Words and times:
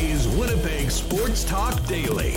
is 0.00 0.26
Winnipeg 0.28 0.90
Sports 0.90 1.44
Talk 1.44 1.84
Daily 1.86 2.32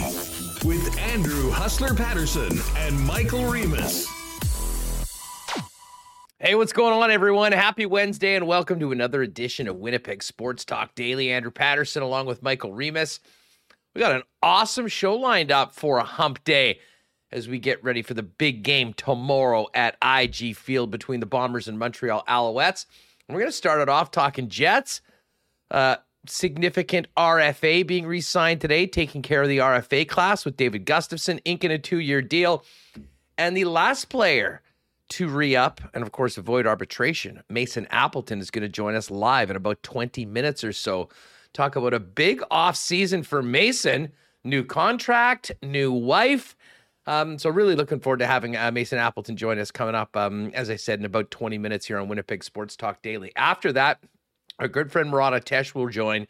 with 0.66 0.98
Andrew 1.00 1.50
Hustler 1.50 1.94
Paterson 1.94 2.52
and 2.76 3.00
Michael 3.00 3.46
Remis. 3.46 4.06
Hey, 6.40 6.56
what's 6.56 6.74
going 6.74 6.94
on, 6.94 7.10
everyone? 7.10 7.54
Happy 7.54 7.86
Wednesday, 7.86 8.36
and 8.36 8.48
welcome 8.48 8.82
to 8.82 8.92
another 8.92 9.22
edition 9.22 9.70
of 9.70 9.78
Winnipeg 9.78 10.22
Sports 10.24 10.66
Talk 10.66 10.94
Daily. 10.96 11.32
Andrew 11.32 11.52
Paterson, 11.52 12.04
along 12.04 12.26
with 12.26 12.44
Michael 12.44 12.74
Remis. 12.74 13.22
We 13.96 14.00
got 14.00 14.14
an 14.14 14.24
awesome 14.42 14.90
show 14.90 15.16
lined 15.16 15.50
up 15.50 15.74
for 15.74 16.00
a 16.00 16.04
hump 16.04 16.44
day 16.44 16.82
as 17.32 17.48
we 17.48 17.60
get 17.60 17.82
ready 17.82 18.02
for 18.02 18.14
the 18.14 18.24
big 18.24 18.64
game 18.64 18.94
tomorrow 18.94 19.68
at 19.74 19.96
IG 20.04 20.58
Field 20.58 20.92
between 20.92 21.22
the 21.22 21.26
Bombers 21.26 21.70
and 21.70 21.80
Montreal 21.80 22.26
Alouettes. 22.28 22.88
And 23.28 23.36
we're 23.36 23.42
going 23.42 23.52
to 23.52 23.58
start 23.58 23.80
it 23.80 23.88
off 23.88 24.12
talking 24.12 24.50
Jets. 24.50 25.00
Uh, 25.72 25.96
significant 26.28 27.08
RFA 27.18 27.86
being 27.86 28.06
re 28.06 28.22
signed 28.22 28.62
today, 28.62 28.88
taking 28.88 29.22
care 29.22 29.42
of 29.42 29.50
the 29.50 29.58
RFA 29.60 30.08
class 30.08 30.46
with 30.46 30.58
David 30.58 30.86
Gustafsson, 30.86 31.40
inking 31.46 31.72
a 31.72 31.78
two 31.78 32.00
year 32.00 32.22
deal. 32.22 32.64
And 33.38 33.58
the 33.58 33.66
last 33.66 34.10
player 34.10 34.62
to 35.10 35.28
re 35.28 35.56
up 35.56 35.82
and, 35.94 36.04
of 36.04 36.12
course, 36.12 36.38
avoid 36.38 36.66
arbitration, 36.66 37.44
Mason 37.50 37.88
Appleton, 37.90 38.40
is 38.40 38.52
going 38.52 38.64
to 38.64 38.70
join 38.70 38.96
us 38.96 39.12
live 39.12 39.50
in 39.50 39.56
about 39.56 39.82
20 39.84 40.26
minutes 40.26 40.64
or 40.64 40.74
so. 40.74 41.10
Talk 41.54 41.76
about 41.76 41.94
a 41.94 42.00
big 42.00 42.42
off 42.50 42.76
season 42.76 43.22
for 43.24 43.44
Mason, 43.44 44.12
new 44.44 44.64
contract, 44.64 45.52
new 45.62 45.92
wife. 45.92 46.56
Um, 47.06 47.38
so 47.38 47.50
really 47.50 47.76
looking 47.76 48.00
forward 48.00 48.20
to 48.20 48.28
having 48.28 48.56
uh, 48.56 48.72
Mason 48.72 48.98
Appleton 48.98 49.36
join 49.36 49.60
us 49.60 49.72
coming 49.72 49.94
up, 49.94 50.16
um, 50.16 50.52
as 50.54 50.70
I 50.70 50.78
said, 50.78 51.00
in 51.00 51.06
about 51.06 51.30
20 51.32 51.58
minutes 51.58 51.86
here 51.86 52.00
on 52.00 52.08
Winnipeg 52.08 52.44
Sports 52.44 52.76
Talk 52.78 53.02
Daily. 53.02 53.32
After 53.36 53.74
that, 53.74 54.00
our 54.64 54.70
good 54.70 54.92
friend 54.92 55.10
Murat 55.10 55.34
Ates 55.34 55.76
will 55.76 55.90
join. 55.90 56.26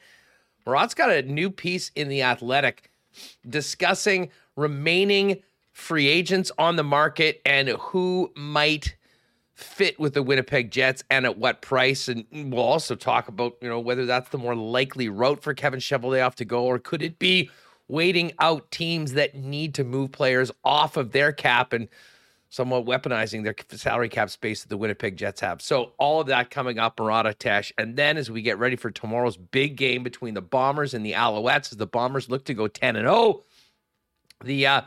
Murat's 0.66 0.94
got 0.94 1.12
a 1.12 1.22
new 1.22 1.50
piece 1.50 1.92
in 1.96 2.10
The 2.10 2.24
Athletic 2.24 2.90
discussing 3.48 4.30
remaining 4.56 5.42
free 5.72 6.08
agents 6.08 6.52
on 6.58 6.76
the 6.76 6.84
market 6.84 7.42
and 7.46 7.70
who 7.70 8.32
might 8.36 8.96
fit 9.54 10.00
with 10.00 10.16
the 10.16 10.24
Winnipeg 10.24 10.72
Jets 10.72 11.04
and 11.12 11.26
at 11.26 11.38
what 11.38 11.62
price. 11.62 12.08
And 12.08 12.26
we'll 12.32 12.64
also 12.64 12.96
talk 12.96 13.28
about, 13.28 13.56
you 13.62 13.70
know, 13.70 13.80
whether 13.80 14.06
that's 14.06 14.30
the 14.30 14.40
more 14.40 14.56
likely 14.56 15.10
route 15.10 15.44
for 15.44 15.54
Kevin 15.54 15.80
Cheveldayoff 15.80 16.34
to 16.36 16.46
go, 16.46 16.64
or 16.64 16.80
could 16.80 17.04
it 17.04 17.20
be 17.20 17.52
waiting 17.88 18.32
out 18.40 18.72
teams 18.72 19.14
that 19.14 19.36
need 19.36 19.76
to 19.76 19.84
move 19.84 20.12
players 20.12 20.52
off 20.64 20.98
of 20.98 21.12
their 21.12 21.32
cap 21.32 21.72
and 21.72 21.88
somewhat 22.54 22.86
weaponizing 22.86 23.44
their 23.44 23.56
salary 23.76 24.08
cap 24.08 24.30
space 24.30 24.62
that 24.62 24.70
the 24.70 24.78
Winnipeg 24.78 25.18
Jets 25.18 25.42
have. 25.42 25.60
So 25.60 25.94
all 25.98 26.22
of 26.22 26.28
that 26.28 26.52
coming 26.52 26.78
up, 26.78 27.00
Murat 27.00 27.26
Ates. 27.26 27.72
And 27.80 27.96
then 27.96 28.16
as 28.16 28.30
we 28.30 28.44
get 28.44 28.60
ready 28.60 28.76
for 28.76 28.92
tomorrow's 28.92 29.38
big 29.38 29.76
game 29.76 30.04
between 30.04 30.36
the 30.36 30.42
Bombers 30.42 30.94
and 30.94 31.04
the 31.04 31.14
Alouettes, 31.14 31.72
as 31.72 31.78
the 31.80 31.88
Bombers 31.88 32.30
look 32.30 32.46
to 32.46 32.54
go 32.54 32.68
10 32.68 32.96
and 32.96 33.08
0, 33.08 33.42
the 34.44 34.68
uh, 34.68 34.82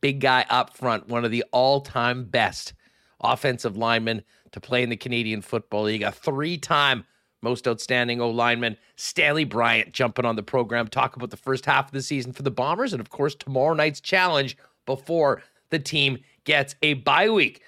big 0.00 0.18
guy 0.18 0.44
up 0.50 0.76
front, 0.76 1.06
one 1.06 1.24
of 1.24 1.30
the 1.30 1.44
all-time 1.52 2.24
best 2.24 2.74
offensive 3.20 3.76
linemen 3.76 4.24
to 4.50 4.58
play 4.60 4.82
in 4.82 4.90
the 4.90 4.96
Canadian 4.96 5.40
Football 5.40 5.84
League, 5.84 6.02
a 6.02 6.10
three-time 6.10 7.04
most 7.42 7.68
outstanding 7.68 8.20
O 8.20 8.28
lineman, 8.28 8.76
Stanley 8.96 9.44
Bryant, 9.44 9.92
jumping 9.92 10.24
on 10.24 10.34
the 10.34 10.42
program, 10.42 10.88
talk 10.88 11.14
about 11.14 11.30
the 11.30 11.36
first 11.36 11.64
half 11.64 11.86
of 11.86 11.92
the 11.92 12.02
season 12.02 12.32
for 12.32 12.42
the 12.42 12.50
Bombers, 12.50 12.92
and 12.92 13.00
of 13.00 13.10
course, 13.10 13.36
tomorrow 13.36 13.74
night's 13.74 14.00
challenge 14.00 14.56
before 14.84 15.44
the 15.74 15.78
team 15.80 16.18
gets 16.44 16.76
a 16.82 16.94
bye 16.94 17.28
week. 17.28 17.62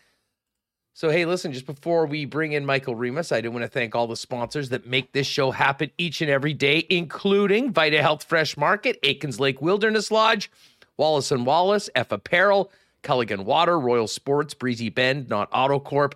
So, 0.94 1.10
hey, 1.10 1.26
listen, 1.26 1.52
just 1.52 1.66
before 1.66 2.06
we 2.06 2.24
bring 2.24 2.52
in 2.52 2.64
Michael 2.64 2.94
Remis, 2.94 3.30
I 3.30 3.42
do 3.42 3.50
want 3.50 3.64
to 3.64 3.68
thank 3.68 3.94
all 3.94 4.06
the 4.06 4.16
sponsors 4.16 4.70
that 4.70 4.86
make 4.86 5.12
this 5.12 5.26
show 5.26 5.50
happen 5.50 5.90
each 5.98 6.22
and 6.22 6.30
every 6.30 6.54
day, 6.54 6.86
including 6.88 7.70
Vita 7.70 8.00
Health 8.00 8.24
Fresh 8.24 8.56
Market, 8.56 8.98
Aikens 9.02 9.38
Lake 9.38 9.60
Wilderness 9.60 10.10
Lodge, 10.10 10.50
Wallace 10.96 11.32
and 11.32 11.44
Wallace, 11.44 11.90
F 11.94 12.12
Apparel, 12.12 12.70
Culligan 13.02 13.44
Water, 13.44 13.78
Royal 13.78 14.08
Sports, 14.08 14.54
Breezy 14.54 14.88
Bend, 14.88 15.28
Not 15.28 15.50
Auto 15.52 15.78
Corp, 15.78 16.14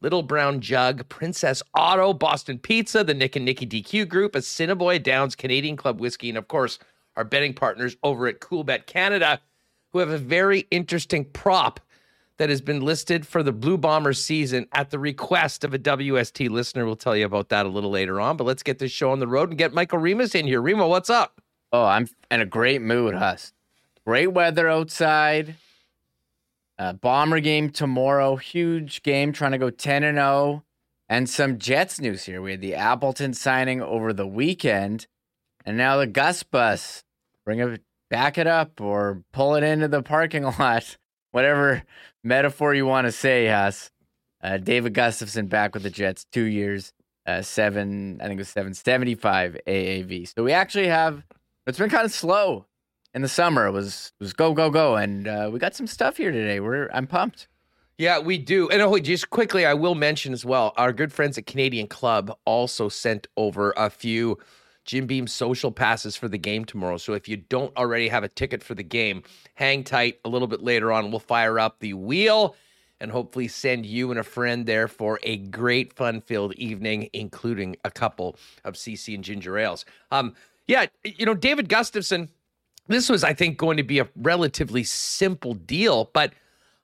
Little 0.00 0.22
Brown 0.22 0.60
Jug, 0.60 1.08
Princess 1.08 1.62
Auto, 1.76 2.12
Boston 2.12 2.58
Pizza, 2.58 3.04
the 3.04 3.14
Nick 3.14 3.36
and 3.36 3.44
Nicky 3.44 3.66
DQ 3.66 4.08
Group, 4.08 4.34
Assiniboia 4.34 4.98
Downs, 4.98 5.36
Canadian 5.36 5.76
Club 5.76 6.00
Whiskey, 6.00 6.30
and 6.30 6.38
of 6.38 6.48
course, 6.48 6.80
our 7.14 7.24
betting 7.24 7.54
partners 7.54 7.96
over 8.02 8.26
at 8.26 8.40
Coolbet 8.40 8.86
Canada, 8.86 9.40
who 9.96 10.00
have 10.00 10.10
a 10.10 10.18
very 10.18 10.66
interesting 10.70 11.24
prop 11.24 11.80
that 12.36 12.50
has 12.50 12.60
been 12.60 12.80
listed 12.80 13.26
for 13.26 13.42
the 13.42 13.52
Blue 13.52 13.78
Bombers 13.78 14.22
season 14.22 14.66
at 14.72 14.90
the 14.90 14.98
request 14.98 15.64
of 15.64 15.72
a 15.72 15.78
WST 15.78 16.50
listener. 16.50 16.84
We'll 16.84 16.96
tell 16.96 17.16
you 17.16 17.24
about 17.24 17.48
that 17.48 17.64
a 17.64 17.68
little 17.70 17.90
later 17.90 18.20
on. 18.20 18.36
But 18.36 18.44
let's 18.44 18.62
get 18.62 18.78
this 18.78 18.92
show 18.92 19.10
on 19.10 19.20
the 19.20 19.26
road 19.26 19.48
and 19.48 19.58
get 19.58 19.72
Michael 19.72 19.98
Remis 19.98 20.34
in 20.34 20.46
here. 20.46 20.60
Remo, 20.60 20.86
what's 20.86 21.08
up? 21.08 21.40
Oh, 21.72 21.84
I'm 21.84 22.08
in 22.30 22.42
a 22.42 22.46
great 22.46 22.82
mood, 22.82 23.14
Hus. 23.14 23.54
Great 24.04 24.28
weather 24.28 24.68
outside. 24.68 25.56
Uh, 26.78 26.92
bomber 26.92 27.40
game 27.40 27.70
tomorrow. 27.70 28.36
Huge 28.36 29.02
game, 29.02 29.32
trying 29.32 29.52
to 29.52 29.58
go 29.58 29.70
10 29.70 30.04
and 30.04 30.18
0. 30.18 30.62
And 31.08 31.30
some 31.30 31.58
Jets 31.58 32.00
news 32.00 32.24
here. 32.24 32.42
We 32.42 32.50
had 32.50 32.60
the 32.60 32.74
Appleton 32.74 33.32
signing 33.32 33.80
over 33.80 34.12
the 34.12 34.26
weekend, 34.26 35.06
and 35.64 35.76
now 35.76 35.96
the 35.96 36.06
Gus 36.06 36.42
bus. 36.42 37.04
Bring 37.44 37.60
it, 37.60 37.80
back 38.10 38.38
it 38.38 38.46
up, 38.46 38.80
or 38.80 39.22
pull 39.32 39.54
it 39.54 39.62
into 39.62 39.88
the 39.88 40.02
parking 40.02 40.44
lot. 40.58 40.96
Whatever 41.32 41.82
metaphor 42.24 42.74
you 42.74 42.86
want 42.86 43.06
to 43.06 43.12
say, 43.12 43.46
Huss. 43.46 43.90
Uh, 44.42 44.58
David 44.58 44.94
Gustafsson 44.94 45.48
back 45.48 45.74
with 45.74 45.82
the 45.82 45.90
Jets, 45.90 46.26
two 46.30 46.44
years, 46.44 46.92
uh, 47.26 47.42
seven, 47.42 48.20
I 48.20 48.24
think 48.26 48.38
it 48.38 48.42
was 48.42 48.48
seven 48.48 48.74
seventy 48.74 49.14
five 49.14 49.56
AAV. 49.66 50.32
So 50.34 50.44
we 50.44 50.52
actually 50.52 50.88
have. 50.88 51.24
It's 51.66 51.78
been 51.78 51.90
kind 51.90 52.04
of 52.04 52.12
slow 52.12 52.66
in 53.12 53.22
the 53.22 53.28
summer. 53.28 53.66
It 53.66 53.72
was 53.72 54.12
was 54.20 54.32
go 54.32 54.52
go 54.52 54.70
go, 54.70 54.96
and 54.96 55.26
uh, 55.26 55.50
we 55.52 55.58
got 55.58 55.74
some 55.74 55.86
stuff 55.86 56.16
here 56.18 56.30
today. 56.30 56.60
We're 56.60 56.88
I'm 56.92 57.06
pumped. 57.06 57.48
Yeah, 57.98 58.18
we 58.18 58.36
do. 58.36 58.68
And 58.68 58.82
oh, 58.82 58.98
just 58.98 59.30
quickly, 59.30 59.64
I 59.64 59.72
will 59.72 59.94
mention 59.94 60.34
as 60.34 60.44
well, 60.44 60.74
our 60.76 60.92
good 60.92 61.12
friends 61.12 61.38
at 61.38 61.46
Canadian 61.46 61.86
Club 61.86 62.36
also 62.44 62.90
sent 62.90 63.26
over 63.38 63.72
a 63.76 63.88
few 63.88 64.38
Jim 64.86 65.06
Beam 65.06 65.26
social 65.26 65.70
passes 65.72 66.16
for 66.16 66.28
the 66.28 66.38
game 66.38 66.64
tomorrow. 66.64 66.96
So 66.96 67.12
if 67.12 67.28
you 67.28 67.36
don't 67.36 67.76
already 67.76 68.08
have 68.08 68.24
a 68.24 68.28
ticket 68.28 68.62
for 68.62 68.74
the 68.74 68.82
game, 68.82 69.22
hang 69.54 69.84
tight 69.84 70.20
a 70.24 70.28
little 70.28 70.48
bit 70.48 70.62
later 70.62 70.92
on. 70.92 71.10
We'll 71.10 71.18
fire 71.18 71.58
up 71.58 71.80
the 71.80 71.92
wheel 71.92 72.56
and 73.00 73.10
hopefully 73.10 73.48
send 73.48 73.84
you 73.84 74.10
and 74.10 74.18
a 74.18 74.22
friend 74.22 74.64
there 74.64 74.88
for 74.88 75.18
a 75.22 75.36
great 75.36 75.92
fun 75.92 76.20
filled 76.20 76.54
evening, 76.54 77.10
including 77.12 77.76
a 77.84 77.90
couple 77.90 78.36
of 78.64 78.74
CC 78.74 79.14
and 79.14 79.24
ginger 79.24 79.58
ales. 79.58 79.84
Um, 80.10 80.34
yeah, 80.66 80.86
you 81.04 81.26
know, 81.26 81.34
David 81.34 81.68
Gustafsson, 81.68 82.28
this 82.86 83.08
was, 83.08 83.22
I 83.22 83.34
think, 83.34 83.58
going 83.58 83.76
to 83.76 83.82
be 83.82 83.98
a 83.98 84.08
relatively 84.16 84.84
simple 84.84 85.54
deal, 85.54 86.10
but 86.14 86.32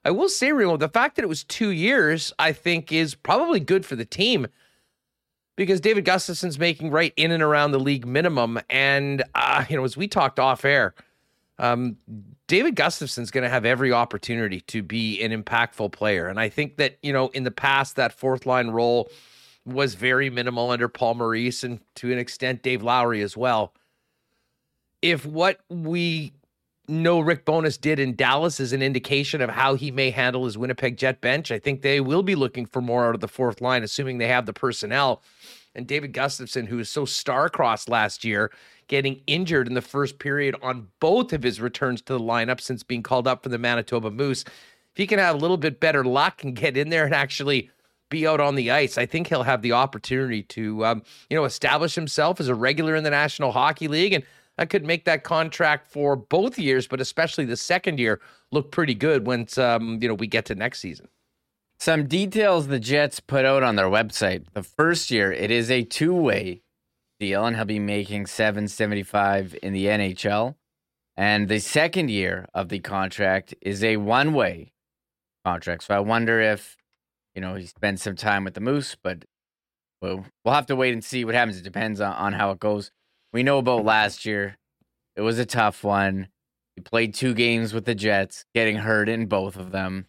I 0.05 0.11
will 0.11 0.29
say, 0.29 0.51
Remo, 0.51 0.77
the 0.77 0.89
fact 0.89 1.17
that 1.17 1.23
it 1.23 1.29
was 1.29 1.45
two 1.45 1.71
years, 1.71 2.33
I 2.39 2.53
think, 2.53 2.91
is 2.91 3.15
probably 3.15 3.61
good 3.61 3.87
for 3.87 3.95
the 3.95 4.05
team 4.05 4.49
because 5.57 5.81
David 5.81 6.05
Gustafsson's 6.05 6.59
making 6.59 6.91
right 6.91 7.13
in 7.17 7.31
and 7.31 7.43
around 7.43 7.73
the 7.73 7.81
league 7.81 8.07
minimum. 8.07 8.59
And, 8.71 9.23
uh, 9.35 9.65
you 9.69 9.77
know, 9.77 9.85
as 9.85 9.97
we 9.97 10.09
talked 10.09 10.39
off 10.39 10.65
air, 10.65 10.95
um, 11.59 11.97
David 12.47 12.75
Gustafsson's 12.75 13.31
going 13.31 13.45
to 13.45 13.51
have 13.51 13.65
every 13.65 13.93
opportunity 13.93 14.61
to 14.62 14.83
be 14.83 15.23
an 15.23 15.31
impactful 15.31 15.93
player. 15.93 16.29
And 16.29 16.41
I 16.41 16.49
think 16.49 16.77
that, 16.77 16.99
you 17.03 17.12
know, 17.12 17.29
in 17.29 17.45
the 17.45 17.51
past, 17.51 17.97
that 17.97 18.12
fourth 18.12 18.47
line 18.47 18.69
role 18.69 19.11
was 19.65 19.95
very 19.95 20.29
minimal 20.29 20.71
under 20.71 20.89
Paul 20.89 21.15
Maurice 21.15 21.62
and 21.62 21.81
to 21.97 22.12
an 22.12 22.19
extent 22.19 22.62
Dave 22.62 22.83
Lowry 22.83 23.23
as 23.23 23.37
well. 23.37 23.73
If 25.03 25.25
what 25.25 25.61
we 25.69 26.33
know 26.88 27.20
Rick 27.20 27.44
Bowness 27.44 27.78
did 27.78 27.98
in 27.98 28.16
Dallas 28.16 28.60
is 28.60 28.72
an 28.72 28.82
indication 28.82 29.41
of 29.41 29.50
how 29.50 29.75
he 29.75 29.91
may 29.91 30.10
handle 30.10 30.44
his 30.44 30.59
Winnipeg 30.59 30.97
Jet 30.97 31.20
bench. 31.20 31.50
I 31.50 31.59
think 31.59 31.82
they 31.82 32.00
will 32.00 32.22
be 32.22 32.34
looking 32.34 32.66
for 32.66 32.81
more 32.81 33.06
out 33.06 33.15
of 33.15 33.20
the 33.20 33.28
fourth 33.28 33.60
line, 33.60 33.82
assuming 33.82 34.19
they 34.19 34.29
have 34.29 34.46
the 34.46 34.52
personnel. 34.52 35.23
And 35.75 35.87
David 35.87 36.12
Gustafsson, 36.12 36.67
who 36.67 36.76
was 36.76 36.90
so 36.90 37.05
star-crossed 37.05 37.88
last 37.88 38.25
year, 38.25 38.50
getting 38.88 39.23
injured 39.26 39.69
in 39.69 39.75
the 39.75 39.81
first 39.81 40.19
period 40.19 40.55
on 40.61 40.88
both 41.00 41.32
of 41.32 41.43
his 41.43 41.61
returns 41.61 42.02
to 42.02 42.12
the 42.12 42.20
lineup 42.20 42.61
since 42.61 42.82
being 42.82 43.02
called 43.02 43.26
up 43.26 43.43
for 43.43 43.49
the 43.49 43.58
Manitoba 43.58 44.11
Moose. 44.11 44.43
If 44.43 44.96
he 44.96 45.06
can 45.06 45.19
have 45.19 45.37
a 45.37 45.38
little 45.38 45.56
bit 45.56 45.81
better 45.81 46.05
luck 46.05 46.44
and 46.44 46.55
get 46.55 46.76
in 46.76 46.90
there 46.90 47.06
and 47.06 47.14
actually 47.14 47.70
be 48.11 48.26
out 48.26 48.40
on 48.40 48.56
the 48.56 48.70
ice, 48.70 48.99
I 48.99 49.06
think 49.06 49.28
he'll 49.28 49.44
have 49.44 49.62
the 49.62 49.73
opportunity 49.73 50.43
to, 50.43 50.85
um, 50.85 51.02
you 51.31 51.37
know, 51.37 51.44
establish 51.44 51.94
himself 51.94 52.40
as 52.40 52.49
a 52.49 52.55
regular 52.55 52.94
in 52.94 53.05
the 53.05 53.08
National 53.08 53.52
Hockey 53.52 53.88
League 53.88 54.12
and 54.12 54.25
that 54.58 54.70
could 54.70 54.84
make 54.84 55.04
that 55.04 55.25
contract 55.25 55.90
for 55.90 56.14
both 56.16 56.58
years, 56.58 56.87
but 56.87 57.00
especially 57.00 57.44
the 57.44 57.56
second 57.56 57.99
year, 57.99 58.20
look 58.50 58.70
pretty 58.70 58.94
good 58.94 59.26
once 59.26 59.56
um, 59.58 59.99
you 60.00 60.08
know 60.08 60.14
we 60.14 60.26
get 60.26 60.44
to 60.46 60.54
next 60.54 60.81
season. 60.81 61.08
Some 61.78 62.06
details 62.06 62.69
the 62.69 62.78
Jets 62.78 63.19
put 63.19 63.44
out 63.44 63.62
on 63.62 63.76
their 63.76 63.87
website. 63.87 64.44
The 64.52 64.62
first 64.62 65.10
year, 65.10 65.32
it 65.32 65.50
is 65.50 65.70
a 65.70 65.82
two-way 65.82 66.62
deal, 67.19 67.44
and 67.44 67.56
he'll 67.56 67.64
be 67.64 67.78
making 67.78 68.26
seven 68.26 68.69
seventy-five 68.69 69.56
in 69.62 69.72
the 69.72 69.87
NHL. 69.87 70.56
And 71.16 71.49
the 71.49 71.58
second 71.58 72.10
year 72.10 72.46
of 72.54 72.69
the 72.69 72.78
contract 72.78 73.54
is 73.60 73.84
a 73.84 73.99
one-way 73.99 74.72
contract. 75.44 75.84
So 75.84 75.94
I 75.94 76.00
wonder 76.00 76.40
if 76.40 76.76
you 77.34 77.40
know 77.40 77.54
he 77.54 77.66
spends 77.66 78.02
some 78.02 78.16
time 78.16 78.44
with 78.44 78.54
the 78.54 78.60
Moose, 78.60 78.96
but 79.02 79.25
we'll, 80.00 80.26
we'll 80.44 80.54
have 80.54 80.66
to 80.66 80.76
wait 80.76 80.93
and 80.93 81.02
see 81.02 81.25
what 81.25 81.34
happens. 81.34 81.58
It 81.58 81.64
depends 81.64 82.00
on, 82.00 82.12
on 82.12 82.32
how 82.34 82.50
it 82.50 82.60
goes. 82.60 82.90
We 83.32 83.43
know 83.43 83.58
about 83.58 83.84
last 83.84 84.25
year. 84.25 84.58
It 85.17 85.23
was 85.23 85.38
a 85.38 85.46
tough 85.46 85.84
one. 85.84 86.29
He 86.76 86.82
played 86.82 87.14
two 87.14 87.34
games 87.34 87.75
with 87.75 87.84
the 87.84 87.94
Jets, 87.94 88.44
getting 88.55 88.76
hurt 88.76 89.08
in 89.08 89.26
both 89.26 89.56
of 89.56 89.73
them. 89.73 90.06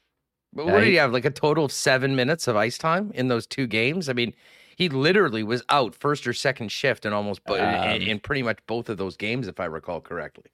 But 0.53 0.67
what 0.67 0.79
did 0.79 0.89
he 0.89 0.95
have? 0.95 1.11
Like 1.11 1.25
a 1.25 1.31
total 1.31 1.65
of 1.65 1.71
seven 1.71 2.15
minutes 2.15 2.47
of 2.47 2.55
ice 2.55 2.77
time 2.77 3.11
in 3.15 3.27
those 3.27 3.47
two 3.47 3.67
games? 3.67 4.07
I 4.07 4.13
mean, 4.13 4.33
he 4.75 4.87
literally 4.87 5.43
was 5.43 5.63
out 5.69 5.95
first 5.95 6.27
or 6.27 6.33
second 6.33 6.71
shift 6.71 7.05
in 7.05 7.13
almost 7.13 7.43
bo- 7.43 7.55
um, 7.55 7.89
in, 7.89 8.01
in 8.03 8.19
pretty 8.19 8.43
much 8.43 8.59
both 8.67 8.87
of 8.89 8.97
those 8.97 9.17
games, 9.17 9.47
if 9.47 9.59
I 9.59 9.65
recall 9.65 9.99
correctly. 9.99 10.45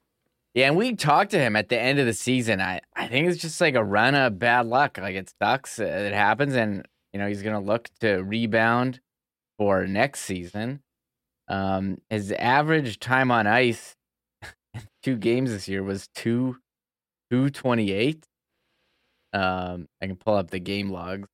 Yeah, 0.54 0.66
and 0.66 0.76
we 0.76 0.96
talked 0.96 1.30
to 1.30 1.38
him 1.38 1.54
at 1.54 1.68
the 1.68 1.78
end 1.78 1.98
of 1.98 2.06
the 2.06 2.12
season. 2.12 2.60
I, 2.60 2.80
I 2.96 3.06
think 3.06 3.28
it's 3.28 3.40
just 3.40 3.60
like 3.60 3.76
a 3.76 3.84
run 3.84 4.14
of 4.14 4.38
bad 4.38 4.66
luck. 4.66 4.98
Like 4.98 5.14
it 5.14 5.32
sucks. 5.40 5.78
It 5.78 6.12
happens. 6.12 6.54
And, 6.54 6.88
you 7.12 7.20
know, 7.20 7.28
he's 7.28 7.42
going 7.42 7.54
to 7.54 7.64
look 7.64 7.88
to 8.00 8.16
rebound 8.16 9.00
for 9.58 9.86
next 9.86 10.20
season. 10.20 10.80
Um, 11.50 11.98
his 12.08 12.30
average 12.30 13.00
time 13.00 13.32
on 13.32 13.48
ice 13.48 13.96
two 15.02 15.16
games 15.16 15.50
this 15.50 15.66
year 15.66 15.82
was 15.82 16.08
two, 16.14 16.56
228. 17.30 18.24
Um, 19.32 19.88
I 20.00 20.06
can 20.06 20.16
pull 20.16 20.36
up 20.36 20.50
the 20.50 20.60
game 20.60 20.90
logs. 20.90 21.28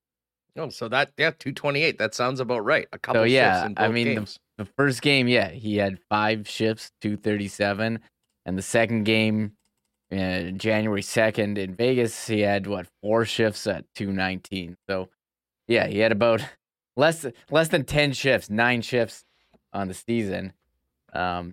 Oh, 0.56 0.70
so 0.70 0.88
that 0.88 1.12
yeah, 1.18 1.32
two 1.38 1.52
twenty 1.52 1.82
eight. 1.82 1.98
That 1.98 2.14
sounds 2.14 2.40
about 2.40 2.64
right. 2.64 2.88
A 2.92 2.98
couple. 2.98 3.22
So 3.22 3.24
yeah, 3.24 3.68
I 3.76 3.88
mean 3.88 4.14
the, 4.14 4.38
the, 4.56 4.64
first 4.64 5.02
game, 5.02 5.28
yeah, 5.28 5.50
he 5.50 5.76
had 5.76 5.98
five 6.08 6.48
shifts, 6.48 6.90
two 7.02 7.18
thirty 7.18 7.48
seven, 7.48 8.00
and 8.46 8.56
the 8.56 8.62
second 8.62 9.04
game, 9.04 9.52
uh, 10.10 10.44
January 10.52 11.02
second 11.02 11.58
in 11.58 11.74
Vegas, 11.74 12.26
he 12.26 12.40
had 12.40 12.66
what 12.66 12.86
four 13.02 13.26
shifts 13.26 13.66
at 13.66 13.84
two 13.94 14.12
nineteen. 14.12 14.76
So 14.88 15.10
yeah, 15.68 15.86
he 15.88 15.98
had 15.98 16.12
about 16.12 16.42
less 16.96 17.26
less 17.50 17.68
than 17.68 17.84
ten 17.84 18.14
shifts, 18.14 18.48
nine 18.48 18.80
shifts 18.80 19.25
on 19.76 19.88
the 19.88 19.94
season. 19.94 20.52
Um, 21.12 21.52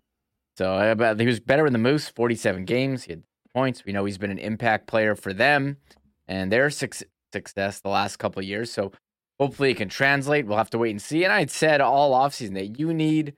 so 0.58 0.78
about 0.78 1.20
he 1.20 1.26
was 1.26 1.40
better 1.40 1.68
in 1.68 1.74
the 1.74 1.80
Moose, 1.80 2.10
forty 2.10 2.36
seven 2.36 2.66
games. 2.66 3.04
He 3.04 3.14
had 3.14 3.24
points. 3.54 3.86
We 3.86 3.94
know 3.94 4.06
he's 4.06 4.18
been 4.18 4.32
an 4.32 4.40
impact 4.40 4.88
player 4.88 5.16
for 5.16 5.34
them 5.34 5.78
and 6.28 6.52
their 6.52 6.70
success 6.70 7.08
success 7.34 7.80
the 7.80 7.90
last 7.90 8.18
couple 8.18 8.40
of 8.40 8.46
years. 8.46 8.72
So 8.72 8.92
hopefully 9.40 9.72
it 9.72 9.78
can 9.78 9.90
translate. 9.90 10.46
We'll 10.46 10.58
have 10.58 10.70
to 10.70 10.78
wait 10.78 10.92
and 10.92 11.02
see. 11.02 11.24
And 11.24 11.34
I'd 11.34 11.50
said 11.52 11.82
all 11.82 12.14
offseason 12.14 12.54
that 12.54 12.80
you 12.80 12.94
need 12.94 13.34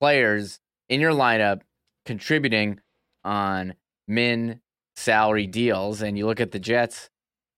players 0.00 0.58
in 0.88 1.00
your 1.00 1.12
lineup 1.12 1.60
contributing 2.06 2.80
on 3.22 3.74
min 4.08 4.60
salary 4.96 5.46
deals. 5.46 6.00
And 6.00 6.16
you 6.16 6.26
look 6.26 6.40
at 6.40 6.52
the 6.52 6.58
Jets, 6.58 7.10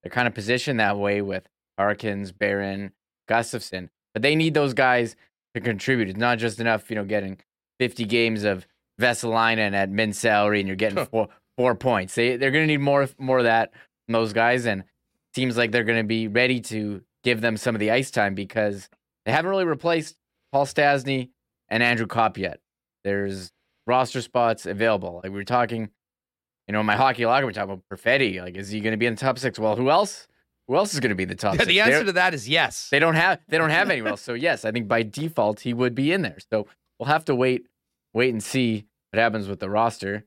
they're 0.03 0.11
kind 0.11 0.27
of 0.27 0.35
positioned 0.35 0.81
that 0.81 0.99
way 0.99 1.23
with 1.23 1.49
Harkins, 1.79 2.33
Barron, 2.33 2.93
Gustafsson. 3.31 3.89
But 4.13 4.23
they 4.23 4.35
need 4.35 4.55
those 4.55 4.75
guys 4.75 5.17
to 5.55 5.61
contribute. 5.61 6.09
It's 6.09 6.19
not 6.19 6.39
just 6.39 6.61
enough, 6.61 6.91
you 6.91 6.97
know, 6.97 7.05
getting 7.05 7.39
50 7.81 8.05
games 8.05 8.45
of 8.45 8.67
Vesalainen 9.01 9.73
at 9.73 9.91
min 9.91 10.13
salary 10.13 10.61
and 10.61 10.69
you're 10.69 10.77
getting 10.77 11.05
four 11.07 11.29
four 11.57 11.75
points. 11.75 12.15
They 12.15 12.37
they're 12.37 12.51
gonna 12.51 12.67
need 12.67 12.81
more 12.81 13.09
more 13.19 13.39
of 13.39 13.45
that 13.45 13.73
from 14.07 14.13
those 14.13 14.33
guys. 14.33 14.67
And 14.67 14.85
seems 15.35 15.57
like 15.57 15.73
they're 15.73 15.85
going 15.85 15.99
to 15.99 16.07
be 16.07 16.29
ready 16.29 16.61
to 16.61 17.03
give 17.25 17.41
them 17.41 17.57
some 17.57 17.75
of 17.75 17.81
the 17.81 17.91
ice 17.91 18.11
time 18.11 18.35
because 18.35 18.89
they 19.25 19.33
haven't 19.33 19.51
really 19.51 19.65
replaced 19.65 20.17
Paul 20.53 20.67
Stastny 20.67 21.31
and 21.69 21.83
Andrew 21.83 22.07
Copp 22.07 22.39
yet. 22.39 22.61
There's 23.03 23.51
roster 23.87 24.23
spots 24.23 24.67
available. 24.67 25.21
Like 25.23 25.33
we 25.33 25.39
were 25.39 25.45
talking, 25.45 25.91
you 26.69 26.73
know, 26.73 26.81
in 26.81 26.87
my 26.87 26.97
hockey 26.97 27.27
locker, 27.27 27.47
we 27.47 27.51
are 27.51 27.55
talking 27.55 27.73
about 27.73 27.85
Perfetti. 27.93 28.41
Like, 28.41 28.57
is 28.57 28.71
he 28.71 28.81
going 28.81 28.93
to 28.93 28.97
be 28.97 29.07
in 29.07 29.15
the 29.15 29.21
top 29.21 29.39
six? 29.39 29.59
Well, 29.59 29.77
who 29.77 29.91
else? 29.91 30.29
Who 30.67 30.77
else 30.77 30.95
is 30.95 31.01
going 31.01 31.11
to 31.11 31.17
be 31.17 31.27
the 31.27 31.35
top? 31.35 31.57
the 31.59 31.81
answer 31.81 31.97
They're, 31.97 32.05
to 32.05 32.13
that 32.13 32.35
is 32.35 32.49
yes. 32.49 32.89
They 32.91 32.99
don't 32.99 33.15
have 33.15 33.41
they 33.49 33.59
don't 33.59 33.71
have 33.71 33.91
anyone 33.91 34.13
else. 34.13 34.23
So 34.23 34.35
yes, 34.35 34.65
I 34.65 34.73
think 34.73 34.89
by 34.89 35.03
default 35.03 35.61
he 35.61 35.75
would 35.75 35.95
be 35.95 36.13
in 36.13 36.23
there. 36.23 36.39
So 36.51 36.67
we'll 36.99 37.09
have 37.09 37.25
to 37.27 37.35
wait 37.35 37.67
wait 38.13 38.33
and 38.33 38.43
see 38.43 38.87
what 39.13 39.21
happens 39.21 39.49
with 39.49 39.61
the 39.61 39.69
roster. 39.69 40.25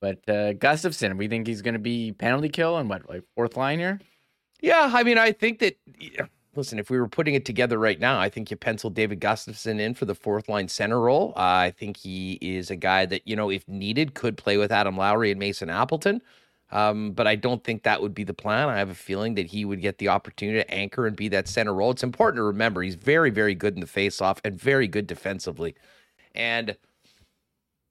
But 0.00 0.18
uh, 0.28 0.54
Gustafsson, 0.54 1.18
we 1.18 1.28
think 1.28 1.46
he's 1.46 1.62
going 1.62 1.74
to 1.74 1.80
be 1.80 2.12
penalty 2.12 2.48
kill 2.48 2.78
and 2.78 2.88
what 2.88 3.08
like 3.08 3.24
fourth 3.34 3.56
line 3.56 3.78
here. 3.78 4.00
Yeah, 4.60 4.90
I 4.92 5.02
mean, 5.02 5.18
I 5.18 5.32
think 5.32 5.58
that. 5.60 5.78
Listen, 6.56 6.80
if 6.80 6.90
we 6.90 6.98
were 6.98 7.08
putting 7.08 7.34
it 7.34 7.44
together 7.44 7.78
right 7.78 8.00
now, 8.00 8.18
I 8.18 8.28
think 8.28 8.50
you 8.50 8.56
pencil 8.56 8.90
David 8.90 9.20
Gustafsson 9.20 9.78
in 9.78 9.94
for 9.94 10.04
the 10.04 10.16
fourth 10.16 10.48
line 10.48 10.66
center 10.66 11.00
role. 11.00 11.32
Uh, 11.36 11.40
I 11.40 11.70
think 11.70 11.96
he 11.96 12.38
is 12.40 12.70
a 12.70 12.76
guy 12.76 13.06
that 13.06 13.26
you 13.26 13.36
know, 13.36 13.50
if 13.50 13.66
needed, 13.68 14.14
could 14.14 14.36
play 14.36 14.56
with 14.56 14.72
Adam 14.72 14.96
Lowry 14.96 15.30
and 15.30 15.38
Mason 15.38 15.70
Appleton. 15.70 16.20
Um, 16.72 17.12
but 17.12 17.26
I 17.26 17.34
don't 17.34 17.62
think 17.64 17.82
that 17.82 18.00
would 18.00 18.14
be 18.14 18.24
the 18.24 18.34
plan. 18.34 18.68
I 18.68 18.78
have 18.78 18.90
a 18.90 18.94
feeling 18.94 19.34
that 19.34 19.46
he 19.46 19.64
would 19.64 19.80
get 19.80 19.98
the 19.98 20.08
opportunity 20.08 20.60
to 20.60 20.70
anchor 20.70 21.06
and 21.06 21.16
be 21.16 21.28
that 21.28 21.48
center 21.48 21.74
role. 21.74 21.90
It's 21.90 22.02
important 22.02 22.38
to 22.38 22.44
remember 22.44 22.82
he's 22.82 22.94
very, 22.94 23.30
very 23.30 23.54
good 23.54 23.74
in 23.74 23.80
the 23.80 23.86
faceoff 23.86 24.38
and 24.44 24.58
very 24.58 24.86
good 24.86 25.06
defensively. 25.06 25.74
And 26.34 26.76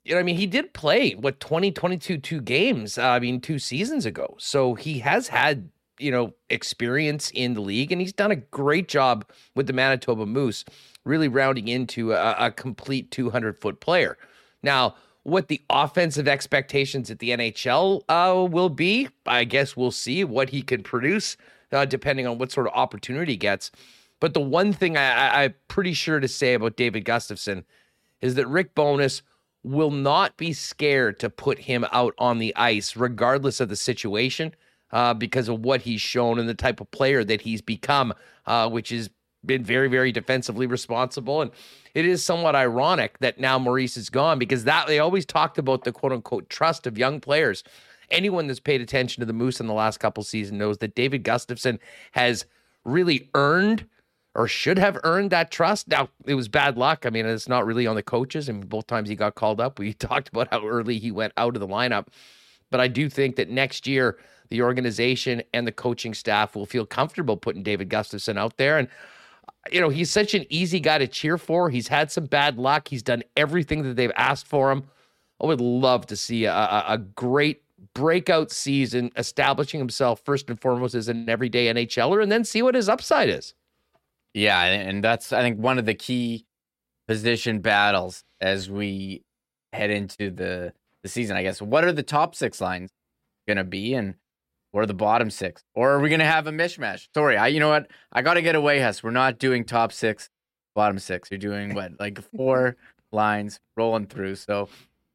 you 0.06 0.16
know, 0.16 0.20
I 0.20 0.24
mean, 0.24 0.38
he 0.38 0.48
did 0.48 0.74
play 0.74 1.12
what 1.12 1.40
20, 1.40 1.72
22, 1.72 2.18
two 2.18 2.42
games. 2.42 2.98
Uh, 2.98 3.10
I 3.10 3.20
mean, 3.20 3.42
two 3.42 3.60
seasons 3.60 4.06
ago. 4.06 4.36
So 4.40 4.76
he 4.76 5.00
has 5.00 5.28
had 5.28 5.70
you 6.00 6.12
know, 6.12 6.34
experience 6.50 7.30
in 7.32 7.54
the 7.54 7.62
league, 7.62 7.92
and 7.92 8.02
he's 8.02 8.14
done 8.14 8.32
a 8.32 8.38
great 8.38 8.88
job 8.88 9.30
with 9.54 9.68
the 9.68 9.74
Manitoba 9.74 10.26
Moose, 10.26 10.64
really 11.06 11.28
rounding 11.28 11.68
into 11.68 12.14
a, 12.14 12.36
a 12.40 12.52
complete 12.52 13.12
200 13.12 13.60
foot 13.60 13.80
player. 13.80 14.18
Now, 14.64 14.96
what 15.24 15.48
the 15.48 15.62
offensive 15.70 16.28
expectations 16.28 17.12
at 17.12 17.20
the 17.20 17.32
NHL 17.32 18.02
uh, 18.10 18.46
will 18.46 18.70
be, 18.70 19.10
I 19.26 19.44
guess 19.44 19.76
we'll 19.76 19.92
see 19.92 20.24
what 20.24 20.50
he 20.50 20.62
can 20.62 20.84
produce, 20.84 21.38
uh, 21.72 21.86
depending 21.86 22.26
on 22.26 22.38
what 22.38 22.52
sort 22.52 22.68
of 22.68 22.74
opportunity 22.74 23.34
he 23.34 23.38
gets. 23.38 23.72
But 24.20 24.34
the 24.34 24.42
one 24.42 24.74
thing 24.74 24.98
I, 24.98 25.44
I'm 25.44 25.56
pretty 25.68 25.94
sure 25.94 26.20
to 26.20 26.28
say 26.28 26.54
about 26.54 26.78
David 26.78 27.06
Gustafsson 27.06 27.64
is 28.22 28.36
that 28.36 28.48
Rick 28.48 28.76
Bowness 28.76 29.22
will 29.64 29.92
not 29.92 30.38
be 30.38 30.54
scared 30.54 31.20
to 31.20 31.30
put 31.30 31.60
him 31.60 31.86
out 31.92 32.14
on 32.18 32.40
the 32.40 32.56
ice, 32.56 32.96
regardless 32.96 33.60
of 33.60 33.70
the 33.70 33.76
situation 33.76 34.54
uh, 34.92 35.14
because 35.14 35.50
of 35.50 35.62
what 35.62 35.82
he's 35.82 36.02
shown 36.02 36.40
and 36.40 36.48
the 36.48 36.54
type 36.54 36.82
of 36.82 36.90
player 36.92 37.24
that 37.24 37.42
he's 37.42 37.62
become, 37.62 38.14
uh, 38.46 38.70
which 38.70 38.90
has 38.90 39.10
been 39.46 39.64
very, 39.64 39.88
very 39.88 40.12
defensively 40.12 40.68
responsible. 40.68 41.42
And 41.42 41.52
it 41.94 42.06
is 42.06 42.24
somewhat 42.24 42.56
ironic 42.56 43.20
that 43.20 43.40
now 43.40 43.58
Maurice 43.58 43.98
is 43.98 44.10
gone 44.10 44.40
because 44.40 44.64
that 44.66 44.88
they 44.88 45.00
always 45.00 45.26
talked 45.26 45.58
about 45.58 45.84
the 45.84 45.92
quote 45.92 46.12
unquote 46.12 46.50
trust 46.50 46.88
of 46.88 46.98
young 46.98 47.20
players. 47.20 47.64
Anyone 48.12 48.48
that's 48.48 48.60
paid 48.60 48.82
attention 48.82 49.22
to 49.22 49.26
the 49.26 49.34
Moose 49.34 49.60
in 49.60 49.68
the 49.68 49.74
last 49.74 50.00
couple 50.00 50.24
seasons 50.24 50.58
knows 50.58 50.80
that 50.80 50.96
David 50.96 51.24
Gustafsson 51.24 51.80
has 52.12 52.46
really 52.84 53.30
earned 53.36 53.86
or 54.36 54.48
should 54.48 54.78
have 54.78 54.98
earned 55.04 55.32
that 55.32 55.52
trust. 55.52 55.88
Now, 55.88 56.10
it 56.26 56.36
was 56.36 56.48
bad 56.48 56.78
luck. 56.78 57.06
I 57.06 57.10
mean, 57.10 57.26
it's 57.26 57.50
not 57.50 57.66
really 57.66 57.88
on 57.88 57.96
the 57.96 58.04
coaches. 58.04 58.50
I 58.50 58.54
mean, 58.54 58.68
both 58.68 58.88
times 58.88 59.10
he 59.10 59.16
got 59.16 59.36
called 59.36 59.60
up, 59.60 59.80
we 59.80 59.94
talked 59.94 60.30
about 60.30 60.48
how 60.52 60.66
early 60.66 60.98
he 60.98 61.12
went 61.12 61.34
out 61.38 61.56
of 61.56 61.60
the 61.60 61.68
lineup. 61.68 62.08
But 62.72 62.80
I 62.80 62.88
do 62.88 63.10
think 63.10 63.36
that 63.38 63.50
next 63.50 63.88
year, 63.88 64.18
the 64.50 64.62
organization 64.62 65.44
and 65.54 65.68
the 65.68 65.72
coaching 65.72 66.14
staff 66.14 66.56
will 66.56 66.66
feel 66.66 66.86
comfortable 66.86 67.38
putting 67.38 67.64
David 67.64 67.90
Gustafsson 67.90 68.38
out 68.38 68.58
there. 68.58 68.78
And, 68.78 68.88
you 69.72 69.82
know, 69.82 69.90
he's 69.90 70.10
such 70.10 70.34
an 70.34 70.46
easy 70.50 70.80
guy 70.80 70.98
to 70.98 71.08
cheer 71.08 71.38
for. 71.38 71.70
He's 71.70 71.88
had 71.88 72.12
some 72.12 72.26
bad 72.26 72.58
luck. 72.58 72.88
He's 72.88 73.04
done 73.04 73.24
everything 73.36 73.84
that 73.84 73.96
they've 73.96 74.12
asked 74.16 74.48
for 74.48 74.72
him. 74.72 74.84
I 75.42 75.46
would 75.46 75.62
love 75.62 76.06
to 76.08 76.16
see 76.16 76.46
a, 76.46 76.54
a, 76.54 76.86
a 76.90 76.98
great 76.98 77.64
breakout 77.94 78.52
season, 78.52 79.12
establishing 79.16 79.80
himself 79.80 80.22
first 80.26 80.50
and 80.50 80.60
foremost 80.60 80.96
as 80.96 81.08
an 81.08 81.30
everyday 81.30 81.74
NHLer, 81.74 82.22
and 82.22 82.32
then 82.32 82.44
see 82.44 82.62
what 82.62 82.76
his 82.76 82.90
upside 82.90 83.30
is. 83.30 83.54
Yeah, 84.34 84.64
and 84.64 85.04
that's 85.04 85.34
I 85.34 85.42
think 85.42 85.60
one 85.60 85.80
of 85.80 85.86
the 85.86 85.96
key 85.96 86.46
position 87.08 87.60
battles 87.60 88.24
as 88.40 88.70
we 88.70 89.24
head 89.74 89.90
into 89.90 90.30
the 90.30 90.74
the 91.04 91.10
season. 91.10 91.38
I 91.38 91.44
guess 91.44 91.62
what 91.62 91.84
are 91.84 91.92
the 91.92 92.04
top 92.04 92.36
six 92.36 92.62
lines 92.62 92.92
going 93.48 93.58
to 93.58 93.64
be, 93.64 93.94
and 93.94 94.16
or 94.74 94.86
the 94.86 94.94
bottom 94.94 95.30
six? 95.30 95.64
Or 95.74 95.92
are 95.92 96.00
we 96.00 96.10
going 96.10 96.20
to 96.20 96.26
have 96.26 96.48
a 96.48 96.52
mishmash? 96.52 97.08
Sorry, 97.14 97.38
I 97.38 97.48
you 97.48 97.60
know 97.60 97.70
what? 97.70 97.90
I 98.12 98.22
got 98.22 98.36
to 98.36 98.42
get 98.42 98.56
away, 98.56 98.80
Hess. 98.80 99.04
We're 99.04 99.12
not 99.12 99.40
doing 99.40 99.66
top 99.66 99.92
six, 99.92 100.30
bottom 100.76 101.00
six. 101.00 101.30
You're 101.32 101.40
doing 101.40 101.74
what? 101.74 102.00
Like 102.00 102.20
four 102.36 102.78
lines 103.12 103.60
rolling 103.76 104.08
through. 104.08 104.36
So 104.36 104.70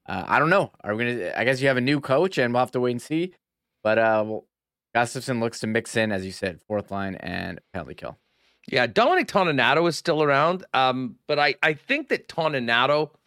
uh, 0.07 0.25
I 0.27 0.39
don't 0.39 0.51
know. 0.51 0.73
Are 0.83 0.95
we 0.95 1.05
going 1.05 1.19
to, 1.19 1.39
I 1.39 1.45
guess 1.45 1.61
you 1.61 1.69
have 1.69 1.77
a 1.77 1.83
new 1.83 2.01
coach 2.01 2.39
and 2.39 2.53
we'll 2.53 2.61
have 2.61 2.73
to 2.73 2.81
wait 2.81 2.93
and 2.93 3.03
see. 3.03 3.35
But 3.83 3.99
uh, 3.99 4.25
well, 4.27 4.47
Gustafsson 4.95 5.41
looks 5.41 5.61
to 5.61 5.67
mix 5.67 5.97
in, 5.97 6.13
as 6.13 6.25
you 6.25 6.33
said, 6.33 6.61
fourth 6.67 6.91
line 6.91 7.17
and 7.17 7.61
penalty 7.73 7.95
kill. 7.95 8.19
Yeah, 8.67 8.87
Dominic 8.87 9.29
Toninato 9.29 9.87
is 9.89 9.99
still 9.99 10.23
around. 10.23 10.65
Um, 10.73 11.17
but 11.27 11.39
I, 11.39 11.55
I 11.63 11.75
think 11.75 12.09
that 12.09 12.29
Toninato– 12.29 13.11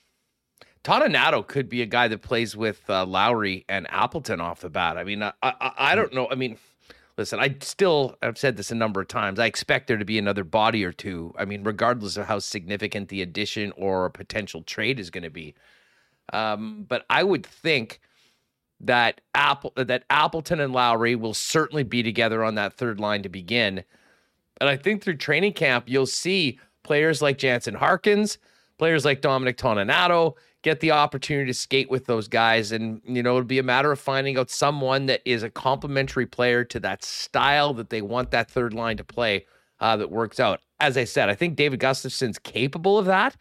Toninato 0.84 1.46
could 1.46 1.70
be 1.70 1.82
a 1.82 1.86
guy 1.86 2.08
that 2.08 2.22
plays 2.22 2.56
with 2.56 2.90
uh, 2.90 3.06
Lowry 3.06 3.66
and 3.68 3.88
Appleton 3.90 4.40
off 4.40 4.62
the 4.62 4.70
bat. 4.70 4.98
I 4.98 5.04
mean, 5.04 5.24
I, 5.24 5.34
I, 5.42 5.72
I 5.78 5.96
don't 5.96 6.14
know. 6.14 6.28
I 6.30 6.36
mean, 6.36 6.58
listen, 7.18 7.40
I 7.40 7.56
still 7.62 8.16
I've 8.22 8.38
said 8.38 8.58
this 8.58 8.72
a 8.72 8.76
number 8.76 9.02
of 9.02 9.08
times. 9.08 9.40
I 9.40 9.46
expect 9.46 9.88
there 9.88 9.98
to 9.98 10.06
be 10.06 10.18
another 10.18 10.44
body 10.44 10.84
or 10.84 10.92
two. 10.92 11.34
I 11.38 11.46
mean, 11.46 11.64
regardless 11.64 12.18
of 12.18 12.28
how 12.28 12.40
significant 12.40 13.10
the 13.10 13.22
addition 13.22 13.74
or 13.76 14.06
a 14.06 14.12
potential 14.12 14.62
trade 14.62 15.00
is 15.00 15.10
going 15.10 15.24
to 15.24 15.30
be. 15.30 15.56
Um, 16.34 16.86
but 16.88 17.06
I 17.10 17.24
would 17.24 17.46
think 17.46 18.00
that 18.80 19.22
Apple 19.34 19.74
that 19.76 20.04
Appleton 20.10 20.60
and 20.60 20.74
Lowry 20.74 21.16
will 21.16 21.34
certainly 21.34 21.84
be 21.84 22.04
together 22.04 22.44
on 22.44 22.56
that 22.56 22.74
third 22.74 23.00
line 23.00 23.24
to 23.24 23.30
begin. 23.30 23.84
And 24.60 24.70
I 24.70 24.76
think 24.76 25.04
through 25.04 25.18
training 25.18 25.54
camp, 25.54 25.86
you'll 25.88 26.06
see 26.06 26.60
players 26.84 27.22
like 27.22 27.38
Jansen 27.38 27.76
Harkins, 27.76 28.38
players 28.78 29.06
like 29.06 29.22
Dominic 29.22 29.58
Toninato 29.58 30.36
get 30.64 30.80
the 30.80 30.92
opportunity 30.92 31.48
to 31.48 31.54
skate 31.54 31.90
with 31.90 32.06
those 32.06 32.28
guys. 32.28 32.72
And, 32.72 33.02
you 33.06 33.24
know, 33.24 33.38
it'll 33.38 33.44
be 33.44 33.60
a 33.60 33.64
matter 33.64 33.92
of 33.92 34.00
finding 34.00 34.38
out 34.38 34.50
someone 34.50 35.06
that 35.06 35.22
is 35.26 35.44
a 35.44 35.50
complementary 35.50 36.26
player 36.26 36.64
to 36.66 36.80
that 36.82 37.04
style 37.04 37.74
that 37.76 37.90
they 37.90 38.02
want 38.02 38.32
that 38.32 38.50
third 38.50 38.74
line 38.74 38.98
to 38.98 39.04
play 39.04 39.46
uh, 39.80 39.96
that 39.98 40.12
works 40.12 40.40
out. 40.40 40.60
As 40.80 40.98
I 40.98 41.06
said, 41.06 41.30
I 41.30 41.36
think 41.36 41.56
David 41.56 41.80
Gustafsson's 41.80 42.40
capable 42.40 42.98
of 42.98 43.06
that. 43.06 43.36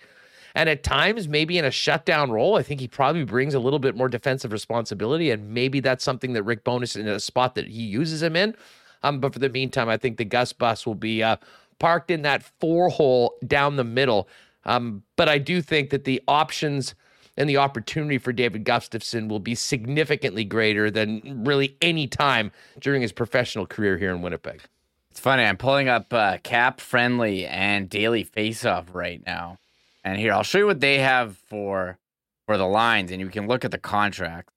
And 0.55 0.71
at 0.71 0.83
times, 0.83 1.29
maybe 1.29 1.59
in 1.59 1.67
a 1.67 1.71
shutdown 1.71 2.31
role, 2.31 2.57
I 2.57 2.63
think 2.63 2.81
he 2.81 2.89
probably 2.89 3.25
brings 3.25 3.53
a 3.53 3.59
little 3.59 3.79
bit 3.79 3.95
more 3.95 4.09
defensive 4.09 4.53
responsibility. 4.53 5.31
And 5.31 5.51
maybe 5.51 5.81
that's 5.81 6.03
something 6.03 6.33
that 6.33 6.45
Rick 6.45 6.65
Bowness 6.65 6.97
in 6.97 7.07
a 7.07 7.21
spot 7.21 7.55
that 7.57 7.69
he 7.69 7.83
uses 7.83 8.23
him 8.23 8.37
in. 8.37 8.55
Um, 9.03 9.21
but 9.21 9.35
for 9.35 9.39
the 9.39 9.51
meantime, 9.51 9.91
I 9.91 9.99
think 9.99 10.17
the 10.17 10.25
Gus 10.25 10.55
bus 10.55 10.87
will 10.87 10.95
be 10.95 11.23
uh, 11.23 11.37
parked 11.79 12.11
in 12.11 12.23
that 12.23 12.43
four 12.59 12.89
hole 12.89 13.35
down 13.47 13.77
the 13.77 13.85
middle. 13.85 14.29
Um, 14.67 15.05
but 15.17 15.29
I 15.29 15.39
do 15.39 15.63
think 15.63 15.91
that 15.91 16.05
the 16.05 16.21
options 16.29 16.95
and 17.37 17.49
the 17.49 17.57
opportunity 17.57 18.19
for 18.19 18.33
David 18.33 18.65
Gustafsson 18.65 19.29
will 19.29 19.39
be 19.39 19.55
significantly 19.55 20.45
greater 20.45 20.91
than 20.91 21.45
really 21.45 21.77
any 21.81 22.07
time 22.07 22.51
during 22.81 23.01
his 23.03 23.13
professional 23.13 23.67
career 23.67 23.97
here 23.97 24.15
in 24.15 24.23
Winnipeg. 24.23 24.63
It's 25.11 25.21
funny. 25.21 25.45
I'm 25.45 25.57
pulling 25.57 25.89
up 25.89 26.13
uh, 26.13 26.39
Cap 26.43 26.81
Friendly 26.81 27.47
and 27.47 27.89
Daily 27.89 28.25
Faceoff 28.25 28.93
right 28.93 29.23
now, 29.25 29.59
and 30.05 30.19
here 30.19 30.33
I'll 30.33 30.43
show 30.43 30.59
you 30.59 30.67
what 30.67 30.81
they 30.81 30.99
have 30.99 31.37
for 31.37 31.99
for 32.47 32.59
the 32.59 32.67
lines, 32.67 33.11
and 33.11 33.21
you 33.21 33.29
can 33.29 33.47
look 33.47 33.65
at 33.65 33.71
the 33.71 33.79
contract 33.79 34.51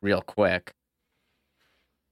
real 0.00 0.22
quick. 0.22 0.72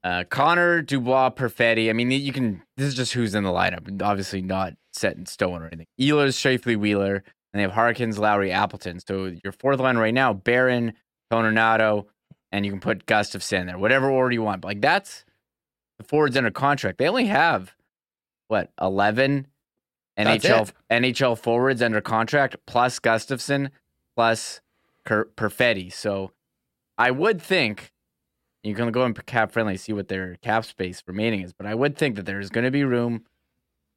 Uh, 0.02 0.24
Connor 0.24 0.82
Dubois 0.82 1.30
Perfetti. 1.30 1.88
I 1.88 1.92
mean, 1.92 2.10
you 2.10 2.32
can. 2.32 2.62
This 2.76 2.88
is 2.88 2.94
just 2.94 3.12
who's 3.12 3.34
in 3.34 3.44
the 3.44 3.50
lineup. 3.50 4.02
Obviously, 4.02 4.42
not 4.42 4.74
set 4.92 5.16
in 5.16 5.26
stone 5.26 5.62
or 5.62 5.66
anything. 5.66 5.86
Ehlers, 6.00 6.36
Scheifele, 6.36 6.76
Wheeler, 6.76 7.16
and 7.16 7.58
they 7.58 7.62
have 7.62 7.72
Harkins, 7.72 8.18
Lowry, 8.18 8.52
Appleton. 8.52 9.00
So 9.00 9.36
your 9.42 9.52
fourth 9.52 9.80
line 9.80 9.96
right 9.96 10.14
now, 10.14 10.32
Barron, 10.32 10.94
Toninato, 11.32 12.06
and 12.52 12.64
you 12.64 12.72
can 12.72 12.80
put 12.80 13.06
Gustafsson 13.06 13.66
there, 13.66 13.78
whatever 13.78 14.10
order 14.10 14.32
you 14.32 14.42
want. 14.42 14.62
But 14.62 14.68
like 14.68 14.80
that's 14.80 15.24
the 15.98 16.04
forwards 16.04 16.36
under 16.36 16.50
contract. 16.50 16.98
They 16.98 17.08
only 17.08 17.26
have 17.26 17.74
what 18.48 18.72
eleven 18.80 19.46
NHL 20.18 20.72
NHL 20.90 21.38
forwards 21.38 21.82
under 21.82 22.00
contract 22.00 22.56
plus 22.66 22.98
Gustafsson 22.98 23.70
plus 24.16 24.60
Perfetti. 25.06 25.92
So 25.92 26.32
I 26.98 27.10
would 27.10 27.40
think 27.40 27.92
you 28.62 28.74
can 28.74 28.90
go 28.92 29.04
and 29.04 29.26
cap 29.26 29.52
friendly 29.52 29.76
see 29.76 29.92
what 29.92 30.08
their 30.08 30.36
cap 30.36 30.64
space 30.64 31.02
remaining 31.06 31.42
is, 31.42 31.52
but 31.52 31.66
I 31.66 31.74
would 31.74 31.96
think 31.96 32.16
that 32.16 32.26
there's 32.26 32.50
going 32.50 32.64
to 32.64 32.70
be 32.70 32.84
room. 32.84 33.24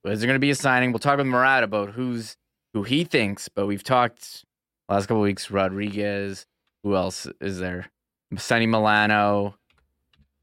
Is 0.05 0.19
there 0.19 0.27
going 0.27 0.35
to 0.35 0.39
be 0.39 0.51
a 0.51 0.55
signing? 0.55 0.91
We'll 0.91 0.99
talk 0.99 1.17
with 1.17 1.27
Murat 1.27 1.63
about 1.63 1.91
who's 1.91 2.35
who 2.73 2.83
he 2.83 3.03
thinks, 3.03 3.47
but 3.47 3.67
we've 3.67 3.83
talked 3.83 4.43
last 4.89 5.07
couple 5.07 5.21
weeks. 5.21 5.49
Rodrigues. 5.49 6.45
who 6.83 6.95
else 6.95 7.27
is 7.39 7.59
there? 7.59 7.89
Sonny 8.37 8.65
Milano. 8.65 9.55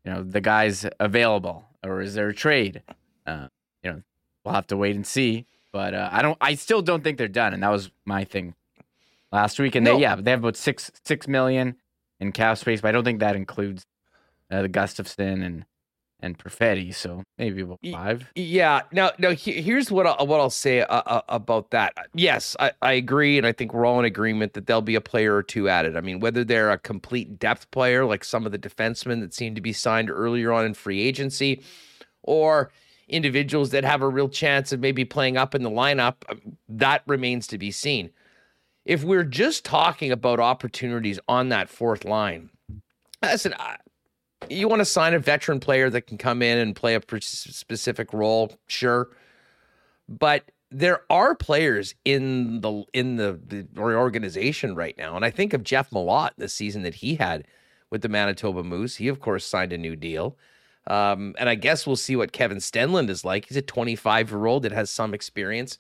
You 0.04 0.12
know 0.12 0.22
the 0.22 0.40
guys 0.40 0.86
available, 0.98 1.66
or 1.84 2.00
is 2.00 2.14
there 2.14 2.28
a 2.28 2.34
trade? 2.34 2.82
Uh, 3.26 3.48
you 3.82 3.92
know, 3.92 4.02
we'll 4.44 4.54
have 4.54 4.66
to 4.68 4.76
wait 4.76 4.96
and 4.96 5.06
see. 5.06 5.44
But 5.72 5.92
uh, 5.92 6.08
I 6.10 6.22
don't. 6.22 6.38
I 6.40 6.54
still 6.54 6.80
don't 6.80 7.04
think 7.04 7.18
they're 7.18 7.28
done, 7.28 7.52
and 7.52 7.62
that 7.62 7.70
was 7.70 7.90
my 8.06 8.24
thing 8.24 8.54
last 9.30 9.58
week. 9.58 9.74
And 9.74 9.84
no. 9.84 9.96
they, 9.96 10.02
yeah, 10.02 10.16
they 10.16 10.30
have 10.30 10.40
about 10.40 10.56
six 10.56 10.90
six 11.04 11.28
million 11.28 11.76
in 12.18 12.32
cap 12.32 12.56
space, 12.56 12.80
but 12.80 12.88
I 12.88 12.92
don't 12.92 13.04
think 13.04 13.20
that 13.20 13.36
includes 13.36 13.86
uh, 14.50 14.62
the 14.62 14.68
Gustafsson 14.70 15.44
and 15.44 15.66
and 16.22 16.38
Perfetti. 16.38 16.94
So 16.94 17.22
maybe 17.38 17.62
about 17.62 17.78
five. 17.92 18.30
Yeah. 18.34 18.82
Now, 18.92 19.12
now 19.18 19.30
here's 19.30 19.90
what 19.90 20.06
I'll, 20.06 20.26
what 20.26 20.40
I'll 20.40 20.50
say 20.50 20.82
uh, 20.82 21.02
uh, 21.06 21.22
about 21.28 21.70
that. 21.70 21.94
Yes, 22.14 22.56
I, 22.60 22.72
I 22.82 22.92
agree, 22.92 23.38
and 23.38 23.46
I 23.46 23.52
think 23.52 23.72
we're 23.72 23.86
all 23.86 23.98
in 23.98 24.04
agreement 24.04 24.54
that 24.54 24.66
there'll 24.66 24.82
be 24.82 24.94
a 24.94 25.00
player 25.00 25.34
or 25.34 25.42
two 25.42 25.68
added. 25.68 25.96
I 25.96 26.00
mean, 26.00 26.20
whether 26.20 26.44
they're 26.44 26.70
a 26.70 26.78
complete 26.78 27.38
depth 27.38 27.70
player 27.70 28.04
like 28.04 28.24
some 28.24 28.46
of 28.46 28.52
the 28.52 28.58
defensemen 28.58 29.20
that 29.20 29.34
seem 29.34 29.54
to 29.54 29.60
be 29.60 29.72
signed 29.72 30.10
earlier 30.10 30.52
on 30.52 30.64
in 30.64 30.74
free 30.74 31.00
agency, 31.00 31.62
or 32.22 32.70
individuals 33.08 33.70
that 33.70 33.82
have 33.82 34.02
a 34.02 34.08
real 34.08 34.28
chance 34.28 34.72
of 34.72 34.80
maybe 34.80 35.04
playing 35.04 35.36
up 35.36 35.54
in 35.54 35.62
the 35.62 35.70
lineup, 35.70 36.16
um, 36.28 36.40
that 36.68 37.02
remains 37.06 37.46
to 37.48 37.58
be 37.58 37.70
seen. 37.70 38.10
If 38.84 39.04
we're 39.04 39.24
just 39.24 39.64
talking 39.64 40.12
about 40.12 40.40
opportunities 40.40 41.18
on 41.28 41.48
that 41.48 41.68
fourth 41.68 42.04
line, 42.04 42.50
listen, 43.22 43.54
I, 43.58 43.76
you 44.48 44.68
want 44.68 44.80
to 44.80 44.86
sign 44.86 45.14
a 45.14 45.18
veteran 45.18 45.60
player 45.60 45.90
that 45.90 46.02
can 46.02 46.18
come 46.18 46.42
in 46.42 46.58
and 46.58 46.74
play 46.74 46.94
a 46.94 47.02
specific 47.20 48.12
role, 48.12 48.56
sure. 48.66 49.08
But 50.08 50.50
there 50.70 51.02
are 51.10 51.34
players 51.34 51.94
in 52.04 52.60
the 52.60 52.84
in 52.92 53.16
the, 53.16 53.38
the 53.46 53.66
organization 53.78 54.74
right 54.74 54.96
now, 54.96 55.16
and 55.16 55.24
I 55.24 55.30
think 55.30 55.52
of 55.52 55.64
Jeff 55.64 55.90
Malott 55.90 56.30
the 56.36 56.48
season 56.48 56.82
that 56.82 56.96
he 56.96 57.16
had 57.16 57.46
with 57.90 58.02
the 58.02 58.08
Manitoba 58.08 58.62
Moose. 58.62 58.96
He 58.96 59.08
of 59.08 59.20
course 59.20 59.44
signed 59.44 59.72
a 59.72 59.78
new 59.78 59.96
deal, 59.96 60.36
um, 60.86 61.34
and 61.38 61.48
I 61.48 61.56
guess 61.56 61.86
we'll 61.86 61.96
see 61.96 62.16
what 62.16 62.32
Kevin 62.32 62.58
Stenlund 62.58 63.10
is 63.10 63.24
like. 63.24 63.46
He's 63.46 63.56
a 63.56 63.62
25 63.62 64.30
year 64.30 64.46
old 64.46 64.62
that 64.62 64.72
has 64.72 64.90
some 64.90 65.12
experience 65.12 65.76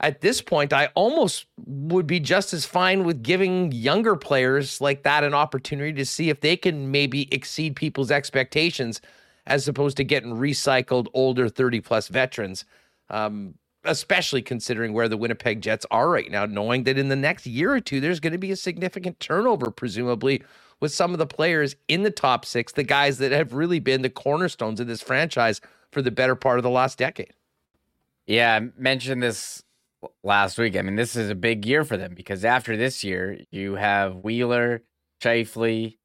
at 0.00 0.22
this 0.22 0.40
point, 0.40 0.72
I 0.72 0.86
almost 0.94 1.46
would 1.66 2.06
be 2.06 2.20
just 2.20 2.54
as 2.54 2.64
fine 2.64 3.04
with 3.04 3.22
giving 3.22 3.70
younger 3.70 4.16
players 4.16 4.80
like 4.80 5.02
that 5.02 5.24
an 5.24 5.34
opportunity 5.34 5.92
to 5.92 6.06
see 6.06 6.30
if 6.30 6.40
they 6.40 6.56
can 6.56 6.90
maybe 6.90 7.32
exceed 7.32 7.76
people's 7.76 8.10
expectations 8.10 9.02
as 9.46 9.68
opposed 9.68 9.98
to 9.98 10.04
getting 10.04 10.36
recycled 10.36 11.06
older 11.12 11.48
30 11.48 11.80
plus 11.82 12.08
veterans. 12.08 12.64
Um, 13.10 13.54
especially 13.84 14.42
considering 14.42 14.92
where 14.92 15.08
the 15.08 15.16
Winnipeg 15.16 15.62
Jets 15.62 15.86
are 15.90 16.10
right 16.10 16.30
now, 16.30 16.44
knowing 16.44 16.84
that 16.84 16.98
in 16.98 17.08
the 17.08 17.16
next 17.16 17.46
year 17.46 17.72
or 17.72 17.80
two, 17.80 17.98
there's 17.98 18.20
going 18.20 18.34
to 18.34 18.38
be 18.38 18.50
a 18.50 18.56
significant 18.56 19.18
turnover, 19.20 19.70
presumably, 19.70 20.42
with 20.80 20.92
some 20.92 21.12
of 21.12 21.18
the 21.18 21.26
players 21.26 21.76
in 21.88 22.02
the 22.02 22.10
top 22.10 22.44
six, 22.44 22.72
the 22.72 22.82
guys 22.82 23.18
that 23.18 23.32
have 23.32 23.54
really 23.54 23.80
been 23.80 24.02
the 24.02 24.10
cornerstones 24.10 24.80
of 24.80 24.86
this 24.86 25.00
franchise 25.00 25.62
for 25.90 26.02
the 26.02 26.10
better 26.10 26.34
part 26.34 26.58
of 26.58 26.62
the 26.62 26.70
last 26.70 26.98
decade. 26.98 27.32
Yeah, 28.26 28.54
I 28.54 28.68
mentioned 28.78 29.22
this 29.22 29.62
last 30.22 30.58
week. 30.58 30.76
I 30.76 30.82
mean, 30.82 30.96
this 30.96 31.16
is 31.16 31.30
a 31.30 31.34
big 31.34 31.66
year 31.66 31.84
for 31.84 31.96
them 31.96 32.14
because 32.14 32.44
after 32.44 32.76
this 32.76 33.04
year, 33.04 33.40
you 33.50 33.74
have 33.74 34.16
Wheeler, 34.16 34.82
Scheifele, 35.22 35.96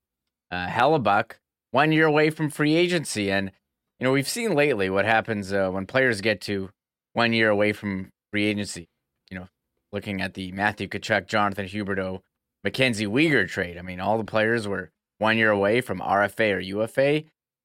uh, 0.51 0.67
Hellebuyck, 0.67 1.33
one 1.71 1.91
year 1.91 2.05
away 2.05 2.29
from 2.29 2.49
free 2.49 2.75
agency. 2.75 3.31
And, 3.31 3.51
you 3.99 4.05
know, 4.05 4.11
we've 4.11 4.27
seen 4.27 4.53
lately 4.53 4.89
what 4.89 5.05
happens 5.05 5.53
uh, 5.53 5.69
when 5.69 5.85
players 5.85 6.21
get 6.21 6.41
to 6.41 6.69
one 7.13 7.33
year 7.33 7.49
away 7.49 7.73
from 7.73 8.11
free 8.31 8.45
agency. 8.45 8.89
You 9.29 9.39
know, 9.39 9.47
looking 9.91 10.21
at 10.21 10.33
the 10.33 10.51
Matthew 10.51 10.87
Tkachuk, 10.87 11.27
Jonathan 11.27 11.65
Huberdeau, 11.65 12.21
Mackenzie 12.63 13.07
Weegar 13.07 13.47
trade. 13.47 13.77
I 13.77 13.81
mean, 13.81 13.99
all 13.99 14.17
the 14.17 14.23
players 14.23 14.67
were 14.67 14.91
one 15.17 15.37
year 15.37 15.51
away 15.51 15.81
from 15.81 15.99
RFA 15.99 16.55
or 16.55 16.59
UFA, 16.59 17.23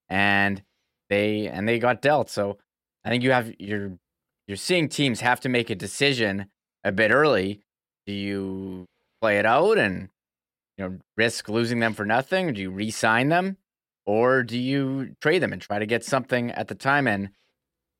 and 0.09 0.63
they 1.09 1.49
and 1.49 1.69
they 1.69 1.79
got 1.79 2.03
dealt. 2.03 2.31
So 2.31 2.59
I 3.05 3.09
think 3.09 3.25
you 3.25 3.33
have 3.33 3.53
your 3.59 3.99
you're 4.51 4.57
seeing 4.57 4.89
teams 4.89 5.21
have 5.21 5.39
to 5.39 5.49
make 5.49 5.71
a 5.71 5.77
decision 5.77 6.47
a 6.83 6.91
bit 6.91 7.13
early. 7.13 7.61
Do 8.05 8.13
you 8.13 8.87
play 9.21 9.39
it 9.39 9.47
out 9.47 9.79
and 9.79 10.09
you 10.77 10.85
know 10.85 10.99
risk 11.17 11.49
losing 11.49 11.79
them 11.79 11.95
for 11.95 12.05
nothing? 12.05 12.49
Or 12.49 12.53
do 12.53 12.61
you 12.61 12.71
re-sign 12.73 13.29
them, 13.29 13.59
or 14.07 14.43
do 14.43 14.59
you 14.59 15.15
trade 15.21 15.39
them 15.39 15.53
and 15.53 15.63
try 15.63 15.79
to 15.79 15.87
get 15.87 16.05
something 16.05 16.51
at 16.51 16.67
the 16.67 16.75
time? 16.75 17.07
And 17.07 17.29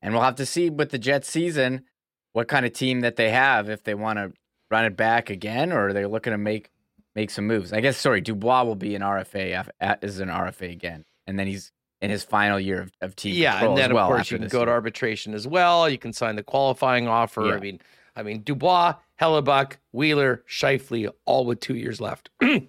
and 0.01 0.13
we'll 0.13 0.23
have 0.23 0.35
to 0.35 0.45
see 0.45 0.69
with 0.69 0.89
the 0.89 0.99
Jets 0.99 1.29
season 1.29 1.85
what 2.33 2.49
kind 2.49 2.65
of 2.65 2.73
team 2.73 2.99
that 2.99 3.15
they 3.15 3.29
have 3.29 3.69
if 3.69 3.83
they 3.83 3.93
want 3.93 4.19
to 4.19 4.33
run 4.69 4.83
it 4.83 4.97
back 4.97 5.29
again, 5.29 5.71
or 5.71 5.93
they're 5.93 6.09
looking 6.09 6.31
to 6.31 6.37
make 6.37 6.69
make 7.15 7.29
some 7.29 7.47
moves. 7.47 7.71
I 7.71 7.79
guess 7.79 7.95
sorry, 7.95 8.19
Dubois 8.19 8.63
will 8.63 8.75
be 8.75 8.93
an 8.95 9.03
RFA 9.03 9.69
as 9.79 10.19
an 10.19 10.27
RFA 10.27 10.69
again, 10.69 11.05
and 11.25 11.39
then 11.39 11.47
he's 11.47 11.71
in 12.01 12.09
his 12.09 12.23
final 12.23 12.59
year 12.59 12.81
of, 12.81 12.91
of 13.01 13.15
team 13.15 13.35
yeah, 13.35 13.63
and 13.63 13.77
then 13.77 13.93
well 13.93 14.05
of 14.05 14.09
course 14.09 14.31
you 14.31 14.37
can 14.37 14.47
go 14.47 14.59
year. 14.59 14.65
to 14.65 14.71
arbitration 14.71 15.33
as 15.33 15.47
well. 15.47 15.89
You 15.89 15.97
can 15.97 16.13
sign 16.13 16.35
the 16.35 16.43
qualifying 16.43 17.07
offer. 17.07 17.47
Yeah. 17.47 17.53
I 17.53 17.59
mean, 17.59 17.79
I 18.15 18.23
mean 18.23 18.41
Dubois, 18.41 18.95
Hellebuyck, 19.19 19.73
Wheeler, 19.91 20.43
Scheifele, 20.47 21.11
all 21.25 21.45
with 21.45 21.59
two 21.59 21.75
years 21.75 22.01
left, 22.01 22.29
and 22.41 22.65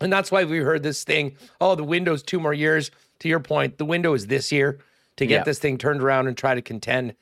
that's 0.00 0.30
why 0.30 0.44
we 0.44 0.58
heard 0.58 0.82
this 0.82 1.04
thing. 1.04 1.36
Oh, 1.60 1.74
the 1.74 1.84
window's 1.84 2.22
two 2.22 2.40
more 2.40 2.54
years. 2.54 2.90
To 3.20 3.28
your 3.28 3.40
point, 3.40 3.78
the 3.78 3.84
window 3.84 4.14
is 4.14 4.28
this 4.28 4.52
year 4.52 4.78
to 5.16 5.26
get 5.26 5.38
yeah. 5.38 5.44
this 5.44 5.58
thing 5.58 5.76
turned 5.76 6.02
around 6.02 6.28
and 6.28 6.36
try 6.36 6.54
to 6.54 6.62
contend. 6.62 7.14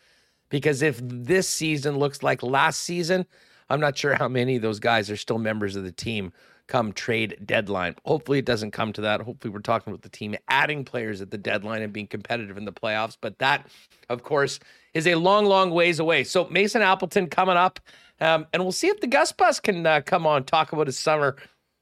Because 0.51 0.83
if 0.83 1.01
this 1.03 1.49
season 1.49 1.99
looks 1.99 2.23
like 2.23 2.43
last 2.43 2.81
season, 2.81 3.27
I'm 3.69 3.81
not 3.81 3.97
sure 3.97 4.15
how 4.15 4.29
many 4.29 4.57
of 4.57 4.63
those 4.63 4.79
guys 4.79 5.11
are 5.11 5.17
still 5.17 5.39
members 5.39 5.75
of 5.75 5.85
the 5.85 5.93
team 5.93 6.33
come 6.69 6.93
trade 6.93 7.39
deadline. 7.45 7.95
Hopefully, 8.05 8.39
it 8.39 8.45
doesn't 8.45 8.73
come 8.73 8.93
to 8.95 9.01
that. 9.03 9.21
Hopefully, 9.21 9.53
we're 9.53 9.61
talking 9.61 9.93
about 9.93 10.03
the 10.03 10.09
team 10.09 10.37
adding 10.49 10.85
players 10.85 11.21
at 11.21 11.31
the 11.31 11.39
deadline 11.39 11.83
and 11.83 11.93
being 11.93 12.07
competitive 12.07 12.57
in 12.57 12.65
the 12.65 12.73
playoffs. 12.73 13.17
But 13.21 13.39
that, 13.39 13.67
of 14.09 14.23
course, 14.23 14.59
is 14.95 15.07
a 15.07 15.15
long, 15.15 15.47
long 15.47 15.71
ways 15.71 15.99
away. 15.99 16.25
So 16.25 16.47
Mason 16.49 16.83
Appleton 16.83 17.29
coming 17.29 17.57
up, 17.57 17.81
um, 18.21 18.47
and 18.53 18.63
we'll 18.63 18.73
see 18.73 18.89
if 18.89 19.01
the 19.01 19.07
Gus 19.07 19.33
Bus 19.33 19.61
can 19.61 19.87
uh, 19.87 20.01
come 20.01 20.27
on 20.27 20.45
talk 20.45 20.73
about 20.73 20.87
his 20.87 20.99
summer. 20.99 21.37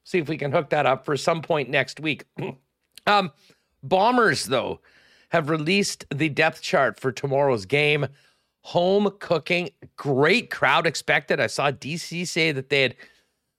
See 0.04 0.18
if 0.18 0.28
we 0.28 0.36
can 0.36 0.52
hook 0.52 0.70
that 0.70 0.86
up 0.86 1.04
for 1.04 1.16
some 1.16 1.40
point 1.40 1.70
next 1.70 2.00
week. 2.00 2.24
um, 3.06 3.30
Bombers 3.82 4.44
though 4.46 4.80
have 5.30 5.50
released 5.50 6.04
the 6.14 6.28
depth 6.28 6.62
chart 6.62 6.98
for 6.98 7.10
tomorrow's 7.10 7.66
game. 7.66 8.06
home 8.62 9.10
cooking, 9.18 9.68
great 9.96 10.50
crowd 10.50 10.86
expected. 10.86 11.38
I 11.38 11.48
saw 11.48 11.70
DC 11.70 12.26
say 12.26 12.50
that 12.52 12.70
they 12.70 12.82
had 12.82 12.96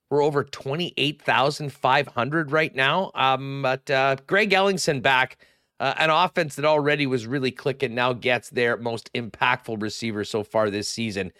we're 0.09 0.24
over 0.24 0.43
28,500 0.43 2.51
right 2.51 2.75
now. 2.75 3.12
Um, 3.15 3.62
but 3.62 3.89
uh, 3.89 4.17
Greg 4.27 4.51
Ellingson 4.51 5.01
back, 5.01 5.38
uh, 5.79 5.93
an 5.97 6.09
offense 6.09 6.55
that 6.55 6.65
already 6.65 7.07
was 7.07 7.27
really 7.27 7.51
clicking, 7.51 7.95
now 7.95 8.13
gets 8.13 8.50
their 8.50 8.77
most 8.77 9.12
impactful 9.13 9.81
receiver 9.81 10.24
so 10.24 10.43
far 10.43 10.69
this 10.69 10.88
season, 10.88 11.33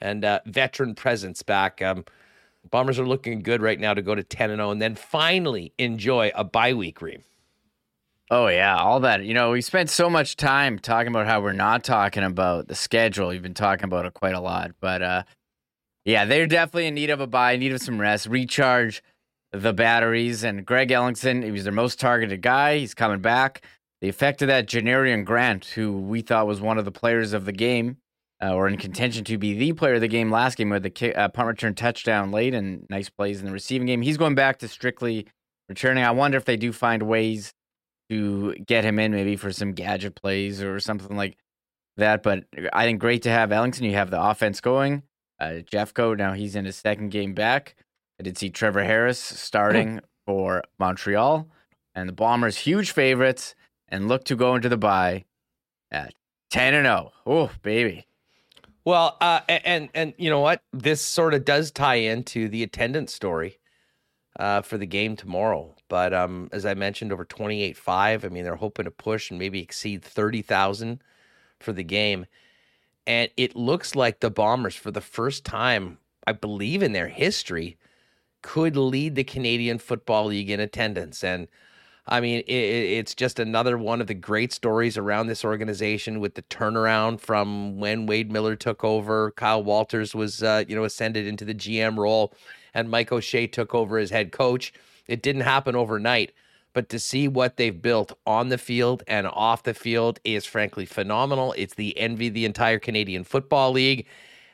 and 0.00 0.24
uh, 0.24 0.38
veteran 0.46 0.94
presence 0.94 1.42
back. 1.42 1.82
Um, 1.82 2.04
Bombers 2.68 2.98
are 2.98 3.06
looking 3.06 3.40
good 3.40 3.62
right 3.62 3.80
now 3.80 3.94
to 3.94 4.02
go 4.02 4.14
to 4.14 4.22
10 4.22 4.50
and 4.50 4.58
0 4.58 4.70
and 4.70 4.82
then 4.82 4.94
finally 4.94 5.72
enjoy 5.78 6.30
a 6.34 6.44
bye 6.44 6.74
week, 6.74 7.00
Reem. 7.00 7.22
Oh 8.30 8.46
yeah, 8.46 8.76
all 8.76 9.00
that. 9.00 9.24
You 9.24 9.34
know, 9.34 9.50
we 9.50 9.60
spent 9.60 9.90
so 9.90 10.08
much 10.08 10.36
time 10.36 10.78
talking 10.78 11.08
about 11.08 11.26
how 11.26 11.40
we're 11.40 11.52
not 11.52 11.82
talking 11.82 12.22
about 12.22 12.68
the 12.68 12.76
schedule. 12.76 13.28
We've 13.28 13.42
been 13.42 13.54
talking 13.54 13.84
about 13.84 14.06
it 14.06 14.14
quite 14.14 14.34
a 14.34 14.40
lot, 14.40 14.72
but 14.80 15.02
uh 15.02 15.22
yeah, 16.04 16.24
they're 16.24 16.46
definitely 16.46 16.86
in 16.86 16.94
need 16.94 17.10
of 17.10 17.20
a 17.20 17.26
bye, 17.26 17.56
need 17.56 17.72
of 17.72 17.80
some 17.80 18.00
rest, 18.00 18.26
recharge 18.26 19.02
the 19.52 19.72
batteries. 19.72 20.44
And 20.44 20.64
Greg 20.64 20.88
Ellingson, 20.88 21.44
he 21.44 21.50
was 21.50 21.64
their 21.64 21.72
most 21.72 22.00
targeted 22.00 22.42
guy. 22.42 22.78
He's 22.78 22.94
coming 22.94 23.20
back. 23.20 23.64
The 24.00 24.08
effect 24.08 24.40
of 24.40 24.48
that 24.48 24.66
Janarion 24.66 25.24
Grant, 25.24 25.66
who 25.66 25.92
we 25.92 26.22
thought 26.22 26.46
was 26.46 26.60
one 26.60 26.78
of 26.78 26.84
the 26.84 26.92
players 26.92 27.32
of 27.32 27.44
the 27.44 27.52
game, 27.52 27.98
uh, 28.42 28.54
or 28.54 28.66
in 28.66 28.78
contention 28.78 29.24
to 29.24 29.36
be 29.36 29.52
the 29.52 29.74
player 29.74 29.94
of 29.94 30.00
the 30.00 30.08
game 30.08 30.30
last 30.30 30.56
game 30.56 30.70
with 30.70 30.82
the 30.82 30.90
kick, 30.90 31.16
uh, 31.16 31.28
punt 31.28 31.48
return 31.48 31.74
touchdown 31.74 32.30
late 32.30 32.54
and 32.54 32.86
nice 32.88 33.10
plays 33.10 33.40
in 33.40 33.46
the 33.46 33.52
receiving 33.52 33.86
game. 33.86 34.00
He's 34.00 34.16
going 34.16 34.34
back 34.34 34.58
to 34.60 34.68
strictly 34.68 35.26
returning. 35.68 36.02
I 36.04 36.12
wonder 36.12 36.38
if 36.38 36.46
they 36.46 36.56
do 36.56 36.72
find 36.72 37.02
ways 37.02 37.52
to 38.08 38.54
get 38.54 38.84
him 38.84 38.98
in, 38.98 39.12
maybe 39.12 39.36
for 39.36 39.52
some 39.52 39.72
gadget 39.72 40.14
plays 40.14 40.62
or 40.62 40.80
something 40.80 41.16
like 41.16 41.36
that. 41.98 42.22
But 42.22 42.44
I 42.72 42.86
think 42.86 43.00
great 43.00 43.22
to 43.22 43.30
have 43.30 43.50
Ellingson. 43.50 43.82
You 43.82 43.92
have 43.92 44.10
the 44.10 44.20
offense 44.20 44.62
going. 44.62 45.02
Uh, 45.40 45.62
Jeffcoat, 45.64 46.18
now 46.18 46.34
he's 46.34 46.54
in 46.54 46.66
his 46.66 46.76
second 46.76 47.10
game 47.10 47.32
back. 47.32 47.74
I 48.18 48.22
did 48.22 48.36
see 48.36 48.50
Trevor 48.50 48.84
Harris 48.84 49.18
starting 49.18 50.00
for 50.26 50.62
Montreal. 50.78 51.48
And 51.94 52.08
the 52.08 52.12
Bombers, 52.12 52.58
huge 52.58 52.92
favorites, 52.92 53.54
and 53.88 54.06
look 54.06 54.24
to 54.24 54.36
go 54.36 54.54
into 54.54 54.68
the 54.68 54.76
bye 54.76 55.24
at 55.90 56.14
10 56.50 56.74
and 56.74 56.84
0. 56.84 57.12
Oh, 57.26 57.50
baby. 57.62 58.06
Well, 58.84 59.16
uh, 59.20 59.40
and 59.48 59.90
and 59.94 60.14
you 60.16 60.30
know 60.30 60.40
what? 60.40 60.62
This 60.72 61.02
sort 61.02 61.34
of 61.34 61.44
does 61.44 61.70
tie 61.70 61.96
into 61.96 62.48
the 62.48 62.62
attendance 62.62 63.12
story 63.12 63.58
uh, 64.38 64.62
for 64.62 64.78
the 64.78 64.86
game 64.86 65.16
tomorrow. 65.16 65.74
But 65.88 66.14
um, 66.14 66.48
as 66.52 66.64
I 66.64 66.74
mentioned, 66.74 67.12
over 67.12 67.24
28.5. 67.24 68.24
I 68.24 68.28
mean, 68.28 68.44
they're 68.44 68.56
hoping 68.56 68.84
to 68.84 68.90
push 68.90 69.30
and 69.30 69.38
maybe 69.38 69.60
exceed 69.60 70.02
30,000 70.02 71.02
for 71.58 71.72
the 71.72 71.84
game. 71.84 72.26
And 73.06 73.30
it 73.36 73.56
looks 73.56 73.94
like 73.94 74.20
the 74.20 74.30
Bombers, 74.30 74.76
for 74.76 74.90
the 74.90 75.00
first 75.00 75.44
time, 75.44 75.98
I 76.26 76.32
believe 76.32 76.82
in 76.82 76.92
their 76.92 77.08
history, 77.08 77.76
could 78.42 78.76
lead 78.76 79.14
the 79.14 79.24
Canadian 79.24 79.78
Football 79.78 80.26
League 80.26 80.50
in 80.50 80.60
attendance. 80.60 81.24
And 81.24 81.48
I 82.06 82.20
mean, 82.20 82.40
it, 82.46 82.52
it's 82.52 83.14
just 83.14 83.38
another 83.38 83.78
one 83.78 84.00
of 84.00 84.06
the 84.06 84.14
great 84.14 84.52
stories 84.52 84.98
around 84.98 85.26
this 85.26 85.44
organization 85.44 86.20
with 86.20 86.34
the 86.34 86.42
turnaround 86.42 87.20
from 87.20 87.78
when 87.78 88.06
Wade 88.06 88.32
Miller 88.32 88.56
took 88.56 88.82
over. 88.82 89.30
Kyle 89.32 89.62
Walters 89.62 90.14
was, 90.14 90.42
uh, 90.42 90.64
you 90.66 90.74
know, 90.74 90.84
ascended 90.84 91.26
into 91.26 91.44
the 91.44 91.54
GM 91.54 91.96
role, 91.96 92.34
and 92.74 92.90
Mike 92.90 93.12
O'Shea 93.12 93.46
took 93.46 93.74
over 93.74 93.98
as 93.98 94.10
head 94.10 94.32
coach. 94.32 94.72
It 95.06 95.22
didn't 95.22 95.42
happen 95.42 95.76
overnight, 95.76 96.32
but 96.72 96.88
to 96.90 96.98
see 96.98 97.28
what 97.28 97.56
they've 97.56 97.80
built 97.80 98.12
on 98.26 98.48
the 98.48 98.58
field 98.58 99.02
and 99.06 99.26
off 99.26 99.62
the 99.62 99.74
field 99.74 100.20
is 100.24 100.44
frankly 100.46 100.86
phenomenal. 100.86 101.54
It's 101.56 101.74
the 101.74 101.96
envy 101.98 102.28
of 102.28 102.34
the 102.34 102.44
entire 102.44 102.78
Canadian 102.78 103.24
Football 103.24 103.72
League. 103.72 104.06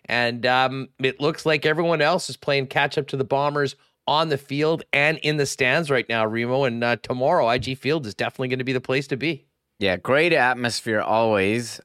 And 0.07 0.47
um, 0.47 0.89
it 0.99 1.21
looks 1.21 1.45
like 1.45 1.67
everyone 1.67 2.01
else 2.01 2.31
is 2.31 2.37
playing 2.37 2.69
catch 2.69 2.97
up 2.97 3.09
to 3.09 3.17
the 3.17 3.25
Bombers 3.25 3.77
on 4.07 4.29
the 4.29 4.39
field 4.39 4.85
and 4.93 5.19
in 5.19 5.37
the 5.37 5.47
stands 5.47 5.91
right 5.91 6.09
now, 6.09 6.25
Remo. 6.27 6.65
And 6.65 6.83
uh, 6.83 6.97
tomorrow, 6.97 7.49
IG 7.51 7.77
Field 7.79 8.07
is 8.07 8.15
definitely 8.15 8.49
going 8.49 8.61
to 8.61 8.65
be 8.65 8.73
the 8.73 8.81
place 8.81 9.07
to 9.09 9.17
be. 9.17 9.45
Yeah, 9.79 9.97
great 9.97 10.33
atmosphere 10.33 11.01
always, 11.01 11.81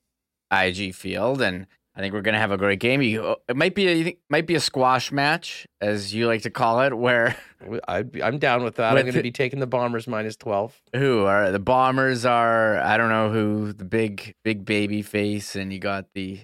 IG 0.51 0.93
Field. 0.93 1.41
And 1.41 1.67
I 1.95 1.99
think 1.99 2.13
we're 2.13 2.21
gonna 2.21 2.39
have 2.39 2.51
a 2.51 2.57
great 2.57 2.79
game. 2.79 3.01
You, 3.01 3.21
oh, 3.21 3.35
it 3.49 3.57
might 3.57 3.75
be 3.75 3.87
a 3.89 4.17
might 4.29 4.47
be 4.47 4.55
a 4.55 4.61
squash 4.61 5.11
match, 5.11 5.67
as 5.81 6.13
you 6.13 6.25
like 6.25 6.43
to 6.43 6.49
call 6.49 6.81
it, 6.81 6.97
where 6.97 7.35
I, 7.87 8.05
am 8.21 8.37
down 8.39 8.63
with 8.63 8.75
that. 8.75 8.93
With 8.93 8.99
I'm 8.99 9.05
going 9.05 9.15
to 9.15 9.23
be 9.23 9.31
taking 9.31 9.59
the 9.59 9.67
Bombers 9.67 10.07
minus 10.07 10.37
twelve. 10.37 10.79
Who 10.95 11.25
are 11.25 11.51
the 11.51 11.59
Bombers? 11.59 12.25
Are 12.25 12.79
I 12.79 12.95
don't 12.95 13.09
know 13.09 13.29
who 13.29 13.73
the 13.73 13.83
big 13.83 14.35
big 14.43 14.63
baby 14.63 15.01
face, 15.01 15.55
and 15.55 15.73
you 15.73 15.79
got 15.79 16.05
the 16.13 16.39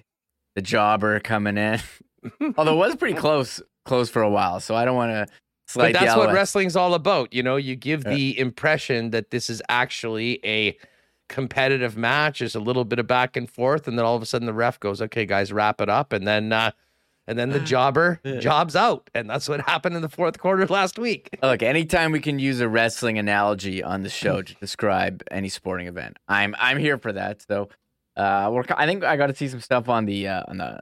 the 0.54 0.62
jobber 0.62 1.18
coming 1.20 1.56
in. 1.56 1.80
Although 2.56 2.74
it 2.74 2.88
was 2.88 2.96
pretty 2.96 3.18
close 3.18 3.62
close 3.86 4.10
for 4.10 4.22
a 4.22 4.30
while, 4.30 4.60
so 4.60 4.74
I 4.74 4.84
don't 4.84 4.96
want 4.96 5.12
to. 5.12 5.34
But 5.74 5.92
that's 5.92 6.16
what 6.16 6.32
wrestling's 6.32 6.76
all 6.76 6.94
about. 6.94 7.32
You 7.32 7.42
know, 7.42 7.56
you 7.56 7.76
give 7.76 8.06
uh, 8.06 8.10
the 8.10 8.38
impression 8.38 9.10
that 9.10 9.30
this 9.30 9.50
is 9.50 9.62
actually 9.68 10.40
a 10.44 10.76
competitive 11.28 11.96
match. 11.96 12.40
There's 12.40 12.54
a 12.54 12.60
little 12.60 12.84
bit 12.84 12.98
of 12.98 13.06
back 13.06 13.36
and 13.36 13.48
forth, 13.50 13.86
and 13.86 13.98
then 13.98 14.04
all 14.04 14.16
of 14.16 14.22
a 14.22 14.26
sudden 14.26 14.46
the 14.46 14.52
ref 14.52 14.80
goes, 14.80 15.00
"Okay, 15.02 15.26
guys, 15.26 15.52
wrap 15.52 15.80
it 15.80 15.88
up," 15.88 16.12
and 16.12 16.26
then 16.26 16.52
uh, 16.52 16.72
and 17.28 17.38
then 17.38 17.50
the 17.50 17.60
jobber 17.60 18.20
jobs 18.40 18.74
out, 18.74 19.10
and 19.14 19.28
that's 19.28 19.48
what 19.48 19.60
happened 19.60 19.94
in 19.94 20.02
the 20.02 20.08
fourth 20.08 20.38
quarter 20.38 20.66
last 20.70 20.98
week. 20.98 21.28
Look, 21.42 21.62
anytime 21.62 22.10
we 22.10 22.20
can 22.20 22.38
use 22.38 22.60
a 22.60 22.68
wrestling 22.68 23.18
analogy 23.18 23.82
on 23.82 24.02
the 24.02 24.08
show 24.08 24.40
to 24.40 24.54
describe 24.54 25.22
any 25.30 25.50
sporting 25.50 25.86
event, 25.86 26.16
I'm 26.26 26.54
I'm 26.58 26.78
here 26.78 26.96
for 26.96 27.12
that. 27.12 27.42
So, 27.42 27.68
uh, 28.16 28.50
we're 28.52 28.64
I 28.70 28.86
think 28.86 29.04
I 29.04 29.16
got 29.16 29.26
to 29.26 29.36
see 29.36 29.48
some 29.48 29.60
stuff 29.60 29.88
on 29.88 30.06
the 30.06 30.26
uh, 30.26 30.44
on 30.48 30.56
the 30.56 30.80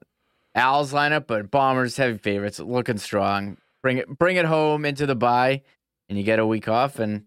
Owls 0.55 0.93
lineup, 0.93 1.27
but 1.27 1.51
Bombers 1.51 1.97
heavy 1.97 2.17
favorites, 2.17 2.61
looking 2.61 2.99
strong. 2.99 3.59
Bring 3.83 3.99
it 3.99 4.09
bring 4.19 4.37
it 4.37 4.47
home 4.47 4.85
into 4.85 5.05
the 5.05 5.17
bye, 5.17 5.63
and 6.09 6.17
you 6.17 6.25
get 6.25 6.39
a 6.39 6.47
week 6.47 6.69
off 6.69 6.99
and 7.01 7.25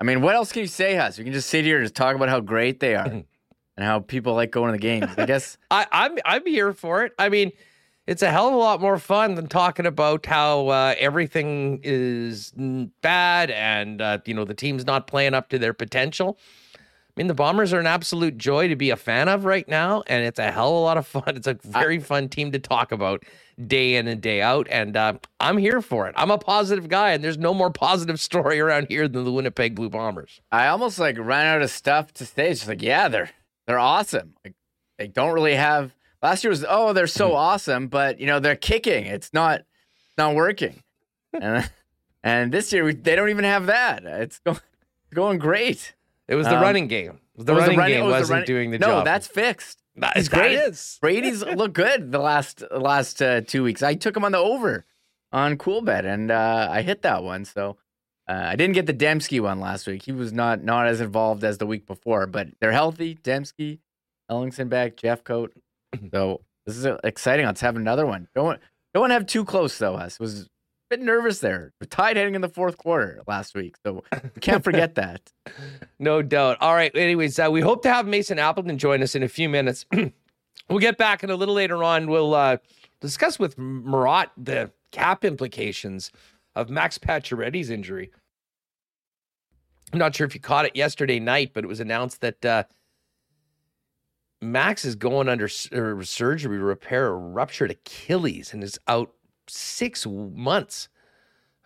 I 0.00 0.04
mean, 0.04 0.22
what 0.22 0.34
else 0.34 0.50
can 0.50 0.62
you 0.62 0.68
say, 0.68 0.96
Huss? 0.96 1.18
We 1.18 1.24
can 1.24 1.32
just 1.32 1.50
sit 1.50 1.64
here 1.64 1.76
and 1.76 1.84
just 1.84 1.94
talk 1.94 2.16
about 2.16 2.30
how 2.30 2.40
great 2.40 2.80
they 2.80 2.94
are 2.94 3.06
and 3.06 3.24
how 3.78 4.00
people 4.00 4.34
like 4.34 4.50
going 4.50 4.68
to 4.68 4.72
the 4.72 4.78
games. 4.78 5.10
I 5.18 5.26
guess 5.26 5.58
I, 5.70 5.86
I'm 5.92 6.18
I'm 6.24 6.46
here 6.46 6.72
for 6.72 7.04
it. 7.04 7.12
I 7.18 7.28
mean, 7.28 7.52
it's 8.06 8.22
a 8.22 8.30
hell 8.30 8.48
of 8.48 8.54
a 8.54 8.56
lot 8.56 8.80
more 8.80 8.98
fun 8.98 9.34
than 9.34 9.46
talking 9.46 9.86
about 9.86 10.24
how 10.24 10.68
uh, 10.68 10.94
everything 10.98 11.80
is 11.82 12.52
bad 13.02 13.50
and 13.50 14.00
uh, 14.00 14.18
you 14.24 14.34
know 14.34 14.44
the 14.44 14.54
team's 14.54 14.86
not 14.86 15.06
playing 15.06 15.34
up 15.34 15.50
to 15.50 15.58
their 15.58 15.74
potential. 15.74 16.38
I 17.10 17.20
mean, 17.20 17.26
the 17.26 17.34
Bombers 17.34 17.72
are 17.72 17.80
an 17.80 17.86
absolute 17.86 18.38
joy 18.38 18.68
to 18.68 18.76
be 18.76 18.90
a 18.90 18.96
fan 18.96 19.28
of 19.28 19.44
right 19.44 19.66
now, 19.66 20.04
and 20.06 20.24
it's 20.24 20.38
a 20.38 20.52
hell 20.52 20.68
of 20.68 20.74
a 20.74 20.78
lot 20.78 20.96
of 20.96 21.06
fun. 21.08 21.36
It's 21.36 21.48
a 21.48 21.54
very 21.64 21.98
fun 21.98 22.28
team 22.28 22.52
to 22.52 22.58
talk 22.60 22.92
about 22.92 23.24
day 23.66 23.96
in 23.96 24.06
and 24.06 24.20
day 24.20 24.40
out. 24.40 24.68
And 24.70 24.96
uh, 24.96 25.14
I'm 25.40 25.58
here 25.58 25.82
for 25.82 26.06
it. 26.08 26.14
I'm 26.16 26.30
a 26.30 26.38
positive 26.38 26.88
guy, 26.88 27.10
and 27.10 27.22
there's 27.22 27.38
no 27.38 27.52
more 27.52 27.70
positive 27.70 28.20
story 28.30 28.60
around 28.60 28.86
here 28.88 29.08
than 29.08 29.24
the 29.24 29.32
Winnipeg 29.32 29.74
Blue 29.74 29.90
Bombers. 29.90 30.40
I 30.52 30.68
almost 30.68 30.98
like 30.98 31.18
ran 31.18 31.46
out 31.46 31.62
of 31.62 31.70
stuff 31.70 32.12
to 32.14 32.26
say. 32.26 32.50
It's 32.50 32.68
like, 32.68 32.82
yeah, 32.82 33.08
they're 33.08 33.30
they're 33.66 33.78
awesome. 33.78 34.34
Like, 34.44 34.54
they 34.98 35.08
don't 35.08 35.32
really 35.32 35.54
have. 35.54 35.94
Last 36.22 36.44
year 36.44 36.50
was 36.50 36.64
oh 36.68 36.92
they're 36.92 37.06
so 37.06 37.34
awesome, 37.34 37.88
but 37.88 38.20
you 38.20 38.26
know 38.26 38.38
they're 38.38 38.56
kicking. 38.56 39.06
It's 39.06 39.32
not 39.32 39.62
not 40.16 40.36
working. 40.36 40.82
and 41.32 41.68
and 42.22 42.52
this 42.52 42.72
year 42.72 42.84
we, 42.84 42.94
they 42.94 43.16
don't 43.16 43.30
even 43.30 43.44
have 43.44 43.66
that. 43.66 44.04
It's 44.04 44.38
going 44.40 44.60
going 45.12 45.38
great. 45.38 45.94
It 46.30 46.36
was 46.36 46.46
the 46.46 46.56
um, 46.56 46.62
running 46.62 46.86
game. 46.86 47.18
The 47.36 47.52
running, 47.52 47.70
the 47.72 47.76
running 47.76 47.96
game 47.96 48.04
wasn't 48.04 48.30
running, 48.30 48.46
doing 48.46 48.70
the 48.70 48.78
no, 48.78 48.86
job. 48.86 48.98
No, 48.98 49.04
that's 49.04 49.26
fixed. 49.26 49.82
It's 50.14 50.28
great. 50.28 50.52
Is. 50.52 50.98
Brady's 51.00 51.42
look 51.56 51.72
good 51.72 52.12
the 52.12 52.20
last 52.20 52.62
last 52.70 53.20
uh, 53.20 53.40
two 53.40 53.64
weeks. 53.64 53.82
I 53.82 53.94
took 53.94 54.16
him 54.16 54.24
on 54.24 54.30
the 54.30 54.38
over 54.38 54.86
on 55.32 55.58
Cool 55.58 55.82
Coolbet, 55.82 56.04
and 56.04 56.30
uh, 56.30 56.68
I 56.70 56.82
hit 56.82 57.02
that 57.02 57.24
one. 57.24 57.44
So 57.44 57.78
uh, 58.28 58.42
I 58.46 58.54
didn't 58.54 58.74
get 58.74 58.86
the 58.86 58.94
Demski 58.94 59.40
one 59.40 59.58
last 59.58 59.88
week. 59.88 60.04
He 60.04 60.12
was 60.12 60.32
not 60.32 60.62
not 60.62 60.86
as 60.86 61.00
involved 61.00 61.42
as 61.42 61.58
the 61.58 61.66
week 61.66 61.84
before, 61.84 62.28
but 62.28 62.46
they're 62.60 62.70
healthy. 62.70 63.16
Demski, 63.16 63.80
Ellingson 64.30 64.68
back, 64.68 64.96
Jeffcoat. 64.96 65.50
So 66.12 66.42
this 66.66 66.76
is 66.76 66.86
exciting. 67.02 67.46
Let's 67.46 67.62
have 67.62 67.74
another 67.74 68.06
one. 68.06 68.28
Don't 68.32 68.60
don't 68.94 69.00
want 69.00 69.10
to 69.10 69.14
have 69.14 69.26
too 69.26 69.44
close 69.44 69.76
though. 69.76 69.96
Us 69.96 70.20
was 70.20 70.48
bit 70.90 71.00
nervous 71.00 71.38
there. 71.38 71.72
We're 71.80 71.86
tied 71.86 72.16
heading 72.16 72.34
in 72.34 72.40
the 72.40 72.48
fourth 72.48 72.76
quarter 72.76 73.22
last 73.28 73.54
week, 73.54 73.76
so 73.86 74.02
we 74.34 74.40
can't 74.40 74.64
forget 74.64 74.96
that. 74.96 75.32
no 76.00 76.20
doubt. 76.20 76.58
All 76.60 76.74
right. 76.74 76.94
Anyways, 76.94 77.38
uh, 77.38 77.48
we 77.50 77.60
hope 77.60 77.82
to 77.84 77.92
have 77.92 78.06
Mason 78.06 78.38
Appleton 78.38 78.76
join 78.76 79.02
us 79.02 79.14
in 79.14 79.22
a 79.22 79.28
few 79.28 79.48
minutes. 79.48 79.86
we'll 80.68 80.80
get 80.80 80.98
back 80.98 81.22
and 81.22 81.30
a 81.30 81.36
little 81.36 81.54
later 81.54 81.84
on. 81.84 82.10
We'll 82.10 82.34
uh, 82.34 82.56
discuss 83.00 83.38
with 83.38 83.56
Murat 83.56 84.32
the 84.36 84.72
cap 84.90 85.24
implications 85.24 86.10
of 86.56 86.68
Max 86.68 86.98
Pacioretty's 86.98 87.70
injury. 87.70 88.10
I'm 89.92 90.00
not 90.00 90.14
sure 90.14 90.26
if 90.26 90.34
you 90.34 90.40
caught 90.40 90.66
it 90.66 90.74
yesterday 90.74 91.20
night, 91.20 91.52
but 91.54 91.62
it 91.62 91.68
was 91.68 91.80
announced 91.80 92.20
that 92.20 92.44
uh, 92.44 92.64
Max 94.42 94.84
is 94.84 94.96
going 94.96 95.28
under 95.28 95.46
surgery 95.48 96.58
to 96.58 96.64
repair 96.64 97.08
a 97.08 97.16
ruptured 97.16 97.70
Achilles 97.70 98.52
and 98.52 98.64
is 98.64 98.78
out 98.88 99.12
six 99.50 100.06
months. 100.06 100.88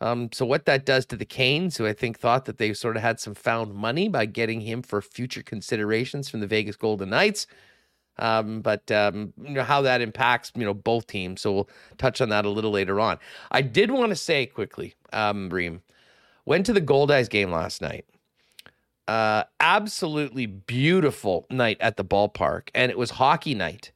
Um, 0.00 0.30
so 0.32 0.44
what 0.44 0.66
that 0.66 0.84
does 0.84 1.06
to 1.06 1.16
the 1.16 1.24
Canes, 1.24 1.76
who 1.76 1.86
I 1.86 1.92
think 1.92 2.18
thought 2.18 2.44
that 2.46 2.58
they 2.58 2.74
sort 2.74 2.96
of 2.96 3.02
had 3.02 3.20
some 3.20 3.34
found 3.34 3.74
money 3.74 4.08
by 4.08 4.26
getting 4.26 4.60
him 4.60 4.82
for 4.82 5.00
future 5.00 5.42
considerations 5.42 6.28
from 6.28 6.40
the 6.40 6.46
Vegas 6.46 6.76
Golden 6.76 7.10
Knights, 7.10 7.46
Um, 8.18 8.60
but 8.60 8.90
um, 8.90 9.32
you 9.42 9.54
know 9.54 9.64
how 9.64 9.82
that 9.82 10.00
impacts 10.00 10.52
you 10.54 10.64
know 10.64 10.74
both 10.74 11.06
teams. 11.06 11.40
So 11.40 11.52
we'll 11.52 11.68
touch 11.98 12.20
on 12.20 12.28
that 12.28 12.44
a 12.44 12.48
little 12.50 12.70
later 12.70 13.00
on. 13.00 13.18
I 13.50 13.62
did 13.62 13.90
want 13.90 14.10
to 14.10 14.16
say 14.16 14.46
quickly, 14.46 14.94
um, 15.12 15.50
Reem, 15.50 15.82
went 16.44 16.66
to 16.66 16.72
the 16.72 16.80
Goldeyes 16.80 17.28
game 17.28 17.50
last 17.50 17.82
night. 17.82 18.04
Uh, 19.08 19.44
absolutely 19.60 20.46
beautiful 20.46 21.46
night 21.50 21.76
at 21.80 21.96
the 21.96 22.04
ballpark, 22.04 22.68
and 22.74 22.90
it 22.90 22.98
was 22.98 23.10
hockey 23.10 23.54
night. 23.54 23.92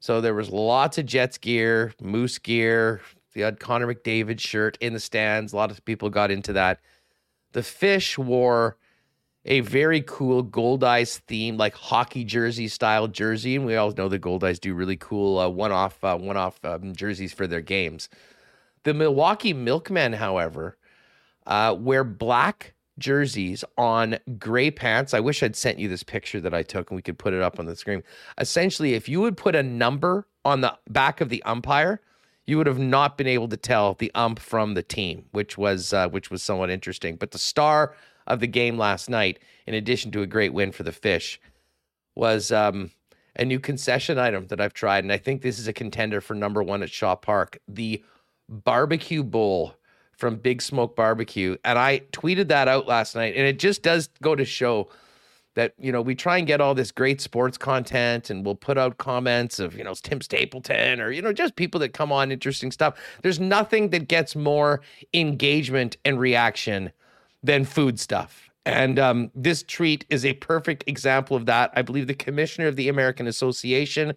So 0.00 0.20
there 0.20 0.34
was 0.34 0.50
lots 0.50 0.96
of 0.98 1.06
Jets 1.06 1.38
gear, 1.38 1.92
Moose 2.00 2.38
gear. 2.38 3.00
They 3.34 3.42
had 3.42 3.60
Connor 3.60 3.92
McDavid 3.92 4.40
shirt 4.40 4.76
in 4.80 4.92
the 4.92 5.00
stands. 5.00 5.52
A 5.52 5.56
lot 5.56 5.70
of 5.70 5.84
people 5.84 6.10
got 6.10 6.30
into 6.30 6.52
that. 6.54 6.80
The 7.52 7.62
Fish 7.62 8.18
wore 8.18 8.76
a 9.44 9.60
very 9.60 10.02
cool 10.02 10.44
Goldeyes 10.44 11.18
theme, 11.18 11.56
like 11.56 11.74
hockey 11.74 12.24
jersey 12.24 12.68
style 12.68 13.08
jersey, 13.08 13.56
and 13.56 13.64
we 13.64 13.76
all 13.76 13.92
know 13.92 14.08
the 14.08 14.18
Goldeyes 14.18 14.60
do 14.60 14.74
really 14.74 14.96
cool 14.96 15.38
uh, 15.38 15.48
one 15.48 15.72
off 15.72 16.02
uh, 16.04 16.16
one 16.16 16.36
off 16.36 16.62
um, 16.64 16.94
jerseys 16.94 17.32
for 17.32 17.46
their 17.46 17.60
games. 17.60 18.08
The 18.84 18.94
Milwaukee 18.94 19.52
Milkmen, 19.52 20.12
however, 20.14 20.76
uh, 21.46 21.74
wear 21.78 22.04
black 22.04 22.74
jerseys 22.98 23.64
on 23.78 24.18
gray 24.38 24.70
pants. 24.70 25.14
I 25.14 25.20
wish 25.20 25.42
I'd 25.42 25.56
sent 25.56 25.78
you 25.78 25.88
this 25.88 26.02
picture 26.02 26.40
that 26.40 26.54
I 26.54 26.62
took 26.62 26.90
and 26.90 26.96
we 26.96 27.02
could 27.02 27.18
put 27.18 27.32
it 27.32 27.42
up 27.42 27.58
on 27.58 27.66
the 27.66 27.76
screen. 27.76 28.02
Essentially, 28.38 28.94
if 28.94 29.08
you 29.08 29.20
would 29.20 29.36
put 29.36 29.54
a 29.54 29.62
number 29.62 30.26
on 30.44 30.60
the 30.60 30.76
back 30.88 31.20
of 31.20 31.30
the 31.30 31.42
umpire, 31.44 32.00
you 32.46 32.56
would 32.58 32.66
have 32.66 32.78
not 32.78 33.16
been 33.16 33.26
able 33.26 33.48
to 33.48 33.56
tell 33.56 33.94
the 33.94 34.10
ump 34.14 34.38
from 34.38 34.74
the 34.74 34.82
team, 34.82 35.26
which 35.32 35.56
was 35.56 35.92
uh, 35.92 36.08
which 36.08 36.30
was 36.30 36.42
somewhat 36.42 36.70
interesting. 36.70 37.16
But 37.16 37.30
the 37.30 37.38
star 37.38 37.94
of 38.26 38.40
the 38.40 38.46
game 38.46 38.78
last 38.78 39.08
night, 39.08 39.38
in 39.66 39.74
addition 39.74 40.10
to 40.12 40.22
a 40.22 40.26
great 40.26 40.52
win 40.52 40.72
for 40.72 40.82
the 40.82 40.92
Fish, 40.92 41.40
was 42.14 42.50
um, 42.52 42.90
a 43.36 43.44
new 43.44 43.60
concession 43.60 44.18
item 44.18 44.46
that 44.48 44.60
I've 44.60 44.74
tried, 44.74 45.04
and 45.04 45.12
I 45.12 45.18
think 45.18 45.42
this 45.42 45.58
is 45.58 45.68
a 45.68 45.72
contender 45.72 46.20
for 46.20 46.34
number 46.34 46.62
one 46.62 46.82
at 46.82 46.90
Shaw 46.90 47.14
Park: 47.14 47.58
the 47.68 48.02
barbecue 48.48 49.22
bowl 49.22 49.74
from 50.20 50.36
Big 50.36 50.60
Smoke 50.60 50.94
Barbecue. 50.94 51.56
And 51.64 51.78
I 51.78 52.00
tweeted 52.12 52.48
that 52.48 52.68
out 52.68 52.86
last 52.86 53.14
night, 53.14 53.34
and 53.36 53.46
it 53.46 53.58
just 53.58 53.82
does 53.82 54.10
go 54.20 54.34
to 54.34 54.44
show 54.44 54.90
that 55.60 55.74
you 55.78 55.92
know 55.92 56.00
we 56.00 56.14
try 56.14 56.38
and 56.38 56.46
get 56.46 56.58
all 56.58 56.74
this 56.74 56.90
great 56.90 57.20
sports 57.20 57.58
content 57.58 58.30
and 58.30 58.46
we'll 58.46 58.54
put 58.54 58.78
out 58.78 58.96
comments 58.96 59.58
of 59.58 59.76
you 59.76 59.84
know 59.84 59.92
Tim 59.92 60.22
Stapleton 60.22 61.00
or 61.02 61.10
you 61.10 61.20
know 61.20 61.34
just 61.34 61.54
people 61.54 61.78
that 61.80 61.92
come 61.92 62.10
on 62.10 62.32
interesting 62.32 62.72
stuff 62.72 62.98
there's 63.20 63.38
nothing 63.38 63.90
that 63.90 64.08
gets 64.08 64.34
more 64.34 64.80
engagement 65.12 65.98
and 66.06 66.18
reaction 66.18 66.92
than 67.42 67.64
food 67.64 67.98
stuff. 67.98 68.50
And 68.66 68.98
um, 68.98 69.30
this 69.34 69.62
treat 69.62 70.04
is 70.10 70.24
a 70.24 70.34
perfect 70.34 70.84
example 70.86 71.36
of 71.36 71.46
that. 71.46 71.72
I 71.74 71.82
believe 71.82 72.06
the 72.06 72.14
commissioner 72.14 72.68
of 72.68 72.76
the 72.76 72.88
American 72.88 73.26
Association 73.26 74.14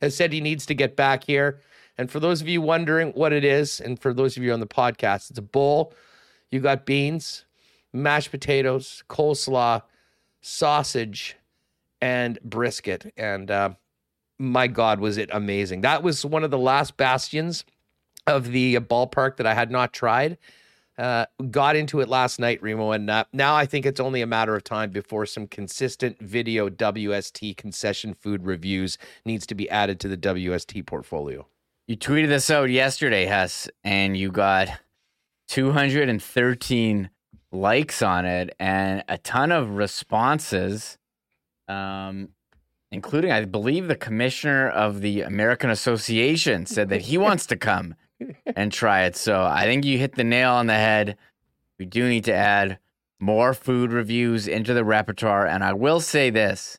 has 0.00 0.16
said 0.16 0.32
he 0.32 0.40
needs 0.40 0.66
to 0.66 0.74
get 0.74 0.96
back 0.96 1.24
here. 1.24 1.60
And 1.96 2.10
for 2.10 2.18
those 2.18 2.40
of 2.40 2.48
you 2.48 2.60
wondering 2.60 3.12
what 3.12 3.32
it 3.32 3.44
is, 3.44 3.80
and 3.80 4.00
for 4.00 4.12
those 4.12 4.36
of 4.36 4.42
you 4.42 4.52
on 4.52 4.60
the 4.60 4.66
podcast, 4.66 5.30
it's 5.30 5.38
a 5.38 5.42
bowl. 5.42 5.94
You 6.50 6.60
got 6.60 6.86
beans, 6.86 7.44
mashed 7.92 8.30
potatoes, 8.30 9.04
coleslaw, 9.08 9.82
sausage, 10.44 11.36
and 12.00 12.38
brisket. 12.44 13.12
And 13.16 13.50
uh, 13.50 13.70
my 14.38 14.66
God, 14.66 15.00
was 15.00 15.16
it 15.16 15.30
amazing! 15.32 15.80
That 15.80 16.02
was 16.02 16.24
one 16.24 16.44
of 16.44 16.50
the 16.50 16.58
last 16.58 16.96
bastions 16.96 17.64
of 18.26 18.52
the 18.52 18.76
ballpark 18.76 19.36
that 19.38 19.46
I 19.46 19.54
had 19.54 19.70
not 19.70 19.92
tried. 19.92 20.38
Uh, 20.96 21.26
got 21.50 21.74
into 21.74 22.00
it 22.00 22.08
last 22.08 22.38
night, 22.38 22.62
Remo, 22.62 22.92
and 22.92 23.10
uh, 23.10 23.24
now 23.32 23.56
I 23.56 23.66
think 23.66 23.84
it's 23.84 23.98
only 23.98 24.22
a 24.22 24.28
matter 24.28 24.54
of 24.54 24.62
time 24.62 24.90
before 24.90 25.26
some 25.26 25.48
consistent 25.48 26.20
video 26.20 26.68
WST 26.68 27.56
concession 27.56 28.14
food 28.14 28.44
reviews 28.44 28.96
needs 29.24 29.44
to 29.46 29.56
be 29.56 29.68
added 29.68 29.98
to 30.00 30.08
the 30.08 30.16
WST 30.16 30.86
portfolio. 30.86 31.48
You 31.88 31.96
tweeted 31.96 32.28
this 32.28 32.48
out 32.48 32.70
yesterday, 32.70 33.24
Hess, 33.24 33.68
and 33.82 34.16
you 34.16 34.30
got 34.30 34.68
213 35.48 37.10
likes 37.54 38.02
on 38.02 38.26
it 38.26 38.54
and 38.58 39.04
a 39.08 39.18
ton 39.18 39.52
of 39.52 39.76
responses, 39.76 40.98
um, 41.68 42.30
including, 42.90 43.30
I 43.30 43.44
believe, 43.44 43.88
the 43.88 43.96
commissioner 43.96 44.68
of 44.68 45.00
the 45.00 45.22
American 45.22 45.70
Association 45.70 46.66
said 46.66 46.88
that 46.90 47.02
he 47.02 47.16
wants 47.16 47.46
to 47.46 47.56
come 47.56 47.94
and 48.56 48.72
try 48.72 49.04
it. 49.04 49.16
So 49.16 49.42
I 49.42 49.64
think 49.64 49.84
you 49.84 49.98
hit 49.98 50.14
the 50.14 50.24
nail 50.24 50.52
on 50.52 50.66
the 50.66 50.74
head. 50.74 51.16
We 51.78 51.86
do 51.86 52.08
need 52.08 52.24
to 52.24 52.34
add 52.34 52.78
more 53.20 53.54
food 53.54 53.92
reviews 53.92 54.46
into 54.46 54.74
the 54.74 54.84
repertoire. 54.84 55.46
And 55.46 55.64
I 55.64 55.72
will 55.72 56.00
say 56.00 56.30
this 56.30 56.78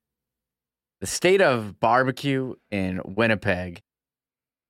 the 1.02 1.08
state 1.08 1.42
of 1.42 1.80
barbecue 1.80 2.56
in 2.72 3.02
Winnipeg, 3.04 3.82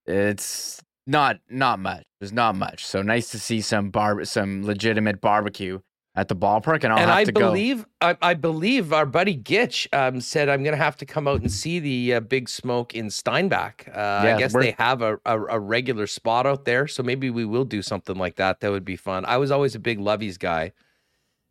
it's 0.06 0.82
not 1.06 1.38
not 1.50 1.80
much. 1.80 2.04
There's 2.20 2.34
not 2.34 2.56
much. 2.56 2.86
So 2.86 3.02
nice 3.02 3.30
to 3.30 3.40
see 3.40 3.62
some 3.62 3.90
bar 3.90 4.24
some 4.26 4.66
legitimate 4.66 5.22
barbecue 5.22 5.80
at 6.16 6.30
the 6.30 6.36
ballpark, 6.36 6.84
and 6.84 6.94
I'll 6.94 7.00
and 7.00 7.10
have 7.10 7.20
I 7.20 7.24
to 7.26 7.34
believe 7.34 7.84
go. 7.84 7.90
I, 8.02 8.18
I 8.22 8.34
believe 8.36 8.94
our 8.94 9.06
buddy 9.06 9.38
Gitch 9.38 9.88
um, 9.94 10.22
said 10.22 10.48
I'm 10.48 10.64
going 10.64 10.76
to 10.76 10.82
have 10.82 10.96
to 10.98 11.06
come 11.06 11.28
out 11.28 11.42
and 11.42 11.52
see 11.52 11.80
the 11.80 12.16
uh, 12.16 12.20
Big 12.22 12.48
Smoke 12.48 12.96
in 12.96 13.10
Steinbach. 13.10 13.88
Uh, 13.88 13.92
Yeah, 14.24 14.36
I 14.36 14.40
guess 14.40 14.54
they 14.54 14.72
have 14.78 15.02
a, 15.02 15.20
a 15.26 15.40
a 15.42 15.60
regular 15.60 16.08
spot 16.08 16.46
out 16.46 16.66
there, 16.66 16.88
so 16.88 17.04
maybe 17.04 17.30
we 17.30 17.46
will 17.46 17.66
do 17.66 17.82
something 17.82 18.16
like 18.16 18.36
that. 18.38 18.62
That 18.62 18.72
would 18.72 18.86
be 18.86 18.96
fun. 18.96 19.26
I 19.26 19.38
was 19.38 19.52
always 19.52 19.76
a 19.76 19.80
big 19.80 20.00
Lovey's 20.00 20.38
guy, 20.38 20.72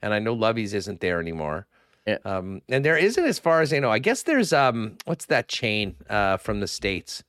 and 0.00 0.14
I 0.14 0.18
know 0.18 0.32
Lovey's 0.32 0.72
isn't 0.74 1.00
there 1.00 1.20
anymore. 1.20 1.66
Yeah. 2.06 2.18
Um, 2.24 2.60
and 2.68 2.84
there 2.84 2.98
isn't, 2.98 3.24
as 3.24 3.38
far 3.38 3.62
as 3.62 3.72
I 3.72 3.78
know. 3.78 3.90
I 3.90 3.98
guess 3.98 4.22
there's 4.24 4.52
um, 4.52 4.96
what's 5.04 5.26
that 5.26 5.48
chain 5.48 5.96
uh 6.08 6.36
from 6.38 6.60
the 6.60 6.68
states? 6.68 7.22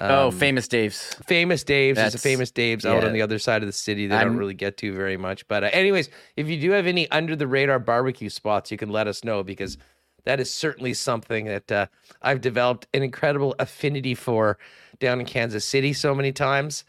Oh, 0.00 0.28
Um, 0.28 0.32
famous 0.32 0.68
Dave's. 0.68 1.14
Famous 1.26 1.64
Dave's 1.64 1.96
There's 1.96 2.14
a 2.14 2.18
famous 2.18 2.50
Dave's 2.50 2.86
out 2.86 3.04
on 3.04 3.12
the 3.12 3.22
other 3.22 3.38
side 3.38 3.62
of 3.62 3.66
the 3.66 3.72
city 3.72 4.06
that 4.06 4.20
I 4.20 4.24
don't 4.24 4.36
really 4.36 4.54
get 4.54 4.76
to 4.78 4.94
very 4.94 5.16
much. 5.16 5.46
But 5.48 5.64
uh, 5.64 5.70
anyways, 5.72 6.08
if 6.36 6.48
you 6.48 6.60
do 6.60 6.70
have 6.72 6.86
any 6.86 7.10
under 7.10 7.36
the 7.36 7.46
radar 7.46 7.78
barbecue 7.78 8.28
spots, 8.30 8.70
you 8.70 8.78
can 8.78 8.90
let 8.90 9.06
us 9.06 9.24
know 9.24 9.42
because 9.42 9.78
that 10.24 10.40
is 10.40 10.52
certainly 10.52 10.94
something 10.94 11.46
that 11.46 11.72
uh, 11.72 11.86
I've 12.22 12.40
developed 12.40 12.86
an 12.94 13.02
incredible 13.02 13.54
affinity 13.58 14.14
for 14.14 14.58
down 14.98 15.20
in 15.20 15.26
Kansas 15.26 15.64
City 15.64 15.92
so 15.92 16.14
many 16.14 16.32
times. 16.32 16.84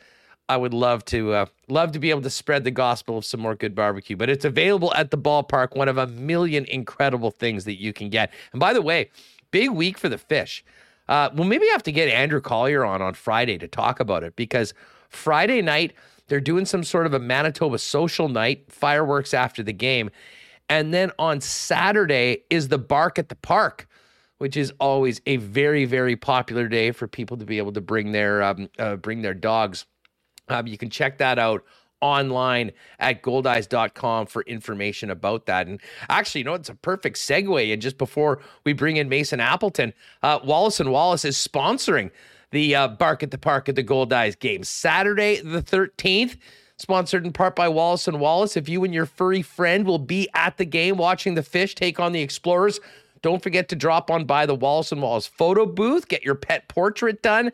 I 0.49 0.57
would 0.57 0.73
love 0.73 1.05
to 1.05 1.31
uh, 1.33 1.45
love 1.69 1.93
to 1.93 1.99
be 1.99 2.09
able 2.09 2.23
to 2.23 2.29
spread 2.29 2.65
the 2.65 2.71
gospel 2.71 3.17
of 3.17 3.23
some 3.23 3.39
more 3.39 3.55
good 3.55 3.73
barbecue, 3.73 4.17
but 4.17 4.29
it's 4.29 4.43
available 4.43 4.93
at 4.95 5.09
the 5.09 5.17
ballpark. 5.17 5.77
One 5.77 5.87
of 5.87 5.97
a 5.97 6.07
million 6.07 6.65
incredible 6.65 7.31
things 7.31 7.63
that 7.65 7.79
you 7.79 7.93
can 7.93 8.09
get. 8.09 8.33
And 8.51 8.59
by 8.59 8.73
the 8.73 8.81
way, 8.81 9.11
big 9.51 9.69
week 9.69 9.97
for 9.97 10.09
the 10.09 10.17
fish. 10.17 10.63
Uh, 11.11 11.29
well, 11.35 11.45
maybe 11.45 11.65
I 11.67 11.73
have 11.73 11.83
to 11.83 11.91
get 11.91 12.07
Andrew 12.07 12.39
Collier 12.39 12.85
on 12.85 13.01
on 13.01 13.15
Friday 13.15 13.57
to 13.57 13.67
talk 13.67 13.99
about 13.99 14.23
it 14.23 14.37
because 14.37 14.73
Friday 15.09 15.61
night 15.61 15.91
they're 16.29 16.39
doing 16.39 16.65
some 16.65 16.85
sort 16.85 17.05
of 17.05 17.13
a 17.13 17.19
Manitoba 17.19 17.79
social 17.79 18.29
night, 18.29 18.71
fireworks 18.71 19.33
after 19.33 19.61
the 19.61 19.73
game, 19.73 20.09
and 20.69 20.93
then 20.93 21.11
on 21.19 21.41
Saturday 21.41 22.43
is 22.49 22.69
the 22.69 22.77
Bark 22.77 23.19
at 23.19 23.27
the 23.27 23.35
Park, 23.35 23.89
which 24.37 24.55
is 24.55 24.71
always 24.79 25.19
a 25.25 25.35
very 25.35 25.83
very 25.83 26.15
popular 26.15 26.69
day 26.69 26.91
for 26.91 27.09
people 27.09 27.35
to 27.35 27.43
be 27.43 27.57
able 27.57 27.73
to 27.73 27.81
bring 27.81 28.13
their 28.13 28.41
um, 28.41 28.69
uh, 28.79 28.95
bring 28.95 29.21
their 29.21 29.33
dogs. 29.33 29.85
Um, 30.47 30.65
you 30.65 30.77
can 30.77 30.89
check 30.89 31.17
that 31.17 31.37
out 31.37 31.65
online 32.01 32.71
at 32.99 33.21
goldeyes.com 33.21 34.25
for 34.25 34.41
information 34.43 35.09
about 35.09 35.45
that. 35.45 35.67
And 35.67 35.79
actually, 36.09 36.39
you 36.39 36.45
know, 36.45 36.53
it's 36.55 36.69
a 36.69 36.75
perfect 36.75 37.17
segue. 37.17 37.71
And 37.71 37.81
just 37.81 37.97
before 37.97 38.39
we 38.65 38.73
bring 38.73 38.97
in 38.97 39.09
Mason 39.09 39.39
Appleton, 39.39 39.93
uh, 40.23 40.39
Wallace 40.43 40.79
and 40.79 40.91
Wallace 40.91 41.25
is 41.25 41.37
sponsoring 41.37 42.11
the 42.51 42.75
uh, 42.75 42.87
Bark 42.89 43.23
at 43.23 43.31
the 43.31 43.37
Park 43.37 43.69
at 43.69 43.75
the 43.75 43.83
Goldeyes 43.83 44.37
game 44.37 44.63
Saturday, 44.63 45.41
the 45.41 45.61
13th. 45.61 46.37
Sponsored 46.77 47.27
in 47.27 47.31
part 47.31 47.55
by 47.55 47.69
Wallace 47.69 48.07
and 48.07 48.19
Wallace. 48.19 48.57
If 48.57 48.67
you 48.67 48.83
and 48.83 48.91
your 48.91 49.05
furry 49.05 49.43
friend 49.43 49.85
will 49.85 49.99
be 49.99 50.27
at 50.33 50.57
the 50.57 50.65
game 50.65 50.97
watching 50.97 51.35
the 51.35 51.43
fish 51.43 51.75
take 51.75 51.99
on 51.99 52.11
the 52.11 52.21
Explorers, 52.21 52.79
don't 53.21 53.43
forget 53.43 53.69
to 53.69 53.75
drop 53.75 54.09
on 54.09 54.25
by 54.25 54.47
the 54.47 54.55
Wallace 54.55 54.91
and 54.91 54.99
Wallace 54.99 55.27
photo 55.27 55.67
booth, 55.67 56.07
get 56.07 56.23
your 56.23 56.33
pet 56.33 56.67
portrait 56.67 57.21
done. 57.21 57.51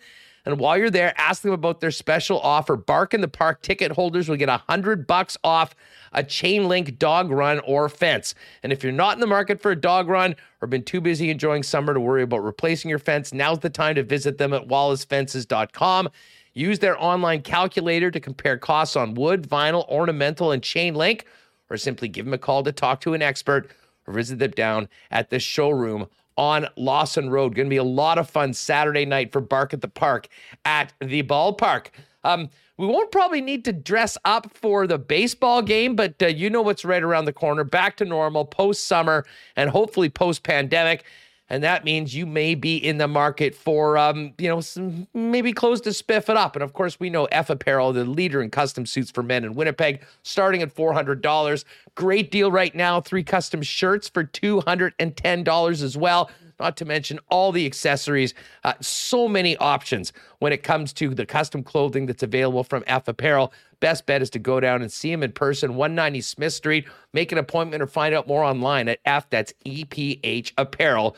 And 0.48 0.62
while 0.62 0.78
you're 0.78 0.90
there, 0.90 1.14
ask 1.18 1.42
them 1.42 1.52
about 1.52 1.82
their 1.82 1.92
special 1.92 2.40
offer. 2.40 2.78
Bark 2.78 3.14
in 3.14 3.20
the 3.20 3.28
Park 3.28 3.62
ticket 3.62 3.92
holders 3.92 4.30
will 4.30 4.38
get 4.38 4.48
a 4.48 4.64
hundred 4.70 5.06
bucks 5.06 5.36
off 5.44 5.76
a 6.14 6.24
chain 6.24 6.70
link 6.70 6.98
dog 6.98 7.30
run 7.32 7.60
or 7.60 7.90
fence. 7.90 8.34
And 8.64 8.72
if 8.72 8.82
you're 8.82 8.94
not 8.94 9.16
in 9.16 9.20
the 9.20 9.28
market 9.28 9.62
for 9.62 9.72
a 9.72 9.76
dog 9.76 10.08
run 10.08 10.38
or 10.62 10.70
been 10.70 10.84
too 10.84 11.02
busy 11.02 11.30
enjoying 11.30 11.64
summer 11.64 11.94
to 11.94 12.00
worry 12.00 12.24
about 12.24 12.46
replacing 12.46 12.88
your 12.88 12.98
fence, 12.98 13.34
now's 13.34 13.60
the 13.60 13.70
time 13.70 13.96
to 13.96 14.04
visit 14.04 14.38
them 14.38 14.54
at 14.54 14.70
wallacefences.com. 14.70 16.08
Use 16.54 16.80
their 16.80 16.98
online 17.04 17.42
calculator 17.42 18.10
to 18.10 18.20
compare 18.22 18.58
costs 18.58 18.96
on 18.96 19.16
wood, 19.16 19.50
vinyl, 19.50 19.86
ornamental, 19.90 20.54
and 20.54 20.64
chain 20.64 20.96
link, 20.96 21.26
or 21.70 21.76
simply 21.76 22.08
give 22.08 22.24
them 22.24 22.34
a 22.34 22.38
call 22.38 22.64
to 22.64 22.72
talk 22.72 23.02
to 23.02 23.14
an 23.14 23.22
expert 23.22 23.70
or 24.08 24.14
visit 24.14 24.40
them 24.40 24.52
down 24.52 24.88
at 25.12 25.30
the 25.30 25.40
showroom 25.40 26.08
on 26.38 26.68
Lawson 26.76 27.30
Road. 27.30 27.56
Going 27.56 27.66
to 27.68 27.70
be 27.70 27.78
a 27.78 27.84
lot 27.84 28.18
of 28.18 28.30
fun 28.30 28.54
Saturday 28.54 29.06
night 29.06 29.32
for 29.32 29.42
Bark 29.42 29.74
at 29.74 29.82
the 29.82 29.88
Park 29.88 30.28
at 30.66 30.94
the 31.02 31.24
ballpark. 31.24 31.88
Um, 32.24 32.50
we 32.78 32.86
won't 32.86 33.12
probably 33.12 33.42
need 33.42 33.66
to 33.66 33.74
dress 33.74 34.18
up 34.24 34.56
for 34.56 34.86
the 34.86 35.00
baseball 35.00 35.62
game, 35.62 35.96
but 35.96 36.22
uh, 36.22 36.28
you 36.28 36.50
know 36.50 36.62
what's 36.62 36.86
right 36.86 37.02
around 37.02 37.26
the 37.26 37.34
corner. 37.34 37.64
Back 37.64 37.98
to 37.98 38.06
normal 38.06 38.46
post 38.46 38.86
summer 38.86 39.26
and 39.56 39.70
hopefully 39.70 40.10
post 40.10 40.44
pandemic. 40.44 41.04
And 41.50 41.64
that 41.64 41.86
means 41.86 42.14
you 42.14 42.26
may 42.26 42.56
be 42.56 42.78
in 42.78 42.98
the 42.98 43.08
market 43.08 43.56
for 43.56 43.98
um, 43.98 44.34
you 44.38 44.48
know, 44.48 44.62
some 44.62 45.08
maybe 45.14 45.54
clothes 45.54 45.82
to 45.82 45.90
spiff 45.92 46.30
it 46.30 46.38
up. 46.38 46.56
And 46.56 46.64
of 46.64 46.74
course, 46.74 47.00
we 47.00 47.10
know 47.10 47.26
F 47.26 47.50
Apparel, 47.50 47.94
the 47.94 48.06
leader 48.06 48.42
in 48.42 48.50
custom 48.50 48.86
suits 48.86 49.12
for 49.12 49.24
men 49.24 49.44
in 49.44 49.54
Winnipeg, 49.54 50.04
starting 50.24 50.62
at 50.62 50.76
$400. 50.76 51.64
Great 51.96 52.32
deal 52.32 52.52
right 52.52 52.76
now. 52.76 53.00
Three 53.00 53.24
custom 53.24 53.62
shirts 53.62 54.10
for 54.10 54.24
$210 54.24 55.82
as 55.82 55.98
well 55.98 56.30
not 56.60 56.78
to 56.78 56.86
mention 56.86 57.20
all 57.30 57.52
the 57.52 57.66
accessories. 57.66 58.34
Uh, 58.64 58.74
so 58.82 59.28
many 59.28 59.56
options 59.58 60.14
when 60.40 60.52
it 60.52 60.64
comes 60.64 60.94
to 60.94 61.14
the 61.14 61.26
custom 61.26 61.64
clothing 61.64 62.06
that's 62.06 62.24
available 62.24 62.64
from 62.64 62.84
F 62.88 63.08
Apparel. 63.08 63.54
Best 63.80 64.06
bet 64.08 64.22
is 64.22 64.30
to 64.32 64.40
go 64.40 64.60
down 64.60 64.82
and 64.82 64.92
see 64.92 65.12
him 65.12 65.22
in 65.22 65.32
person, 65.32 65.76
190 65.76 66.22
Smith 66.22 66.54
Street. 66.54 66.88
Make 67.14 67.32
an 67.32 67.38
appointment 67.38 67.84
or 67.84 67.88
find 67.88 68.16
out 68.16 68.28
more 68.28 68.44
online 68.44 68.88
at 68.88 69.00
F, 69.06 69.30
that's 69.30 69.54
EPH 69.66 70.54
Apparel 70.58 71.16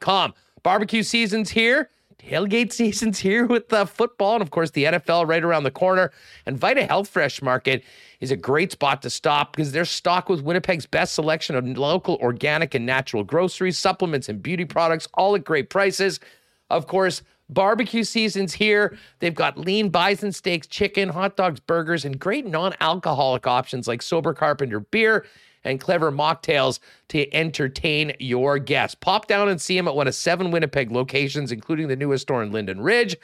com. 0.00 0.34
Barbecue 0.62 1.02
season's 1.02 1.50
here. 1.50 1.88
Tailgate 2.18 2.72
season's 2.72 3.18
here 3.18 3.46
with 3.46 3.68
the 3.68 3.86
football 3.86 4.34
and, 4.34 4.42
of 4.42 4.50
course, 4.50 4.70
the 4.70 4.84
NFL 4.84 5.26
right 5.28 5.42
around 5.42 5.64
the 5.64 5.70
corner. 5.70 6.12
And 6.46 6.58
Vita 6.58 6.84
Health 6.84 7.08
Fresh 7.08 7.42
Market 7.42 7.82
is 8.20 8.30
a 8.30 8.36
great 8.36 8.72
spot 8.72 9.02
to 9.02 9.10
stop 9.10 9.52
because 9.52 9.72
they're 9.72 9.84
stocked 9.84 10.28
with 10.28 10.42
Winnipeg's 10.42 10.86
best 10.86 11.14
selection 11.14 11.56
of 11.56 11.66
local, 11.66 12.16
organic, 12.16 12.74
and 12.74 12.84
natural 12.84 13.24
groceries, 13.24 13.78
supplements, 13.78 14.28
and 14.28 14.42
beauty 14.42 14.64
products, 14.64 15.08
all 15.14 15.34
at 15.34 15.44
great 15.44 15.70
prices. 15.70 16.20
Of 16.68 16.86
course, 16.86 17.22
barbecue 17.48 18.04
season's 18.04 18.52
here. 18.54 18.96
They've 19.20 19.34
got 19.34 19.58
lean 19.58 19.88
bison 19.88 20.32
steaks, 20.32 20.66
chicken, 20.66 21.08
hot 21.08 21.36
dogs, 21.36 21.60
burgers, 21.60 22.04
and 22.04 22.18
great 22.18 22.46
non 22.46 22.74
alcoholic 22.80 23.46
options 23.46 23.88
like 23.88 24.02
Sober 24.02 24.34
Carpenter 24.34 24.80
beer 24.80 25.24
and 25.64 25.80
clever 25.80 26.10
mocktails 26.10 26.78
to 27.08 27.32
entertain 27.34 28.12
your 28.18 28.58
guests. 28.58 28.94
Pop 28.94 29.26
down 29.26 29.48
and 29.48 29.60
see 29.60 29.76
them 29.76 29.88
at 29.88 29.94
one 29.94 30.08
of 30.08 30.14
seven 30.14 30.50
Winnipeg 30.50 30.90
locations, 30.90 31.52
including 31.52 31.88
the 31.88 31.96
newest 31.96 32.22
store 32.22 32.42
in 32.42 32.52
Linden 32.52 32.80
Ridge, 32.80 33.16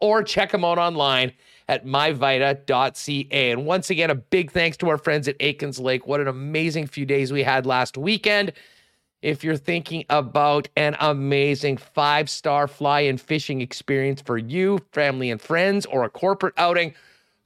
or 0.00 0.22
check 0.22 0.52
them 0.52 0.64
out 0.64 0.78
online 0.78 1.32
at 1.68 1.86
myvita.ca. 1.86 3.50
And 3.50 3.66
once 3.66 3.90
again, 3.90 4.10
a 4.10 4.14
big 4.14 4.50
thanks 4.50 4.76
to 4.78 4.88
our 4.88 4.98
friends 4.98 5.28
at 5.28 5.36
Aikens 5.40 5.80
Lake. 5.80 6.06
What 6.06 6.20
an 6.20 6.28
amazing 6.28 6.86
few 6.86 7.06
days 7.06 7.32
we 7.32 7.42
had 7.42 7.66
last 7.66 7.96
weekend. 7.96 8.52
If 9.22 9.42
you're 9.42 9.56
thinking 9.56 10.04
about 10.10 10.68
an 10.76 10.96
amazing 11.00 11.78
five 11.78 12.28
star 12.28 12.68
fly 12.68 13.00
and 13.00 13.18
fishing 13.18 13.62
experience 13.62 14.20
for 14.20 14.36
you, 14.36 14.80
family, 14.92 15.30
and 15.30 15.40
friends, 15.40 15.86
or 15.86 16.04
a 16.04 16.10
corporate 16.10 16.52
outing, 16.58 16.94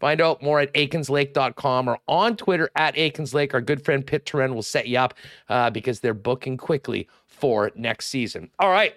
Find 0.01 0.21
out 0.21 0.43
more 0.43 0.61
at 0.61 0.73
aikenslake.com 0.75 1.89
or 1.89 1.99
on 2.07 2.37
Twitter 2.37 2.71
at 2.77 2.95
aikenslake. 2.95 3.53
Our 3.53 3.61
good 3.61 3.85
friend 3.85 4.07
Pitt 4.07 4.25
Terren 4.25 4.55
will 4.55 4.63
set 4.63 4.87
you 4.87 4.99
up 4.99 5.15
uh, 5.49 5.71
because 5.71 6.01
they're 6.01 6.15
booking 6.15 6.57
quickly 6.57 7.09
for 7.27 7.73
next 7.75 8.07
season. 8.07 8.51
All 8.59 8.71
right, 8.71 8.95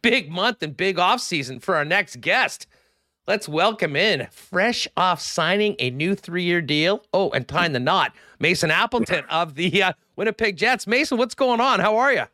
big 0.00 0.30
month 0.30 0.62
and 0.62 0.76
big 0.76 0.98
off 0.98 1.20
season 1.20 1.60
for 1.60 1.76
our 1.76 1.84
next 1.84 2.20
guest. 2.20 2.66
Let's 3.28 3.48
welcome 3.48 3.94
in, 3.94 4.26
fresh 4.32 4.88
off 4.96 5.20
signing 5.20 5.76
a 5.78 5.90
new 5.90 6.16
three 6.16 6.42
year 6.42 6.60
deal. 6.60 7.04
Oh, 7.12 7.30
and 7.30 7.46
tying 7.46 7.72
the 7.72 7.80
knot, 7.80 8.12
Mason 8.40 8.70
Appleton 8.70 9.24
of 9.30 9.54
the 9.54 9.82
uh, 9.82 9.92
Winnipeg 10.16 10.56
Jets. 10.56 10.86
Mason, 10.86 11.18
what's 11.18 11.34
going 11.34 11.60
on? 11.60 11.78
How 11.78 11.96
are 11.96 12.12
you? 12.12 12.24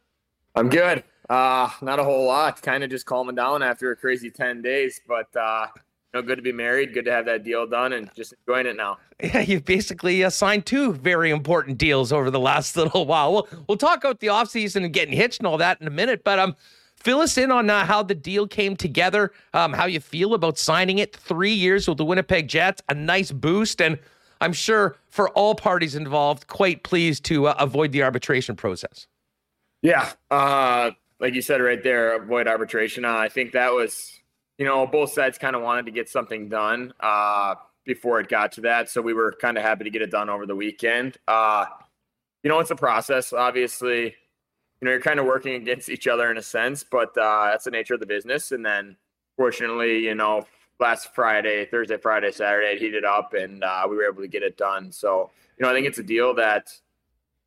I'm 0.55 0.69
good. 0.69 1.05
Uh, 1.29 1.69
not 1.83 1.99
a 1.99 2.05
whole 2.05 2.27
lot. 2.27 2.63
Kind 2.63 2.83
of 2.83 2.91
just 2.91 3.05
calming 3.05 3.35
down 3.35 3.63
after 3.63 3.91
a 3.91 3.97
crazy 3.97 4.31
10 4.31 4.63
days, 4.63 5.01
but 5.07 5.35
uh, 5.37 5.67
know, 6.14 6.23
good 6.23 6.37
to 6.37 6.42
be 6.42 6.53
married, 6.53 6.94
good 6.94 7.05
to 7.05 7.12
have 7.12 7.27
that 7.27 7.44
deal 7.44 7.66
done, 7.66 7.92
and 7.92 8.11
just 8.14 8.35
enjoying 8.47 8.66
it 8.66 8.77
now. 8.77 8.99
Yeah, 9.23 9.40
you've 9.40 9.64
basically 9.64 10.25
uh, 10.25 10.31
signed 10.31 10.64
two 10.64 10.92
very 10.92 11.31
important 11.31 11.79
deals 11.79 12.12
over 12.12 12.31
the 12.31 12.40
last 12.40 12.77
little 12.77 13.07
while. 13.07 13.33
We'll, 13.33 13.49
we'll 13.68 13.79
talk 13.79 13.99
about 14.05 14.21
the 14.21 14.29
offseason 14.29 14.85
and 14.85 14.92
getting 14.92 15.14
hitched 15.14 15.40
and 15.40 15.47
all 15.47 15.59
that 15.59 15.81
in 15.81 15.87
a 15.87 15.90
minute, 15.90 16.25
but 16.25 16.38
um, 16.38 16.57
fill 16.97 17.21
us 17.21 17.37
in 17.37 17.51
on 17.51 17.68
uh, 17.68 17.85
how 17.85 18.03
the 18.03 18.14
deal 18.14 18.47
came 18.47 18.77
together, 18.77 19.33
um, 19.55 19.73
how 19.73 19.87
you 19.87 20.01
feel 20.01 20.35
about 20.35 20.59
signing 20.59 20.99
it. 20.99 21.14
Three 21.14 21.53
years 21.53 21.88
with 21.88 21.99
the 21.99 22.05
Winnipeg 22.05 22.49
Jets, 22.49 22.83
a 22.88 22.94
nice 22.94 23.33
boost, 23.33 23.81
and 23.81 23.99
I'm 24.40 24.53
sure 24.53 24.97
for 25.11 25.29
all 25.31 25.55
parties 25.55 25.94
involved, 25.94 26.47
quite 26.47 26.85
pleased 26.85 27.25
to 27.27 27.49
uh, 27.49 27.55
avoid 27.59 27.92
the 27.92 28.03
arbitration 28.03 28.57
process. 28.57 29.07
Yeah, 29.83 30.11
uh, 30.31 30.92
like 31.21 31.35
you 31.35 31.42
said 31.42 31.61
right 31.61 31.83
there, 31.83 32.16
avoid 32.16 32.49
arbitration. 32.49 33.05
Uh, 33.05 33.14
I 33.14 33.29
think 33.29 33.53
that 33.53 33.73
was 33.73 34.18
you 34.59 34.66
know, 34.66 34.87
both 34.87 35.12
sides 35.12 35.38
kind 35.38 35.57
of 35.57 35.62
wanted 35.62 35.87
to 35.87 35.92
get 35.92 36.09
something 36.09 36.49
done 36.49 36.92
uh, 37.01 37.55
before 37.85 38.21
it 38.21 38.29
got 38.29 38.53
to 38.53 38.61
that. 38.62 38.90
So 38.90 39.01
we 39.01 39.14
were 39.14 39.33
kind 39.40 39.57
of 39.57 39.62
happy 39.62 39.85
to 39.85 39.90
get 39.90 40.03
it 40.03 40.11
done 40.11 40.29
over 40.29 40.47
the 40.47 40.57
weekend. 40.57 41.16
Uh, 41.27 41.66
you 42.42 42.51
know, 42.51 42.59
it's 42.59 42.71
a 42.71 42.77
process. 42.77 43.33
Obviously, 43.33 44.03
you 44.05 44.85
know, 44.85 44.90
you're 44.90 45.01
kind 45.01 45.18
of 45.18 45.27
working 45.27 45.55
against 45.55 45.88
each 45.88 46.07
other 46.07 46.31
in 46.31 46.37
a 46.38 46.42
sense, 46.42 46.85
but 46.85 47.16
uh, 47.16 47.47
that's 47.51 47.64
the 47.64 47.71
nature 47.71 47.94
of 47.94 48.01
the 48.01 48.07
business. 48.07 48.53
And 48.53 48.64
then, 48.64 48.97
fortunately, 49.37 50.01
you 50.01 50.14
know, 50.14 50.47
last 50.81 51.14
Friday, 51.14 51.64
Thursday, 51.66 51.97
Friday, 51.97 52.31
Saturday, 52.33 52.73
it 52.73 52.79
heated 52.81 53.05
up 53.05 53.35
and 53.35 53.64
uh, 53.64 53.87
we 53.88 53.97
were 53.97 54.07
able 54.07 54.23
to 54.23 54.29
get 54.29 54.42
it 54.42 54.57
done. 54.57 54.92
So, 54.92 55.31
you 55.57 55.64
know, 55.64 55.71
I 55.71 55.75
think 55.75 55.87
it's 55.87 55.99
a 55.99 56.05
deal 56.05 56.35
that, 56.35 56.73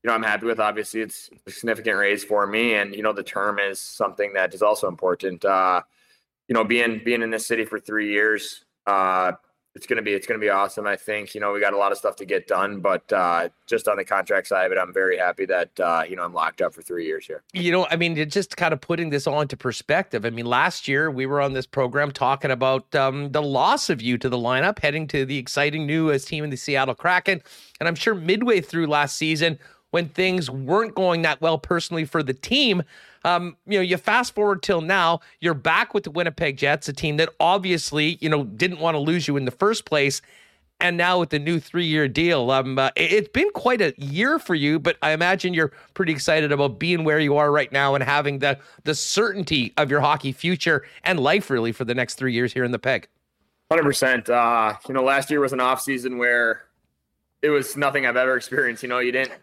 you 0.03 0.09
know, 0.09 0.13
I'm 0.13 0.23
happy 0.23 0.45
with. 0.45 0.59
Obviously, 0.59 1.01
it's 1.01 1.29
a 1.45 1.51
significant 1.51 1.97
raise 1.97 2.23
for 2.23 2.47
me. 2.47 2.73
And, 2.73 2.95
you 2.95 3.03
know, 3.03 3.13
the 3.13 3.23
term 3.23 3.59
is 3.59 3.79
something 3.79 4.33
that 4.33 4.53
is 4.53 4.61
also 4.61 4.87
important. 4.87 5.45
Uh, 5.45 5.81
you 6.51 6.53
know, 6.53 6.65
being 6.65 6.99
being 7.05 7.21
in 7.21 7.29
this 7.29 7.47
city 7.47 7.63
for 7.63 7.79
three 7.79 8.11
years, 8.11 8.65
uh, 8.85 9.31
it's 9.73 9.87
gonna 9.87 10.01
be 10.01 10.11
it's 10.11 10.27
gonna 10.27 10.37
be 10.37 10.49
awesome. 10.49 10.85
I 10.85 10.97
think 10.97 11.33
you 11.33 11.39
know 11.39 11.53
we 11.53 11.61
got 11.61 11.71
a 11.71 11.77
lot 11.77 11.93
of 11.93 11.97
stuff 11.97 12.17
to 12.17 12.25
get 12.25 12.45
done, 12.45 12.81
but 12.81 13.09
uh, 13.13 13.47
just 13.67 13.87
on 13.87 13.95
the 13.95 14.03
contract 14.03 14.47
side 14.47 14.65
of 14.65 14.73
it, 14.73 14.77
I'm 14.77 14.91
very 14.91 15.17
happy 15.17 15.45
that 15.45 15.79
uh, 15.79 16.03
you 16.09 16.17
know 16.17 16.25
I'm 16.25 16.33
locked 16.33 16.61
up 16.61 16.73
for 16.73 16.81
three 16.81 17.05
years 17.05 17.25
here. 17.25 17.41
You 17.53 17.71
know, 17.71 17.87
I 17.89 17.95
mean, 17.95 18.17
just 18.29 18.57
kind 18.57 18.73
of 18.73 18.81
putting 18.81 19.11
this 19.11 19.27
all 19.27 19.39
into 19.39 19.55
perspective. 19.55 20.25
I 20.25 20.29
mean, 20.29 20.45
last 20.45 20.89
year 20.89 21.09
we 21.09 21.25
were 21.25 21.39
on 21.39 21.53
this 21.53 21.65
program 21.65 22.11
talking 22.11 22.51
about 22.51 22.93
um, 22.95 23.31
the 23.31 23.41
loss 23.41 23.89
of 23.89 24.01
you 24.01 24.17
to 24.17 24.27
the 24.27 24.37
lineup, 24.37 24.79
heading 24.79 25.07
to 25.07 25.23
the 25.25 25.37
exciting 25.37 25.85
new 25.85 26.11
as 26.11 26.25
team 26.25 26.43
in 26.43 26.49
the 26.49 26.57
Seattle 26.57 26.95
Kraken, 26.95 27.41
and 27.79 27.87
I'm 27.87 27.95
sure 27.95 28.13
midway 28.13 28.59
through 28.59 28.87
last 28.87 29.15
season 29.15 29.57
when 29.91 30.09
things 30.09 30.49
weren't 30.49 30.95
going 30.95 31.21
that 31.21 31.39
well 31.41 31.57
personally 31.57 32.05
for 32.05 32.23
the 32.23 32.33
team. 32.33 32.83
Um, 33.23 33.55
you 33.67 33.77
know, 33.77 33.83
you 33.83 33.97
fast 33.97 34.33
forward 34.33 34.63
till 34.63 34.81
now, 34.81 35.19
you're 35.39 35.53
back 35.53 35.93
with 35.93 36.05
the 36.05 36.11
Winnipeg 36.11 36.57
Jets, 36.57 36.89
a 36.89 36.93
team 36.93 37.17
that 37.17 37.29
obviously, 37.39 38.17
you 38.19 38.29
know, 38.29 38.43
didn't 38.43 38.79
want 38.79 38.95
to 38.95 38.99
lose 38.99 39.27
you 39.27 39.37
in 39.37 39.45
the 39.45 39.51
first 39.51 39.85
place. 39.85 40.21
And 40.79 40.97
now 40.97 41.19
with 41.19 41.29
the 41.29 41.37
new 41.37 41.59
three-year 41.59 42.07
deal, 42.07 42.49
um, 42.49 42.79
uh, 42.79 42.89
it's 42.95 43.27
been 43.27 43.51
quite 43.51 43.81
a 43.81 43.93
year 43.97 44.39
for 44.39 44.55
you. 44.55 44.79
But 44.79 44.97
I 45.03 45.11
imagine 45.11 45.53
you're 45.53 45.71
pretty 45.93 46.11
excited 46.11 46.51
about 46.51 46.79
being 46.79 47.03
where 47.03 47.19
you 47.19 47.37
are 47.37 47.51
right 47.51 47.71
now 47.71 47.93
and 47.93 48.03
having 48.03 48.39
the 48.39 48.57
the 48.83 48.95
certainty 48.95 49.73
of 49.77 49.91
your 49.91 50.01
hockey 50.01 50.31
future 50.31 50.83
and 51.03 51.19
life 51.19 51.51
really 51.51 51.71
for 51.71 51.85
the 51.85 51.93
next 51.93 52.15
three 52.15 52.33
years 52.33 52.51
here 52.51 52.63
in 52.63 52.71
the 52.71 52.79
Peg. 52.79 53.07
Hundred 53.69 53.83
uh, 53.83 53.85
percent. 53.85 54.27
You 54.87 54.95
know, 54.95 55.03
last 55.03 55.29
year 55.29 55.39
was 55.39 55.53
an 55.53 55.59
off 55.59 55.81
season 55.81 56.17
where 56.17 56.63
it 57.43 57.51
was 57.51 57.77
nothing 57.77 58.07
I've 58.07 58.17
ever 58.17 58.35
experienced. 58.35 58.81
You 58.81 58.89
know, 58.89 58.97
you 58.97 59.11
didn't 59.11 59.33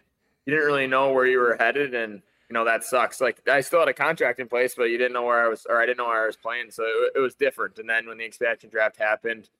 you 0.48 0.54
didn't 0.54 0.66
really 0.66 0.86
know 0.86 1.12
where 1.12 1.26
you 1.26 1.38
were 1.38 1.58
headed, 1.60 1.94
and 1.94 2.22
you 2.48 2.54
know 2.54 2.64
that 2.64 2.82
sucks. 2.82 3.20
Like 3.20 3.46
I 3.46 3.60
still 3.60 3.80
had 3.80 3.88
a 3.88 3.92
contract 3.92 4.40
in 4.40 4.48
place, 4.48 4.74
but 4.74 4.84
you 4.84 4.96
didn't 4.96 5.12
know 5.12 5.24
where 5.24 5.44
I 5.44 5.48
was, 5.48 5.66
or 5.68 5.78
I 5.78 5.84
didn't 5.84 5.98
know 5.98 6.06
where 6.06 6.22
I 6.22 6.26
was 6.26 6.38
playing, 6.38 6.70
so 6.70 6.84
it, 6.84 7.12
it 7.16 7.18
was 7.18 7.34
different. 7.34 7.78
And 7.78 7.88
then 7.88 8.06
when 8.06 8.16
the 8.16 8.24
expansion 8.24 8.70
draft 8.70 8.96
happened, 8.96 9.50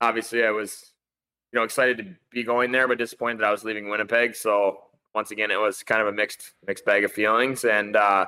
obviously 0.00 0.42
I 0.42 0.50
was, 0.50 0.92
you 1.52 1.58
know, 1.58 1.62
excited 1.62 1.98
to 1.98 2.06
be 2.30 2.42
going 2.42 2.72
there, 2.72 2.88
but 2.88 2.96
disappointed 2.96 3.40
that 3.40 3.48
I 3.48 3.50
was 3.50 3.64
leaving 3.64 3.90
Winnipeg. 3.90 4.34
So 4.34 4.78
once 5.14 5.30
again, 5.30 5.50
it 5.50 5.60
was 5.60 5.82
kind 5.82 6.00
of 6.00 6.06
a 6.06 6.12
mixed 6.12 6.54
mixed 6.66 6.86
bag 6.86 7.04
of 7.04 7.12
feelings, 7.12 7.66
and 7.66 7.94
uh, 7.94 8.24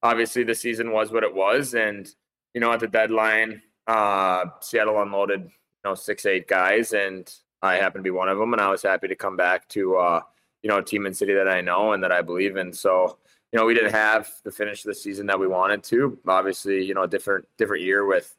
obviously 0.00 0.44
the 0.44 0.54
season 0.54 0.92
was 0.92 1.10
what 1.10 1.24
it 1.24 1.34
was, 1.34 1.74
and 1.74 2.08
you 2.54 2.60
know 2.60 2.70
at 2.72 2.78
the 2.78 2.86
deadline, 2.86 3.62
uh, 3.88 4.44
Seattle 4.60 5.02
unloaded 5.02 5.40
you 5.40 5.50
know 5.84 5.96
six 5.96 6.24
eight 6.24 6.46
guys, 6.46 6.92
and 6.92 7.28
I 7.62 7.78
happened 7.78 8.04
to 8.04 8.08
be 8.08 8.16
one 8.16 8.28
of 8.28 8.38
them, 8.38 8.52
and 8.52 8.62
I 8.62 8.70
was 8.70 8.82
happy 8.82 9.08
to 9.08 9.16
come 9.16 9.36
back 9.36 9.66
to. 9.70 9.96
Uh, 9.96 10.20
you 10.62 10.68
know, 10.68 10.78
a 10.78 10.82
team 10.82 11.06
in 11.06 11.14
city 11.14 11.34
that 11.34 11.48
I 11.48 11.60
know 11.60 11.92
and 11.92 12.02
that 12.02 12.12
I 12.12 12.22
believe 12.22 12.56
in. 12.56 12.72
So, 12.72 13.18
you 13.52 13.58
know, 13.58 13.66
we 13.66 13.74
didn't 13.74 13.92
have 13.92 14.30
the 14.44 14.52
finish 14.52 14.84
of 14.84 14.88
the 14.88 14.94
season 14.94 15.26
that 15.26 15.38
we 15.38 15.46
wanted 15.46 15.82
to. 15.84 16.18
Obviously, 16.26 16.84
you 16.84 16.94
know, 16.94 17.02
a 17.02 17.08
different 17.08 17.46
different 17.58 17.82
year 17.82 18.06
with 18.06 18.34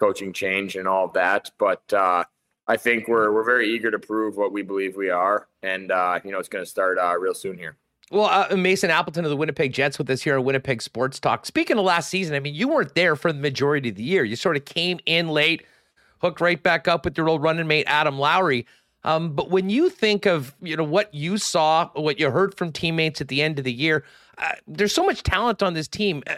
coaching 0.00 0.32
change 0.32 0.76
and 0.76 0.88
all 0.88 1.08
that. 1.08 1.50
But 1.58 1.92
uh, 1.92 2.24
I 2.66 2.76
think 2.76 3.08
we're 3.08 3.32
we're 3.32 3.44
very 3.44 3.68
eager 3.74 3.90
to 3.90 3.98
prove 3.98 4.36
what 4.36 4.52
we 4.52 4.62
believe 4.62 4.96
we 4.96 5.10
are, 5.10 5.48
and 5.62 5.90
uh, 5.90 6.20
you 6.24 6.32
know, 6.32 6.38
it's 6.38 6.48
going 6.48 6.64
to 6.64 6.70
start 6.70 6.98
uh, 6.98 7.16
real 7.18 7.34
soon 7.34 7.58
here. 7.58 7.76
Well, 8.10 8.26
uh, 8.26 8.54
Mason 8.56 8.90
Appleton 8.90 9.24
of 9.24 9.30
the 9.30 9.36
Winnipeg 9.36 9.72
Jets 9.72 9.98
with 9.98 10.08
us 10.10 10.22
here 10.22 10.34
at 10.34 10.44
Winnipeg 10.44 10.82
Sports 10.82 11.18
Talk. 11.18 11.46
Speaking 11.46 11.78
of 11.78 11.84
last 11.84 12.10
season, 12.10 12.36
I 12.36 12.40
mean, 12.40 12.54
you 12.54 12.68
weren't 12.68 12.94
there 12.94 13.16
for 13.16 13.32
the 13.32 13.40
majority 13.40 13.88
of 13.88 13.96
the 13.96 14.02
year. 14.02 14.24
You 14.24 14.36
sort 14.36 14.56
of 14.56 14.66
came 14.66 15.00
in 15.06 15.28
late, 15.28 15.64
hooked 16.20 16.40
right 16.40 16.62
back 16.62 16.86
up 16.86 17.04
with 17.04 17.16
your 17.16 17.28
old 17.28 17.42
running 17.42 17.66
mate 17.66 17.86
Adam 17.88 18.18
Lowry. 18.18 18.66
Um, 19.04 19.34
but 19.34 19.50
when 19.50 19.70
you 19.70 19.90
think 19.90 20.26
of 20.26 20.54
you 20.62 20.76
know 20.76 20.84
what 20.84 21.12
you 21.14 21.38
saw, 21.38 21.90
what 21.94 22.18
you 22.18 22.30
heard 22.30 22.56
from 22.56 22.72
teammates 22.72 23.20
at 23.20 23.28
the 23.28 23.42
end 23.42 23.58
of 23.58 23.64
the 23.64 23.72
year, 23.72 24.04
uh, 24.38 24.52
there's 24.66 24.94
so 24.94 25.04
much 25.04 25.22
talent 25.22 25.62
on 25.62 25.74
this 25.74 25.86
team. 25.88 26.22
Uh, 26.26 26.34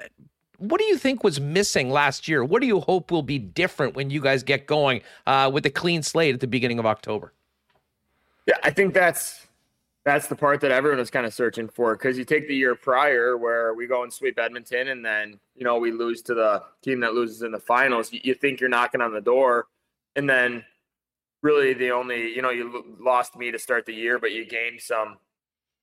what 0.59 0.79
do 0.79 0.85
you 0.85 0.97
think 0.97 1.23
was 1.23 1.41
missing 1.41 1.91
last 1.91 2.29
year? 2.29 2.45
What 2.45 2.61
do 2.61 2.67
you 2.67 2.81
hope 2.81 3.11
will 3.11 3.23
be 3.23 3.39
different 3.39 3.95
when 3.95 4.11
you 4.11 4.21
guys 4.21 4.43
get 4.43 4.67
going 4.67 5.03
uh, 5.27 5.51
with 5.53 5.67
a 5.67 5.71
clean 5.71 6.03
slate 6.03 6.35
at 6.35 6.41
the 6.41 6.47
beginning 6.47 6.79
of 6.79 6.87
October? 6.87 7.33
Yeah, 8.47 8.57
I 8.63 8.71
think 8.71 8.95
that's 8.95 9.47
that's 10.05 10.29
the 10.29 10.37
part 10.37 10.61
that 10.61 10.71
everyone 10.71 10.99
was 10.99 11.11
kind 11.11 11.27
of 11.27 11.35
searching 11.35 11.69
for 11.69 11.95
because 11.97 12.17
you 12.17 12.25
take 12.25 12.47
the 12.47 12.55
year 12.55 12.75
prior 12.75 13.37
where 13.37 13.75
we 13.75 13.87
go 13.87 14.05
and 14.05 14.13
sweep 14.13 14.39
Edmonton 14.39 14.89
and 14.89 15.05
then 15.05 15.39
you 15.57 15.65
know 15.65 15.79
we 15.79 15.91
lose 15.91 16.23
to 16.23 16.35
the 16.35 16.63
team 16.83 17.01
that 17.01 17.13
loses 17.13 17.43
in 17.43 17.53
the 17.53 17.59
finals. 17.59 18.13
You, 18.13 18.21
you 18.23 18.35
think 18.35 18.61
you're 18.61 18.69
knocking 18.69 19.01
on 19.01 19.13
the 19.13 19.21
door, 19.21 19.67
and 20.15 20.29
then 20.29 20.65
really 21.43 21.75
the 21.75 21.91
only 21.91 22.35
you 22.35 22.43
know 22.43 22.51
you 22.51 22.97
lost 23.01 23.37
me 23.37 23.51
to 23.51 23.59
start 23.59 23.87
the 23.87 23.95
year, 23.95 24.19
but 24.19 24.33
you 24.33 24.47
gained 24.47 24.81
some 24.81 25.19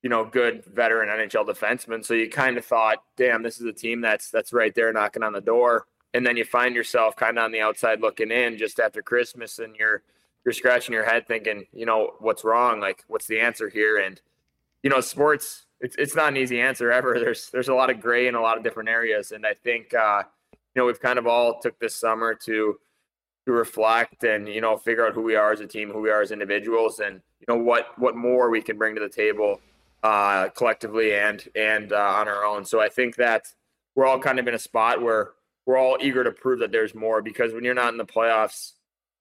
you 0.02 0.10
know 0.10 0.26
good 0.26 0.64
veteran 0.66 1.10
NHL 1.10 1.48
defensemen. 1.48 2.06
So 2.06 2.14
you 2.14 2.30
kind 2.30 2.58
of 2.58 2.66
thought, 2.66 3.04
damn, 3.18 3.44
this 3.44 3.60
is 3.60 3.66
a 3.66 3.74
team 3.74 4.02
that's 4.02 4.30
that's 4.30 4.54
right 4.54 4.74
there 4.74 4.92
knocking 4.94 5.24
on 5.24 5.34
the 5.34 5.42
door, 5.42 5.86
and 6.14 6.26
then 6.26 6.38
you 6.38 6.46
find 6.46 6.76
yourself 6.76 7.16
kind 7.16 7.38
of 7.38 7.44
on 7.44 7.52
the 7.52 7.62
outside 7.62 8.02
looking 8.02 8.32
in 8.32 8.58
just 8.58 8.80
after 8.80 9.02
Christmas, 9.02 9.60
and 9.60 9.76
you're 9.76 10.04
you're 10.46 10.54
scratching 10.54 10.94
your 10.94 11.06
head 11.06 11.28
thinking, 11.28 11.66
you 11.72 11.86
know, 11.86 12.14
what's 12.20 12.44
wrong? 12.44 12.80
Like, 12.80 13.04
what's 13.08 13.28
the 13.28 13.40
answer 13.40 13.70
here? 13.70 13.98
And, 13.98 14.20
you 14.82 14.90
know, 14.90 15.00
sports, 15.00 15.66
it's, 15.80 15.96
it's 15.98 16.16
not 16.16 16.30
an 16.30 16.38
easy 16.38 16.60
answer 16.60 16.92
ever. 16.92 17.14
There's, 17.20 17.50
there's 17.50 17.70
a 17.70 17.74
lot 17.74 17.90
of 17.90 18.02
gray 18.02 18.28
in 18.28 18.36
a 18.36 18.42
lot 18.42 18.58
of 18.58 18.64
different 18.64 18.90
areas. 18.90 19.32
And 19.32 19.46
I 19.46 19.54
think, 19.54 19.94
uh, 19.94 20.24
you 20.52 20.82
know, 20.82 20.86
we've 20.86 21.00
kind 21.00 21.20
of 21.20 21.28
all 21.28 21.60
took 21.60 21.80
this 21.80 21.96
summer 21.96 22.36
to, 22.46 22.78
to 23.46 23.52
reflect 23.52 24.24
and, 24.24 24.48
you 24.48 24.62
know, 24.62 24.78
figure 24.78 25.06
out 25.06 25.14
who 25.14 25.22
we 25.22 25.36
are 25.36 25.52
as 25.52 25.60
a 25.60 25.68
team, 25.68 25.90
who 25.90 26.02
we 26.02 26.10
are 26.10 26.22
as 26.22 26.32
individuals 26.32 27.00
and, 27.00 27.22
you 27.40 27.54
know, 27.54 27.62
what, 27.62 27.88
what 27.98 28.16
more 28.16 28.50
we 28.50 28.62
can 28.62 28.78
bring 28.78 28.96
to 28.96 29.02
the 29.02 29.10
table, 29.10 29.60
uh, 30.04 30.50
collectively 30.50 31.14
and, 31.16 31.48
and, 31.56 31.92
uh, 31.92 31.98
on 31.98 32.28
our 32.28 32.46
own. 32.46 32.64
So 32.64 32.80
I 32.80 32.90
think 32.90 33.16
that 33.18 33.48
we're 33.96 34.06
all 34.06 34.20
kind 34.20 34.40
of 34.40 34.48
in 34.48 34.54
a 34.54 34.60
spot 34.60 35.02
where 35.02 35.32
we're 35.66 35.78
all 35.78 35.98
eager 36.02 36.24
to 36.24 36.32
prove 36.32 36.60
that 36.60 36.72
there's 36.72 36.96
more 36.96 37.22
because 37.22 37.54
when 37.54 37.64
you're 37.64 37.74
not 37.74 37.92
in 37.92 37.98
the 37.98 38.06
playoffs, 38.06 38.74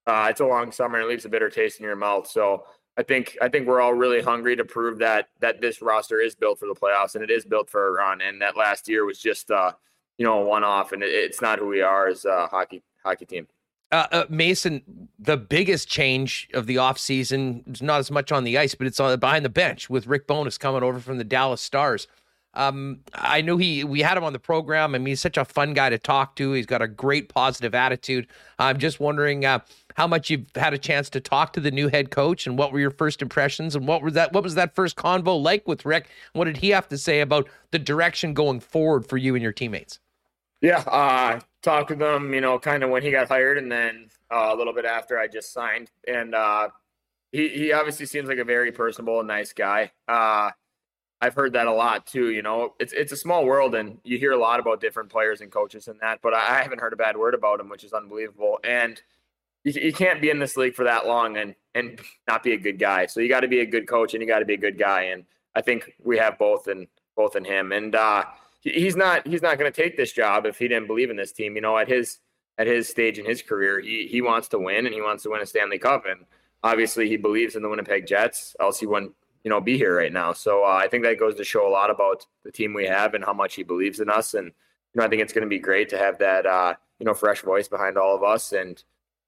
uh, 0.07 0.29
it's 0.31 0.41
a 0.41 0.47
long 0.47 0.73
summer 0.73 0.97
and 0.97 1.07
it 1.07 1.09
leaves 1.09 1.25
a 1.25 1.29
bitter 1.29 1.51
taste 1.51 1.79
in 1.79 1.85
your 1.85 1.97
mouth. 1.97 2.29
So 2.29 2.65
I 2.97 3.03
think 3.03 3.39
I 3.41 3.49
think 3.49 3.67
we're 3.67 3.81
all 3.81 3.95
really 3.95 4.21
hungry 4.21 4.57
to 4.57 4.65
prove 4.65 4.99
that 4.99 5.29
that 5.41 5.61
this 5.61 5.81
roster 5.81 6.21
is 6.21 6.35
built 6.35 6.59
for 6.59 6.67
the 6.67 6.75
playoffs 6.75 7.15
and 7.15 7.25
it 7.25 7.31
is 7.31 7.45
built 7.45 7.71
for 7.71 7.89
a 7.89 7.93
run. 7.93 8.21
And 8.21 8.43
that 8.43 8.57
last 8.57 8.89
year 8.89 9.05
was 9.05 9.19
just 9.19 9.51
uh, 9.51 9.73
you 10.19 10.27
know 10.27 10.43
a 10.43 10.45
one 10.45 10.65
off, 10.65 10.93
and 10.93 11.03
it, 11.03 11.11
it's 11.11 11.41
not 11.41 11.59
who 11.59 11.69
we 11.69 11.81
are 11.81 12.09
as 12.09 12.25
a 12.25 12.47
hockey 12.49 12.83
hockey 13.03 13.25
team. 13.25 13.47
Uh, 13.93 14.07
uh, 14.11 14.25
Mason, 14.31 15.09
the 15.19 15.37
biggest 15.37 15.87
change 15.87 16.49
of 16.55 16.67
the 16.67 16.77
offseason 16.77 17.71
is 17.71 17.83
not 17.83 18.01
as 18.01 18.11
much 18.11 18.33
on 18.33 18.43
the 18.43 18.57
ice, 18.57 18.75
but 18.75 18.87
it's 18.87 18.99
on 18.99 19.19
behind 19.21 19.45
the 19.45 19.51
bench 19.51 19.91
with 19.91 20.07
Rick 20.07 20.27
Bowness 20.27 20.57
coming 20.57 20.83
over 20.83 20.99
from 20.99 21.19
the 21.19 21.25
Dallas 21.25 21.61
Stars. 21.61 22.09
Um, 22.55 23.01
I 23.15 23.41
knew 23.43 23.59
he 23.59 23.85
we 23.85 24.01
had 24.01 24.17
him 24.17 24.25
on 24.25 24.33
the 24.33 24.39
program. 24.39 24.95
I 24.95 24.99
mean, 24.99 25.07
he's 25.07 25.21
such 25.21 25.37
a 25.37 25.45
fun 25.45 25.75
guy 25.75 25.91
to 25.91 25.99
talk 25.99 26.37
to. 26.37 26.53
He's 26.53 26.67
got 26.67 26.83
a 26.83 26.89
great 26.89 27.29
positive 27.29 27.75
attitude. 27.75 28.27
I'm 28.59 28.79
just 28.79 28.99
wondering 29.01 29.45
uh, 29.45 29.61
how 29.97 30.07
much 30.07 30.31
you've 30.31 30.47
had 30.55 30.75
a 30.75 30.79
chance 30.79 31.09
to 31.11 31.21
talk 31.21 31.53
to 31.55 31.61
the 31.61 31.71
new 31.71 31.89
head 31.89 32.11
coach 32.11 32.47
and 32.47 32.59
what 32.59 32.73
were 32.73 32.81
your 32.81 32.91
first 32.91 33.23
impressions 33.23 33.75
and 33.75 33.87
what 33.87 34.03
was 34.03 34.15
that 34.15 34.33
what 34.33 34.43
was 34.43 34.55
that 34.55 34.75
first 34.75 34.97
convo 34.97 35.41
like 35.41 35.69
with 35.69 35.85
Rick? 35.85 36.09
What 36.33 36.45
did 36.45 36.59
he 36.59 36.71
have 36.71 36.89
to 36.89 36.99
say 36.99 37.21
about 37.21 37.49
the 37.71 37.79
direction 37.79 38.35
going 38.35 38.61
forward 38.61 39.07
for 39.07 39.19
you 39.19 39.35
and 39.35 39.43
your 39.43 39.53
teammates? 39.53 39.99
Yeah, 40.63 40.79
uh, 40.87 41.41
talked 41.61 41.91
with 41.91 42.01
him, 42.01 42.33
you 42.33 42.41
know, 42.41 42.59
kind 42.59 42.85
of 42.85 42.91
when 42.91 43.03
he 43.03 43.11
got 43.11 43.29
hired 43.29 43.59
and 43.59 43.71
then 43.71 44.09
uh, 44.31 44.51
a 44.53 44.57
little 44.57 44.73
bit 44.73 44.85
after 44.85 45.19
I 45.19 45.27
just 45.27 45.53
signed. 45.53 45.91
And 46.07 46.37
uh, 46.37 46.69
he, 47.33 47.49
he 47.49 47.73
obviously 47.73 48.07
seems 48.07 48.29
like 48.29 48.39
a 48.39 48.45
very 48.45 48.71
personable 48.71 49.19
and 49.19 49.27
nice 49.27 49.53
guy. 49.53 49.91
Uh, 50.07 50.51
I've 51.21 51.35
heard 51.35 51.53
that 51.55 51.67
a 51.67 51.73
lot 51.73 52.07
too. 52.07 52.31
You 52.31 52.43
know, 52.43 52.75
it's 52.81 52.93
it's 52.93 53.13
a 53.13 53.17
small 53.17 53.45
world, 53.45 53.77
and 53.77 53.99
you 54.03 54.19
hear 54.19 54.33
a 54.33 54.39
lot 54.39 54.59
about 54.59 54.81
different 54.81 55.09
players 55.09 55.41
and 55.41 55.53
coaches 55.53 55.87
and 55.87 55.99
that. 56.01 56.21
But 56.21 56.35
I 56.35 56.63
haven't 56.63 56.81
heard 56.81 56.93
a 56.93 56.97
bad 56.97 57.17
word 57.17 57.35
about 57.35 57.61
him, 57.61 57.69
which 57.69 57.85
is 57.85 57.93
unbelievable. 57.93 58.59
And 58.65 59.01
you, 59.63 59.73
you 59.81 59.93
can't 59.93 60.21
be 60.21 60.31
in 60.31 60.41
this 60.41 60.57
league 60.57 60.75
for 60.75 60.85
that 60.85 61.07
long 61.07 61.37
and 61.37 61.55
and 61.75 62.01
not 62.27 62.43
be 62.43 62.53
a 62.53 62.59
good 62.59 62.79
guy. 62.79 63.07
So 63.07 63.21
you 63.21 63.29
got 63.29 63.41
to 63.41 63.49
be 63.49 63.61
a 63.61 63.67
good 63.67 63.87
coach 63.89 64.15
and 64.15 64.21
you 64.21 64.29
got 64.29 64.41
to 64.41 64.45
be 64.45 64.55
a 64.55 64.59
good 64.59 64.79
guy. 64.79 65.03
And 65.05 65.25
I 65.55 65.61
think 65.63 65.93
we 66.03 66.19
have 66.19 66.39
both 66.39 66.67
in 66.67 66.89
both 67.17 67.37
in 67.37 67.45
him. 67.45 67.71
And 67.71 67.95
uh, 67.95 68.25
he's 68.63 68.97
not 68.97 69.27
he's 69.27 69.43
not 69.43 69.59
going 69.59 69.71
to 69.71 69.83
take 69.83 69.97
this 69.97 70.13
job 70.13 70.47
if 70.47 70.59
he 70.59 70.69
didn't 70.69 70.87
believe 70.87 71.11
in 71.11 71.17
this 71.17 71.33
team. 71.33 71.55
You 71.55 71.63
know, 71.63 71.77
at 71.79 71.89
his 71.89 72.19
at 72.59 72.67
his 72.67 72.89
stage 72.89 73.19
in 73.19 73.25
his 73.25 73.43
career, 73.43 73.81
he 73.81 74.07
he 74.07 74.23
wants 74.23 74.49
to 74.49 74.59
win 74.59 74.87
and 74.87 74.95
he 74.95 75.03
wants 75.03 75.23
to 75.25 75.31
win 75.31 75.43
a 75.43 75.47
Stanley 75.47 75.79
Cup. 75.79 76.05
And 76.07 76.25
obviously, 76.63 77.09
he 77.09 77.17
believes 77.17 77.57
in 77.57 77.63
the 77.63 77.69
Winnipeg 77.69 78.07
Jets. 78.07 78.57
Else 78.61 78.81
he 78.81 78.87
wouldn't 78.87 79.13
you 79.45 79.51
know, 79.51 79.61
be 79.61 79.77
here 79.77 79.97
right 79.97 80.13
now. 80.13 80.33
So 80.33 80.65
uh, 80.65 80.69
I 80.69 80.89
think 80.89 81.05
that 81.05 81.19
goes 81.19 81.35
to 81.37 81.45
show 81.45 81.67
a 81.67 81.71
lot 81.71 81.91
about 81.91 82.27
the 82.45 82.53
team 82.53 82.75
we 82.75 82.87
have 82.87 83.15
and 83.15 83.25
how 83.25 83.33
much 83.33 83.55
he 83.55 83.63
believes 83.63 84.01
in 84.01 84.09
us. 84.09 84.35
And 84.35 84.47
you 84.47 85.01
know, 85.01 85.05
I 85.05 85.09
think 85.09 85.23
it's 85.23 85.33
going 85.33 85.43
to 85.43 85.49
be 85.49 85.59
great 85.59 85.89
to 85.91 85.99
have 85.99 86.19
that 86.19 86.47
uh, 86.47 86.75
you 86.99 87.07
know 87.07 87.15
fresh 87.15 87.43
voice 87.43 87.69
behind 87.69 87.97
all 87.97 88.15
of 88.15 88.23
us 88.23 88.53
and 88.53 88.83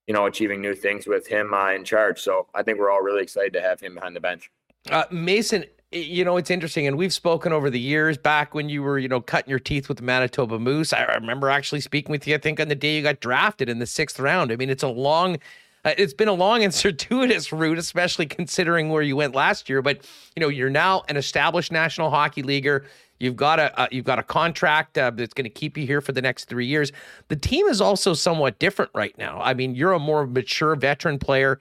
you 0.07 0.13
know 0.13 0.25
achieving 0.25 0.61
new 0.61 0.75
things 0.75 1.07
with 1.07 1.27
him 1.27 1.53
uh, 1.53 1.71
in 1.71 1.83
charge. 1.83 2.21
So 2.21 2.47
I 2.53 2.63
think 2.63 2.79
we're 2.79 2.91
all 2.91 3.01
really 3.01 3.23
excited 3.23 3.53
to 3.53 3.61
have 3.61 3.79
him 3.79 3.95
behind 3.95 4.15
the 4.15 4.21
bench. 4.21 4.51
Uh, 4.89 5.05
Mason, 5.11 5.65
you 5.95 6.25
know, 6.25 6.37
it's 6.37 6.51
interesting, 6.51 6.87
and 6.87 6.97
we've 6.97 7.13
spoken 7.13 7.53
over 7.53 7.69
the 7.69 7.79
years 7.79 8.17
back 8.17 8.53
when 8.53 8.69
you 8.69 8.83
were, 8.83 8.99
you 8.99 9.07
know, 9.07 9.21
cutting 9.21 9.49
your 9.49 9.59
teeth 9.59 9.87
with 9.87 9.97
the 9.97 10.03
Manitoba 10.03 10.59
Moose. 10.59 10.93
I 10.93 11.03
remember 11.15 11.49
actually 11.49 11.81
speaking 11.81 12.11
with 12.11 12.27
you, 12.27 12.35
I 12.35 12.37
think, 12.37 12.59
on 12.59 12.67
the 12.67 12.75
day 12.75 12.97
you 12.97 13.03
got 13.03 13.19
drafted 13.19 13.69
in 13.69 13.79
the 13.79 13.85
sixth 13.85 14.19
round. 14.19 14.51
I 14.51 14.57
mean, 14.57 14.69
it's 14.69 14.83
a 14.83 14.87
long 14.87 15.37
uh, 15.85 15.93
it's 15.97 16.13
been 16.13 16.27
a 16.27 16.33
long 16.33 16.63
and 16.63 16.73
circuitous 16.73 17.53
route, 17.53 17.77
especially 17.77 18.25
considering 18.25 18.89
where 18.89 19.03
you 19.03 19.15
went 19.15 19.35
last 19.35 19.69
year. 19.69 19.81
But 19.81 20.05
you 20.35 20.41
know, 20.41 20.49
you're 20.49 20.69
now 20.69 21.03
an 21.07 21.15
established 21.15 21.71
National 21.71 22.09
Hockey 22.09 22.41
Leaguer. 22.41 22.85
You've 23.19 23.37
got 23.37 23.59
a 23.59 23.79
uh, 23.79 23.87
you've 23.91 24.05
got 24.05 24.19
a 24.19 24.23
contract 24.23 24.97
uh, 24.97 25.11
that's 25.11 25.33
going 25.33 25.45
to 25.45 25.49
keep 25.49 25.77
you 25.77 25.85
here 25.85 26.01
for 26.01 26.11
the 26.11 26.21
next 26.21 26.45
three 26.45 26.65
years. 26.65 26.91
The 27.29 27.37
team 27.37 27.67
is 27.67 27.79
also 27.79 28.13
somewhat 28.13 28.59
different 28.59 28.91
right 28.93 29.17
now. 29.17 29.39
I 29.41 29.53
mean, 29.53 29.75
you're 29.75 29.93
a 29.93 29.99
more 29.99 30.27
mature 30.27 30.75
veteran 30.75 31.19
player. 31.19 31.59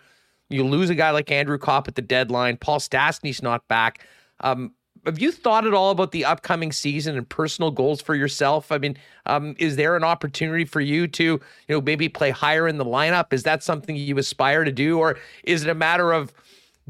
You 0.51 0.64
lose 0.64 0.90
a 0.90 0.94
guy 0.94 1.11
like 1.11 1.31
Andrew 1.31 1.59
Copp 1.59 1.87
at 1.87 1.94
the 1.94 2.03
deadline. 2.03 2.57
Paul 2.57 2.81
Stastny's 2.81 3.42
not 3.42 3.66
back. 3.68 4.07
Um, 4.40 4.73
have 5.07 5.18
you 5.18 5.31
thought 5.31 5.66
at 5.66 5.75
all 5.75 5.90
about 5.90 6.12
the 6.12 6.25
upcoming 6.25 6.73
season 6.73 7.16
and 7.16 7.29
personal 7.29 7.70
goals 7.70 8.01
for 8.01 8.14
yourself? 8.14 8.73
I 8.73 8.79
mean, 8.79 8.97
um, 9.27 9.55
is 9.59 9.77
there 9.77 9.97
an 9.97 10.05
opportunity 10.05 10.64
for 10.64 10.81
you 10.81 11.07
to, 11.09 11.25
you 11.25 11.40
know, 11.68 11.81
maybe 11.81 12.09
play 12.09 12.31
higher 12.31 12.66
in 12.66 12.79
the 12.79 12.85
lineup? 12.85 13.33
Is 13.33 13.42
that 13.42 13.62
something 13.62 13.97
you 13.97 14.16
aspire 14.18 14.64
to 14.64 14.73
do, 14.73 14.99
or 14.99 15.18
is 15.42 15.62
it 15.62 15.68
a 15.68 15.75
matter 15.75 16.12
of 16.12 16.33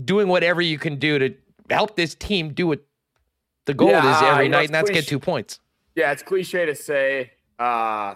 doing 0.02 0.28
whatever 0.28 0.60
you 0.60 0.78
can 0.78 0.96
do 0.96 1.18
to 1.18 1.34
help 1.70 1.96
this 1.96 2.14
team 2.14 2.52
do 2.52 2.68
what 2.68 2.84
the 3.64 3.74
goal 3.74 3.90
yeah, 3.90 4.16
is 4.16 4.22
every 4.22 4.48
night, 4.48 4.66
and 4.66 4.74
that's 4.74 4.90
cliche. 4.90 5.00
get 5.00 5.08
two 5.08 5.18
points? 5.18 5.60
Yeah, 5.94 6.12
it's 6.12 6.22
cliche 6.22 6.66
to 6.66 6.74
say, 6.74 7.32
uh, 7.58 8.14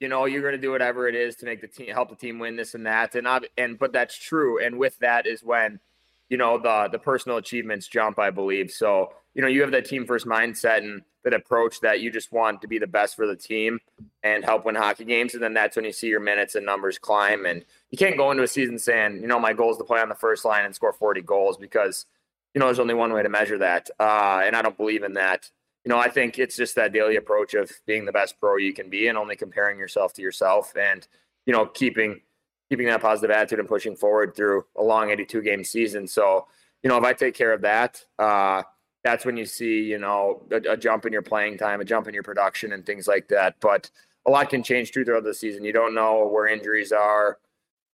you 0.00 0.08
know, 0.08 0.26
you're 0.26 0.42
going 0.42 0.54
to 0.54 0.60
do 0.60 0.70
whatever 0.70 1.08
it 1.08 1.14
is 1.14 1.36
to 1.36 1.46
make 1.46 1.60
the 1.60 1.66
team 1.66 1.88
help 1.88 2.10
the 2.10 2.16
team 2.16 2.38
win 2.38 2.56
this 2.56 2.74
and 2.74 2.86
that, 2.86 3.14
and 3.14 3.26
and 3.58 3.78
but 3.78 3.92
that's 3.92 4.16
true. 4.16 4.64
And 4.64 4.78
with 4.78 4.98
that 5.00 5.26
is 5.26 5.42
when 5.42 5.80
you 6.28 6.36
know 6.36 6.58
the 6.58 6.88
the 6.90 6.98
personal 6.98 7.38
achievements 7.38 7.86
jump 7.88 8.18
i 8.18 8.30
believe. 8.30 8.70
So 8.70 9.12
you 9.34 9.42
know 9.42 9.48
you 9.48 9.60
have 9.62 9.70
that 9.72 9.84
team 9.84 10.06
first 10.06 10.26
mindset 10.26 10.78
and 10.78 11.02
that 11.24 11.34
approach 11.34 11.80
that 11.80 12.00
you 12.00 12.10
just 12.10 12.30
want 12.32 12.62
to 12.62 12.68
be 12.68 12.78
the 12.78 12.86
best 12.86 13.16
for 13.16 13.26
the 13.26 13.34
team 13.34 13.80
and 14.22 14.44
help 14.44 14.64
win 14.64 14.76
hockey 14.76 15.04
games. 15.04 15.34
And 15.34 15.42
then 15.42 15.54
that's 15.54 15.74
when 15.74 15.84
you 15.84 15.92
see 15.92 16.06
your 16.06 16.20
minutes 16.20 16.54
and 16.54 16.64
numbers 16.64 16.98
climb. 16.98 17.46
And 17.46 17.64
you 17.90 17.98
can't 17.98 18.16
go 18.16 18.30
into 18.30 18.44
a 18.44 18.48
season 18.48 18.78
saying 18.78 19.20
you 19.20 19.26
know 19.26 19.40
my 19.40 19.52
goal 19.52 19.72
is 19.72 19.78
to 19.78 19.84
play 19.84 20.00
on 20.00 20.08
the 20.08 20.14
first 20.14 20.44
line 20.44 20.64
and 20.64 20.74
score 20.74 20.92
40 20.92 21.22
goals 21.22 21.56
because 21.56 22.06
you 22.54 22.60
know 22.60 22.66
there's 22.66 22.78
only 22.78 22.94
one 22.94 23.12
way 23.12 23.22
to 23.22 23.28
measure 23.28 23.58
that. 23.58 23.90
Uh, 24.00 24.42
and 24.44 24.56
i 24.56 24.62
don't 24.62 24.76
believe 24.76 25.02
in 25.02 25.14
that. 25.14 25.50
You 25.84 25.90
know 25.90 25.98
i 25.98 26.08
think 26.08 26.38
it's 26.38 26.56
just 26.56 26.74
that 26.74 26.92
daily 26.92 27.14
approach 27.14 27.54
of 27.54 27.70
being 27.86 28.06
the 28.06 28.12
best 28.12 28.40
pro 28.40 28.56
you 28.56 28.72
can 28.72 28.90
be 28.90 29.06
and 29.06 29.16
only 29.16 29.36
comparing 29.36 29.78
yourself 29.78 30.12
to 30.14 30.22
yourself 30.22 30.72
and 30.76 31.06
you 31.44 31.52
know 31.52 31.66
keeping 31.66 32.22
keeping 32.68 32.86
that 32.86 33.00
positive 33.00 33.30
attitude 33.30 33.60
and 33.60 33.68
pushing 33.68 33.96
forward 33.96 34.34
through 34.34 34.64
a 34.76 34.82
long 34.82 35.10
82 35.10 35.42
game 35.42 35.64
season. 35.64 36.06
So, 36.06 36.46
you 36.82 36.90
know, 36.90 36.96
if 36.96 37.04
I 37.04 37.12
take 37.12 37.34
care 37.34 37.52
of 37.52 37.62
that, 37.62 38.02
uh, 38.18 38.62
that's 39.04 39.24
when 39.24 39.36
you 39.36 39.44
see, 39.44 39.82
you 39.82 39.98
know, 39.98 40.42
a, 40.50 40.72
a, 40.72 40.76
jump 40.76 41.06
in 41.06 41.12
your 41.12 41.22
playing 41.22 41.58
time, 41.58 41.80
a 41.80 41.84
jump 41.84 42.08
in 42.08 42.14
your 42.14 42.24
production, 42.24 42.72
and 42.72 42.84
things 42.84 43.06
like 43.06 43.28
that. 43.28 43.54
But 43.60 43.88
a 44.26 44.30
lot 44.30 44.50
can 44.50 44.62
change 44.62 44.92
throughout 44.92 45.22
the 45.22 45.32
season. 45.32 45.64
You 45.64 45.72
don't 45.72 45.94
know 45.94 46.26
where 46.26 46.48
injuries 46.48 46.90
are. 46.90 47.38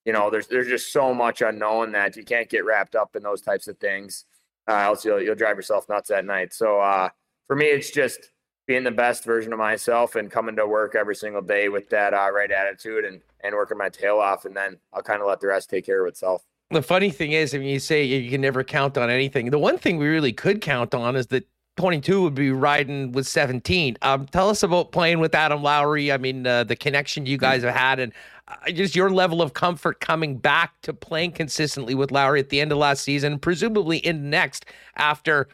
You 0.06 0.12
know, 0.14 0.30
there's 0.30 0.46
there's 0.46 0.68
just 0.68 0.92
so 0.92 1.12
much 1.12 1.42
unknown 1.42 1.92
that 1.92 2.16
you 2.16 2.24
can't 2.24 2.48
get 2.48 2.64
wrapped 2.64 2.96
up 2.96 3.14
in 3.14 3.22
those 3.22 3.42
types 3.42 3.68
of 3.68 3.78
things. 3.78 4.24
Uh, 4.68 4.76
else 4.76 5.04
you'll 5.04 5.20
you'll 5.20 5.34
drive 5.34 5.56
yourself 5.56 5.88
nuts 5.88 6.10
at 6.10 6.24
night. 6.24 6.54
So 6.54 6.80
uh, 6.80 7.10
for 7.46 7.56
me, 7.56 7.66
it's 7.66 7.90
just 7.90 8.30
being 8.66 8.84
the 8.84 8.90
best 8.90 9.24
version 9.24 9.52
of 9.52 9.58
myself 9.58 10.16
and 10.16 10.30
coming 10.30 10.56
to 10.56 10.66
work 10.66 10.94
every 10.94 11.16
single 11.16 11.42
day 11.42 11.68
with 11.68 11.90
that 11.90 12.14
uh, 12.14 12.30
right 12.32 12.50
attitude 12.50 13.04
and 13.04 13.20
and 13.42 13.54
working 13.54 13.78
my 13.78 13.88
tail 13.88 14.18
off, 14.18 14.44
and 14.44 14.56
then 14.56 14.78
I'll 14.92 15.02
kind 15.02 15.20
of 15.20 15.28
let 15.28 15.40
the 15.40 15.48
rest 15.48 15.70
take 15.70 15.86
care 15.86 16.04
of 16.04 16.08
itself. 16.08 16.44
The 16.70 16.82
funny 16.82 17.10
thing 17.10 17.32
is, 17.32 17.54
I 17.54 17.58
mean, 17.58 17.68
you 17.68 17.78
say 17.78 18.04
you 18.04 18.30
can 18.30 18.40
never 18.40 18.64
count 18.64 18.96
on 18.96 19.10
anything. 19.10 19.50
The 19.50 19.58
one 19.58 19.76
thing 19.76 19.98
we 19.98 20.08
really 20.08 20.32
could 20.32 20.60
count 20.60 20.94
on 20.94 21.16
is 21.16 21.26
that 21.28 21.46
22 21.76 22.22
would 22.22 22.34
be 22.34 22.50
riding 22.50 23.12
with 23.12 23.26
17. 23.26 23.96
Um, 24.02 24.26
tell 24.26 24.48
us 24.48 24.62
about 24.62 24.92
playing 24.92 25.20
with 25.20 25.34
Adam 25.34 25.62
Lowry. 25.62 26.12
I 26.12 26.18
mean, 26.18 26.46
uh, 26.46 26.64
the 26.64 26.76
connection 26.76 27.26
you 27.26 27.38
guys 27.38 27.62
have 27.62 27.74
had, 27.74 27.98
and 27.98 28.12
uh, 28.48 28.70
just 28.70 28.94
your 28.94 29.10
level 29.10 29.40
of 29.40 29.54
comfort 29.54 30.00
coming 30.00 30.36
back 30.36 30.80
to 30.82 30.92
playing 30.92 31.32
consistently 31.32 31.94
with 31.94 32.10
Lowry 32.10 32.40
at 32.40 32.50
the 32.50 32.60
end 32.60 32.72
of 32.72 32.78
last 32.78 33.02
season, 33.02 33.38
presumably 33.38 33.98
in 33.98 34.30
next 34.30 34.66
after 34.96 35.48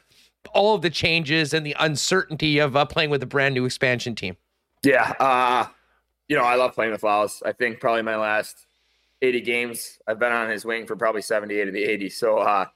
all 0.54 0.74
of 0.74 0.82
the 0.82 0.90
changes 0.90 1.54
and 1.54 1.64
the 1.64 1.76
uncertainty 1.78 2.58
of 2.58 2.76
uh, 2.76 2.84
playing 2.84 3.10
with 3.10 3.22
a 3.22 3.26
brand 3.26 3.54
new 3.54 3.64
expansion 3.64 4.14
team. 4.14 4.36
Yeah, 4.82 5.12
uh, 5.20 5.66
you 6.28 6.36
know, 6.36 6.44
I 6.44 6.54
love 6.56 6.74
playing 6.74 6.92
with 6.92 7.02
Laus. 7.02 7.42
I 7.44 7.52
think 7.52 7.80
probably 7.80 8.02
my 8.02 8.16
last 8.16 8.66
80 9.22 9.40
games, 9.40 9.98
I've 10.06 10.18
been 10.18 10.32
on 10.32 10.50
his 10.50 10.64
wing 10.64 10.86
for 10.86 10.94
probably 10.94 11.22
78 11.22 11.68
of 11.68 11.74
the 11.74 11.84
80. 11.84 12.10
So 12.10 12.38
uh, 12.38 12.66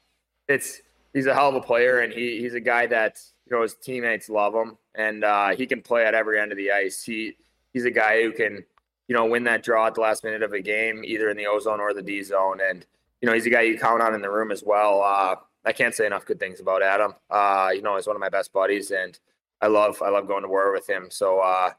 it's 0.48 0.80
he's 1.12 1.26
a 1.26 1.34
hell 1.34 1.48
of 1.48 1.54
a 1.54 1.60
player, 1.60 2.00
and 2.00 2.12
he 2.12 2.40
he's 2.40 2.54
a 2.54 2.60
guy 2.60 2.86
that 2.86 3.20
you 3.46 3.56
know 3.56 3.62
his 3.62 3.74
teammates 3.74 4.28
love 4.28 4.54
him, 4.54 4.76
and 4.94 5.24
uh, 5.24 5.50
he 5.50 5.66
can 5.66 5.82
play 5.82 6.04
at 6.04 6.14
every 6.14 6.40
end 6.40 6.52
of 6.52 6.58
the 6.58 6.72
ice. 6.72 7.02
He 7.02 7.36
he's 7.72 7.84
a 7.84 7.90
guy 7.90 8.22
who 8.22 8.32
can 8.32 8.64
you 9.08 9.14
know 9.14 9.26
win 9.26 9.44
that 9.44 9.62
draw 9.62 9.86
at 9.86 9.94
the 9.94 10.00
last 10.00 10.24
minute 10.24 10.42
of 10.42 10.52
a 10.52 10.60
game, 10.60 11.04
either 11.04 11.30
in 11.30 11.36
the 11.36 11.46
O 11.46 11.58
zone 11.58 11.80
or 11.80 11.94
the 11.94 12.02
D 12.02 12.22
zone, 12.22 12.60
and 12.62 12.86
you 13.20 13.26
know 13.26 13.34
he's 13.34 13.46
a 13.46 13.50
guy 13.50 13.62
you 13.62 13.78
count 13.78 14.02
on 14.02 14.14
in 14.14 14.22
the 14.22 14.30
room 14.30 14.50
as 14.50 14.62
well. 14.64 15.02
Uh, 15.02 15.36
I 15.64 15.72
can't 15.72 15.94
say 15.94 16.06
enough 16.06 16.26
good 16.26 16.40
things 16.40 16.60
about 16.60 16.82
Adam. 16.82 17.14
Uh, 17.30 17.70
you 17.72 17.82
know, 17.82 17.96
he's 17.96 18.06
one 18.06 18.16
of 18.16 18.20
my 18.20 18.28
best 18.28 18.52
buddies, 18.52 18.90
and 18.90 19.18
I 19.60 19.68
love 19.68 20.02
I 20.02 20.08
love 20.08 20.26
going 20.26 20.42
to 20.42 20.48
war 20.48 20.72
with 20.72 20.88
him. 20.88 21.08
So 21.10 21.40
uh, 21.40 21.70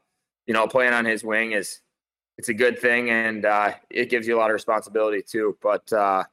you 0.46 0.54
know, 0.54 0.66
playing 0.66 0.92
on 0.92 1.04
his 1.04 1.24
wing 1.24 1.52
is 1.52 1.80
it's 2.36 2.48
a 2.48 2.54
good 2.54 2.78
thing, 2.78 3.10
and 3.10 3.44
uh, 3.44 3.72
it 3.90 4.10
gives 4.10 4.26
you 4.26 4.36
a 4.36 4.38
lot 4.38 4.50
of 4.50 4.54
responsibility 4.54 5.22
too. 5.22 5.56
But 5.62 5.92
uh, 5.92 6.24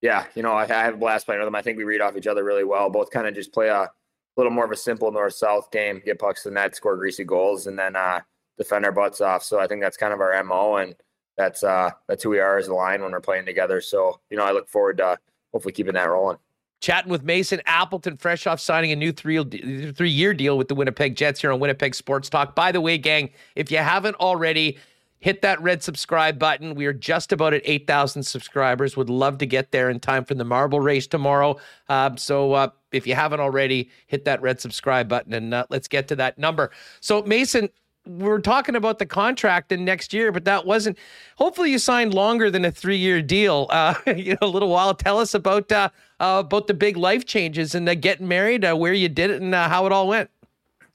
yeah, 0.00 0.26
you 0.34 0.42
know, 0.42 0.52
I, 0.52 0.62
I 0.64 0.84
have 0.84 0.94
a 0.94 0.98
blast 0.98 1.26
playing 1.26 1.40
with 1.40 1.48
him. 1.48 1.54
I 1.54 1.62
think 1.62 1.76
we 1.76 1.84
read 1.84 2.00
off 2.00 2.16
each 2.16 2.26
other 2.26 2.44
really 2.44 2.64
well. 2.64 2.88
Both 2.90 3.10
kind 3.10 3.26
of 3.26 3.34
just 3.34 3.52
play 3.52 3.68
a 3.68 3.90
little 4.36 4.52
more 4.52 4.64
of 4.64 4.70
a 4.70 4.76
simple 4.76 5.10
north 5.12 5.34
south 5.34 5.70
game, 5.70 6.00
get 6.04 6.18
pucks 6.18 6.42
to 6.42 6.48
the 6.48 6.54
net, 6.54 6.74
score 6.74 6.96
greasy 6.96 7.24
goals, 7.24 7.66
and 7.66 7.78
then 7.78 7.96
uh, 7.96 8.20
defend 8.56 8.84
our 8.84 8.92
butts 8.92 9.20
off. 9.20 9.42
So 9.42 9.60
I 9.60 9.66
think 9.66 9.82
that's 9.82 9.96
kind 9.96 10.12
of 10.12 10.20
our 10.20 10.42
mo, 10.42 10.76
and 10.76 10.94
that's 11.36 11.62
uh, 11.62 11.90
that's 12.08 12.22
who 12.22 12.30
we 12.30 12.40
are 12.40 12.58
as 12.58 12.68
a 12.68 12.74
line 12.74 13.02
when 13.02 13.12
we're 13.12 13.20
playing 13.20 13.46
together. 13.46 13.80
So 13.80 14.20
you 14.30 14.36
know, 14.36 14.44
I 14.44 14.52
look 14.52 14.68
forward 14.68 14.98
to 14.98 15.18
hopefully 15.52 15.72
keeping 15.72 15.94
that 15.94 16.08
rolling. 16.08 16.38
Chatting 16.80 17.10
with 17.10 17.22
Mason 17.22 17.60
Appleton, 17.66 18.16
fresh 18.16 18.46
off 18.46 18.58
signing 18.58 18.90
a 18.90 18.96
new 18.96 19.12
three 19.12 19.92
three 19.92 20.10
year 20.10 20.32
deal 20.32 20.56
with 20.56 20.68
the 20.68 20.74
Winnipeg 20.74 21.14
Jets 21.14 21.40
here 21.40 21.52
on 21.52 21.60
Winnipeg 21.60 21.94
Sports 21.94 22.28
Talk. 22.28 22.54
By 22.54 22.72
the 22.72 22.80
way, 22.80 22.96
gang, 22.96 23.30
if 23.54 23.70
you 23.70 23.78
haven't 23.78 24.16
already, 24.16 24.78
hit 25.20 25.42
that 25.42 25.60
red 25.62 25.82
subscribe 25.82 26.38
button. 26.38 26.74
We 26.74 26.86
are 26.86 26.92
just 26.92 27.32
about 27.32 27.52
at 27.52 27.62
8,000 27.64 28.22
subscribers. 28.22 28.96
Would 28.96 29.10
love 29.10 29.38
to 29.38 29.46
get 29.46 29.70
there 29.70 29.90
in 29.90 30.00
time 30.00 30.24
for 30.24 30.34
the 30.34 30.44
marble 30.44 30.80
race 30.80 31.06
tomorrow. 31.06 31.58
Uh, 31.88 32.16
so 32.16 32.54
uh, 32.54 32.68
if 32.92 33.06
you 33.06 33.14
haven't 33.14 33.40
already, 33.40 33.90
hit 34.06 34.24
that 34.24 34.40
red 34.42 34.60
subscribe 34.60 35.08
button 35.08 35.34
and 35.34 35.52
uh, 35.52 35.66
let's 35.68 35.88
get 35.88 36.08
to 36.08 36.16
that 36.16 36.38
number. 36.38 36.70
So, 37.00 37.22
Mason, 37.22 37.68
we're 38.06 38.40
talking 38.40 38.76
about 38.76 38.98
the 38.98 39.06
contract 39.06 39.72
in 39.72 39.84
next 39.84 40.12
year, 40.12 40.32
but 40.32 40.44
that 40.44 40.64
wasn't. 40.64 40.98
Hopefully, 41.36 41.70
you 41.70 41.78
signed 41.78 42.14
longer 42.14 42.50
than 42.50 42.64
a 42.64 42.70
three-year 42.70 43.22
deal. 43.22 43.68
Uh, 43.80 43.94
you 44.14 44.32
know, 44.32 44.38
a 44.42 44.46
little 44.46 44.68
while. 44.68 44.94
Tell 44.94 45.18
us 45.18 45.32
about 45.32 45.72
uh, 45.72 45.88
uh, 46.18 46.42
about 46.44 46.66
the 46.66 46.74
big 46.74 46.96
life 46.96 47.24
changes 47.24 47.74
and 47.74 47.88
uh, 47.88 47.94
getting 47.94 48.28
married, 48.28 48.64
uh, 48.64 48.74
where 48.74 48.92
you 48.92 49.08
did 49.08 49.30
it, 49.30 49.40
and 49.40 49.54
uh, 49.54 49.68
how 49.68 49.86
it 49.86 49.92
all 49.92 50.06
went. 50.06 50.28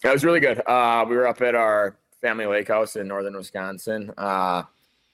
That 0.04 0.14
was 0.14 0.24
really 0.24 0.40
good. 0.40 0.58
we 0.68 1.16
were 1.16 1.26
up 1.28 1.42
at 1.42 1.56
our 1.56 1.96
family 2.22 2.46
lake 2.46 2.68
house 2.68 2.96
in 2.96 3.08
northern 3.08 3.36
Wisconsin, 3.36 4.14
kind 4.18 4.66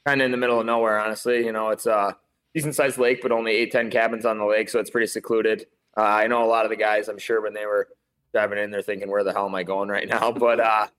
of 0.05 0.19
in 0.19 0.31
the 0.31 0.37
middle 0.37 0.59
of 0.59 0.65
nowhere. 0.65 0.99
Honestly, 0.99 1.45
you 1.45 1.51
know, 1.51 1.69
it's 1.69 1.85
a 1.85 2.17
decent-sized 2.53 2.97
lake, 2.97 3.21
but 3.21 3.31
only 3.31 3.51
eight, 3.51 3.71
ten 3.71 3.89
cabins 3.89 4.25
on 4.25 4.37
the 4.37 4.45
lake, 4.45 4.69
so 4.69 4.79
it's 4.79 4.89
pretty 4.89 5.07
secluded. 5.07 5.67
I 5.95 6.27
know 6.27 6.43
a 6.43 6.49
lot 6.49 6.65
of 6.65 6.71
the 6.71 6.77
guys. 6.77 7.07
I'm 7.07 7.19
sure 7.19 7.41
when 7.41 7.53
they 7.53 7.65
were 7.65 7.87
driving 8.33 8.59
in, 8.59 8.69
they're 8.71 8.81
thinking, 8.81 9.09
"Where 9.09 9.23
the 9.23 9.33
hell 9.33 9.45
am 9.45 9.55
I 9.55 9.63
going 9.63 9.87
right 9.87 10.07
now?" 10.07 10.31
But 10.37 10.91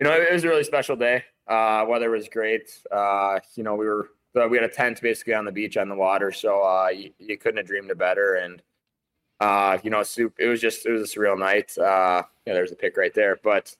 you 0.00 0.06
know, 0.06 0.14
it 0.14 0.32
was 0.32 0.44
a 0.44 0.48
really 0.48 0.64
special 0.64 0.96
day. 0.96 1.24
Uh, 1.46 1.84
weather 1.88 2.10
was 2.10 2.28
great. 2.28 2.70
Uh, 2.90 3.38
you 3.54 3.62
know, 3.62 3.74
we 3.74 3.86
were 3.86 4.10
we 4.48 4.56
had 4.56 4.64
a 4.64 4.72
tent 4.72 5.00
basically 5.00 5.34
on 5.34 5.44
the 5.44 5.52
beach 5.52 5.76
on 5.76 5.88
the 5.88 5.94
water, 5.94 6.32
so 6.32 6.62
uh, 6.62 6.88
you, 6.88 7.10
you, 7.18 7.36
couldn't 7.36 7.58
have 7.58 7.66
dreamed 7.66 7.90
it 7.90 7.98
better. 7.98 8.36
And 8.36 8.62
uh, 9.40 9.78
you 9.82 9.90
know, 9.90 10.02
soup. 10.02 10.34
It 10.38 10.46
was 10.46 10.60
just 10.60 10.86
it 10.86 10.92
was 10.92 11.02
a 11.02 11.18
surreal 11.18 11.38
night. 11.38 11.76
Uh, 11.76 12.22
yeah, 12.46 12.54
there's 12.54 12.72
a 12.72 12.76
pic 12.76 12.96
right 12.96 13.12
there. 13.12 13.38
But 13.42 13.76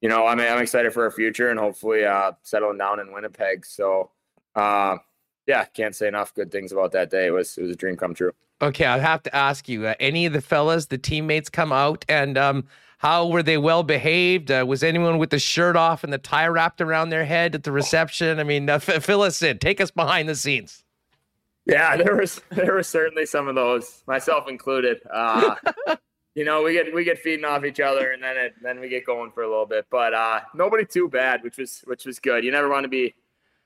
you 0.00 0.08
know, 0.08 0.26
I'm 0.26 0.40
I'm 0.40 0.62
excited 0.62 0.92
for 0.92 1.04
our 1.04 1.10
future 1.10 1.50
and 1.50 1.58
hopefully 1.58 2.04
uh, 2.04 2.32
settling 2.42 2.78
down 2.78 3.00
in 3.00 3.12
Winnipeg. 3.12 3.66
So 3.66 4.10
uh, 4.54 4.98
yeah, 5.46 5.64
can't 5.64 5.94
say 5.96 6.08
enough 6.08 6.34
good 6.34 6.50
things 6.50 6.72
about 6.72 6.92
that 6.92 7.10
day. 7.10 7.26
It 7.26 7.30
was 7.30 7.58
it 7.58 7.62
was 7.62 7.72
a 7.72 7.76
dream 7.76 7.96
come 7.96 8.14
true. 8.14 8.32
Okay, 8.62 8.84
I 8.84 8.98
have 8.98 9.22
to 9.22 9.34
ask 9.34 9.70
you, 9.70 9.86
uh, 9.86 9.94
any 9.98 10.26
of 10.26 10.34
the 10.34 10.42
fellas, 10.42 10.86
the 10.86 10.98
teammates 10.98 11.48
come 11.48 11.72
out 11.72 12.04
and 12.10 12.36
um, 12.36 12.66
how 13.00 13.26
were 13.26 13.42
they 13.42 13.56
well 13.56 13.82
behaved? 13.82 14.50
Uh, 14.50 14.62
was 14.68 14.82
anyone 14.82 15.16
with 15.16 15.30
the 15.30 15.38
shirt 15.38 15.74
off 15.74 16.04
and 16.04 16.12
the 16.12 16.18
tie 16.18 16.46
wrapped 16.46 16.82
around 16.82 17.08
their 17.08 17.24
head 17.24 17.54
at 17.54 17.62
the 17.62 17.72
reception? 17.72 18.38
I 18.38 18.44
mean, 18.44 18.68
uh, 18.68 18.74
f- 18.74 19.02
fill 19.02 19.22
us 19.22 19.40
in. 19.40 19.58
Take 19.58 19.80
us 19.80 19.90
behind 19.90 20.28
the 20.28 20.34
scenes. 20.34 20.84
Yeah, 21.64 21.96
there 22.04 22.14
was 22.14 22.42
there 22.50 22.74
was 22.74 22.88
certainly 22.88 23.24
some 23.24 23.48
of 23.48 23.54
those, 23.54 24.02
myself 24.06 24.50
included. 24.50 25.00
Uh, 25.10 25.54
you 26.34 26.44
know, 26.44 26.62
we 26.62 26.74
get 26.74 26.94
we 26.94 27.02
get 27.02 27.18
feeding 27.18 27.46
off 27.46 27.64
each 27.64 27.80
other, 27.80 28.12
and 28.12 28.22
then 28.22 28.36
it 28.36 28.52
then 28.60 28.80
we 28.80 28.90
get 28.90 29.06
going 29.06 29.30
for 29.30 29.44
a 29.44 29.48
little 29.48 29.64
bit. 29.64 29.86
But 29.90 30.12
uh, 30.12 30.40
nobody 30.54 30.84
too 30.84 31.08
bad, 31.08 31.42
which 31.42 31.56
was 31.56 31.80
which 31.86 32.04
was 32.04 32.18
good. 32.18 32.44
You 32.44 32.50
never 32.50 32.68
want 32.68 32.84
to 32.84 32.90
be 32.90 33.14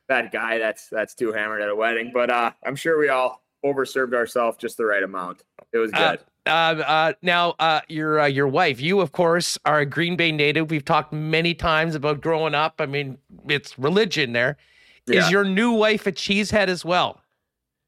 that 0.07 0.31
guy 0.31 0.59
that's 0.59 0.89
that's 0.91 1.13
too 1.13 1.33
hammered 1.33 1.61
at 1.61 1.69
a 1.69 1.75
wedding. 1.75 2.13
But 2.15 2.31
uh, 2.31 2.53
I'm 2.65 2.77
sure 2.77 3.01
we 3.01 3.09
all 3.09 3.43
overserved 3.65 4.15
ourselves 4.15 4.59
just 4.59 4.77
the 4.77 4.85
right 4.85 5.03
amount. 5.03 5.43
It 5.73 5.79
was 5.79 5.91
uh, 5.93 6.13
good. 6.13 6.21
Uh, 6.47 6.51
uh, 6.51 7.13
now, 7.23 7.55
uh, 7.59 7.81
your 7.89 8.21
uh, 8.21 8.27
your 8.27 8.49
wife, 8.49 8.81
you 8.81 9.01
of 9.01 9.13
course 9.13 9.59
are 9.65 9.81
a 9.81 9.87
Green 9.87 10.17
Bay 10.17 10.31
native. 10.31 10.71
We've 10.71 10.85
talked 10.85 11.13
many 11.13 11.55
times 11.55 11.95
about 11.95 12.21
growing 12.21 12.55
up. 12.55 12.75
I 12.79 12.87
mean, 12.87 13.19
it's 13.49 13.79
religion. 13.79 14.33
There 14.33 14.57
yeah. 15.07 15.25
is 15.25 15.31
your 15.31 15.45
new 15.45 15.73
wife 15.73 16.07
a 16.07 16.13
cheesehead 16.13 16.69
as 16.69 16.85
well. 16.85 17.23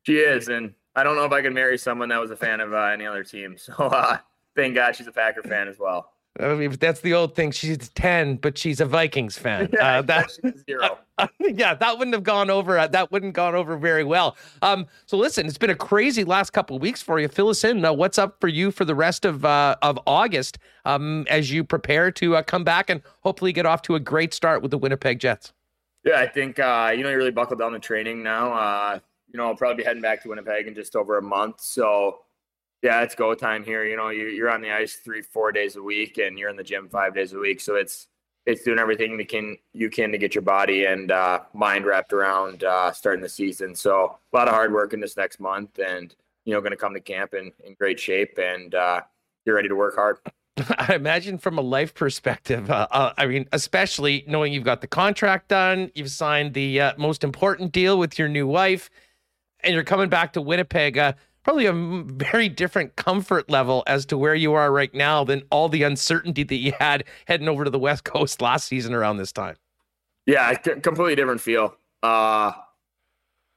She 0.05 0.17
is, 0.17 0.49
and 0.49 0.73
I 0.95 1.03
don't 1.03 1.17
know 1.17 1.25
if 1.25 1.33
I 1.33 1.43
could 1.43 1.53
marry 1.53 1.77
someone 1.77 2.09
that 2.09 2.21
was 2.21 2.31
a 2.31 2.37
fan 2.37 2.61
of 2.61 2.73
uh, 2.73 2.79
any 2.79 3.07
other 3.07 3.25
team. 3.25 3.57
So 3.67 3.73
uh, 3.75 4.19
thank 4.55 4.75
God 4.75 4.97
she's 4.97 5.07
a 5.07 5.13
Packer 5.13 5.43
fan 5.43 5.69
as 5.69 5.79
well. 5.79 6.13
I 6.41 6.55
mean, 6.55 6.71
that's 6.73 7.01
the 7.01 7.15
old 7.15 7.35
thing. 7.35 7.51
She's 7.51 7.89
10, 7.91 8.37
but 8.37 8.59
she's 8.59 8.81
a 8.81 8.85
Vikings 8.87 9.39
fan. 9.39 9.71
Yeah, 9.77 9.99
uh, 9.99 10.03
that, 10.03 10.31
zero. 10.67 10.99
Uh, 11.19 11.27
yeah, 11.41 11.75
that 11.75 11.99
wouldn't 11.99 12.15
have 12.15 12.23
gone 12.23 12.51
over. 12.51 12.79
Uh, 12.79 12.87
that 12.89 13.11
wouldn't 13.11 13.35
gone 13.35 13.55
over 13.55 13.77
very 13.77 14.05
well. 14.05 14.37
Um, 14.63 14.87
so 15.07 15.17
listen, 15.17 15.47
it's 15.47 15.59
been 15.59 15.71
a 15.71 15.75
crazy 15.75 16.25
last 16.25 16.51
couple 16.51 16.77
of 16.77 16.83
weeks 16.83 17.03
for 17.03 17.19
you. 17.19 17.29
Fill 17.29 17.49
us 17.49 17.65
in. 17.65 17.85
Uh, 17.85 17.93
what's 17.93 18.19
up 18.19 18.41
for 18.41 18.49
you 18.49 18.71
for 18.71 18.85
the 18.85 18.95
rest 18.95 19.25
of 19.25 19.45
uh, 19.45 19.77
of 19.83 19.99
August 20.07 20.59
um, 20.85 21.27
as 21.29 21.53
you 21.53 21.65
prepare 21.65 22.11
to 22.13 22.37
uh, 22.37 22.43
come 22.43 22.65
back 22.65 22.89
and 22.89 23.03
hopefully 23.21 23.53
get 23.53 23.67
off 23.67 23.83
to 23.83 23.95
a 23.97 24.01
great 24.01 24.33
start 24.33 24.63
with 24.63 24.71
the 24.71 24.79
Winnipeg 24.79 25.19
Jets? 25.19 25.53
Yeah, 26.05 26.21
I 26.21 26.29
think 26.29 26.59
you 26.59 26.65
know 26.65 27.11
you 27.11 27.17
really 27.17 27.31
buckled 27.31 27.59
down 27.59 27.73
the 27.73 27.79
training 27.79 28.23
now. 28.23 29.01
you 29.33 29.39
know, 29.39 29.47
I'll 29.47 29.57
probably 29.57 29.83
be 29.83 29.85
heading 29.85 30.03
back 30.03 30.23
to 30.23 30.29
Winnipeg 30.29 30.67
in 30.67 30.75
just 30.75 30.97
over 30.97 31.19
a 31.19 31.23
month. 31.23 31.61
So 31.61 32.21
yeah, 32.87 33.03
it's 33.03 33.17
go 33.17 33.35
time 33.35 33.65
here. 33.65 33.85
You 33.85 33.97
know, 33.97 34.11
you, 34.11 34.29
you're 34.29 34.49
on 34.49 34.61
the 34.61 34.71
ice 34.71 34.95
three, 34.95 35.21
four 35.21 35.51
days 35.51 35.75
a 35.75 35.83
week, 35.83 36.19
and 36.19 36.39
you're 36.39 36.49
in 36.49 36.57
the 36.57 36.63
gym 36.63 36.89
five 36.89 37.17
days 37.17 37.33
a 37.33 37.39
week. 37.39 37.61
So 37.61 37.75
it's 37.75 38.07
it's 38.47 38.63
doing 38.63 38.79
everything 38.79 39.17
that 39.17 39.29
can 39.29 39.59
you 39.73 39.91
can 39.91 40.13
to 40.13 40.19
get 40.19 40.37
your 40.37 40.43
body 40.43 40.85
and 40.85 41.11
uh, 41.11 41.41
mind 41.53 41.85
wrapped 41.85 42.13
around 42.13 42.63
uh, 42.63 42.93
starting 42.93 43.23
the 43.23 43.29
season. 43.29 43.75
So 43.75 44.17
a 44.33 44.37
lot 44.37 44.47
of 44.47 44.55
hard 44.55 44.73
work 44.73 44.93
in 44.93 45.01
this 45.01 45.17
next 45.17 45.41
month, 45.41 45.81
and 45.81 46.15
you 46.45 46.55
know, 46.55 46.61
going 46.61 46.71
to 46.71 46.77
come 46.77 46.95
to 46.95 47.01
camp 47.01 47.35
in 47.35 47.51
in 47.65 47.75
great 47.75 47.99
shape, 47.99 48.39
and 48.39 48.73
uh, 48.73 49.01
you're 49.45 49.57
ready 49.57 49.69
to 49.69 49.75
work 49.75 49.97
hard. 49.97 50.19
I 50.79 50.95
imagine 50.95 51.39
from 51.39 51.59
a 51.59 51.63
life 51.63 51.93
perspective, 51.93 52.71
uh, 52.71 52.87
uh, 52.93 53.13
I 53.19 53.27
mean, 53.27 53.49
especially 53.51 54.25
knowing 54.29 54.53
you've 54.53 54.63
got 54.63 54.81
the 54.81 54.87
contract 54.87 55.49
done, 55.49 55.91
you've 55.97 56.13
signed 56.13 56.55
the 56.55 56.81
uh, 56.81 56.93
most 56.97 57.25
important 57.25 57.73
deal 57.73 57.99
with 57.99 58.17
your 58.17 58.29
new 58.29 58.47
wife, 58.47 58.91
and 59.65 59.75
you're 59.75 59.83
coming 59.83 60.09
back 60.09 60.35
to 60.35 60.41
Winnipeg. 60.41 61.17
Uh, 61.47 61.51
probably 61.51 61.67
a 61.67 61.73
very 61.73 62.49
different 62.49 62.97
comfort 62.97 63.49
level 63.49 63.85
as 63.87 64.05
to 64.07 64.19
where 64.19 64.35
you 64.35 64.53
are 64.55 64.73
right 64.73 64.93
now 64.93 65.25
than 65.25 65.43
all 65.51 65.69
the 65.69 65.85
uncertainty 65.85 66.43
that 66.43 66.57
you 66.57 66.73
had 66.79 67.05
heading 67.27 67.49
over 67.49 67.65
to 67.65 67.71
the 67.71 67.79
West 67.79 68.05
Coast 68.05 68.43
last 68.43 68.67
season 68.67 68.95
around 68.95 69.17
this 69.19 69.33
time. 69.33 69.57
Yeah, 70.27 70.55
completely 70.55 71.15
different 71.15 71.41
feel. 71.41 71.77
Uh, 72.03 72.53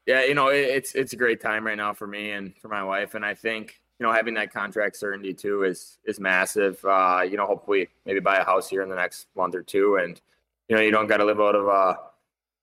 yeah, 0.06 0.24
you 0.24 0.36
know, 0.36 0.50
it, 0.50 0.60
it's 0.60 0.94
it's 0.94 1.14
a 1.14 1.16
great 1.16 1.42
time 1.42 1.66
right 1.66 1.78
now 1.78 1.94
for 1.94 2.08
me 2.08 2.32
and 2.32 2.56
for 2.58 2.68
my 2.68 2.84
wife, 2.84 3.16
and 3.16 3.26
I 3.26 3.34
think 3.34 3.82
you 4.00 4.06
know 4.06 4.14
having 4.14 4.36
that 4.36 4.54
contract 4.54 4.96
certainty 4.96 5.34
too 5.34 5.64
is 5.64 5.98
is 6.06 6.20
massive. 6.20 6.84
Uh, 6.86 7.22
you 7.30 7.38
know, 7.38 7.48
hopefully 7.48 7.90
maybe 8.06 8.20
buy 8.20 8.38
a 8.38 8.44
house 8.44 8.70
here 8.70 8.84
in 8.84 8.90
the 8.90 8.96
next 8.96 9.28
month 9.36 9.56
or 9.56 9.64
two, 9.64 9.96
and 9.98 10.22
you 10.68 10.76
know 10.76 10.82
you 10.82 10.92
don't 10.92 11.08
got 11.08 11.18
to 11.18 11.26
live 11.26 11.40
out 11.40 11.56
of 11.56 11.68
a 11.68 11.98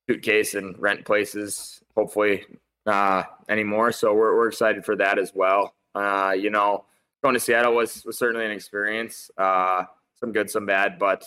suitcase 0.08 0.54
and 0.54 0.78
rent 0.78 1.04
places. 1.04 1.80
Hopefully, 1.96 2.44
uh, 2.87 3.24
anymore. 3.49 3.93
So 3.93 4.14
we're, 4.14 4.37
we're 4.37 4.49
excited 4.49 4.84
for 4.84 4.97
that 4.97 5.18
as 5.18 5.32
well. 5.34 5.74
Uh, 5.95 6.34
you 6.39 6.51
know, 6.51 6.84
going 7.22 7.34
to 7.34 7.41
Seattle 7.41 7.74
was, 7.74 8.05
was 8.05 8.18
certainly 8.18 8.45
an 8.45 8.53
experience. 8.53 9.30
Uh, 9.37 9.84
some 10.14 10.32
good, 10.32 10.51
some 10.51 10.66
bad, 10.66 10.99
but 10.99 11.24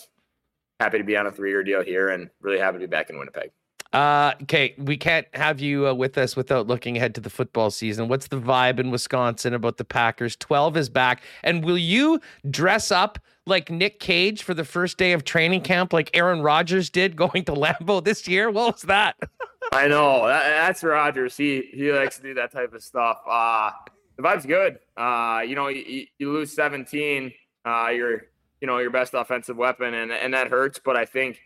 happy 0.78 0.98
to 0.98 1.04
be 1.04 1.16
on 1.16 1.26
a 1.26 1.32
three 1.32 1.50
year 1.50 1.62
deal 1.62 1.82
here 1.82 2.08
and 2.08 2.30
really 2.40 2.58
happy 2.58 2.78
to 2.78 2.80
be 2.80 2.86
back 2.86 3.10
in 3.10 3.18
Winnipeg. 3.18 3.50
Uh, 3.92 4.34
okay, 4.42 4.74
we 4.78 4.96
can't 4.96 5.26
have 5.34 5.60
you 5.60 5.88
uh, 5.88 5.94
with 5.94 6.16
us 6.16 6.36
without 6.36 6.68
looking 6.68 6.96
ahead 6.96 7.14
to 7.16 7.20
the 7.20 7.30
football 7.30 7.70
season. 7.70 8.06
What's 8.06 8.28
the 8.28 8.40
vibe 8.40 8.78
in 8.78 8.90
Wisconsin 8.90 9.52
about 9.52 9.78
the 9.78 9.84
Packers? 9.84 10.36
12 10.36 10.76
is 10.76 10.88
back. 10.88 11.22
And 11.42 11.64
will 11.64 11.78
you 11.78 12.20
dress 12.48 12.92
up 12.92 13.18
like 13.46 13.68
Nick 13.68 13.98
Cage 13.98 14.44
for 14.44 14.54
the 14.54 14.64
first 14.64 14.96
day 14.96 15.12
of 15.12 15.24
training 15.24 15.62
camp 15.62 15.92
like 15.92 16.10
Aaron 16.14 16.40
Rodgers 16.40 16.88
did 16.88 17.16
going 17.16 17.44
to 17.46 17.52
Lambeau 17.52 18.02
this 18.02 18.28
year? 18.28 18.50
What 18.50 18.74
was 18.74 18.82
that? 18.82 19.16
I 19.72 19.88
know 19.88 20.26
that, 20.26 20.42
that's 20.42 20.82
Rodgers. 20.82 21.36
He 21.36 21.68
he 21.72 21.92
likes 21.92 22.16
to 22.16 22.22
do 22.22 22.34
that 22.34 22.52
type 22.52 22.72
of 22.72 22.82
stuff. 22.82 23.20
Uh, 23.28 23.70
the 24.16 24.22
vibe's 24.22 24.46
good. 24.46 24.78
Uh, 24.96 25.42
you 25.46 25.54
know, 25.54 25.68
you, 25.68 26.06
you 26.18 26.32
lose 26.32 26.52
17, 26.52 27.32
uh, 27.64 27.88
you're 27.94 28.26
you 28.60 28.66
know 28.66 28.78
your 28.78 28.90
best 28.90 29.14
offensive 29.14 29.56
weapon, 29.56 29.94
and 29.94 30.12
and 30.12 30.34
that 30.34 30.48
hurts. 30.48 30.80
But 30.82 30.96
I 30.96 31.04
think 31.04 31.40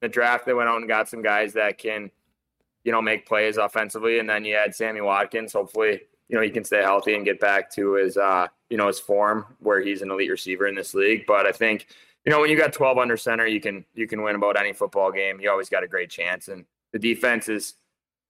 the 0.00 0.08
draft 0.08 0.46
they 0.46 0.54
went 0.54 0.68
out 0.68 0.78
and 0.78 0.88
got 0.88 1.08
some 1.08 1.22
guys 1.22 1.52
that 1.54 1.78
can, 1.78 2.10
you 2.84 2.92
know, 2.92 3.02
make 3.02 3.26
plays 3.26 3.56
offensively, 3.56 4.18
and 4.18 4.28
then 4.28 4.44
you 4.44 4.54
had 4.54 4.74
Sammy 4.74 5.00
Watkins. 5.00 5.52
Hopefully, 5.52 6.00
you 6.30 6.36
know 6.36 6.42
he 6.42 6.50
can 6.50 6.64
stay 6.64 6.80
healthy 6.80 7.14
and 7.14 7.24
get 7.24 7.40
back 7.40 7.70
to 7.72 7.94
his 7.94 8.16
uh, 8.16 8.46
you 8.70 8.76
know 8.76 8.86
his 8.86 9.00
form 9.00 9.44
where 9.58 9.80
he's 9.80 10.00
an 10.00 10.10
elite 10.10 10.30
receiver 10.30 10.66
in 10.68 10.74
this 10.74 10.94
league. 10.94 11.24
But 11.26 11.44
I 11.44 11.52
think 11.52 11.88
you 12.24 12.30
know 12.30 12.40
when 12.40 12.50
you 12.50 12.56
got 12.56 12.72
12 12.72 12.98
under 12.98 13.16
center, 13.16 13.46
you 13.46 13.60
can 13.60 13.84
you 13.94 14.06
can 14.06 14.22
win 14.22 14.36
about 14.36 14.58
any 14.58 14.72
football 14.72 15.10
game. 15.10 15.40
You 15.40 15.50
always 15.50 15.68
got 15.68 15.82
a 15.82 15.88
great 15.88 16.08
chance, 16.08 16.48
and 16.48 16.64
the 16.92 16.98
defense 16.98 17.48
is 17.48 17.74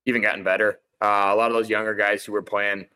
even 0.06 0.22
gotten 0.22 0.42
better. 0.42 0.80
Uh, 1.02 1.30
a 1.30 1.36
lot 1.36 1.50
of 1.50 1.52
those 1.52 1.68
younger 1.68 1.94
guys 1.94 2.24
who 2.24 2.32
were 2.32 2.42
playing 2.42 2.86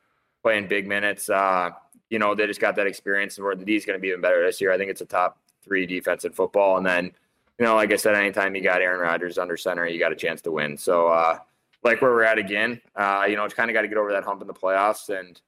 playing 0.43 0.68
big 0.68 0.87
minutes, 0.87 1.31
uh, 1.31 1.70
you 2.11 2.18
know, 2.18 2.35
they 2.35 2.47
just 2.47 2.61
got 2.61 2.77
that 2.77 2.87
experience 2.87 3.39
where 3.39 3.55
the 3.55 3.64
D 3.64 3.77
is 3.77 3.85
going 3.85 3.99
to 3.99 4.01
be 4.01 4.09
even 4.09 4.20
better 4.20 4.45
this 4.45 4.61
year. 4.61 4.72
I 4.72 4.79
think 4.79 4.91
it's 4.91 5.01
a 5.01 5.07
top 5.07 5.39
three 5.62 5.87
defense 5.87 6.25
in 6.25 6.33
football, 6.33 6.79
and 6.79 6.87
then 6.87 7.12
you 7.59 7.65
know, 7.65 7.75
like 7.77 7.93
I 7.93 7.97
said, 7.97 8.15
anytime 8.15 8.55
you 8.55 8.63
got 8.63 8.81
Aaron 8.81 9.01
Rodgers 9.01 9.39
under 9.39 9.57
center, 9.57 9.87
you 9.87 9.99
got 9.99 10.13
a 10.13 10.17
chance 10.17 10.41
to 10.43 10.51
win. 10.51 10.77
So, 10.77 11.09
uh, 11.09 11.39
like 11.83 12.01
where 12.03 12.11
we're 12.11 12.25
at 12.25 12.39
again, 12.39 12.81
uh, 12.97 13.27
you 13.29 13.37
know, 13.37 13.45
it's 13.45 13.55
kind 13.55 13.71
of 13.71 13.75
got 13.75 13.83
to 13.83 13.89
get 13.89 13.99
over 13.99 14.13
that 14.13 14.25
hump 14.25 14.41
in 14.41 14.47
the 14.47 14.55
playoffs. 14.55 15.09
And, 15.17 15.41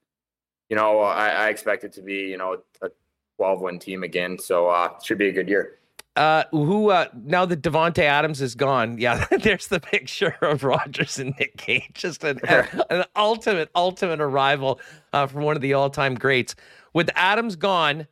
you 0.69 0.77
know, 0.77 1.01
I, 1.01 1.29
I 1.29 1.49
expect 1.49 1.85
it 1.85 1.93
to 1.95 2.03
be, 2.03 2.15
you 2.15 2.37
know, 2.37 2.59
a 2.83 2.91
12 3.37 3.61
win 3.61 3.79
team 3.79 4.03
again. 4.03 4.39
So, 4.39 4.69
uh, 4.69 4.91
it 4.97 5.05
should 5.05 5.19
be 5.19 5.29
a 5.29 5.33
good 5.33 5.49
year. 5.49 5.79
Uh, 6.15 6.45
who 6.51 6.91
uh, 6.91 7.07
now 7.25 7.45
that 7.45 7.61
Davante 7.61 7.99
Adams 7.99 8.41
is 8.41 8.55
gone? 8.55 8.97
Yeah, 9.07 9.27
there's 9.43 9.67
the 9.67 9.81
picture 9.81 10.35
of 10.41 10.65
Rodgers 10.65 11.19
and 11.19 11.35
Nick 11.39 11.57
Cage, 11.59 11.91
just 11.93 12.25
an, 12.25 12.41
an 12.91 13.05
ultimate, 13.15 13.71
ultimate 13.75 14.21
arrival 14.21 14.81
uh, 15.13 15.27
from 15.27 15.43
one 15.43 15.57
of 15.57 15.63
the 15.63 15.75
all-time 15.75 16.15
greats. 16.15 16.55
With 16.95 17.11
Adams 17.15 17.57
gone, 17.57 18.07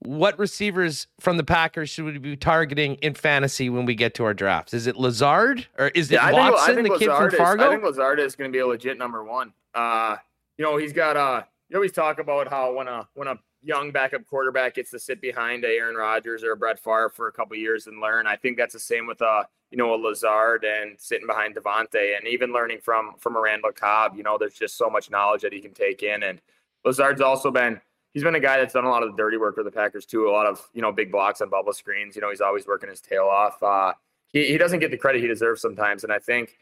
what 0.00 0.38
receivers 0.38 1.06
from 1.18 1.36
the 1.36 1.44
Packers 1.44 1.90
should 1.90 2.04
we 2.04 2.18
be 2.18 2.36
targeting 2.36 2.94
in 2.96 3.14
fantasy 3.14 3.68
when 3.68 3.84
we 3.84 3.94
get 3.94 4.14
to 4.14 4.24
our 4.24 4.34
drafts? 4.34 4.72
Is 4.72 4.86
it 4.86 4.96
Lazard 4.96 5.66
or 5.78 5.88
is 5.88 6.10
it 6.10 6.14
yeah, 6.14 6.32
Watson, 6.32 6.76
think, 6.76 6.88
the 6.88 6.98
kid 6.98 7.10
from 7.10 7.30
Fargo? 7.32 7.64
Is, 7.64 7.68
I 7.68 7.70
think 7.72 7.82
Lazard 7.82 8.20
is 8.20 8.36
going 8.36 8.50
to 8.50 8.56
be 8.56 8.60
a 8.60 8.66
legit 8.66 8.96
number 8.96 9.24
one. 9.24 9.52
Uh, 9.74 10.16
you 10.56 10.64
know, 10.64 10.76
he's 10.76 10.92
got 10.92 11.16
uh 11.16 11.42
you 11.68 11.76
always 11.76 11.92
talk 11.92 12.18
about 12.18 12.48
how 12.48 12.74
when 12.74 12.88
a 12.88 13.08
when 13.14 13.28
a 13.28 13.38
young 13.62 13.90
backup 13.90 14.24
quarterback 14.26 14.74
gets 14.74 14.90
to 14.90 14.98
sit 14.98 15.20
behind 15.20 15.64
a 15.64 15.68
Aaron 15.68 15.96
Rodgers 15.96 16.44
or 16.44 16.52
a 16.52 16.56
Brett 16.56 16.78
Favre 16.78 17.10
for 17.10 17.28
a 17.28 17.32
couple 17.32 17.56
years 17.56 17.86
and 17.86 18.00
learn. 18.00 18.26
I 18.26 18.36
think 18.36 18.56
that's 18.56 18.72
the 18.72 18.80
same 18.80 19.06
with 19.06 19.20
a 19.20 19.26
uh, 19.26 19.44
you 19.70 19.78
know 19.78 19.94
a 19.94 19.96
Lazard 19.96 20.64
and 20.64 20.98
sitting 20.98 21.26
behind 21.26 21.56
Davante 21.56 22.16
and 22.16 22.26
even 22.26 22.52
learning 22.52 22.78
from 22.82 23.14
from 23.18 23.36
a 23.36 23.40
Randall 23.40 23.72
Cobb. 23.72 24.16
You 24.16 24.22
know, 24.22 24.38
there's 24.38 24.54
just 24.54 24.76
so 24.76 24.88
much 24.88 25.10
knowledge 25.10 25.42
that 25.42 25.52
he 25.52 25.60
can 25.60 25.74
take 25.74 26.02
in. 26.02 26.22
And 26.22 26.40
Lazard's 26.84 27.20
also 27.20 27.50
been 27.50 27.80
he's 28.18 28.24
been 28.24 28.34
a 28.34 28.40
guy 28.40 28.58
that's 28.58 28.74
done 28.74 28.84
a 28.84 28.88
lot 28.88 29.04
of 29.04 29.12
the 29.12 29.16
dirty 29.16 29.36
work 29.36 29.54
for 29.54 29.62
the 29.62 29.70
Packers 29.70 30.04
too. 30.04 30.28
A 30.28 30.32
lot 30.32 30.46
of 30.46 30.68
you 30.74 30.82
know 30.82 30.90
big 30.90 31.12
blocks 31.12 31.40
on 31.40 31.48
bubble 31.48 31.72
screens. 31.72 32.16
You 32.16 32.22
know 32.22 32.30
he's 32.30 32.40
always 32.40 32.66
working 32.66 32.90
his 32.90 33.00
tail 33.00 33.24
off. 33.24 33.62
Uh, 33.62 33.92
he 34.32 34.48
he 34.48 34.58
doesn't 34.58 34.80
get 34.80 34.90
the 34.90 34.96
credit 34.96 35.20
he 35.20 35.28
deserves 35.28 35.62
sometimes, 35.62 36.02
and 36.02 36.12
I 36.12 36.18
think 36.18 36.58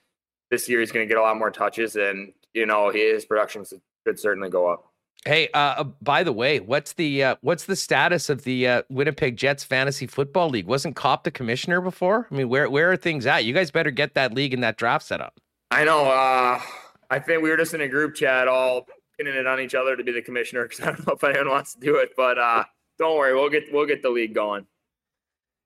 this 0.51 0.69
year 0.69 0.81
he's 0.81 0.93
going 0.93 1.07
to 1.07 1.09
get 1.09 1.19
a 1.19 1.23
lot 1.23 1.39
more 1.39 1.51
touches, 1.51 1.97
and 1.97 2.35
you 2.53 2.67
know 2.67 2.91
his 2.91 3.25
production 3.25 3.65
could 4.05 4.21
certainly 4.21 4.51
go 4.51 4.69
up. 4.69 4.93
Hey, 5.25 5.49
uh, 5.55 5.59
uh, 5.79 5.85
by 6.03 6.23
the 6.23 6.33
way, 6.33 6.61
what's 6.61 6.93
the 6.93 7.25
uh, 7.25 7.37
what's 7.41 7.65
the 7.65 7.75
status 7.75 8.29
of 8.29 8.45
the 8.45 8.69
uh, 8.69 8.83
Winnipeg 8.91 9.37
Jets 9.37 9.65
fantasy 9.65 10.07
football 10.07 10.51
league? 10.51 10.67
Wasn't 10.67 10.95
Copp 10.95 11.25
the 11.25 11.31
commissioner 11.31 11.81
before? 11.81 12.29
I 12.31 12.35
mean, 12.35 12.51
where 12.51 12.69
where 12.69 12.93
are 12.93 12.97
things 12.99 13.25
at? 13.25 13.47
You 13.47 13.55
guys 13.55 13.71
better 13.71 13.91
get 13.91 14.13
that 14.15 14.35
league 14.35 14.53
and 14.53 14.63
that 14.63 14.77
draft 14.77 15.07
set 15.07 15.23
up. 15.23 15.41
I 15.71 15.85
know. 15.85 16.05
Uh, 16.05 16.61
I 17.09 17.19
think 17.19 17.43
we 17.43 17.49
were 17.49 17.57
just 17.57 17.73
in 17.73 17.81
a 17.81 17.89
group 17.89 18.15
chat 18.15 18.47
all 18.47 18.87
pinning 19.19 19.35
it 19.35 19.47
on 19.47 19.61
each 19.61 19.75
other 19.75 19.97
to 19.97 20.05
be 20.05 20.13
the 20.13 20.23
commissioner 20.23 20.65
because 20.65 20.81
I 20.85 20.93
don't 20.93 21.07
know 21.07 21.15
if 21.15 21.25
anyone 21.25 21.51
wants 21.51 21.75
to 21.75 21.81
do 21.81 21.97
it. 21.97 22.11
But 22.17 22.39
uh, 22.39 22.65
don't 22.99 23.17
worry, 23.17 23.35
we'll 23.35 23.51
get 23.51 23.73
we'll 23.73 23.87
get 23.87 24.03
the 24.03 24.11
league 24.11 24.35
going. 24.35 24.67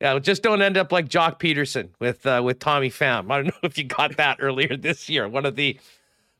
Yeah, 0.00 0.18
just 0.18 0.42
don't 0.42 0.62
end 0.62 0.78
up 0.78 0.92
like 0.92 1.08
Joc 1.08 1.38
Pederson 1.38 1.90
with 1.98 2.26
uh, 2.26 2.40
with 2.44 2.58
Tommy 2.58 2.90
Pham. 2.90 3.30
I 3.30 3.42
don't 3.42 3.46
know 3.46 3.52
if 3.62 3.76
you 3.76 3.84
got 3.84 4.16
that 4.16 4.38
earlier 4.40 4.76
this 4.76 5.08
year. 5.08 5.28
One 5.28 5.44
of 5.44 5.56
the 5.56 5.78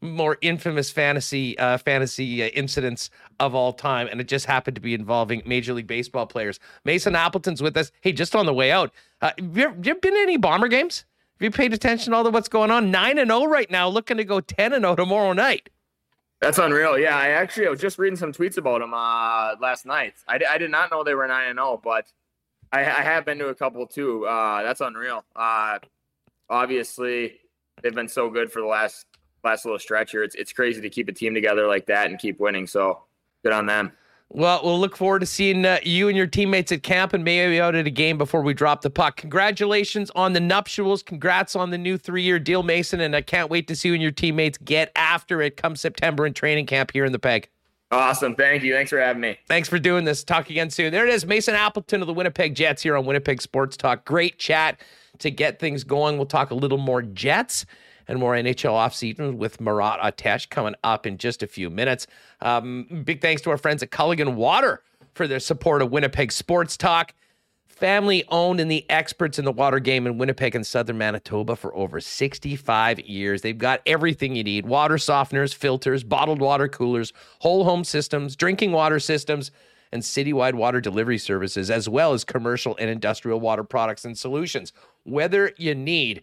more 0.03 0.39
infamous 0.41 0.91
fantasy 0.91 1.59
uh, 1.59 1.77
fantasy 1.77 2.43
uh, 2.43 2.47
incidents 2.49 3.11
of 3.39 3.55
all 3.55 3.73
time, 3.73 4.09
and 4.11 4.21
it 4.21 4.29
just 4.29 4.47
happened 4.47 4.75
to 4.77 4.81
be 4.81 4.95
involving 4.95 5.43
Major 5.45 5.75
League 5.75 5.87
Baseball 5.87 6.27
players. 6.27 6.59
Mason 6.85 7.15
Appleton's 7.15 7.63
with 7.63 7.77
us. 7.77 7.93
Hey, 8.01 8.13
just 8.13 8.35
on 8.35 8.47
the 8.47 8.55
way 8.55 8.71
out, 8.71 8.93
uh, 9.21 9.33
have, 9.39 9.57
you 9.57 9.69
have 9.69 9.87
you 9.87 9.95
been 9.97 10.17
any 10.17 10.39
Bomber 10.39 10.69
games? 10.69 11.05
Have 11.39 11.45
you 11.45 11.51
paid 11.51 11.73
attention 11.73 12.13
to 12.13 12.17
all 12.17 12.25
the 12.25 12.31
what's 12.31 12.49
going 12.49 12.71
on? 12.71 12.91
Nine 12.91 13.19
and 13.19 13.29
zero 13.29 13.41
oh 13.41 13.47
right 13.47 13.71
now, 13.71 13.89
looking 13.89 14.17
to 14.17 14.25
go 14.25 14.41
ten 14.41 14.73
and 14.73 14.83
zero 14.83 14.93
oh 14.93 14.97
tomorrow 14.97 15.33
night. 15.35 15.69
That's 16.41 16.59
unreal. 16.59 16.99
Yeah, 16.99 17.17
I 17.17 17.29
actually 17.29 17.67
I 17.67 17.71
was 17.71 17.81
just 17.81 17.99
reading 17.99 18.17
some 18.17 18.33
tweets 18.33 18.57
about 18.57 18.81
them 18.81 18.95
uh, 18.95 19.57
last 19.61 19.85
night. 19.85 20.15
I, 20.27 20.41
I 20.49 20.59
did 20.59 20.71
not 20.71 20.91
know 20.91 21.05
they 21.05 21.15
were 21.15 21.27
nine 21.27 21.49
and 21.49 21.59
zero, 21.59 21.73
oh, 21.73 21.81
but 21.83 22.11
I, 22.73 22.81
I 22.81 23.03
have 23.03 23.27
been 23.27 23.39
to 23.39 23.49
a 23.49 23.55
couple 23.55 23.87
too. 23.87 24.27
Uh, 24.27 24.63
that's 24.63 24.81
unreal. 24.81 25.25
Uh, 25.37 25.79
obviously, 26.49 27.41
they've 27.83 27.95
been 27.95 28.09
so 28.09 28.31
good 28.31 28.51
for 28.51 28.61
the 28.61 28.67
last 28.67 29.07
last 29.45 29.67
little 29.67 29.79
stretch 29.79 30.13
here. 30.13 30.23
It's 30.23 30.35
it's 30.35 30.53
crazy 30.53 30.81
to 30.81 30.89
keep 30.89 31.09
a 31.09 31.13
team 31.13 31.35
together 31.35 31.67
like 31.67 31.87
that 31.87 32.09
and 32.09 32.19
keep 32.19 32.41
winning. 32.41 32.67
So 32.67 33.03
good 33.43 33.53
on 33.53 33.67
them. 33.67 33.93
Well, 34.33 34.61
we'll 34.63 34.79
look 34.79 34.97
forward 34.97 35.21
to 35.21 35.27
seeing 35.27 35.67
uh, 35.67 35.79
you 35.83 36.07
and 36.07 36.17
your 36.17 36.29
teammates 36.29 36.71
at 36.71 36.85
camp 36.85 37.13
and 37.15 37.25
maybe 37.25 37.61
out 37.61 37.75
at 37.75 37.89
a 37.89 37.91
game 37.91 38.17
before 38.17 38.43
we 38.43 38.55
drop 38.55 38.83
the 38.83 38.91
puck. 38.91 39.17
Congratulations 39.17 40.09
on 40.15 40.35
the 40.35 40.41
nuptials. 40.41 41.03
Congrats 41.03 41.57
on 41.57 41.71
the 41.71 41.79
new 41.79 41.99
three 41.99 42.23
year 42.23 42.39
deal, 42.39 42.63
Mason. 42.63 43.01
And 43.01 43.17
I 43.17 43.23
can't 43.23 43.51
wait 43.51 43.67
to 43.67 43.75
see 43.75 43.89
you 43.89 43.95
and 43.95 44.03
your 44.03 44.13
teammates 44.13 44.57
get 44.59 44.93
after 44.95 45.43
it 45.43 45.57
come 45.57 45.75
September 45.75 46.27
in 46.27 46.33
training 46.33 46.67
camp 46.67 46.93
here 46.93 47.05
in 47.05 47.11
the 47.11 47.19
Peg. 47.19 47.49
Awesome. 47.91 48.37
Thank 48.37 48.63
you. 48.63 48.73
Thanks 48.73 48.91
for 48.91 49.01
having 49.01 49.21
me. 49.21 49.37
Thanks 49.49 49.69
for 49.69 49.81
doing 49.81 50.05
this. 50.05 50.23
Talk 50.23 50.49
again 50.49 50.71
soon. 50.71 50.93
There 50.93 51.05
it 51.05 51.13
is. 51.13 51.27
Mason 51.27 51.57
Appleton 51.57 52.01
of 52.01 52.07
the 52.07 52.15
Winnipeg 52.15 52.55
Jets 52.55 52.83
here 52.83 52.97
on 52.97 53.05
Winnipeg 53.05 53.43
Sports 53.43 53.77
Talk. 53.77 54.05
Great 54.05 54.39
chat 54.39 54.81
to 55.19 55.33
get 55.33 55.59
things 55.59 55.83
going. 55.83 56.17
We'll 56.17 56.27
talk 56.27 56.53
a 56.53 56.55
little 56.55 56.79
more 56.79 57.03
Jets 57.03 57.67
and 58.09 58.19
more 58.19 58.35
NHL 58.35 58.73
offseason 58.73 59.37
with 59.37 59.61
Murat 59.61 59.99
Ates 60.03 60.47
coming 60.47 60.75
up 60.85 61.07
in 61.07 61.19
just 61.19 61.43
a 61.43 61.47
few 61.47 61.71
minutes. 61.71 62.07
Um, 62.41 63.03
big 63.05 63.21
thanks 63.21 63.43
to 63.43 63.51
our 63.51 63.59
friends 63.59 63.83
at 63.83 63.91
Culligan 63.91 64.35
Water 64.35 64.83
for 65.15 65.27
their 65.27 65.41
support 65.41 65.83
of 65.83 65.91
Winnipeg 65.91 66.33
Sports 66.33 66.77
Talk. 66.77 67.15
Family 67.67 68.25
owned 68.29 68.61
and 68.61 68.71
the 68.71 68.85
experts 68.91 69.39
in 69.39 69.47
the 69.47 69.53
water 69.53 69.79
game 69.79 70.07
in 70.07 70.19
Winnipeg 70.19 70.55
and 70.55 70.67
southern 70.67 70.99
Manitoba 70.99 71.57
for 71.57 71.75
over 71.75 71.99
65 71.99 73.01
years. 73.01 73.41
They've 73.41 73.57
got 73.57 73.81
everything 73.87 74.37
you 74.37 74.45
need 74.45 74.67
water 74.67 74.97
softeners, 74.97 75.55
filters, 75.55 76.05
bottled 76.05 76.41
water 76.41 76.69
coolers, 76.69 77.15
whole 77.39 77.65
home 77.65 77.85
systems, 77.85 78.37
drinking 78.37 78.73
water 78.73 79.01
systems, 79.01 79.51
and 79.93 80.03
citywide 80.03 80.55
water 80.55 80.81
delivery 80.81 81.17
services, 81.17 81.71
as 81.71 81.89
well 81.89 82.13
as 82.13 82.23
commercial 82.23 82.77
and 82.79 82.91
industrial 82.91 83.41
water 83.41 83.65
products 83.65 84.05
and 84.05 84.17
solutions. 84.17 84.75
Whether 85.05 85.53
you 85.57 85.75
need 85.75 86.23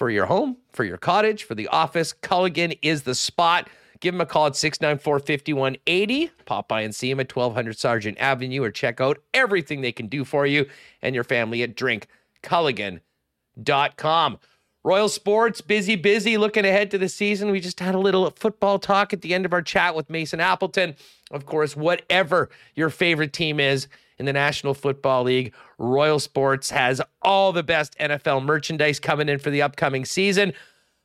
for 0.00 0.08
your 0.08 0.24
home, 0.24 0.56
for 0.72 0.82
your 0.82 0.96
cottage, 0.96 1.44
for 1.44 1.54
the 1.54 1.68
office. 1.68 2.14
Culligan 2.22 2.78
is 2.80 3.02
the 3.02 3.14
spot. 3.14 3.68
Give 4.00 4.14
them 4.14 4.22
a 4.22 4.26
call 4.26 4.46
at 4.46 4.56
694 4.56 5.18
5180. 5.18 6.30
Pop 6.46 6.68
by 6.68 6.80
and 6.80 6.94
see 6.94 7.10
them 7.10 7.20
at 7.20 7.36
1200 7.36 7.78
Sargent 7.78 8.18
Avenue 8.18 8.62
or 8.62 8.70
check 8.70 8.98
out 8.98 9.18
everything 9.34 9.82
they 9.82 9.92
can 9.92 10.06
do 10.06 10.24
for 10.24 10.46
you 10.46 10.64
and 11.02 11.14
your 11.14 11.22
family 11.22 11.62
at 11.62 11.76
drinkculligan.com. 11.76 14.38
Royal 14.82 15.10
Sports, 15.10 15.60
busy, 15.60 15.96
busy, 15.96 16.38
looking 16.38 16.64
ahead 16.64 16.90
to 16.92 16.96
the 16.96 17.10
season. 17.10 17.50
We 17.50 17.60
just 17.60 17.80
had 17.80 17.94
a 17.94 17.98
little 17.98 18.30
football 18.30 18.78
talk 18.78 19.12
at 19.12 19.20
the 19.20 19.34
end 19.34 19.44
of 19.44 19.52
our 19.52 19.60
chat 19.60 19.94
with 19.94 20.08
Mason 20.08 20.40
Appleton. 20.40 20.96
Of 21.30 21.44
course, 21.44 21.76
whatever 21.76 22.48
your 22.74 22.88
favorite 22.88 23.34
team 23.34 23.60
is, 23.60 23.86
in 24.20 24.26
the 24.26 24.32
National 24.34 24.74
Football 24.74 25.24
League. 25.24 25.54
Royal 25.78 26.20
Sports 26.20 26.70
has 26.70 27.00
all 27.22 27.52
the 27.52 27.62
best 27.62 27.98
NFL 27.98 28.44
merchandise 28.44 29.00
coming 29.00 29.30
in 29.30 29.38
for 29.38 29.50
the 29.50 29.62
upcoming 29.62 30.04
season. 30.04 30.52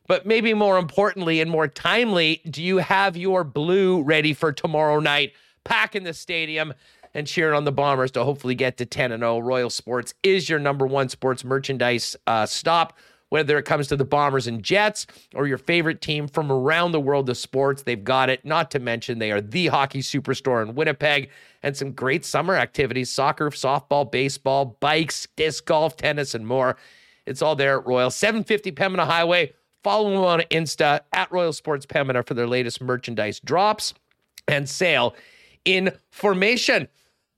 But 0.06 0.28
maybe 0.28 0.54
more 0.54 0.78
importantly 0.78 1.40
and 1.40 1.50
more 1.50 1.68
timely, 1.68 2.42
do 2.48 2.62
you 2.62 2.78
have 2.78 3.18
your 3.18 3.44
blue 3.44 4.04
ready 4.04 4.34
for 4.34 4.52
tomorrow 4.52 5.00
night? 5.00 5.32
Packing 5.64 6.04
the 6.04 6.14
stadium 6.14 6.74
and 7.14 7.26
cheering 7.26 7.56
on 7.56 7.64
the 7.64 7.72
Bombers 7.72 8.12
to 8.12 8.24
hopefully 8.26 8.54
get 8.54 8.78
to 8.78 8.86
10 8.86 9.14
and 9.14 9.22
0. 9.22 9.40
Royal 9.40 9.70
Sports 9.70 10.14
is 10.22 10.50
your 10.50 10.60
number 10.60 10.86
one 10.86 11.08
sports 11.08 11.44
merchandise 11.44 12.16
uh, 12.28 12.46
stop 12.46 12.94
whether 13.30 13.58
it 13.58 13.64
comes 13.64 13.88
to 13.88 13.96
the 13.96 14.06
Bombers 14.06 14.48
and 14.48 14.64
Jets 14.64 15.08
or 15.34 15.48
your 15.48 15.58
favorite 15.58 16.02
team 16.02 16.28
from 16.28 16.52
around 16.52 16.92
the 16.92 17.00
world 17.00 17.30
of 17.30 17.38
sports, 17.38 17.84
they've 17.84 18.04
got 18.04 18.30
it. 18.30 18.46
Not 18.46 18.72
to 18.72 18.80
mention, 18.80 19.20
they 19.20 19.32
are 19.32 19.42
the 19.42 19.68
hockey 19.68 20.00
superstore 20.00 20.66
in 20.66 20.76
Winnipeg 20.76 21.30
and 21.66 21.76
some 21.76 21.92
great 21.92 22.24
summer 22.24 22.56
activities 22.56 23.12
soccer, 23.12 23.50
softball, 23.50 24.10
baseball, 24.10 24.78
bikes, 24.80 25.28
disc 25.36 25.66
golf, 25.66 25.98
tennis, 25.98 26.36
and 26.36 26.46
more. 26.46 26.78
It's 27.26 27.42
all 27.42 27.56
there 27.56 27.80
at 27.80 27.88
Royal. 27.88 28.12
750 28.12 28.72
Pembina 28.72 29.04
Highway. 29.04 29.52
Follow 29.84 30.12
them 30.12 30.24
on 30.24 30.40
Insta 30.52 31.02
at 31.12 31.32
Royal 31.32 31.52
Sports 31.52 31.88
Pembina 31.88 32.26
for 32.26 32.36
their 32.36 32.48
latest 32.48 32.82
merchandise 32.82 33.40
drops 33.40 33.96
and 34.48 34.70
sale 34.70 35.16
information. 35.66 36.88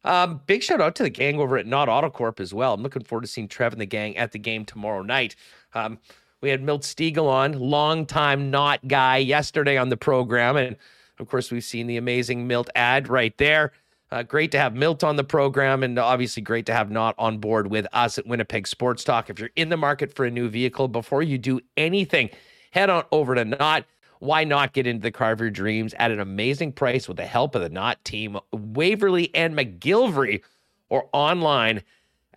Um, 0.03 0.41
big 0.45 0.61
shout 0.61 0.81
out 0.81 0.95
to 0.95 1.03
the 1.03 1.09
gang 1.09 1.39
over 1.39 1.57
at 1.57 1.65
Knott 1.65 1.87
Autocorp 1.87 2.41
as 2.41 2.53
well. 2.53 2.73
I'm 2.73 2.83
looking 2.83 3.03
forward 3.05 3.21
to 3.21 3.27
seeing 3.27 3.47
Trev 3.47 3.71
and 3.71 3.81
the 3.81 3.85
gang 3.85 4.17
at 4.17 4.33
the 4.33 4.39
game 4.39 4.65
tomorrow 4.65 5.03
night. 5.03 5.37
Um, 5.73 5.99
we 6.41 6.49
had 6.49 6.61
Milt 6.61 6.81
Stegall 6.81 7.29
on, 7.29 7.53
longtime 7.53 8.51
Knott 8.51 8.85
guy, 8.89 9.17
yesterday 9.17 9.77
on 9.77 9.87
the 9.87 9.97
program. 9.97 10.57
And 10.57 10.75
of 11.17 11.29
course, 11.29 11.49
we've 11.49 11.63
seen 11.63 11.87
the 11.87 11.97
amazing 11.97 12.45
Milt 12.45 12.69
ad 12.75 13.07
right 13.07 13.37
there. 13.37 13.71
Uh, 14.09 14.23
great 14.23 14.51
to 14.51 14.57
have 14.59 14.73
Milt 14.73 15.03
on 15.03 15.17
the 15.17 15.23
program, 15.23 15.83
and 15.83 15.99
obviously 15.99 16.41
great 16.41 16.65
to 16.67 16.73
have 16.73 16.89
Knott 16.89 17.13
on 17.17 17.39
board 17.39 17.67
with 17.67 17.85
us 17.91 18.17
at 18.17 18.25
Winnipeg 18.25 18.65
Sports 18.65 19.03
Talk. 19.03 19.29
If 19.29 19.37
you're 19.37 19.49
in 19.57 19.67
the 19.67 19.75
market 19.75 20.13
for 20.13 20.25
a 20.25 20.31
new 20.31 20.47
vehicle, 20.47 20.87
before 20.87 21.23
you 21.23 21.37
do 21.37 21.59
anything, 21.75 22.29
head 22.71 22.89
on 22.89 23.03
over 23.11 23.35
to 23.35 23.43
Knott. 23.43 23.85
why 24.19 24.43
not 24.43 24.73
get 24.73 24.87
into 24.87 25.01
the 25.01 25.11
car 25.11 25.33
of 25.33 25.41
your 25.41 25.49
dreams 25.49 25.93
at 25.99 26.11
an 26.11 26.19
amazing 26.19 26.71
price 26.71 27.07
with 27.07 27.17
the 27.17 27.25
help 27.25 27.53
of 27.53 27.61
the 27.61 27.69
Knott 27.69 28.03
team, 28.05 28.37
Waverley 28.51 29.33
and 29.35 29.55
McGillivray, 29.55 30.41
or 30.89 31.09
online 31.11 31.83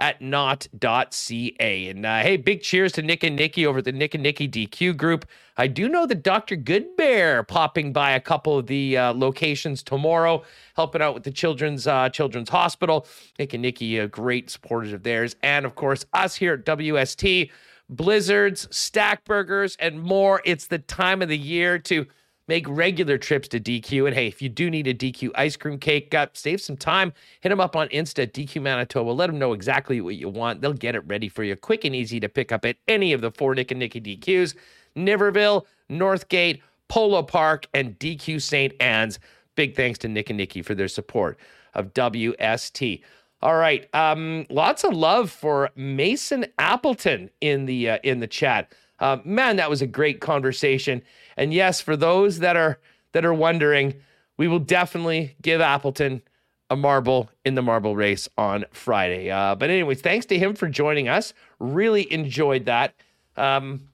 at 0.01 0.21
knott.ca. 0.21 1.89
And 1.89 2.07
uh, 2.07 2.21
hey, 2.21 2.37
big 2.39 2.63
cheers 2.63 2.93
to 2.93 3.03
Nick 3.03 3.23
and 3.23 3.37
Nikki 3.37 3.67
over 3.67 3.83
the 3.83 3.93
Nick 3.93 4.15
and 4.15 4.23
Nikki 4.23 4.49
DQ 4.49 4.97
group. 4.97 5.27
I 5.59 5.67
do 5.67 5.89
know 5.89 6.07
that 6.07 6.23
Dr. 6.23 6.57
Goodbear 6.57 7.47
popping 7.47 7.93
by 7.93 8.13
a 8.13 8.21
couple 8.21 8.59
of 8.59 8.67
the 8.67 8.97
uh, 8.97 9.13
locations 9.13 9.83
tomorrow, 9.83 10.43
helping 10.75 11.03
out 11.03 11.13
with 11.13 11.25
the 11.25 11.31
children's 11.31 11.87
uh, 11.87 12.09
children's 12.09 12.49
hospital. 12.49 13.07
Nick 13.39 13.53
and 13.53 13.63
Nikki, 13.63 14.01
uh, 14.01 14.07
great 14.07 14.49
supporters 14.49 14.93
of 14.95 15.03
theirs, 15.03 15.37
and 15.43 15.67
of 15.67 15.75
course 15.75 16.07
us 16.15 16.35
here 16.35 16.55
at 16.55 16.65
WST. 16.65 17.51
Blizzards, 17.91 18.69
stack 18.71 19.25
burgers, 19.25 19.77
and 19.81 20.01
more. 20.01 20.41
It's 20.45 20.69
the 20.69 20.79
time 20.79 21.23
of 21.23 21.29
the 21.29 21.37
year 21.37 21.77
to 21.81 22.07
make 22.51 22.69
regular 22.69 23.17
trips 23.17 23.47
to 23.47 23.61
DQ. 23.61 24.07
And 24.09 24.15
hey, 24.15 24.27
if 24.27 24.43
you 24.43 24.49
do 24.49 24.69
need 24.71 24.89
a 24.89 24.93
DQ 24.93 25.31
ice 25.37 25.57
cream 25.57 25.79
cake, 25.79 26.13
uh, 26.13 26.27
save 26.33 26.61
some 26.61 26.77
time. 26.77 27.13
Hit 27.43 27.51
them 27.51 27.61
up 27.61 27.77
on 27.77 27.87
Insta 27.91 28.27
DQ 28.27 28.61
Manitoba. 28.61 29.13
Let 29.13 29.29
them 29.29 29.39
know 29.39 29.53
exactly 29.53 30.01
what 30.01 30.17
you 30.17 30.29
want. 30.29 30.61
They'll 30.61 30.73
get 30.73 30.97
it 30.97 31.07
ready 31.07 31.29
for 31.29 31.45
you, 31.45 31.55
quick 31.55 31.85
and 31.85 31.95
easy 31.95 32.19
to 32.19 32.29
pick 32.29 32.51
up 32.51 32.65
at 32.65 32.77
any 32.89 33.13
of 33.13 33.21
the 33.21 33.31
four 33.31 33.55
Nick 33.55 33.71
and 33.71 33.79
Nikki 33.79 34.01
DQs 34.01 34.57
Niverville, 34.97 35.65
Northgate, 35.89 36.61
Polo 36.89 37.23
Park, 37.23 37.69
and 37.73 37.97
DQ 38.01 38.43
St. 38.43 38.75
Anne's. 38.81 39.21
Big 39.55 39.77
thanks 39.77 40.01
to 40.01 40.09
Nick 40.09 40.29
and 40.29 40.37
Nikki 40.37 40.61
for 40.61 40.75
their 40.75 40.89
support 40.89 41.39
of 41.75 41.95
WST. 41.95 43.01
All 43.43 43.57
right, 43.57 43.89
um, 43.95 44.45
lots 44.51 44.83
of 44.83 44.93
love 44.93 45.31
for 45.31 45.71
Mason 45.77 46.47
Appleton 46.59 47.31
in 47.41 47.67
the 47.67 47.91
uh, 47.91 47.99
in 48.03 48.19
the 48.19 48.27
chat. 48.27 48.73
Uh, 49.01 49.19
man, 49.25 49.57
that 49.57 49.71
was 49.71 49.83
a 49.83 49.87
great 49.87 50.21
conversation. 50.21 51.03
And 51.37 51.55
yes, 51.55 51.81
for 51.81 51.97
those 51.97 52.39
that 52.41 52.57
are 52.57 52.79
that 53.13 53.25
are 53.25 53.35
wondering, 53.35 53.95
we 54.37 54.47
will 54.47 54.59
definitely 54.59 55.37
give 55.43 55.61
Appleton 55.61 56.23
a 56.71 56.77
marble 56.77 57.29
in 57.45 57.57
the 57.57 57.63
marble 57.63 57.97
race 57.97 58.29
on 58.39 58.65
Friday. 58.71 59.31
Uh, 59.31 59.57
but 59.57 59.71
anyways, 59.71 60.01
thanks 60.01 60.27
to 60.27 60.39
him 60.39 60.55
for 60.55 60.69
joining 60.69 61.09
us. 61.09 61.35
Really 61.59 62.11
enjoyed 62.13 62.67
that. 62.67 62.95
Um, 63.37 63.89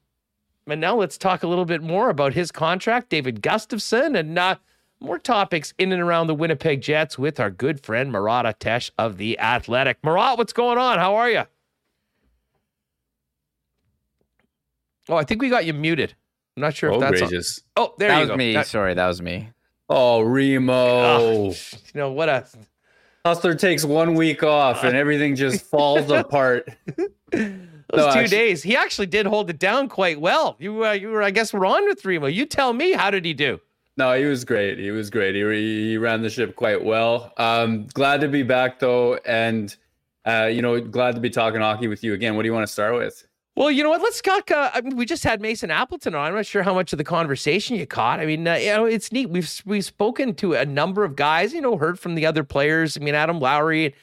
let's 0.66 1.16
talk 1.16 1.42
a 1.42 1.48
little 1.48 1.64
bit 1.64 1.82
more 1.82 2.10
about 2.10 2.34
his 2.34 2.52
contract, 2.52 3.08
David 3.08 3.40
Gustafsson, 3.40 4.18
and 4.18 4.38
uh, 4.38 4.56
more 5.00 5.18
topics 5.18 5.72
in 5.78 5.92
and 5.92 6.02
around 6.02 6.26
the 6.26 6.34
Winnipeg 6.34 6.82
Jets 6.82 7.18
with 7.18 7.40
our 7.40 7.50
good 7.50 7.80
friend 7.80 8.12
Murat 8.12 8.44
Ates 8.44 8.90
of 8.98 9.16
the 9.16 9.38
Athletic. 9.38 9.98
Murat, 10.04 10.36
what's 10.36 10.52
going 10.52 10.78
on? 10.78 10.98
How 10.98 11.14
are 11.14 11.30
you? 11.30 11.44
Oh, 15.08 15.16
I 15.16 15.24
think 15.24 15.40
we 15.42 15.48
got 15.48 15.64
you 15.64 15.72
muted. 15.74 16.14
I'm 16.56 16.62
not 16.62 16.74
sure 16.74 16.92
if 16.92 17.00
that's 17.00 17.20
Outrageous. 17.22 17.60
Oh, 17.76 17.94
there 17.98 18.08
that 18.08 18.22
you 18.22 18.28
was 18.28 18.36
me. 18.38 18.52
That- 18.54 18.66
Sorry, 18.66 18.94
that 18.94 19.06
was 19.06 19.20
me. 19.22 19.50
Oh, 19.88 20.20
Remo. 20.22 20.72
Oh, 20.74 21.44
you 21.72 21.78
know 21.94 22.10
what 22.12 22.28
a 22.28 22.46
Hustler 23.24 23.54
takes 23.54 23.84
one 23.84 24.14
week 24.14 24.42
off 24.42 24.84
and 24.84 24.96
everything 24.96 25.36
just 25.36 25.64
falls 25.66 26.10
apart. 26.10 26.68
those 26.96 27.08
No, 27.92 28.04
two 28.12 28.18
actually- 28.18 28.28
days. 28.28 28.62
He 28.62 28.76
actually 28.76 29.06
did 29.06 29.26
hold 29.26 29.50
it 29.50 29.58
down 29.58 29.88
quite 29.88 30.20
well. 30.20 30.56
You 30.58 30.84
uh, 30.86 30.92
you 30.92 31.08
were 31.08 31.22
I 31.22 31.30
guess 31.30 31.52
were 31.52 31.66
on 31.66 31.84
with 31.86 32.04
Remo. 32.04 32.26
You 32.26 32.46
tell 32.46 32.72
me 32.72 32.92
how 32.92 33.10
did 33.10 33.24
he 33.24 33.34
do? 33.34 33.60
No, 33.98 34.12
he 34.18 34.24
was 34.26 34.44
great. 34.44 34.78
He 34.78 34.90
was 34.90 35.08
great. 35.08 35.34
He, 35.34 35.90
he 35.90 35.96
ran 35.98 36.20
the 36.20 36.28
ship 36.28 36.54
quite 36.54 36.84
well. 36.84 37.32
Um, 37.38 37.86
glad 37.94 38.20
to 38.20 38.28
be 38.28 38.42
back 38.42 38.78
though, 38.78 39.14
and 39.24 39.74
uh, 40.26 40.50
you 40.52 40.60
know, 40.62 40.80
glad 40.80 41.14
to 41.14 41.20
be 41.20 41.30
talking 41.30 41.60
hockey 41.60 41.88
with 41.88 42.02
you 42.04 42.12
again. 42.14 42.36
What 42.36 42.42
do 42.42 42.46
you 42.48 42.52
want 42.52 42.66
to 42.66 42.72
start 42.72 42.94
with? 42.94 43.26
Well, 43.56 43.70
you 43.70 43.82
know 43.82 43.88
what? 43.88 44.02
Let's 44.02 44.20
talk. 44.20 44.50
Uh, 44.50 44.70
I 44.74 44.82
mean, 44.82 44.96
we 44.96 45.06
just 45.06 45.24
had 45.24 45.40
Mason 45.40 45.70
Appleton 45.70 46.14
on. 46.14 46.28
I'm 46.28 46.34
not 46.34 46.44
sure 46.44 46.62
how 46.62 46.74
much 46.74 46.92
of 46.92 46.98
the 46.98 47.04
conversation 47.04 47.76
you 47.76 47.86
caught. 47.86 48.20
I 48.20 48.26
mean, 48.26 48.46
uh, 48.46 48.54
you 48.56 48.66
know, 48.66 48.84
it's 48.84 49.10
neat. 49.10 49.30
We've 49.30 49.50
we've 49.64 49.84
spoken 49.84 50.34
to 50.34 50.52
a 50.52 50.66
number 50.66 51.04
of 51.04 51.16
guys. 51.16 51.54
You 51.54 51.62
know, 51.62 51.78
heard 51.78 51.98
from 51.98 52.16
the 52.16 52.26
other 52.26 52.44
players. 52.44 52.98
I 52.98 53.00
mean, 53.00 53.14
Adam 53.14 53.40
Lowry. 53.40 53.94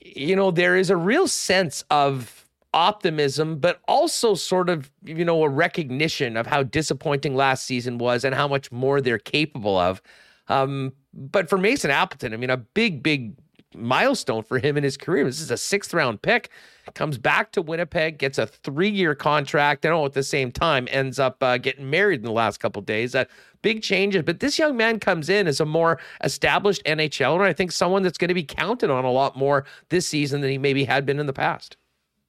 You 0.00 0.36
know, 0.36 0.50
there 0.50 0.76
is 0.76 0.90
a 0.90 0.96
real 0.96 1.26
sense 1.26 1.82
of 1.90 2.46
optimism, 2.74 3.58
but 3.58 3.80
also 3.88 4.34
sort 4.34 4.68
of 4.68 4.90
you 5.02 5.24
know 5.24 5.42
a 5.42 5.48
recognition 5.48 6.36
of 6.36 6.46
how 6.46 6.62
disappointing 6.62 7.34
last 7.34 7.64
season 7.64 7.96
was 7.96 8.22
and 8.22 8.34
how 8.34 8.46
much 8.46 8.70
more 8.70 9.00
they're 9.00 9.18
capable 9.18 9.78
of. 9.78 10.02
Um, 10.48 10.92
but 11.14 11.48
for 11.48 11.56
Mason 11.56 11.90
Appleton, 11.90 12.34
I 12.34 12.36
mean, 12.36 12.50
a 12.50 12.58
big, 12.58 13.02
big 13.02 13.34
milestone 13.74 14.42
for 14.42 14.58
him 14.58 14.76
in 14.76 14.84
his 14.84 14.96
career. 14.98 15.24
This 15.24 15.40
is 15.40 15.50
a 15.50 15.56
sixth 15.56 15.94
round 15.94 16.20
pick. 16.20 16.50
Comes 16.94 17.18
back 17.18 17.52
to 17.52 17.62
Winnipeg, 17.62 18.18
gets 18.18 18.38
a 18.38 18.46
three 18.46 18.88
year 18.88 19.14
contract, 19.14 19.84
and 19.84 19.94
all 19.94 20.06
at 20.06 20.12
the 20.12 20.22
same 20.22 20.50
time 20.52 20.88
ends 20.90 21.18
up 21.18 21.42
uh, 21.42 21.58
getting 21.58 21.88
married 21.88 22.20
in 22.20 22.24
the 22.26 22.32
last 22.32 22.58
couple 22.58 22.82
days. 22.82 23.14
Uh, 23.14 23.24
big 23.62 23.82
changes, 23.82 24.22
but 24.22 24.40
this 24.40 24.58
young 24.58 24.76
man 24.76 25.00
comes 25.00 25.28
in 25.28 25.46
as 25.46 25.60
a 25.60 25.66
more 25.66 25.98
established 26.24 26.82
NHLer. 26.84 27.42
I 27.42 27.52
think 27.52 27.72
someone 27.72 28.02
that's 28.02 28.18
going 28.18 28.28
to 28.28 28.34
be 28.34 28.44
counted 28.44 28.90
on 28.90 29.04
a 29.04 29.10
lot 29.10 29.36
more 29.36 29.64
this 29.88 30.06
season 30.06 30.40
than 30.40 30.50
he 30.50 30.58
maybe 30.58 30.84
had 30.84 31.04
been 31.04 31.18
in 31.18 31.26
the 31.26 31.32
past. 31.32 31.76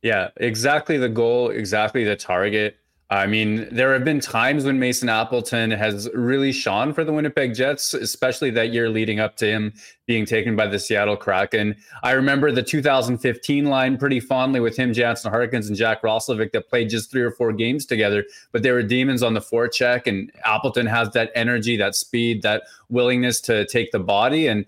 Yeah, 0.01 0.29
exactly 0.37 0.97
the 0.97 1.09
goal, 1.09 1.49
exactly 1.49 2.03
the 2.03 2.15
target. 2.15 2.77
I 3.11 3.25
mean, 3.25 3.67
there 3.71 3.91
have 3.93 4.05
been 4.05 4.19
times 4.19 4.65
when 4.65 4.77
Mason 4.77 5.09
Appleton 5.09 5.71
has 5.71 6.07
really 6.13 6.51
shone 6.51 6.93
for 6.93 7.03
the 7.03 7.11
Winnipeg 7.11 7.55
Jets, 7.55 7.95
especially 7.95 8.51
that 8.51 8.71
year 8.71 8.87
leading 8.87 9.19
up 9.19 9.35
to 9.37 9.47
him 9.47 9.73
being 10.05 10.27
taken 10.27 10.55
by 10.55 10.67
the 10.67 10.77
Seattle 10.77 11.17
Kraken. 11.17 11.75
I 12.03 12.11
remember 12.11 12.51
the 12.51 12.61
2015 12.61 13.65
line 13.65 13.97
pretty 13.97 14.19
fondly 14.19 14.59
with 14.59 14.77
him, 14.77 14.93
Jansen 14.93 15.31
Harkins, 15.31 15.69
and 15.69 15.75
Jack 15.75 16.03
Roslovic 16.03 16.51
that 16.51 16.69
played 16.69 16.91
just 16.91 17.09
three 17.09 17.23
or 17.23 17.31
four 17.31 17.51
games 17.51 17.87
together, 17.87 18.25
but 18.51 18.61
they 18.61 18.71
were 18.71 18.83
demons 18.83 19.23
on 19.23 19.33
the 19.33 19.41
forecheck. 19.41 20.05
And 20.05 20.31
Appleton 20.45 20.85
has 20.85 21.09
that 21.11 21.31
energy, 21.33 21.77
that 21.77 21.95
speed, 21.95 22.43
that 22.43 22.63
willingness 22.89 23.41
to 23.41 23.65
take 23.65 23.91
the 23.91 23.99
body. 23.99 24.45
And 24.45 24.67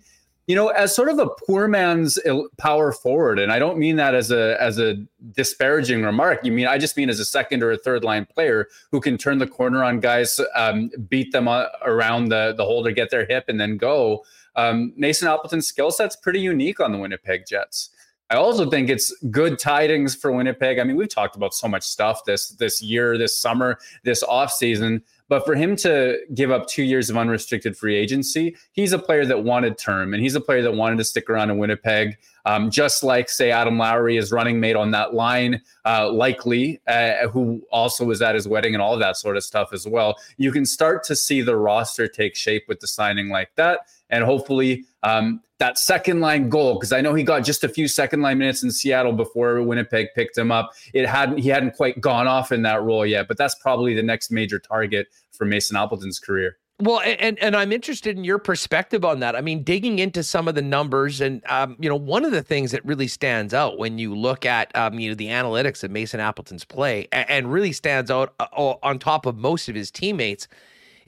you 0.52 0.56
know, 0.58 0.68
as 0.68 0.94
sort 0.94 1.08
of 1.08 1.18
a 1.18 1.30
poor 1.48 1.70
man's 1.70 2.20
power 2.58 2.92
forward, 2.92 3.40
and 3.40 3.54
I 3.54 3.58
don't 3.58 3.78
mean 3.78 3.96
that 3.96 4.14
as 4.14 4.32
a 4.32 4.62
as 4.62 4.80
a 4.80 4.98
disparaging 5.32 6.04
remark. 6.04 6.44
You 6.44 6.52
mean 6.52 6.68
I 6.68 6.78
just 6.78 6.98
mean 6.98 7.10
as 7.10 7.22
a 7.22 7.26
second 7.26 7.64
or 7.64 7.72
a 7.72 7.78
third 7.78 8.04
line 8.04 8.26
player 8.26 8.68
who 8.92 9.00
can 9.00 9.18
turn 9.18 9.38
the 9.38 9.48
corner 9.48 9.82
on 9.82 10.02
guys, 10.02 10.42
um, 10.54 10.92
beat 11.08 11.32
them 11.32 11.48
around 11.48 12.28
the 12.28 12.54
the 12.58 12.66
holder, 12.66 12.92
get 12.92 13.12
their 13.12 13.26
hip, 13.26 13.46
and 13.48 13.62
then 13.62 13.78
go. 13.78 14.26
Um, 14.58 14.92
Mason 14.98 15.30
Appleton's 15.30 15.68
skill 15.68 15.90
set's 15.90 16.18
pretty 16.18 16.42
unique 16.42 16.82
on 16.82 16.92
the 16.92 16.98
Winnipeg 16.98 17.46
Jets. 17.48 17.92
I 18.30 18.36
also 18.36 18.70
think 18.70 18.90
it's 18.90 19.14
good 19.30 19.58
tidings 19.58 20.16
for 20.16 20.34
Winnipeg. 20.34 20.80
I 20.80 20.84
mean, 20.84 20.98
we've 20.98 21.08
talked 21.08 21.38
about 21.38 21.54
so 21.54 21.70
much 21.70 21.84
stuff 21.84 22.26
this 22.26 22.50
this 22.50 22.82
year, 22.82 23.18
this 23.18 23.38
summer, 23.38 23.78
this 24.04 24.22
off 24.22 24.52
season. 24.52 25.02
But 25.32 25.46
for 25.46 25.56
him 25.56 25.78
to 25.78 26.20
give 26.34 26.52
up 26.52 26.68
two 26.68 26.84
years 26.84 27.10
of 27.10 27.16
unrestricted 27.16 27.78
free 27.78 27.96
agency, 27.96 28.58
he's 28.74 28.92
a 28.92 29.00
player 29.00 29.26
that 29.28 29.46
wanted 29.46 29.78
term 29.78 30.14
and 30.14 30.22
he's 30.22 30.36
a 30.36 30.42
player 30.42 30.62
that 30.62 30.74
wanted 30.74 30.98
to 30.98 31.06
stick 31.06 31.30
around 31.30 31.50
in 31.50 31.58
Winnipeg. 31.58 32.18
Um, 32.44 32.70
just 32.70 33.02
like, 33.02 33.30
say, 33.30 33.50
Adam 33.50 33.78
Lowry, 33.78 34.18
is 34.18 34.34
running 34.34 34.60
mate 34.60 34.76
on 34.76 34.92
that 34.92 35.14
line, 35.14 35.62
uh, 35.86 36.12
likely, 36.12 36.82
uh, 36.86 37.30
who 37.30 37.66
also 37.72 38.04
was 38.04 38.22
at 38.22 38.36
his 38.36 38.46
wedding 38.46 38.74
and 38.74 38.82
all 38.82 38.98
that 38.98 39.16
sort 39.16 39.38
of 39.38 39.46
stuff 39.46 39.72
as 39.72 39.88
well. 39.88 40.18
You 40.36 40.52
can 40.52 40.66
start 40.66 41.02
to 41.06 41.16
see 41.16 41.42
the 41.42 41.56
roster 41.56 42.10
take 42.10 42.36
shape 42.36 42.66
with 42.68 42.82
the 42.82 42.88
signing 42.88 43.30
like 43.30 43.56
that. 43.56 43.88
And 44.12 44.24
hopefully, 44.24 44.86
um, 45.04 45.42
that 45.58 45.78
second 45.78 46.20
line 46.20 46.50
goal, 46.50 46.76
because 46.76 46.92
I 46.92 47.02
know 47.02 47.14
he 47.14 47.24
got 47.24 47.44
just 47.44 47.64
a 47.64 47.70
few 47.70 47.88
second 47.88 48.22
line 48.22 48.38
minutes 48.38 48.64
in 48.64 48.72
Seattle 48.72 49.14
before 49.14 49.62
Winnipeg 49.62 50.08
picked 50.16 50.38
him 50.38 50.52
up. 50.52 50.72
It 50.94 51.08
hadn't 51.08 51.38
he 51.38 51.50
hadn't 51.50 51.76
quite 51.76 52.02
gone 52.02 52.28
off 52.28 52.52
in 52.52 52.62
that 52.64 52.84
role 52.84 53.06
yet, 53.06 53.28
but 53.28 53.38
that's 53.38 53.56
probably 53.56 53.94
the 53.94 54.04
next 54.04 54.32
major 54.32 54.60
target 54.60 55.08
for 55.32 55.46
Mason 55.46 55.78
Appleton's 55.78 56.20
career. 56.20 56.58
Well, 56.82 57.00
and 57.02 57.38
and 57.38 57.56
I'm 57.56 57.72
interested 57.72 58.18
in 58.18 58.24
your 58.24 58.40
perspective 58.40 59.06
on 59.06 59.20
that. 59.20 59.36
I 59.36 59.42
mean, 59.42 59.64
digging 59.64 60.00
into 60.00 60.24
some 60.24 60.48
of 60.48 60.56
the 60.56 60.64
numbers, 60.64 61.22
and 61.22 61.44
um, 61.46 61.76
you 61.80 61.88
know, 61.88 61.96
one 61.96 62.26
of 62.26 62.32
the 62.32 62.42
things 62.42 62.72
that 62.72 62.84
really 62.84 63.08
stands 63.08 63.54
out 63.54 63.78
when 63.78 64.00
you 64.00 64.16
look 64.16 64.48
at 64.48 64.76
um, 64.76 64.98
you 64.98 65.10
know 65.10 65.16
the 65.16 65.28
analytics 65.28 65.84
of 65.84 65.92
Mason 65.92 66.20
Appleton's 66.20 66.66
play, 66.66 67.08
and, 67.12 67.30
and 67.30 67.54
really 67.54 67.72
stands 67.72 68.10
out 68.10 68.34
uh, 68.40 68.48
on 68.82 68.98
top 68.98 69.28
of 69.28 69.38
most 69.38 69.70
of 69.70 69.76
his 69.76 69.92
teammates, 69.92 70.48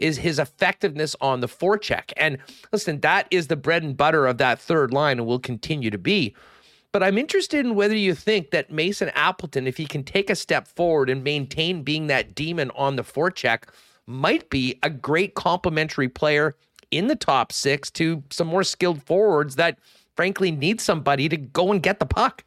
is 0.04 0.18
his 0.18 0.38
effectiveness 0.38 1.16
on 1.22 1.39
the 1.39 1.47
forecheck. 1.47 2.12
And 2.18 2.38
listen, 2.72 2.99
that 2.99 3.26
is 3.32 3.47
the 3.47 3.56
bread 3.56 3.84
and 3.84 3.95
butter 3.95 4.28
of 4.28 4.38
that 4.38 4.60
third 4.60 4.93
line, 4.93 5.18
and 5.18 5.26
will 5.26 5.39
continue 5.39 5.89
to 5.89 5.97
be. 5.97 6.36
But 6.91 7.01
I'm 7.01 7.18
interested 7.18 7.66
in 7.66 7.74
whether 7.74 7.95
you 7.95 8.14
think 8.14 8.51
that 8.51 8.70
Mason 8.70 9.10
Appleton, 9.16 9.66
if 9.66 9.78
he 9.78 9.88
can 9.88 10.04
take 10.04 10.30
a 10.30 10.36
step 10.36 10.68
forward 10.68 11.10
and 11.10 11.24
maintain 11.24 11.82
being 11.82 12.08
that 12.08 12.36
demon 12.36 12.70
on 12.76 12.97
the 12.97 13.04
forecheck, 13.04 13.64
might 14.06 14.49
be 14.49 14.78
a 14.84 14.89
great 14.89 15.34
complementary 15.34 16.10
player 16.10 16.56
in 16.91 17.08
the 17.08 17.16
top 17.16 17.51
six 17.51 17.89
to 17.91 18.22
some 18.30 18.47
more 18.47 18.64
skilled 18.64 19.01
forwards 19.01 19.56
that 19.56 19.80
frankly 20.16 20.51
need 20.51 20.82
somebody 20.82 21.28
to 21.30 21.38
go 21.38 21.72
and 21.72 21.82
get 21.82 21.99
the 21.99 22.06
puck. 22.06 22.43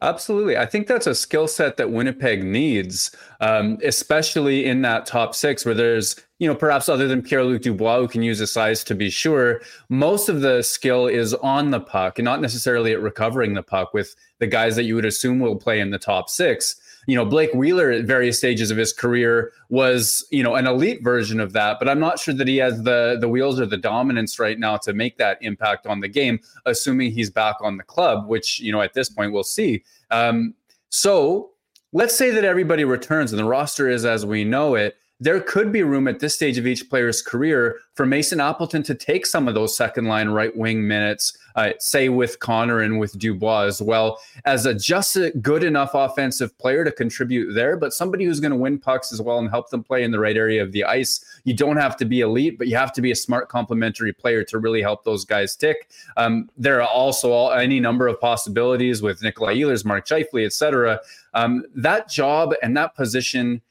Absolutely. 0.00 0.56
I 0.56 0.64
think 0.64 0.86
that's 0.86 1.08
a 1.08 1.14
skill 1.14 1.48
set 1.48 1.76
that 1.76 1.90
Winnipeg 1.90 2.44
needs, 2.44 3.10
um, 3.40 3.78
especially 3.82 4.64
in 4.64 4.82
that 4.82 5.06
top 5.06 5.34
six 5.34 5.64
where 5.64 5.74
there's, 5.74 6.14
you 6.38 6.46
know, 6.46 6.54
perhaps 6.54 6.88
other 6.88 7.08
than 7.08 7.20
Pierre 7.20 7.42
Luc 7.42 7.62
Dubois, 7.62 7.98
who 7.98 8.06
can 8.06 8.22
use 8.22 8.38
his 8.38 8.52
size 8.52 8.84
to 8.84 8.94
be 8.94 9.10
sure, 9.10 9.60
most 9.88 10.28
of 10.28 10.40
the 10.40 10.62
skill 10.62 11.08
is 11.08 11.34
on 11.34 11.72
the 11.72 11.80
puck 11.80 12.20
and 12.20 12.24
not 12.24 12.40
necessarily 12.40 12.92
at 12.92 13.00
recovering 13.00 13.54
the 13.54 13.62
puck 13.62 13.92
with 13.92 14.14
the 14.38 14.46
guys 14.46 14.76
that 14.76 14.84
you 14.84 14.94
would 14.94 15.04
assume 15.04 15.40
will 15.40 15.56
play 15.56 15.80
in 15.80 15.90
the 15.90 15.98
top 15.98 16.30
six. 16.30 16.76
You 17.08 17.16
know, 17.16 17.24
Blake 17.24 17.54
Wheeler 17.54 17.90
at 17.90 18.04
various 18.04 18.36
stages 18.36 18.70
of 18.70 18.76
his 18.76 18.92
career 18.92 19.50
was, 19.70 20.26
you 20.30 20.42
know, 20.42 20.56
an 20.56 20.66
elite 20.66 21.02
version 21.02 21.40
of 21.40 21.54
that, 21.54 21.78
but 21.78 21.88
I'm 21.88 21.98
not 21.98 22.20
sure 22.20 22.34
that 22.34 22.46
he 22.46 22.58
has 22.58 22.82
the 22.82 23.16
the 23.18 23.28
wheels 23.30 23.58
or 23.58 23.64
the 23.64 23.78
dominance 23.78 24.38
right 24.38 24.58
now 24.58 24.76
to 24.76 24.92
make 24.92 25.16
that 25.16 25.38
impact 25.40 25.86
on 25.86 26.00
the 26.00 26.08
game, 26.08 26.38
assuming 26.66 27.10
he's 27.10 27.30
back 27.30 27.56
on 27.62 27.78
the 27.78 27.82
club, 27.82 28.28
which, 28.28 28.60
you 28.60 28.72
know, 28.72 28.82
at 28.82 28.92
this 28.92 29.08
point 29.08 29.32
we'll 29.32 29.42
see. 29.42 29.82
Um, 30.10 30.52
so 30.90 31.52
let's 31.94 32.14
say 32.14 32.28
that 32.28 32.44
everybody 32.44 32.84
returns 32.84 33.32
and 33.32 33.38
the 33.38 33.44
roster 33.44 33.88
is 33.88 34.04
as 34.04 34.26
we 34.26 34.44
know 34.44 34.74
it 34.74 34.98
there 35.20 35.40
could 35.40 35.72
be 35.72 35.82
room 35.82 36.06
at 36.06 36.20
this 36.20 36.34
stage 36.34 36.58
of 36.58 36.66
each 36.66 36.88
player's 36.88 37.22
career 37.22 37.80
for 37.94 38.06
Mason 38.06 38.40
Appleton 38.40 38.84
to 38.84 38.94
take 38.94 39.26
some 39.26 39.48
of 39.48 39.54
those 39.54 39.76
second 39.76 40.04
line 40.04 40.28
right 40.28 40.56
wing 40.56 40.86
minutes, 40.86 41.36
uh, 41.56 41.72
say 41.80 42.08
with 42.08 42.38
Connor 42.38 42.80
and 42.82 43.00
with 43.00 43.18
Dubois 43.18 43.62
as 43.62 43.82
well, 43.82 44.20
as 44.44 44.64
a 44.64 44.74
just 44.74 45.16
a 45.16 45.32
good 45.42 45.64
enough 45.64 45.90
offensive 45.94 46.56
player 46.58 46.84
to 46.84 46.92
contribute 46.92 47.52
there, 47.52 47.76
but 47.76 47.92
somebody 47.92 48.24
who's 48.24 48.38
going 48.38 48.52
to 48.52 48.56
win 48.56 48.78
pucks 48.78 49.12
as 49.12 49.20
well 49.20 49.38
and 49.38 49.50
help 49.50 49.70
them 49.70 49.82
play 49.82 50.04
in 50.04 50.12
the 50.12 50.20
right 50.20 50.36
area 50.36 50.62
of 50.62 50.70
the 50.70 50.84
ice. 50.84 51.24
You 51.42 51.54
don't 51.54 51.78
have 51.78 51.96
to 51.96 52.04
be 52.04 52.20
elite, 52.20 52.56
but 52.56 52.68
you 52.68 52.76
have 52.76 52.92
to 52.92 53.02
be 53.02 53.10
a 53.10 53.16
smart 53.16 53.48
complementary 53.48 54.12
player 54.12 54.44
to 54.44 54.58
really 54.58 54.82
help 54.82 55.02
those 55.02 55.24
guys 55.24 55.56
tick. 55.56 55.90
Um, 56.16 56.48
there 56.56 56.80
are 56.80 56.88
also 56.88 57.32
all, 57.32 57.50
any 57.50 57.80
number 57.80 58.06
of 58.06 58.20
possibilities 58.20 59.02
with 59.02 59.20
Nikolai 59.20 59.56
Ehlers, 59.56 59.84
Mark 59.84 60.06
Scheifele, 60.06 60.46
et 60.46 60.52
cetera. 60.52 61.00
Um, 61.34 61.64
that 61.74 62.08
job 62.08 62.54
and 62.62 62.76
that 62.76 62.94
position 62.94 63.62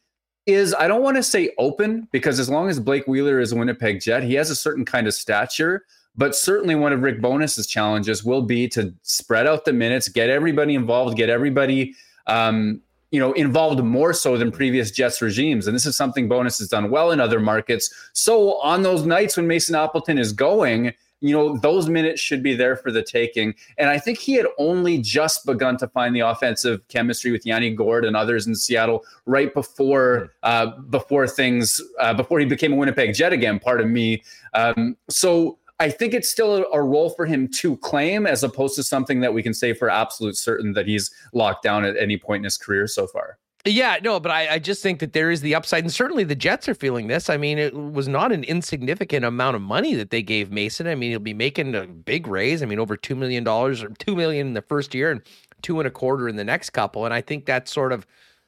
is 0.48 0.74
I 0.74 0.88
don't 0.88 1.04
want 1.04 1.18
to 1.18 1.24
say 1.24 1.52
open 1.58 2.08
because 2.12 2.40
as 2.40 2.50
long 2.50 2.70
as 2.70 2.80
Blake 2.80 3.06
Wheeler 3.06 3.40
is 3.40 3.52
a 3.52 3.56
Winnipeg 3.56 4.02
Jet, 4.02 4.24
he 4.24 4.34
has 4.36 4.50
a 4.50 4.56
certain 4.56 4.86
kind 4.86 5.06
of 5.06 5.14
stature. 5.14 5.86
But 6.16 6.36
certainly 6.36 6.74
one 6.74 6.94
of 6.94 7.02
Rick 7.02 7.22
Bowness's 7.22 7.68
challenges 7.68 8.24
will 8.24 8.42
be 8.42 8.68
to 8.70 8.92
spread 9.04 9.46
out 9.46 9.66
the 9.66 9.74
minutes, 9.74 10.08
get 10.08 10.32
everybody 10.32 10.74
involved, 10.74 11.16
get 11.16 11.30
everybody 11.30 11.94
um, 12.26 12.82
you 13.12 13.20
know 13.20 13.34
involved 13.34 13.84
more 13.84 14.14
so 14.14 14.38
than 14.38 14.52
previous 14.52 14.90
Jets 14.90 15.22
regimes. 15.22 15.68
And 15.68 15.76
this 15.76 15.86
is 15.86 15.96
something 15.96 16.28
Bowness 16.28 16.58
has 16.60 16.70
done 16.70 16.90
well 16.90 17.12
in 17.12 17.20
other 17.20 17.40
markets. 17.40 17.94
So 18.14 18.60
on 18.62 18.82
those 18.82 19.06
nights 19.06 19.38
when 19.38 19.48
Mason 19.48 19.76
Appleton 19.76 20.18
is 20.18 20.34
going, 20.34 20.94
you 21.20 21.36
know, 21.36 21.58
those 21.58 21.90
minutes 21.90 22.22
should 22.22 22.44
be 22.44 22.56
there 22.56 22.76
for 22.76 22.92
the 22.92 23.02
taking. 23.02 23.56
And 23.78 23.90
I 23.90 23.98
think 23.98 24.20
he 24.20 24.34
had 24.34 24.46
only 24.58 25.00
just 25.00 25.46
begun 25.46 25.78
to 25.78 25.88
find 25.88 26.16
the 26.16 26.20
offensive 26.20 26.88
chemistry 26.90 27.32
with 27.32 27.46
Yanni 27.46 27.72
Gourde 27.72 28.06
and 28.06 28.16
others 28.16 28.46
in 28.46 28.56
Seattle 28.56 29.04
right 29.26 29.54
before 29.54 30.34
uh, 30.44 30.68
before 30.90 31.28
things 31.28 31.82
uh, 32.00 32.14
before 32.14 32.40
he 32.40 32.46
became 32.46 32.74
a 32.74 32.76
Winnipeg 32.76 33.16
Jet 33.16 33.34
again. 33.34 33.60
Part 33.60 33.82
of 33.82 33.88
me. 33.88 34.24
Um, 34.54 34.96
so 35.10 35.58
I 35.80 35.90
think 35.90 36.14
it's 36.14 36.30
still 36.30 36.56
a, 36.56 36.64
a, 36.74 36.82
role 36.82 37.12
for 37.12 37.26
him 37.26 37.48
to 37.50 37.78
claim, 37.78 38.26
as 38.26 38.44
opposed 38.44 38.76
to 38.78 38.84
something 38.84 39.20
that 39.20 39.34
we 39.34 39.44
can 39.44 39.54
say 39.54 39.74
for 39.74 39.90
absolute 39.90 40.36
certain 40.36 40.74
that 40.74 40.88
he's 40.88 41.12
locked 41.34 41.64
down 41.64 41.86
at 41.86 41.96
any 41.98 42.18
point 42.18 42.42
in 42.42 42.44
his 42.46 42.58
career 42.58 42.88
so 42.88 43.06
far. 43.06 43.38
Yeah, 43.66 43.98
no, 44.02 44.20
but 44.20 44.32
I, 44.32 44.54
I, 44.54 44.60
just 44.60 44.82
think 44.82 45.00
that 45.00 45.12
there 45.12 45.30
is 45.30 45.42
the 45.42 45.54
upside, 45.54 45.84
and 45.84 45.92
certainly 45.92 46.24
the 46.24 46.36
Jets 46.36 46.70
are 46.70 46.74
feeling 46.74 47.08
this. 47.08 47.30
I 47.30 47.36
mean, 47.36 47.58
it 47.58 47.74
was 47.74 48.08
not 48.08 48.32
an 48.32 48.46
insignificant 48.46 49.26
amount 49.26 49.58
of 49.58 49.62
money 49.62 49.94
that 49.96 50.10
they 50.10 50.22
gave 50.22 50.52
Mason. 50.52 50.88
I 50.88 50.96
mean, 50.96 51.10
he'll 51.10 51.20
be 51.20 51.34
making 51.34 51.76
a 51.76 51.86
big 51.86 52.28
raise. 52.28 52.64
I 52.64 52.66
mean, 52.66 52.80
over 52.80 52.96
two 52.96 53.16
million 53.16 53.44
dollars 53.44 53.84
or 53.84 53.90
two 53.90 54.16
million 54.16 54.48
in 54.48 54.54
the 54.54 54.62
first 54.62 54.94
year 54.94 55.12
and 55.12 55.22
two 55.62 55.80
and 55.80 55.88
a 55.88 55.92
quarter 55.92 56.30
in 56.30 56.38
the 56.38 56.46
next 56.46 56.70
couple. 56.70 57.04
And 57.04 57.14
I 57.14 57.20
think 57.20 57.46
that's 57.46 57.72
sort 57.72 57.92
of 57.92 58.08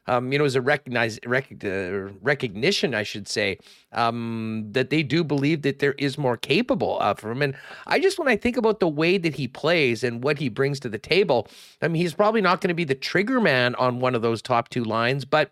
um, 0.09 0.31
you 0.31 0.39
know, 0.39 0.45
as 0.45 0.55
a 0.55 0.61
recognized 0.61 1.19
rec- 1.25 1.63
uh, 1.63 2.11
recognition, 2.21 2.95
I 2.95 3.03
should 3.03 3.27
say, 3.27 3.59
um, 3.91 4.65
that 4.71 4.89
they 4.89 5.03
do 5.03 5.23
believe 5.23 5.61
that 5.61 5.79
there 5.79 5.93
is 5.93 6.17
more 6.17 6.35
capable 6.35 6.99
of 6.99 7.19
him. 7.19 7.43
And 7.43 7.55
I 7.85 7.99
just, 7.99 8.17
when 8.17 8.27
I 8.27 8.35
think 8.35 8.57
about 8.57 8.79
the 8.79 8.87
way 8.87 9.19
that 9.19 9.35
he 9.35 9.47
plays 9.47 10.03
and 10.03 10.23
what 10.23 10.39
he 10.39 10.49
brings 10.49 10.79
to 10.81 10.89
the 10.89 10.97
table, 10.97 11.47
I 11.81 11.87
mean, 11.87 12.01
he's 12.01 12.15
probably 12.15 12.41
not 12.41 12.59
going 12.59 12.69
to 12.69 12.73
be 12.73 12.85
the 12.85 12.95
trigger 12.95 13.39
man 13.39 13.75
on 13.75 13.99
one 13.99 14.15
of 14.15 14.23
those 14.23 14.41
top 14.41 14.69
two 14.69 14.83
lines, 14.83 15.25
but 15.25 15.51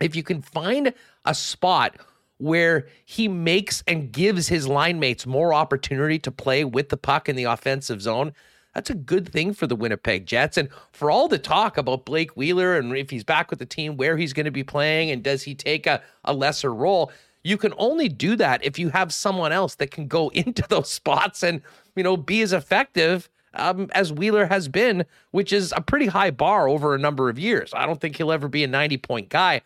if 0.00 0.16
you 0.16 0.22
can 0.22 0.40
find 0.40 0.94
a 1.26 1.34
spot 1.34 1.96
where 2.38 2.88
he 3.04 3.28
makes 3.28 3.84
and 3.86 4.10
gives 4.12 4.48
his 4.48 4.66
line 4.66 4.98
mates 4.98 5.26
more 5.26 5.52
opportunity 5.52 6.18
to 6.18 6.30
play 6.30 6.64
with 6.64 6.88
the 6.88 6.96
puck 6.96 7.28
in 7.28 7.36
the 7.36 7.44
offensive 7.44 8.00
zone, 8.00 8.32
that's 8.74 8.90
a 8.90 8.94
good 8.94 9.28
thing 9.32 9.52
for 9.52 9.66
the 9.66 9.76
Winnipeg 9.76 10.26
Jets. 10.26 10.56
And 10.56 10.68
for 10.92 11.10
all 11.10 11.28
the 11.28 11.38
talk 11.38 11.76
about 11.76 12.04
Blake 12.04 12.36
Wheeler 12.36 12.76
and 12.76 12.96
if 12.96 13.10
he's 13.10 13.24
back 13.24 13.50
with 13.50 13.58
the 13.58 13.66
team, 13.66 13.96
where 13.96 14.16
he's 14.16 14.32
going 14.32 14.44
to 14.44 14.50
be 14.50 14.64
playing 14.64 15.10
and 15.10 15.22
does 15.22 15.42
he 15.42 15.54
take 15.54 15.86
a, 15.86 16.02
a 16.24 16.32
lesser 16.32 16.72
role, 16.72 17.10
you 17.42 17.56
can 17.56 17.72
only 17.78 18.08
do 18.08 18.36
that 18.36 18.64
if 18.64 18.78
you 18.78 18.90
have 18.90 19.12
someone 19.12 19.52
else 19.52 19.74
that 19.76 19.90
can 19.90 20.06
go 20.06 20.28
into 20.34 20.64
those 20.68 20.90
spots 20.90 21.42
and, 21.42 21.62
you 21.96 22.02
know, 22.02 22.16
be 22.16 22.42
as 22.42 22.52
effective 22.52 23.28
um, 23.54 23.88
as 23.92 24.12
Wheeler 24.12 24.46
has 24.46 24.68
been, 24.68 25.04
which 25.32 25.52
is 25.52 25.72
a 25.76 25.80
pretty 25.80 26.06
high 26.06 26.30
bar 26.30 26.68
over 26.68 26.94
a 26.94 26.98
number 26.98 27.28
of 27.28 27.38
years. 27.38 27.72
I 27.74 27.86
don't 27.86 28.00
think 28.00 28.16
he'll 28.16 28.32
ever 28.32 28.48
be 28.48 28.64
a 28.64 28.68
90 28.68 28.98
point 28.98 29.28
guy, 29.28 29.62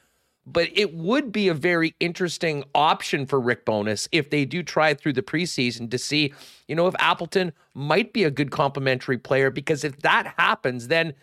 but 0.46 0.68
it 0.72 0.94
would 0.94 1.32
be 1.32 1.48
a 1.48 1.54
very 1.54 1.94
interesting 2.00 2.64
option 2.74 3.26
for 3.26 3.40
Rick 3.40 3.64
Bowness 3.64 4.08
if 4.12 4.30
they 4.30 4.44
do 4.44 4.62
try 4.62 4.94
through 4.94 5.14
the 5.14 5.22
preseason 5.22 5.90
to 5.90 5.98
see, 5.98 6.34
you 6.68 6.74
know, 6.74 6.86
if 6.86 6.94
Appleton 6.98 7.52
might 7.74 8.12
be 8.12 8.24
a 8.24 8.30
good 8.30 8.50
complementary 8.50 9.18
player. 9.18 9.50
Because 9.50 9.84
if 9.84 10.00
that 10.02 10.34
happens, 10.36 10.88
then 10.88 11.14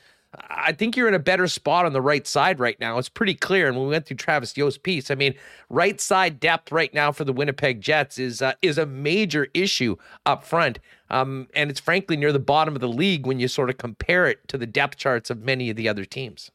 I 0.49 0.71
think 0.71 0.95
you're 0.95 1.09
in 1.09 1.13
a 1.13 1.19
better 1.19 1.47
spot 1.47 1.85
on 1.85 1.93
the 1.93 2.01
right 2.01 2.25
side 2.25 2.59
right 2.59 2.79
now. 2.79 2.97
It's 2.97 3.09
pretty 3.09 3.35
clear. 3.35 3.67
And 3.67 3.75
when 3.75 3.87
we 3.87 3.91
went 3.91 4.05
through 4.05 4.17
Travis 4.17 4.55
Yost's 4.55 4.77
piece, 4.77 5.11
I 5.11 5.15
mean, 5.15 5.35
right 5.69 5.99
side 5.99 6.39
depth 6.39 6.71
right 6.71 6.93
now 6.93 7.11
for 7.11 7.25
the 7.25 7.33
Winnipeg 7.33 7.81
Jets 7.81 8.17
is 8.17 8.41
uh, 8.41 8.53
is 8.61 8.77
a 8.77 8.85
major 8.85 9.49
issue 9.53 9.97
up 10.25 10.43
front. 10.43 10.79
Um, 11.09 11.47
and 11.53 11.69
it's 11.69 11.81
frankly 11.81 12.15
near 12.15 12.31
the 12.31 12.39
bottom 12.39 12.75
of 12.75 12.81
the 12.81 12.87
league 12.87 13.25
when 13.25 13.39
you 13.39 13.49
sort 13.49 13.69
of 13.69 13.77
compare 13.77 14.25
it 14.27 14.47
to 14.47 14.57
the 14.57 14.65
depth 14.65 14.95
charts 14.95 15.29
of 15.29 15.43
many 15.43 15.69
of 15.69 15.75
the 15.75 15.89
other 15.89 16.05
teams. 16.05 16.49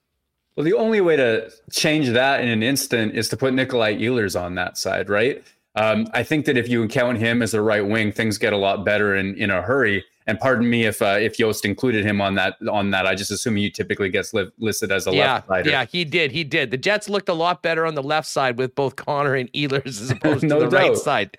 Well, 0.56 0.64
the 0.64 0.72
only 0.72 1.02
way 1.02 1.16
to 1.16 1.50
change 1.70 2.08
that 2.08 2.40
in 2.40 2.48
an 2.48 2.62
instant 2.62 3.14
is 3.14 3.28
to 3.28 3.36
put 3.36 3.52
Nikolai 3.52 3.96
Ehlers 3.96 4.40
on 4.40 4.54
that 4.54 4.78
side, 4.78 5.10
right? 5.10 5.44
Um, 5.74 6.08
I 6.14 6.22
think 6.22 6.46
that 6.46 6.56
if 6.56 6.68
you 6.68 6.88
count 6.88 7.18
him 7.18 7.42
as 7.42 7.52
a 7.52 7.60
right 7.60 7.86
wing, 7.86 8.10
things 8.10 8.38
get 8.38 8.54
a 8.54 8.56
lot 8.56 8.84
better 8.84 9.14
in 9.14 9.34
in 9.36 9.50
a 9.50 9.60
hurry. 9.60 10.04
And 10.26 10.40
pardon 10.40 10.68
me 10.68 10.86
if 10.86 11.02
uh, 11.02 11.18
if 11.20 11.38
Yost 11.38 11.66
included 11.66 12.04
him 12.04 12.20
on 12.20 12.34
that 12.36 12.56
on 12.68 12.90
that. 12.90 13.06
I 13.06 13.14
just 13.14 13.30
assume 13.30 13.56
he 13.56 13.70
typically 13.70 14.08
gets 14.08 14.32
li- 14.32 14.50
listed 14.58 14.90
as 14.90 15.06
a 15.06 15.12
yeah, 15.12 15.34
left 15.34 15.48
sider. 15.48 15.70
Yeah, 15.70 15.84
he 15.84 16.04
did. 16.04 16.32
He 16.32 16.42
did. 16.42 16.70
The 16.70 16.78
Jets 16.78 17.08
looked 17.10 17.28
a 17.28 17.34
lot 17.34 17.62
better 17.62 17.84
on 17.84 17.94
the 17.94 18.02
left 18.02 18.26
side 18.26 18.56
with 18.56 18.74
both 18.74 18.96
Connor 18.96 19.34
and 19.34 19.52
Ehlers 19.52 19.86
as 19.86 20.10
opposed 20.12 20.42
no 20.42 20.58
to 20.58 20.64
the 20.64 20.70
doubt. 20.70 20.80
right 20.80 20.96
side. 20.96 21.36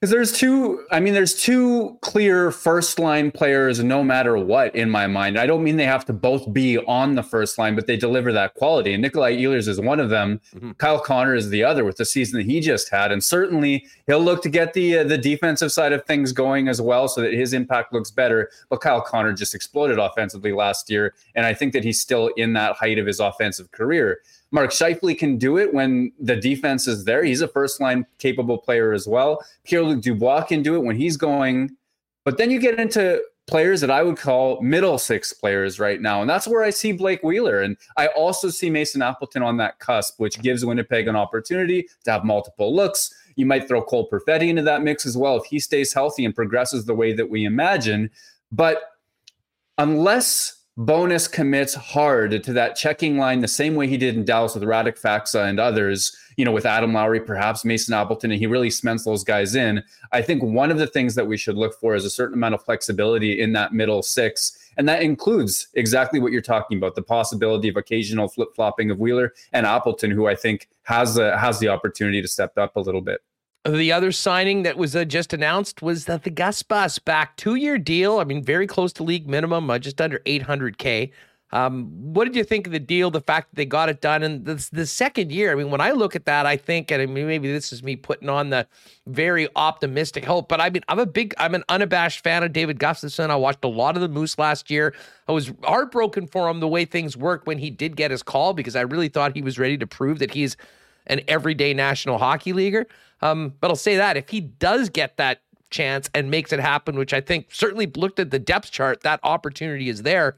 Because 0.00 0.10
there's 0.10 0.32
two, 0.32 0.84
I 0.90 1.00
mean, 1.00 1.14
there's 1.14 1.34
two 1.34 1.96
clear 2.02 2.50
first 2.50 2.98
line 2.98 3.30
players 3.30 3.82
no 3.82 4.04
matter 4.04 4.36
what 4.36 4.76
in 4.76 4.90
my 4.90 5.06
mind. 5.06 5.38
I 5.38 5.46
don't 5.46 5.64
mean 5.64 5.78
they 5.78 5.86
have 5.86 6.04
to 6.06 6.12
both 6.12 6.52
be 6.52 6.76
on 6.78 7.14
the 7.14 7.22
first 7.22 7.56
line, 7.56 7.74
but 7.74 7.86
they 7.86 7.96
deliver 7.96 8.30
that 8.32 8.52
quality. 8.52 8.92
And 8.92 9.00
Nikolai 9.00 9.36
Ehlers 9.36 9.66
is 9.66 9.80
one 9.80 10.00
of 10.00 10.10
them. 10.10 10.42
Mm-hmm. 10.54 10.72
Kyle 10.72 11.00
Connor 11.00 11.34
is 11.34 11.48
the 11.48 11.64
other 11.64 11.84
with 11.84 11.96
the 11.96 12.04
season 12.04 12.38
that 12.38 12.44
he 12.44 12.60
just 12.60 12.90
had. 12.90 13.12
And 13.12 13.24
certainly 13.24 13.86
he'll 14.06 14.20
look 14.20 14.42
to 14.42 14.50
get 14.50 14.74
the 14.74 14.98
uh, 14.98 15.04
the 15.04 15.16
defensive 15.16 15.72
side 15.72 15.94
of 15.94 16.04
things 16.04 16.32
going 16.32 16.68
as 16.68 16.82
well 16.82 17.08
so 17.08 17.22
that 17.22 17.32
his 17.32 17.54
impact 17.54 17.94
looks 17.94 18.10
better. 18.10 18.50
But 18.68 18.82
Kyle 18.82 19.00
Connor 19.00 19.32
just 19.32 19.54
exploded 19.54 19.98
offensively 19.98 20.52
last 20.52 20.90
year. 20.90 21.14
And 21.34 21.46
I 21.46 21.54
think 21.54 21.72
that 21.72 21.82
he's 21.82 22.00
still 22.00 22.28
in 22.36 22.52
that 22.54 22.76
height 22.76 22.98
of 22.98 23.06
his 23.06 23.20
offensive 23.20 23.70
career. 23.70 24.20
Mark 24.54 24.70
Scheifele 24.70 25.18
can 25.18 25.36
do 25.36 25.58
it 25.58 25.74
when 25.74 26.12
the 26.20 26.36
defense 26.36 26.86
is 26.86 27.04
there. 27.04 27.24
He's 27.24 27.40
a 27.40 27.48
first 27.48 27.80
line 27.80 28.06
capable 28.18 28.56
player 28.56 28.92
as 28.92 29.08
well. 29.08 29.44
Pierre 29.64 29.82
Luc 29.82 30.00
Dubois 30.00 30.44
can 30.44 30.62
do 30.62 30.76
it 30.76 30.84
when 30.84 30.94
he's 30.94 31.16
going. 31.16 31.72
But 32.24 32.38
then 32.38 32.52
you 32.52 32.60
get 32.60 32.78
into 32.78 33.20
players 33.48 33.80
that 33.80 33.90
I 33.90 34.04
would 34.04 34.16
call 34.16 34.62
middle 34.62 34.96
six 34.96 35.32
players 35.32 35.80
right 35.80 36.00
now. 36.00 36.20
And 36.20 36.30
that's 36.30 36.46
where 36.46 36.62
I 36.62 36.70
see 36.70 36.92
Blake 36.92 37.24
Wheeler. 37.24 37.62
And 37.62 37.76
I 37.96 38.06
also 38.06 38.48
see 38.48 38.70
Mason 38.70 39.02
Appleton 39.02 39.42
on 39.42 39.56
that 39.56 39.80
cusp, 39.80 40.20
which 40.20 40.40
gives 40.40 40.64
Winnipeg 40.64 41.08
an 41.08 41.16
opportunity 41.16 41.88
to 42.04 42.12
have 42.12 42.24
multiple 42.24 42.72
looks. 42.72 43.12
You 43.34 43.46
might 43.46 43.66
throw 43.66 43.82
Cole 43.82 44.08
Perfetti 44.08 44.50
into 44.50 44.62
that 44.62 44.82
mix 44.82 45.04
as 45.04 45.16
well 45.16 45.36
if 45.36 45.46
he 45.46 45.58
stays 45.58 45.92
healthy 45.92 46.24
and 46.24 46.32
progresses 46.32 46.84
the 46.84 46.94
way 46.94 47.12
that 47.12 47.28
we 47.28 47.44
imagine. 47.44 48.08
But 48.52 48.82
unless 49.78 50.63
Bowness 50.76 51.28
commits 51.28 51.74
hard 51.74 52.42
to 52.42 52.52
that 52.52 52.74
checking 52.74 53.16
line 53.16 53.38
the 53.38 53.46
same 53.46 53.76
way 53.76 53.86
he 53.86 53.96
did 53.96 54.16
in 54.16 54.24
Dallas 54.24 54.54
with 54.54 54.64
Radek 54.64 55.00
Faksa 55.00 55.48
and 55.48 55.60
others, 55.60 56.16
you 56.36 56.44
know, 56.44 56.50
with 56.50 56.66
Adam 56.66 56.92
Lowry, 56.92 57.20
perhaps 57.20 57.64
Mason 57.64 57.94
Appleton, 57.94 58.32
and 58.32 58.40
he 58.40 58.48
really 58.48 58.70
cements 58.70 59.04
those 59.04 59.22
guys 59.22 59.54
in. 59.54 59.84
I 60.10 60.20
think 60.20 60.42
one 60.42 60.72
of 60.72 60.78
the 60.78 60.88
things 60.88 61.14
that 61.14 61.28
we 61.28 61.36
should 61.36 61.56
look 61.56 61.78
for 61.78 61.94
is 61.94 62.04
a 62.04 62.10
certain 62.10 62.34
amount 62.34 62.56
of 62.56 62.64
flexibility 62.64 63.40
in 63.40 63.52
that 63.52 63.72
middle 63.72 64.02
six. 64.02 64.58
And 64.76 64.88
that 64.88 65.02
includes 65.02 65.68
exactly 65.74 66.18
what 66.18 66.32
you're 66.32 66.42
talking 66.42 66.78
about, 66.78 66.96
the 66.96 67.02
possibility 67.02 67.68
of 67.68 67.76
occasional 67.76 68.26
flip-flopping 68.26 68.90
of 68.90 68.98
Wheeler 68.98 69.32
and 69.52 69.66
Appleton, 69.66 70.10
who 70.10 70.26
I 70.26 70.34
think 70.34 70.68
has 70.82 71.14
the 71.14 71.38
has 71.38 71.60
the 71.60 71.68
opportunity 71.68 72.20
to 72.20 72.26
step 72.26 72.58
up 72.58 72.74
a 72.74 72.80
little 72.80 73.00
bit. 73.00 73.22
The 73.66 73.92
other 73.92 74.12
signing 74.12 74.62
that 74.64 74.76
was 74.76 74.94
uh, 74.94 75.06
just 75.06 75.32
announced 75.32 75.80
was 75.80 76.04
that 76.04 76.24
the 76.24 76.30
Gus 76.30 76.62
Bus 76.62 76.98
back 76.98 77.36
two 77.36 77.54
year 77.54 77.78
deal. 77.78 78.18
I 78.18 78.24
mean, 78.24 78.42
very 78.42 78.66
close 78.66 78.92
to 78.94 79.02
league 79.02 79.26
minimum, 79.26 79.70
uh, 79.70 79.78
just 79.78 80.00
under 80.02 80.18
800K. 80.20 81.12
Um, 81.50 81.88
what 82.12 82.24
did 82.24 82.34
you 82.34 82.44
think 82.44 82.66
of 82.66 82.72
the 82.72 82.80
deal? 82.80 83.10
The 83.10 83.20
fact 83.20 83.50
that 83.50 83.56
they 83.56 83.64
got 83.64 83.88
it 83.88 84.00
done, 84.00 84.22
and 84.22 84.44
the, 84.44 84.68
the 84.72 84.84
second 84.84 85.30
year. 85.30 85.52
I 85.52 85.54
mean, 85.54 85.70
when 85.70 85.80
I 85.80 85.92
look 85.92 86.16
at 86.16 86.26
that, 86.26 86.44
I 86.44 86.56
think, 86.56 86.90
and 86.90 87.00
I 87.00 87.06
mean, 87.06 87.26
maybe 87.26 87.50
this 87.50 87.72
is 87.72 87.82
me 87.82 87.94
putting 87.96 88.28
on 88.28 88.50
the 88.50 88.66
very 89.06 89.48
optimistic 89.54 90.24
hope, 90.24 90.48
but 90.48 90.60
I 90.60 90.68
mean, 90.68 90.82
I'm 90.88 90.98
a 90.98 91.06
big, 91.06 91.32
I'm 91.38 91.54
an 91.54 91.62
unabashed 91.68 92.24
fan 92.24 92.42
of 92.42 92.52
David 92.52 92.78
Gustafsson. 92.80 93.30
I 93.30 93.36
watched 93.36 93.64
a 93.64 93.68
lot 93.68 93.94
of 93.94 94.02
the 94.02 94.08
Moose 94.08 94.36
last 94.36 94.68
year. 94.68 94.94
I 95.28 95.32
was 95.32 95.52
heartbroken 95.62 96.26
for 96.26 96.50
him 96.50 96.58
the 96.58 96.68
way 96.68 96.84
things 96.84 97.16
worked 97.16 97.46
when 97.46 97.58
he 97.58 97.70
did 97.70 97.96
get 97.96 98.10
his 98.10 98.22
call 98.22 98.52
because 98.52 98.74
I 98.74 98.80
really 98.80 99.08
thought 99.08 99.36
he 99.36 99.42
was 99.42 99.58
ready 99.58 99.78
to 99.78 99.86
prove 99.86 100.18
that 100.18 100.32
he's 100.32 100.56
an 101.06 101.20
everyday 101.28 101.74
National 101.74 102.18
Hockey 102.18 102.52
Leaguer. 102.52 102.86
Um, 103.20 103.54
but 103.60 103.70
I'll 103.70 103.76
say 103.76 103.96
that 103.96 104.16
if 104.16 104.28
he 104.28 104.40
does 104.40 104.88
get 104.88 105.16
that 105.16 105.40
chance 105.70 106.10
and 106.14 106.30
makes 106.30 106.52
it 106.52 106.60
happen, 106.60 106.96
which 106.96 107.12
I 107.12 107.20
think 107.20 107.48
certainly 107.50 107.86
looked 107.86 108.20
at 108.20 108.30
the 108.30 108.38
depth 108.38 108.70
chart, 108.70 109.02
that 109.02 109.20
opportunity 109.22 109.88
is 109.88 110.02
there 110.02 110.36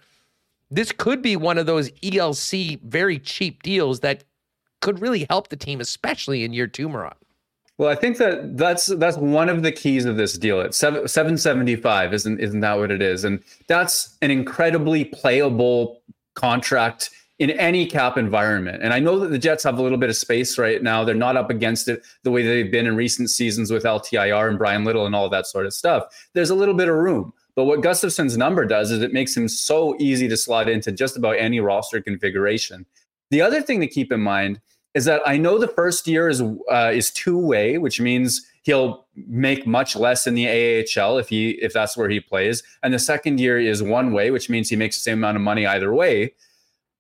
this 0.71 0.93
could 0.93 1.23
be 1.23 1.37
one 1.37 1.59
of 1.59 1.67
those 1.67 1.91
ELC 2.03 2.81
very 2.83 3.19
cheap 3.19 3.63
deals 3.63 4.01
that 4.01 4.25
could 4.81 5.01
really 5.01 5.27
help 5.29 5.49
the 5.49 5.57
team, 5.57 5.81
especially 5.81 6.45
in 6.45 6.53
year 6.53 6.67
two, 6.67 6.89
Murat. 6.89 7.17
Well, 7.79 7.91
I 7.91 7.95
think 7.95 8.17
that 8.19 8.57
that's 8.57 8.87
that's 8.87 9.19
one 9.19 9.49
of 9.49 9.63
the 9.63 9.71
keys 9.71 10.07
of 10.07 10.17
this 10.17 10.39
deal. 10.39 10.61
It's 10.61 10.79
seven 10.79 11.37
seventy 11.37 11.77
five, 11.77 12.15
isn't 12.15 12.41
isn't 12.41 12.61
that 12.61 12.79
what 12.79 12.91
it 12.91 13.03
is? 13.03 13.25
And 13.25 13.43
that's 13.69 14.17
an 14.23 14.31
incredibly 14.31 15.05
playable 15.05 16.01
contract 16.35 17.11
in 17.39 17.51
any 17.51 17.87
cap 17.87 18.17
environment. 18.17 18.83
And 18.83 18.95
I 18.95 18.99
know 18.99 19.19
that 19.19 19.29
the 19.29 19.39
Jets 19.39 19.65
have 19.65 19.79
a 19.79 19.83
little 19.83 19.99
bit 19.99 20.09
of 20.09 20.17
space 20.17 20.57
right 20.57 20.83
now. 20.83 21.05
They're 21.05 21.15
not 21.15 21.37
up 21.37 21.51
against 21.51 21.87
it 21.89 22.05
the 22.23 22.31
way 22.31 22.43
they've 22.43 22.71
been 22.71 22.87
in 22.87 22.97
recent 22.97 23.31
seasons 23.31 23.71
with 23.71 23.85
LTIR 23.85 24.49
and 24.49 24.59
Bryan 24.59 24.85
Little 24.85 25.07
and 25.07 25.15
all 25.15 25.29
that 25.29 25.47
sort 25.47 25.67
of 25.67 25.75
stuff. 25.75 26.05
There's 26.33 26.51
a 26.51 26.55
little 26.55 26.75
bit 26.75 26.89
of 26.89 26.95
room. 26.95 27.33
But 27.55 27.65
what 27.65 27.83
Gustafsson's 27.83 28.37
number 28.37 28.67
does 28.67 28.91
is 28.91 29.03
it 29.03 29.13
makes 29.13 29.37
him 29.37 29.49
so 29.49 29.97
easy 29.99 30.29
to 30.29 30.37
slot 30.37 30.69
into 30.69 30.93
just 30.93 31.17
about 31.17 31.39
any 31.39 31.61
roster 31.61 32.01
configuration. 32.03 32.85
The 33.31 33.43
other 33.43 33.63
thing 33.63 33.81
to 33.81 33.87
keep 33.87 34.13
in 34.13 34.21
mind 34.21 34.61
is 34.95 35.05
that 35.05 35.21
I 35.27 35.37
know 35.37 35.59
the 35.59 35.69
first 35.69 36.07
year 36.07 36.29
is 36.29 36.41
uh, 36.41 36.91
is 36.95 37.11
two 37.11 37.39
way, 37.39 37.77
which 37.77 38.01
means 38.01 38.47
he'll 38.63 39.07
make 39.15 39.67
much 39.67 39.95
less 39.95 40.27
in 40.27 40.35
the 40.35 40.49
AHL 40.49 41.19
if 41.19 41.29
he 41.29 41.51
if 41.51 41.73
that's 41.73 41.97
where 41.97 42.09
he 42.09 42.21
plays, 42.21 42.63
and 42.83 42.95
the 42.95 42.99
second 42.99 43.39
year 43.39 43.59
is 43.59 43.83
one 43.83 44.13
way, 44.13 44.31
which 44.31 44.49
means 44.49 44.71
he 44.71 44.77
makes 44.77 44.97
the 44.97 45.01
same 45.01 45.19
amount 45.19 45.37
of 45.37 45.43
money 45.43 45.67
either 45.67 45.93
way. 45.93 46.33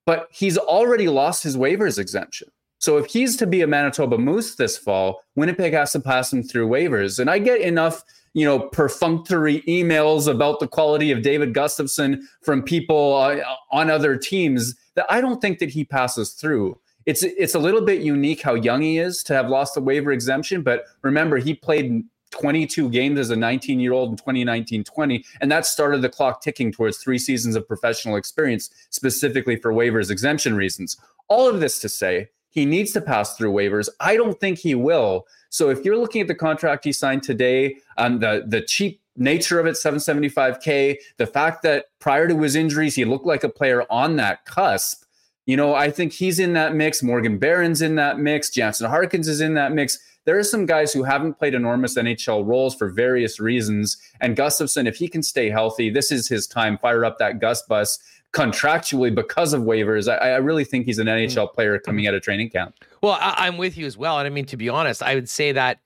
But 0.06 0.28
he's 0.30 0.56
already 0.56 1.08
lost 1.08 1.42
his 1.42 1.56
waivers 1.56 1.98
exemption. 1.98 2.48
So 2.78 2.96
if 2.96 3.06
he's 3.06 3.36
to 3.38 3.46
be 3.46 3.62
a 3.62 3.66
Manitoba 3.66 4.18
Moose 4.18 4.54
this 4.54 4.78
fall, 4.78 5.22
Winnipeg 5.34 5.72
has 5.72 5.92
to 5.92 6.00
pass 6.00 6.32
him 6.32 6.42
through 6.42 6.68
waivers. 6.68 7.18
And 7.18 7.28
I 7.28 7.38
get 7.38 7.60
enough 7.60 8.02
you 8.36 8.44
know, 8.44 8.58
perfunctory 8.58 9.62
emails 9.62 10.28
about 10.30 10.60
the 10.60 10.68
quality 10.68 11.10
of 11.10 11.22
David 11.22 11.54
Gustafsson 11.54 12.20
from 12.42 12.62
people 12.62 13.14
uh, 13.14 13.40
on 13.72 13.88
other 13.88 14.14
teams 14.14 14.74
that 14.94 15.06
I 15.08 15.22
don't 15.22 15.40
think 15.40 15.58
that 15.58 15.70
he 15.70 15.84
passes 15.84 16.32
through. 16.32 16.78
It's 17.06 17.22
it's 17.22 17.54
a 17.54 17.58
little 17.58 17.80
bit 17.80 18.02
unique 18.02 18.42
how 18.42 18.52
young 18.52 18.82
he 18.82 18.98
is 18.98 19.22
to 19.22 19.32
have 19.32 19.48
lost 19.48 19.72
the 19.72 19.80
waiver 19.80 20.12
exemption, 20.12 20.60
but 20.60 20.84
remember 21.00 21.38
he 21.38 21.54
played 21.54 22.04
22 22.30 22.90
games 22.90 23.18
as 23.18 23.30
a 23.30 23.36
19 23.36 23.80
year 23.80 23.92
old 23.92 24.10
in 24.10 24.16
2019 24.16 24.84
20, 24.84 25.24
and 25.40 25.50
that 25.50 25.66
started 25.66 26.02
the 26.02 26.08
clock 26.08 26.42
ticking 26.42 26.72
towards 26.72 26.98
three 26.98 27.18
seasons 27.18 27.56
of 27.56 27.66
professional 27.66 28.16
experience, 28.16 28.70
specifically 28.90 29.56
for 29.56 29.72
waivers 29.72 30.10
exemption 30.10 30.56
reasons. 30.56 30.96
All 31.28 31.48
of 31.48 31.60
this 31.60 31.80
to 31.80 31.88
say, 31.88 32.28
he 32.50 32.64
needs 32.64 32.92
to 32.92 33.00
pass 33.00 33.36
through 33.36 33.52
waivers. 33.52 33.88
I 34.00 34.16
don't 34.16 34.40
think 34.40 34.58
he 34.58 34.74
will. 34.74 35.26
So 35.50 35.68
if 35.68 35.84
you're 35.84 35.98
looking 35.98 36.22
at 36.22 36.28
the 36.28 36.34
contract 36.34 36.84
he 36.84 36.92
signed 36.92 37.22
today, 37.22 37.76
um, 37.98 38.18
the 38.18 38.44
the 38.46 38.62
cheap 38.62 39.00
nature 39.16 39.58
of 39.58 39.66
it, 39.66 39.72
775k, 39.72 40.96
the 41.16 41.26
fact 41.26 41.62
that 41.62 41.86
prior 41.98 42.28
to 42.28 42.40
his 42.40 42.54
injuries 42.54 42.94
he 42.94 43.04
looked 43.04 43.26
like 43.26 43.44
a 43.44 43.48
player 43.48 43.84
on 43.90 44.16
that 44.16 44.44
cusp. 44.44 45.04
You 45.46 45.56
know, 45.56 45.74
I 45.74 45.90
think 45.90 46.12
he's 46.12 46.40
in 46.40 46.54
that 46.54 46.74
mix. 46.74 47.02
Morgan 47.02 47.38
Barron's 47.38 47.80
in 47.80 47.94
that 47.96 48.18
mix. 48.18 48.50
Jansen 48.50 48.90
Harkins 48.90 49.28
is 49.28 49.40
in 49.40 49.54
that 49.54 49.72
mix. 49.72 49.98
There 50.26 50.38
are 50.38 50.44
some 50.44 50.66
guys 50.66 50.92
who 50.92 51.04
haven't 51.04 51.34
played 51.34 51.54
enormous 51.54 51.96
NHL 51.96 52.44
roles 52.44 52.74
for 52.74 52.88
various 52.90 53.40
reasons. 53.40 53.96
And 54.20 54.36
Gustafsson, 54.36 54.86
if 54.86 54.96
he 54.96 55.08
can 55.08 55.22
stay 55.22 55.48
healthy, 55.48 55.88
this 55.88 56.12
is 56.12 56.28
his 56.28 56.48
time. 56.48 56.76
Fire 56.78 57.04
up 57.04 57.18
that 57.18 57.38
Gus 57.38 57.62
bus 57.62 57.98
contractually 58.32 59.14
because 59.14 59.52
of 59.52 59.62
waivers. 59.62 60.12
I, 60.12 60.32
I 60.32 60.36
really 60.36 60.64
think 60.64 60.84
he's 60.84 60.98
an 60.98 61.06
hmm. 61.06 61.12
NHL 61.12 61.54
player 61.54 61.78
coming 61.78 62.06
out 62.06 62.14
of 62.14 62.22
training 62.22 62.50
camp. 62.50 62.74
Well, 63.02 63.16
I, 63.20 63.46
I'm 63.46 63.56
with 63.56 63.78
you 63.78 63.86
as 63.86 63.96
well. 63.96 64.18
And 64.18 64.26
I 64.26 64.30
mean, 64.30 64.46
to 64.46 64.56
be 64.56 64.68
honest, 64.68 65.02
I 65.02 65.14
would 65.14 65.28
say 65.28 65.52
that. 65.52 65.78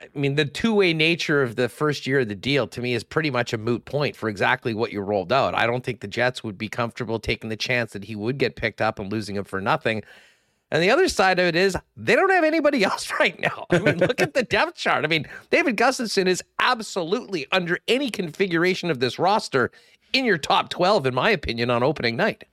I 0.00 0.18
mean, 0.18 0.34
the 0.34 0.44
two 0.44 0.74
way 0.74 0.92
nature 0.92 1.42
of 1.42 1.56
the 1.56 1.68
first 1.68 2.06
year 2.06 2.20
of 2.20 2.28
the 2.28 2.34
deal 2.34 2.66
to 2.66 2.80
me 2.80 2.94
is 2.94 3.04
pretty 3.04 3.30
much 3.30 3.52
a 3.52 3.58
moot 3.58 3.84
point 3.84 4.16
for 4.16 4.28
exactly 4.28 4.74
what 4.74 4.92
you 4.92 5.00
rolled 5.00 5.32
out. 5.32 5.54
I 5.54 5.66
don't 5.66 5.84
think 5.84 6.00
the 6.00 6.08
Jets 6.08 6.42
would 6.42 6.58
be 6.58 6.68
comfortable 6.68 7.18
taking 7.18 7.48
the 7.48 7.56
chance 7.56 7.92
that 7.92 8.04
he 8.04 8.16
would 8.16 8.36
get 8.36 8.56
picked 8.56 8.82
up 8.82 8.98
and 8.98 9.10
losing 9.10 9.36
him 9.36 9.44
for 9.44 9.60
nothing. 9.62 10.02
And 10.74 10.82
the 10.82 10.90
other 10.90 11.06
side 11.06 11.38
of 11.38 11.46
it 11.46 11.54
is 11.54 11.76
they 11.96 12.16
don't 12.16 12.30
have 12.30 12.42
anybody 12.42 12.82
else 12.84 13.10
right 13.20 13.38
now. 13.38 13.64
I 13.70 13.78
mean, 13.78 13.98
look 13.98 14.20
at 14.20 14.34
the 14.34 14.42
depth 14.42 14.74
chart. 14.74 15.04
I 15.04 15.08
mean, 15.08 15.24
David 15.50 15.76
Gustafsson 15.76 16.26
is 16.26 16.42
absolutely 16.58 17.46
under 17.52 17.78
any 17.86 18.10
configuration 18.10 18.90
of 18.90 18.98
this 18.98 19.16
roster 19.16 19.70
in 20.12 20.24
your 20.24 20.36
top 20.36 20.70
12, 20.70 21.06
in 21.06 21.14
my 21.14 21.30
opinion, 21.30 21.70
on 21.70 21.84
opening 21.84 22.16
night. 22.16 22.44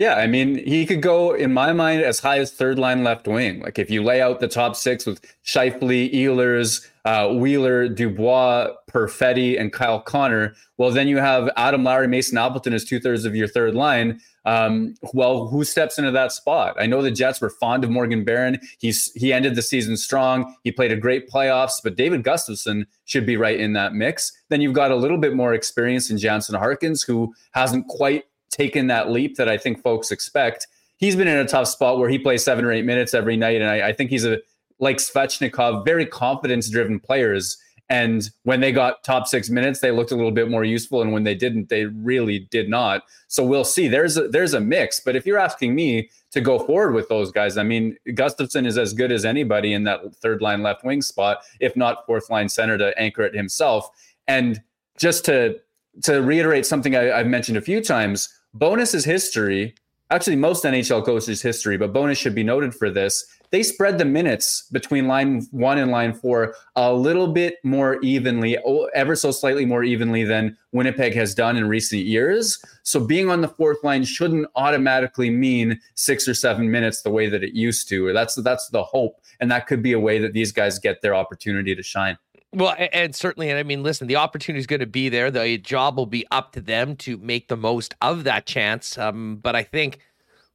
Yeah, 0.00 0.14
I 0.14 0.26
mean, 0.26 0.66
he 0.66 0.84
could 0.84 1.02
go, 1.02 1.34
in 1.34 1.52
my 1.52 1.72
mind, 1.72 2.02
as 2.02 2.18
high 2.18 2.40
as 2.40 2.50
third 2.52 2.78
line 2.78 3.04
left 3.04 3.28
wing. 3.28 3.60
Like 3.60 3.78
if 3.78 3.88
you 3.88 4.02
lay 4.02 4.20
out 4.20 4.40
the 4.40 4.48
top 4.48 4.74
six 4.74 5.06
with 5.06 5.20
Scheifele, 5.44 6.12
Ehlers, 6.12 6.88
uh, 7.04 7.32
Wheeler, 7.34 7.86
Dubois, 7.86 8.70
Perfetti, 8.90 9.60
and 9.60 9.72
Kyle 9.72 10.00
Connor, 10.00 10.54
well, 10.76 10.90
then 10.90 11.06
you 11.06 11.18
have 11.18 11.50
Adam 11.56 11.84
Lowry, 11.84 12.08
Mason 12.08 12.36
Appleton 12.36 12.72
as 12.72 12.84
two 12.84 12.98
thirds 12.98 13.24
of 13.24 13.36
your 13.36 13.46
third 13.46 13.74
line. 13.76 14.20
Um, 14.44 14.94
well, 15.12 15.48
who 15.48 15.64
steps 15.64 15.98
into 15.98 16.10
that 16.12 16.32
spot? 16.32 16.74
I 16.78 16.86
know 16.86 17.02
the 17.02 17.10
Jets 17.10 17.40
were 17.40 17.50
fond 17.50 17.84
of 17.84 17.90
Morgan 17.90 18.24
Barron. 18.24 18.58
He's 18.78 19.12
he 19.12 19.32
ended 19.32 19.54
the 19.54 19.62
season 19.62 19.96
strong. 19.96 20.56
He 20.64 20.72
played 20.72 20.92
a 20.92 20.96
great 20.96 21.28
playoffs, 21.28 21.74
but 21.82 21.96
David 21.96 22.22
Gustafsson 22.22 22.86
should 23.04 23.26
be 23.26 23.36
right 23.36 23.60
in 23.60 23.74
that 23.74 23.92
mix. 23.92 24.32
Then 24.48 24.60
you've 24.60 24.72
got 24.72 24.90
a 24.90 24.96
little 24.96 25.18
bit 25.18 25.34
more 25.34 25.52
experience 25.52 26.10
in 26.10 26.18
Jansen 26.18 26.54
Harkins, 26.54 27.02
who 27.02 27.34
hasn't 27.52 27.86
quite 27.88 28.24
taken 28.50 28.86
that 28.86 29.10
leap 29.10 29.36
that 29.36 29.48
I 29.48 29.58
think 29.58 29.82
folks 29.82 30.10
expect. 30.10 30.66
He's 30.96 31.16
been 31.16 31.28
in 31.28 31.38
a 31.38 31.46
tough 31.46 31.68
spot 31.68 31.98
where 31.98 32.08
he 32.08 32.18
plays 32.18 32.44
seven 32.44 32.64
or 32.64 32.72
eight 32.72 32.84
minutes 32.84 33.14
every 33.14 33.36
night, 33.36 33.60
and 33.60 33.70
I, 33.70 33.88
I 33.88 33.92
think 33.92 34.10
he's 34.10 34.24
a 34.24 34.38
like 34.78 34.96
Svechnikov, 34.96 35.84
very 35.84 36.06
confidence-driven 36.06 37.00
players. 37.00 37.58
And 37.90 38.30
when 38.44 38.60
they 38.60 38.70
got 38.70 39.02
top 39.02 39.26
six 39.26 39.50
minutes, 39.50 39.80
they 39.80 39.90
looked 39.90 40.12
a 40.12 40.16
little 40.16 40.30
bit 40.30 40.48
more 40.48 40.62
useful, 40.62 41.02
and 41.02 41.12
when 41.12 41.24
they 41.24 41.34
didn't, 41.34 41.68
they 41.68 41.86
really 41.86 42.46
did 42.50 42.68
not. 42.68 43.02
So 43.26 43.44
we'll 43.44 43.64
see. 43.64 43.88
There's 43.88 44.16
a, 44.16 44.28
there's 44.28 44.54
a 44.54 44.60
mix, 44.60 45.00
but 45.00 45.16
if 45.16 45.26
you're 45.26 45.38
asking 45.38 45.74
me 45.74 46.08
to 46.30 46.40
go 46.40 46.60
forward 46.60 46.94
with 46.94 47.08
those 47.08 47.32
guys, 47.32 47.58
I 47.58 47.64
mean, 47.64 47.96
Gustafsson 48.10 48.64
is 48.64 48.78
as 48.78 48.92
good 48.92 49.10
as 49.10 49.24
anybody 49.24 49.72
in 49.72 49.82
that 49.84 50.14
third 50.22 50.40
line 50.40 50.62
left 50.62 50.84
wing 50.84 51.02
spot, 51.02 51.38
if 51.58 51.76
not 51.76 52.06
fourth 52.06 52.30
line 52.30 52.48
center 52.48 52.78
to 52.78 52.96
anchor 52.96 53.22
it 53.22 53.34
himself. 53.34 53.90
And 54.28 54.62
just 54.96 55.24
to 55.24 55.58
to 56.04 56.22
reiterate 56.22 56.64
something 56.64 56.94
I, 56.94 57.10
I've 57.18 57.26
mentioned 57.26 57.58
a 57.58 57.60
few 57.60 57.82
times, 57.82 58.28
Bowness 58.54 58.94
is 58.94 59.04
history, 59.04 59.74
actually 60.10 60.36
most 60.36 60.62
NHL 60.62 61.04
coaches' 61.04 61.42
history, 61.42 61.76
but 61.76 61.92
Bowness 61.92 62.18
should 62.18 62.36
be 62.36 62.44
noted 62.44 62.72
for 62.72 62.90
this. 62.90 63.26
They 63.50 63.62
spread 63.62 63.98
the 63.98 64.04
minutes 64.04 64.68
between 64.70 65.08
line 65.08 65.46
one 65.50 65.78
and 65.78 65.90
line 65.90 66.12
four 66.12 66.54
a 66.76 66.94
little 66.94 67.28
bit 67.32 67.56
more 67.64 68.00
evenly, 68.00 68.58
ever 68.94 69.16
so 69.16 69.30
slightly 69.30 69.66
more 69.66 69.82
evenly 69.82 70.24
than 70.24 70.56
Winnipeg 70.72 71.14
has 71.14 71.34
done 71.34 71.56
in 71.56 71.68
recent 71.68 72.02
years. 72.02 72.62
So 72.84 73.04
being 73.04 73.28
on 73.28 73.40
the 73.40 73.48
fourth 73.48 73.82
line 73.82 74.04
shouldn't 74.04 74.46
automatically 74.54 75.30
mean 75.30 75.80
six 75.94 76.28
or 76.28 76.34
seven 76.34 76.70
minutes 76.70 77.02
the 77.02 77.10
way 77.10 77.28
that 77.28 77.42
it 77.42 77.54
used 77.54 77.88
to. 77.88 78.12
That's 78.12 78.36
that's 78.36 78.68
the 78.68 78.84
hope, 78.84 79.20
and 79.40 79.50
that 79.50 79.66
could 79.66 79.82
be 79.82 79.92
a 79.92 80.00
way 80.00 80.18
that 80.18 80.32
these 80.32 80.52
guys 80.52 80.78
get 80.78 81.02
their 81.02 81.14
opportunity 81.14 81.74
to 81.74 81.82
shine. 81.82 82.18
Well, 82.52 82.74
and 82.92 83.14
certainly, 83.14 83.48
and 83.48 83.58
I 83.60 83.62
mean, 83.62 83.84
listen, 83.84 84.08
the 84.08 84.16
opportunity 84.16 84.58
is 84.58 84.66
going 84.66 84.80
to 84.80 84.86
be 84.86 85.08
there. 85.08 85.30
The 85.30 85.56
job 85.58 85.96
will 85.96 86.06
be 86.06 86.26
up 86.32 86.50
to 86.52 86.60
them 86.60 86.96
to 86.96 87.16
make 87.18 87.46
the 87.46 87.56
most 87.56 87.94
of 88.02 88.24
that 88.24 88.44
chance. 88.44 88.98
Um, 88.98 89.36
but 89.36 89.54
I 89.54 89.62
think 89.62 90.00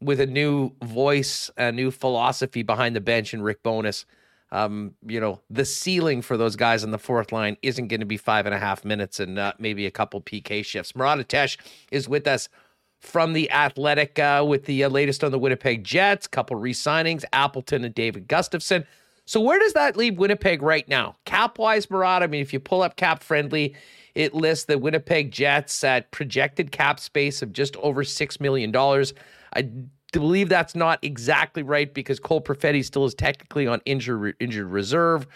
with 0.01 0.19
a 0.19 0.25
new 0.25 0.71
voice, 0.83 1.49
a 1.57 1.71
new 1.71 1.91
philosophy 1.91 2.63
behind 2.63 2.95
the 2.95 3.01
bench, 3.01 3.33
and 3.33 3.43
Rick 3.43 3.63
Bowness, 3.63 4.05
um, 4.51 4.93
you 5.05 5.19
know, 5.19 5.41
the 5.49 5.65
ceiling 5.65 6.21
for 6.21 6.37
those 6.37 6.55
guys 6.55 6.83
on 6.83 6.91
the 6.91 6.99
fourth 6.99 7.31
line 7.31 7.57
isn't 7.61 7.87
going 7.87 7.99
to 7.99 8.05
be 8.05 8.17
five 8.17 8.45
and 8.45 8.53
a 8.53 8.59
half 8.59 8.85
minutes 8.85 9.19
and 9.19 9.39
uh, 9.39 9.53
maybe 9.59 9.85
a 9.85 9.91
couple 9.91 10.21
PK 10.21 10.63
shifts. 10.63 10.95
Murat 10.95 11.19
Ates 11.19 11.57
is 11.91 12.07
with 12.07 12.27
us 12.27 12.47
from 12.99 13.33
the 13.33 13.51
Athletic 13.51 14.17
uh, 14.19 14.45
with 14.47 14.65
the 14.65 14.83
uh, 14.83 14.89
latest 14.89 15.23
on 15.23 15.31
the 15.31 15.39
Winnipeg 15.39 15.83
Jets, 15.83 16.27
couple 16.27 16.55
re-signings, 16.55 17.23
Appleton 17.33 17.83
and 17.83 17.93
David 17.93 18.27
Gustafsson. 18.27 18.85
So 19.25 19.41
where 19.41 19.59
does 19.59 19.73
that 19.73 19.97
leave 19.97 20.17
Winnipeg 20.17 20.61
right 20.61 20.87
now? 20.87 21.15
Cap 21.25 21.57
wise, 21.57 21.89
Murat, 21.89 22.21
I 22.21 22.27
mean, 22.27 22.41
if 22.41 22.53
you 22.53 22.59
pull 22.59 22.83
up 22.83 22.95
cap 22.95 23.23
friendly, 23.23 23.75
it 24.13 24.33
lists 24.33 24.65
the 24.65 24.77
Winnipeg 24.77 25.31
Jets 25.31 25.83
at 25.83 26.11
projected 26.11 26.71
cap 26.71 26.99
space 26.99 27.41
of 27.41 27.51
just 27.51 27.75
over 27.77 28.03
$6 28.03 28.39
million. 28.39 28.71
I 29.55 29.69
believe 30.11 30.49
that's 30.49 30.75
not 30.75 30.99
exactly 31.01 31.63
right 31.63 31.93
because 31.93 32.19
Cole 32.19 32.41
Perfetti 32.41 32.83
still 32.83 33.05
is 33.05 33.13
technically 33.15 33.67
on 33.67 33.81
injured, 33.85 34.35
injured 34.39 34.67
reserve. 34.67 35.27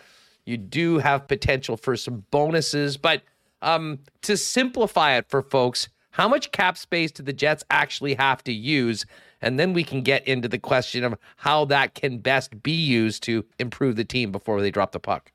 You 0.46 0.58
do 0.58 0.98
have 0.98 1.28
potential 1.28 1.78
for 1.78 1.96
some 1.96 2.26
bonuses, 2.32 2.98
but 2.98 3.22
um, 3.62 4.00
to 4.22 4.38
simplify 4.38 5.18
it 5.18 5.30
for 5.30 5.42
folks, 5.42 5.90
How 6.12 6.28
much 6.28 6.52
cap 6.52 6.78
space 6.78 7.12
do 7.12 7.24
the 7.24 7.34
Jets 7.34 7.64
actually 7.70 8.16
have 8.16 8.44
to 8.46 8.54
use? 8.54 9.06
And 9.42 9.60
then 9.60 9.74
we 9.74 9.84
can 9.84 10.02
get 10.02 10.28
into 10.28 10.48
the 10.48 10.60
question 10.60 11.04
of 11.04 11.16
how 11.38 11.66
that 11.66 11.94
can 11.94 12.18
best 12.20 12.62
be 12.62 12.72
used 12.74 13.24
to 13.24 13.46
improve 13.58 13.96
the 13.96 14.04
team 14.04 14.32
before 14.32 14.62
they 14.62 14.72
drop 14.72 14.92
the 14.92 15.00
puck. 15.00 15.32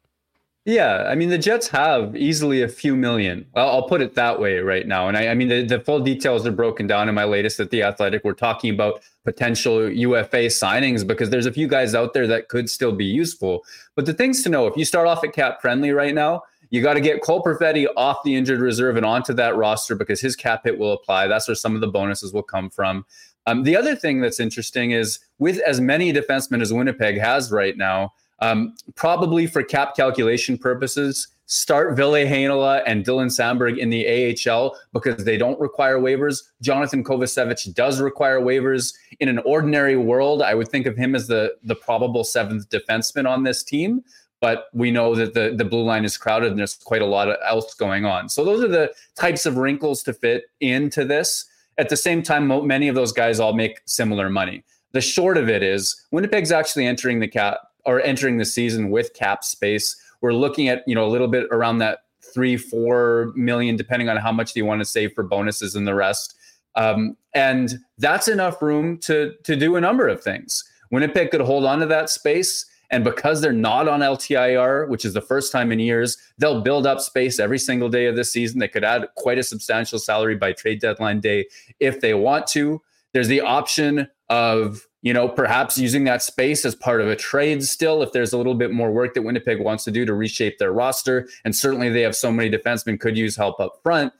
Yeah, 0.67 1.05
I 1.07 1.15
mean 1.15 1.29
the 1.29 1.37
Jets 1.37 1.69
have 1.69 2.17
easily 2.17 2.63
a 2.63 2.69
few 2.69 2.97
million. 2.97 3.45
I'll, 3.55 3.69
I'll 3.69 3.89
put 3.89 4.01
it 4.01 4.15
that 4.15 4.41
way 4.41 4.61
right 4.61 4.87
now. 4.87 5.09
And 5.09 5.17
I, 5.17 5.29
I 5.29 5.35
mean 5.35 5.49
the, 5.49 5.63
the, 5.63 5.79
full 5.79 6.01
details 6.01 6.47
are 6.47 6.53
broken 6.53 6.87
down 6.87 7.07
in 7.07 7.15
my 7.15 7.25
latest 7.25 7.61
at 7.61 7.71
the 7.71 7.83
Athletic. 7.83 8.25
We're 8.25 8.33
talking 8.33 8.73
about 8.73 9.03
potential 9.25 9.91
UFA 9.91 10.47
signings 10.47 11.07
because 11.07 11.29
there's 11.29 11.45
a 11.45 11.53
few 11.53 11.69
guys 11.69 11.95
out 11.95 12.15
there 12.15 12.27
that 12.29 12.49
could 12.49 12.71
still 12.71 12.93
be 12.93 13.05
useful. 13.05 13.63
But 13.95 14.07
the 14.07 14.15
things 14.15 14.43
to 14.45 14.49
know: 14.49 14.67
if 14.67 14.75
you 14.75 14.87
start 14.87 15.07
off 15.07 15.23
at 15.23 15.35
cap 15.35 15.61
friendly 15.61 15.91
right 15.91 16.15
now, 16.15 16.45
you 16.71 16.81
got 16.81 16.95
to 16.95 17.01
get 17.01 17.23
Cole 17.23 17.43
Perfetti 17.43 17.87
off 17.95 18.23
the 18.25 18.35
injured 18.35 18.61
reserve 18.61 18.97
and 18.97 19.05
onto 19.05 19.35
that 19.35 19.57
roster 19.57 19.95
because 19.95 20.23
his 20.23 20.35
cap 20.35 20.63
hit 20.65 20.79
will 20.79 20.95
apply. 20.95 21.27
That's 21.27 21.47
where 21.47 21.55
some 21.55 21.75
of 21.75 21.83
the 21.83 21.89
bonuses 21.89 22.33
will 22.33 22.43
come 22.43 22.71
from. 22.71 23.05
Um, 23.47 23.65
the 23.65 23.77
other 23.77 23.95
thing 23.95 24.23
that's 24.23 24.41
interesting 24.41 24.93
is 24.93 25.19
with 25.39 25.59
as 25.59 25.79
many 25.79 26.11
defensemen 26.11 26.63
as 26.63 26.73
Winnipeg 26.73 27.21
has 27.21 27.53
right 27.53 27.77
now 27.77 28.15
um, 28.41 28.75
probably 28.95 29.47
for 29.47 29.63
cap 29.63 29.97
calculation 29.97 30.59
purposes, 30.59 31.29
start 31.47 31.97
Ville 31.97 32.13
Heinola 32.13 32.83
and 32.87 33.05
Dylan 33.05 33.27
Samberg 33.27 33.79
in 33.79 33.91
the 33.91 34.07
AHL 34.49 34.77
because 34.93 35.25
they 35.25 35.37
don't 35.37 35.59
require 35.61 35.99
waivers. 35.99 36.43
Johnathan 36.63 37.03
Kovacevic 37.03 37.75
does 37.75 38.01
require 38.01 38.41
waivers. 38.41 38.95
In 39.21 39.29
an 39.29 39.39
ordinary 39.41 39.97
world, 39.97 40.43
I 40.43 40.55
would 40.55 40.69
think 40.69 40.87
of 40.87 40.97
him 40.97 41.15
as 41.15 41.27
the 41.27 41.55
the 41.63 41.75
probable 41.75 42.25
seventh 42.25 42.69
defenseman 42.71 43.29
on 43.29 43.43
this 43.43 43.63
team. 43.63 44.03
But 44.41 44.67
we 44.75 44.91
know 44.91 45.15
that 45.15 45.33
the, 45.33 45.55
the 45.57 45.65
blue 45.65 45.85
line 45.85 46.05
is 46.05 46.19
crowded 46.19 46.51
and 46.51 46.59
there's 46.59 46.75
quite 46.75 47.01
a 47.01 47.07
lot 47.07 47.31
of 47.31 47.37
else 47.47 47.73
going 47.75 48.05
on. 48.05 48.29
So 48.29 48.45
those 48.45 48.63
are 48.63 48.69
the 48.69 48.93
types 49.15 49.47
of 49.47 49.57
wrinkles 49.57 50.03
to 50.03 50.13
fit 50.13 50.45
into 50.61 51.05
this. 51.05 51.47
At 51.79 51.89
the 51.89 51.97
same 51.97 52.23
time, 52.23 52.67
many 52.67 52.89
of 52.89 52.95
those 52.95 53.11
guys 53.11 53.41
all 53.41 53.55
make 53.55 53.81
similar 53.87 54.29
money. 54.29 54.63
The 54.93 55.01
short 55.01 55.39
of 55.39 55.49
it 55.49 55.63
is 55.63 56.05
Winnipeg's 56.13 56.53
actually 56.53 56.87
entering 56.87 57.21
the 57.21 57.29
cap 57.29 57.59
are 57.87 58.01
entering 58.01 58.39
the 58.39 58.45
season 58.45 58.91
with 58.91 59.15
cap 59.15 59.45
space. 59.45 59.97
We're 60.21 60.33
looking 60.33 60.69
at, 60.69 60.83
you 60.87 60.95
know, 60.95 61.05
a 61.05 61.09
little 61.09 61.29
bit 61.29 61.47
around 61.51 61.79
that 61.79 62.01
three, 62.33 62.57
four 62.57 63.33
million, 63.35 63.77
depending 63.77 64.09
on 64.09 64.17
how 64.17 64.33
much 64.33 64.57
you 64.57 64.65
want 64.65 64.81
to 64.81 64.85
save 64.85 65.13
for 65.13 65.23
bonuses 65.23 65.75
and 65.75 65.87
the 65.87 65.95
rest. 65.95 66.35
Um, 66.77 67.17
and 67.35 67.79
that's 67.99 68.29
enough 68.29 68.61
room 68.61 68.99
to 68.99 69.35
to 69.45 69.57
do 69.57 69.77
a 69.77 69.81
number 69.81 70.09
of 70.09 70.23
things. 70.23 70.65
Winnipeg 70.91 71.31
could 71.31 71.41
hold 71.41 71.65
on 71.65 71.81
to 71.81 71.87
that 71.87 72.11
space. 72.11 72.67
And 72.91 73.03
because 73.03 73.41
they're 73.41 73.53
not 73.53 73.89
on 73.89 74.01
LTIR, 74.01 74.89
which 74.89 75.05
is 75.05 75.15
the 75.15 75.21
first 75.21 75.51
time 75.51 75.73
in 75.73 75.79
years, 75.81 76.17
they'll 76.39 76.61
build 76.61 76.87
up 76.87 77.01
space 77.01 77.41
every 77.41 77.59
single 77.59 77.89
day 77.89 78.07
of 78.07 78.15
the 78.15 78.25
season. 78.25 78.61
They 78.61 78.69
could 78.69 78.85
add 78.85 79.09
quite 79.17 79.39
a 79.39 79.43
substantial 79.43 79.99
salary 79.99 80.37
by 80.37 80.53
trade 80.53 80.81
deadline 80.81 81.21
day 81.21 81.47
if 81.81 82.01
they 82.01 82.15
want 82.15 82.47
to. 82.49 82.81
There's 83.13 83.29
the 83.29 83.41
option 83.41 84.09
of 84.29 84.87
you 85.05 85.13
know, 85.13 85.29
perhaps 85.29 85.77
using 85.77 86.05
that 86.05 86.23
space 86.23 86.65
as 86.65 86.75
part 86.75 87.03
of 87.03 87.09
a 87.09 87.15
trade 87.15 87.63
still, 87.63 88.03
if 88.03 88.13
there's 88.13 88.33
a 88.33 88.39
little 88.39 88.55
bit 88.55 88.73
more 88.73 88.91
work 88.91 89.13
that 89.13 89.21
Winnipeg 89.21 89.61
wants 89.61 89.85
to 89.85 89.91
do 89.91 90.07
to 90.07 90.15
reshape 90.15 90.57
their 90.57 90.73
roster. 90.73 91.29
And 91.45 91.55
certainly 91.55 91.91
they 91.91 92.01
have 92.01 92.17
so 92.17 92.33
many 92.33 92.51
defensemen 92.51 92.99
could 92.99 93.15
use 93.15 93.37
help 93.37 93.61
up 93.61 93.81
front. 93.83 94.15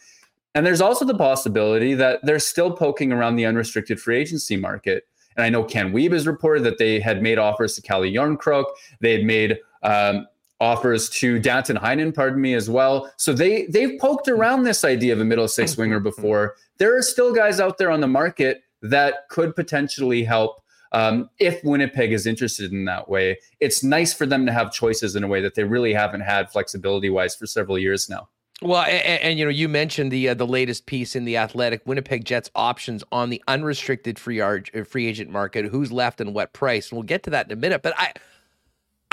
And 0.55 0.67
there's 0.67 0.83
also 0.83 1.07
the 1.07 1.17
possibility 1.17 1.95
that 1.95 2.21
they're 2.23 2.39
still 2.39 2.71
poking 2.71 3.13
around 3.13 3.37
the 3.37 3.47
unrestricted 3.47 3.99
free 3.99 4.19
agency 4.19 4.59
market. 4.59 5.09
And 5.39 5.45
I 5.47 5.49
know 5.49 5.65
Ken 5.65 5.91
Wiebe 5.91 6.13
has 6.13 6.27
reported 6.27 6.65
that 6.65 6.77
they 6.77 7.01
had 7.01 7.23
made 7.23 7.39
offers 7.39 7.75
to 7.77 7.83
Calle 7.83 8.03
Jarnkrok. 8.03 8.67
They 9.01 9.13
had 9.13 9.25
made 9.25 9.59
um, 9.83 10.27
offers 10.61 11.09
to 11.09 11.39
Danton 11.39 11.79
Heinen, 11.79 12.15
pardon 12.15 12.43
me, 12.43 12.53
as 12.53 12.69
well. 12.69 13.11
So 13.17 13.33
they 13.33 13.65
they've 13.69 13.99
poked 13.99 14.29
around 14.29 14.65
this 14.65 14.85
idea 14.85 15.15
of 15.15 15.21
a 15.21 15.25
middle 15.25 15.49
six 15.49 15.79
winger 15.79 15.99
before. 15.99 16.57
There 16.77 16.95
are 16.95 17.03
still 17.03 17.33
guys 17.33 17.59
out 17.59 17.79
there 17.79 17.91
on 17.91 18.03
the 18.03 18.07
market 18.07 18.65
that 18.83 19.31
could 19.31 19.57
potentially 19.57 20.23
help 20.23 20.61
um, 20.95 21.29
if 21.39 21.63
Winnipeg 21.65 22.13
is 22.13 22.27
interested 22.27 22.73
in 22.73 22.85
that 22.85 23.09
way, 23.09 23.39
it's 23.61 23.83
nice 23.83 24.15
for 24.15 24.27
them 24.27 24.47
to 24.47 24.53
have 24.53 24.73
choices 24.73 25.17
in 25.17 25.25
a 25.25 25.29
way 25.29 25.41
that 25.41 25.55
they 25.55 25.65
really 25.65 25.93
haven't 25.93 26.21
had 26.21 26.51
flexibility 26.51 27.11
wise 27.11 27.35
for 27.35 27.47
several 27.47 27.79
years 27.79 28.09
now. 28.09 28.29
Well, 28.63 28.83
and, 28.83 29.21
and, 29.21 29.39
you 29.39 29.45
know, 29.45 29.51
you 29.51 29.69
mentioned 29.69 30.13
the 30.13 30.29
uh, 30.29 30.35
the 30.35 30.47
latest 30.47 30.87
piece 30.87 31.17
in 31.17 31.25
the 31.25 31.37
Athletic 31.37 31.83
Winnipeg 31.87 32.25
Jets 32.25 32.51
options 32.55 33.03
on 33.11 33.29
the 33.29 33.43
unrestricted 33.49 34.19
free 34.19 34.41
art, 34.41 34.71
uh, 34.75 34.85
free 34.85 35.07
agent 35.09 35.31
market. 35.31 35.67
Who's 35.67 35.91
left 35.91 36.21
and 36.21 36.33
what 36.33 36.53
price? 36.53 36.91
And 36.91 36.97
we'll 36.97 37.03
get 37.03 37.25
to 37.25 37.31
that 37.31 37.47
in 37.47 37.53
a 37.53 37.57
minute. 37.57 37.83
But 37.83 37.95
I 37.99 38.13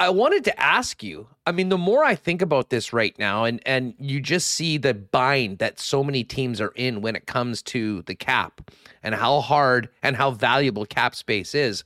I 0.02 0.10
wanted 0.10 0.44
to 0.46 0.60
ask 0.60 1.04
you. 1.04 1.28
I 1.46 1.52
mean, 1.52 1.70
the 1.70 1.78
more 1.78 2.04
I 2.04 2.16
think 2.16 2.42
about 2.42 2.72
this 2.72 2.92
right 2.92 3.18
now, 3.20 3.44
and 3.44 3.62
and 3.68 3.94
you 4.00 4.20
just 4.20 4.48
see 4.48 4.80
the 4.80 4.96
bind 4.96 5.60
that 5.60 5.80
so 5.80 6.04
many 6.04 6.24
teams 6.24 6.60
are 6.60 6.74
in 6.76 7.02
when 7.02 7.16
it 7.16 7.28
comes 7.28 7.62
to 7.64 8.02
the 8.08 8.16
cap 8.16 8.72
and 9.04 9.14
how 9.14 9.42
hard 9.42 9.90
and 10.02 10.16
how 10.16 10.32
valuable 10.32 10.88
cap 10.88 11.14
space 11.14 11.54
is. 11.54 11.84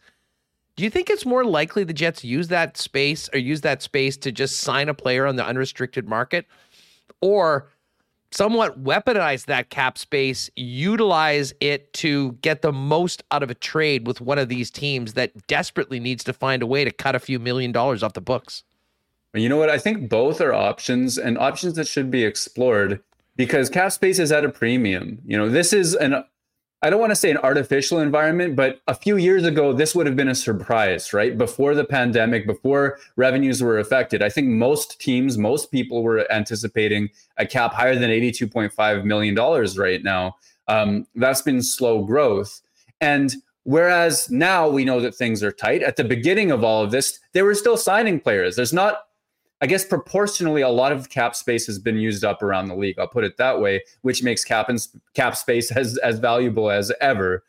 Do 0.77 0.85
you 0.85 0.89
think 0.89 1.09
it's 1.09 1.25
more 1.25 1.43
likely 1.43 1.83
the 1.83 1.93
Jets 1.93 2.23
use 2.23 2.47
that 2.47 2.77
space 2.77 3.29
or 3.33 3.37
use 3.39 3.59
that 3.61 3.81
space 3.81 4.15
to 4.19 4.31
just 4.31 4.61
sign 4.61 4.87
a 4.87 4.93
player 4.93 5.25
on 5.25 5.35
the 5.35 5.45
unrestricted 5.45 6.07
market 6.07 6.45
or 7.19 7.69
somewhat 8.35 8.83
weaponize 8.83 9.45
that 9.45 9.69
cap 9.69 9.97
space, 9.97 10.49
utilize 10.55 11.53
it 11.61 11.91
to 11.93 12.33
get 12.41 12.61
the 12.61 12.71
most 12.71 13.23
out 13.31 13.41
of 13.41 13.49
a 13.49 13.55
trade 13.55 14.05
with 14.05 14.19
one 14.19 14.37
of 14.37 14.49
these 14.49 14.69
teams 14.69 15.13
that 15.13 15.47
desperately 15.47 15.99
needs 15.99 16.23
to 16.25 16.33
find 16.33 16.61
a 16.61 16.67
way 16.67 16.83
to 16.83 16.91
cut 16.91 17.15
a 17.15 17.19
few 17.19 17.39
million 17.39 17.71
dollars 17.71 18.03
off 18.03 18.13
the 18.13 18.21
books? 18.21 18.63
You 19.33 19.49
know 19.49 19.57
what? 19.57 19.69
I 19.69 19.77
think 19.77 20.09
both 20.09 20.41
are 20.41 20.53
options 20.53 21.17
and 21.17 21.37
options 21.37 21.75
that 21.75 21.87
should 21.87 22.11
be 22.11 22.23
explored 22.23 23.01
because 23.35 23.69
cap 23.69 23.91
space 23.91 24.19
is 24.19 24.31
at 24.31 24.45
a 24.45 24.49
premium. 24.49 25.19
You 25.25 25.37
know, 25.37 25.49
this 25.49 25.73
is 25.73 25.93
an 25.95 26.23
I 26.85 26.91
don't 26.91 26.99
want 26.99 27.09
to 27.09 27.15
say 27.15 27.31
an 27.31 27.37
artificial 27.37 27.97
environment, 27.97 28.55
but 28.55 28.79
a 28.87 28.93
few 28.93 29.17
years 29.17 29.43
ago, 29.43 29.73
this 29.73 29.95
would 29.95 30.05
have 30.05 30.15
been 30.15 30.27
a 30.27 30.35
surprise, 30.35 31.13
right? 31.13 31.35
Before 31.35 31.73
the 31.73 31.83
pandemic, 31.83 32.45
before 32.45 32.99
revenues 33.15 33.63
were 33.63 33.79
affected, 33.79 34.21
I 34.21 34.29
think 34.29 34.49
most 34.49 35.01
teams, 35.01 35.35
most 35.35 35.71
people 35.71 36.03
were 36.03 36.31
anticipating 36.31 37.09
a 37.37 37.47
cap 37.47 37.73
higher 37.73 37.95
than 37.95 38.11
$82.5 38.11 39.03
million 39.03 39.35
right 39.35 40.03
now. 40.03 40.35
Um, 40.67 41.07
that's 41.15 41.41
been 41.41 41.63
slow 41.63 42.03
growth. 42.03 42.61
And 43.01 43.33
whereas 43.63 44.29
now 44.29 44.69
we 44.69 44.85
know 44.85 45.01
that 45.01 45.15
things 45.15 45.41
are 45.41 45.51
tight, 45.51 45.81
at 45.81 45.95
the 45.95 46.03
beginning 46.03 46.51
of 46.51 46.63
all 46.63 46.83
of 46.83 46.91
this, 46.91 47.19
they 47.33 47.41
were 47.41 47.55
still 47.55 47.77
signing 47.77 48.19
players. 48.19 48.55
There's 48.55 48.73
not 48.73 49.07
I 49.61 49.67
guess 49.67 49.85
proportionally, 49.85 50.61
a 50.61 50.69
lot 50.69 50.91
of 50.91 51.09
cap 51.09 51.35
space 51.35 51.65
has 51.67 51.79
been 51.79 51.97
used 51.97 52.25
up 52.25 52.43
around 52.43 52.67
the 52.67 52.75
league. 52.75 52.99
I'll 52.99 53.07
put 53.07 53.23
it 53.23 53.37
that 53.37 53.61
way, 53.61 53.81
which 54.01 54.21
makes 54.21 54.43
cap 54.43 54.69
and 54.69 54.85
cap 55.13 55.35
space 55.35 55.71
as 55.75 55.97
as 55.99 56.19
valuable 56.19 56.69
as 56.69 56.91
ever. 57.01 57.43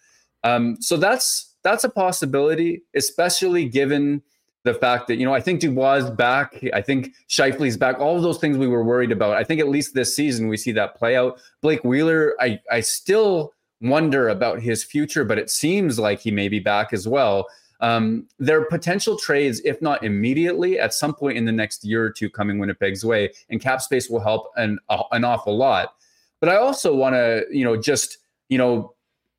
Um, 0.45 0.81
so 0.81 0.97
that's 0.97 1.55
that's 1.63 1.85
a 1.85 1.89
possibility, 1.89 2.83
especially 2.95 3.69
given 3.69 4.23
the 4.63 4.75
fact 4.75 5.09
that 5.09 5.17
you 5.17 5.25
know 5.25 5.35
I 5.35 5.41
think 5.41 5.61
Dubois 5.61 5.95
is 5.97 6.11
back. 6.11 6.63
I 6.73 6.81
think 6.81 7.15
Scheifele's 7.29 7.77
back. 7.77 7.99
All 7.99 8.17
of 8.17 8.23
those 8.23 8.39
things 8.39 8.57
we 8.57 8.69
were 8.69 8.85
worried 8.85 9.13
about. 9.13 9.37
I 9.37 9.45
think 9.45 9.61
at 9.61 9.69
least 9.69 9.95
this 9.95 10.15
season 10.15 10.49
we 10.49 10.57
see 10.57 10.73
that 10.73 10.97
play 10.97 11.17
out. 11.17 11.41
Blake 11.63 11.83
Wheeler, 11.83 12.35
I 12.41 12.61
I 12.71 12.81
still 12.81 13.53
wonder 13.81 14.29
about 14.29 14.61
his 14.61 14.85
future, 14.85 15.25
but 15.25 15.39
it 15.39 15.51
seems 15.51 15.99
like 15.99 16.21
he 16.21 16.31
may 16.31 16.49
be 16.49 16.61
back 16.61 16.93
as 16.93 17.09
well. 17.09 17.47
Um, 17.81 18.27
there 18.39 18.61
are 18.61 18.65
potential 18.65 19.19
trades, 19.19 19.61
if 19.65 19.81
not 19.83 20.03
immediately, 20.03 20.79
at 20.79 20.95
some 20.95 21.15
point 21.15 21.37
in 21.37 21.45
the 21.45 21.53
next 21.53 21.85
year 21.85 22.05
or 22.05 22.11
two 22.11 22.31
coming 22.31 22.59
Winnipeg's 22.59 23.05
way, 23.05 23.33
and 23.51 23.61
cap 23.61 23.83
space 23.83 24.09
will 24.09 24.21
help 24.21 24.51
an, 24.57 24.79
uh, 24.89 25.03
an 25.13 25.25
awful 25.25 25.57
lot. 25.57 25.95
But 26.41 26.49
I 26.49 26.57
also 26.57 26.95
want 26.95 27.15
to, 27.15 27.45
you 27.51 27.65
know, 27.65 27.77
just, 27.77 28.19
you 28.49 28.59
know, 28.59 28.95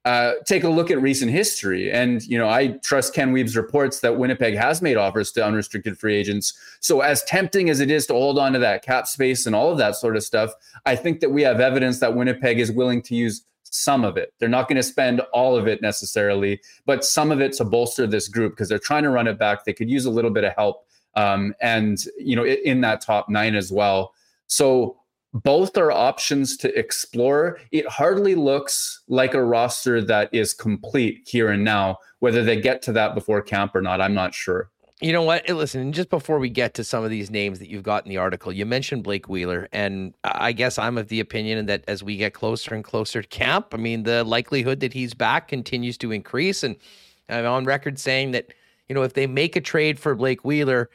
uh, 0.07 0.35
take 0.45 0.63
a 0.63 0.69
look 0.69 0.89
at 0.89 1.01
recent 1.01 1.29
history. 1.29 1.91
And, 1.91 2.25
you 2.25 2.37
know, 2.37 2.47
I 2.47 2.79
trust 2.81 3.13
Ken 3.13 3.33
Wiebe's 3.33 3.57
reports 3.57 3.99
that 3.99 4.17
Winnipeg 4.17 4.55
has 4.55 4.81
made 4.81 4.95
offers 4.95 5.33
to 5.33 5.45
unrestricted 5.45 5.99
free 5.99 6.15
agents. 6.15 6.53
So, 6.79 7.01
as 7.01 7.25
tempting 7.25 7.69
as 7.69 7.81
it 7.81 7.91
is 7.91 8.07
to 8.07 8.13
hold 8.13 8.39
on 8.39 8.53
to 8.53 8.59
that 8.59 8.83
cap 8.83 9.05
space 9.07 9.45
and 9.45 9.53
all 9.53 9.69
of 9.69 9.77
that 9.79 9.97
sort 9.97 10.15
of 10.15 10.23
stuff, 10.23 10.53
I 10.85 10.95
think 10.95 11.19
that 11.19 11.31
we 11.31 11.41
have 11.41 11.59
evidence 11.59 11.99
that 11.99 12.15
Winnipeg 12.15 12.57
is 12.57 12.71
willing 12.71 13.01
to 13.01 13.15
use 13.15 13.43
some 13.71 14.03
of 14.03 14.17
it. 14.17 14.33
They're 14.39 14.49
not 14.49 14.67
going 14.67 14.77
to 14.77 14.83
spend 14.83 15.21
all 15.33 15.55
of 15.55 15.67
it 15.67 15.81
necessarily, 15.81 16.59
but 16.85 17.03
some 17.03 17.31
of 17.31 17.41
it 17.41 17.53
to 17.53 17.65
bolster 17.65 18.07
this 18.07 18.27
group 18.27 18.53
because 18.53 18.69
they're 18.69 18.79
trying 18.79 19.03
to 19.03 19.09
run 19.09 19.27
it 19.27 19.39
back. 19.39 19.65
They 19.65 19.73
could 19.73 19.89
use 19.89 20.05
a 20.05 20.11
little 20.11 20.31
bit 20.31 20.43
of 20.43 20.53
help, 20.55 20.85
um, 21.15 21.53
and 21.61 22.03
you 22.17 22.35
know, 22.35 22.45
in 22.45 22.81
that 22.81 23.01
top 23.01 23.29
nine 23.29 23.55
as 23.55 23.71
well. 23.71 24.13
So 24.47 24.97
both 25.33 25.77
are 25.77 25.91
options 25.91 26.57
to 26.57 26.77
explore. 26.77 27.59
It 27.71 27.87
hardly 27.87 28.35
looks 28.35 29.01
like 29.07 29.33
a 29.33 29.43
roster 29.43 30.01
that 30.01 30.29
is 30.33 30.53
complete 30.53 31.27
here 31.27 31.49
and 31.49 31.63
now. 31.63 31.99
Whether 32.19 32.43
they 32.43 32.59
get 32.59 32.81
to 32.83 32.91
that 32.93 33.13
before 33.13 33.41
camp 33.41 33.75
or 33.75 33.81
not, 33.81 34.01
I'm 34.01 34.13
not 34.13 34.33
sure. 34.33 34.71
You 34.99 35.13
know 35.13 35.21
what? 35.21 35.47
Listen, 35.47 35.93
just 35.93 36.09
before 36.09 36.39
we 36.39 36.49
get 36.49 36.73
to 36.73 36.83
some 36.83 37.03
of 37.03 37.11
these 37.11 37.29
names 37.29 37.59
that 37.59 37.69
you've 37.69 37.83
got 37.83 38.03
in 38.03 38.09
the 38.09 38.17
article, 38.17 38.51
you 38.51 38.65
mentioned 38.65 39.03
Blake 39.03 39.29
Wheeler, 39.29 39.69
and 39.71 40.15
I 40.23 40.53
guess 40.53 40.79
I'm 40.79 40.97
of 40.97 41.07
the 41.09 41.19
opinion 41.19 41.67
that 41.67 41.83
as 41.87 42.01
we 42.01 42.17
get 42.17 42.33
closer 42.33 42.73
and 42.73 42.83
closer 42.83 43.21
to 43.21 43.27
camp, 43.27 43.67
I 43.73 43.77
mean, 43.77 44.03
the 44.03 44.23
likelihood 44.23 44.79
that 44.79 44.93
he's 44.93 45.13
back 45.13 45.49
continues 45.49 45.99
to 45.99 46.11
increase. 46.11 46.63
And 46.63 46.75
I'm 47.29 47.45
on 47.45 47.65
record 47.65 47.99
saying 47.99 48.31
that, 48.31 48.55
you 48.89 48.95
know, 48.95 49.03
if 49.03 49.13
they 49.13 49.27
make 49.27 49.55
a 49.55 49.61
trade 49.61 49.99
for 49.99 50.15
Blake 50.15 50.43
Wheeler, 50.43 50.89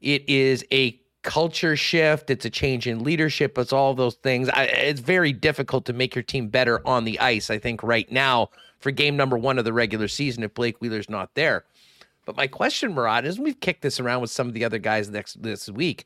it 0.00 0.28
is 0.28 0.64
a 0.70 1.00
culture 1.22 1.74
shift, 1.74 2.30
it's 2.30 2.44
a 2.44 2.50
change 2.50 2.86
in 2.86 3.02
leadership, 3.02 3.58
it's 3.58 3.72
all 3.72 3.92
those 3.92 4.14
things. 4.16 4.48
I, 4.50 4.64
it's 4.66 5.00
very 5.00 5.32
difficult 5.32 5.84
to 5.86 5.92
make 5.92 6.14
your 6.14 6.22
team 6.22 6.46
better 6.46 6.80
on 6.86 7.04
the 7.04 7.18
ice. 7.18 7.50
I 7.50 7.58
think 7.58 7.82
right 7.82 8.10
now 8.12 8.50
for 8.78 8.92
game 8.92 9.16
number 9.16 9.36
one 9.36 9.58
of 9.58 9.64
the 9.64 9.72
regular 9.72 10.06
season 10.06 10.44
if 10.44 10.54
Blake 10.54 10.80
Wheeler's 10.80 11.10
not 11.10 11.34
there. 11.34 11.64
But 12.28 12.36
my 12.36 12.46
question, 12.46 12.94
Murat, 12.94 13.24
is 13.24 13.40
we've 13.40 13.58
kicked 13.58 13.80
this 13.80 13.98
around 13.98 14.20
with 14.20 14.30
some 14.30 14.48
of 14.48 14.52
the 14.52 14.62
other 14.62 14.76
guys 14.76 15.08
next 15.08 15.42
this 15.42 15.70
week. 15.70 16.04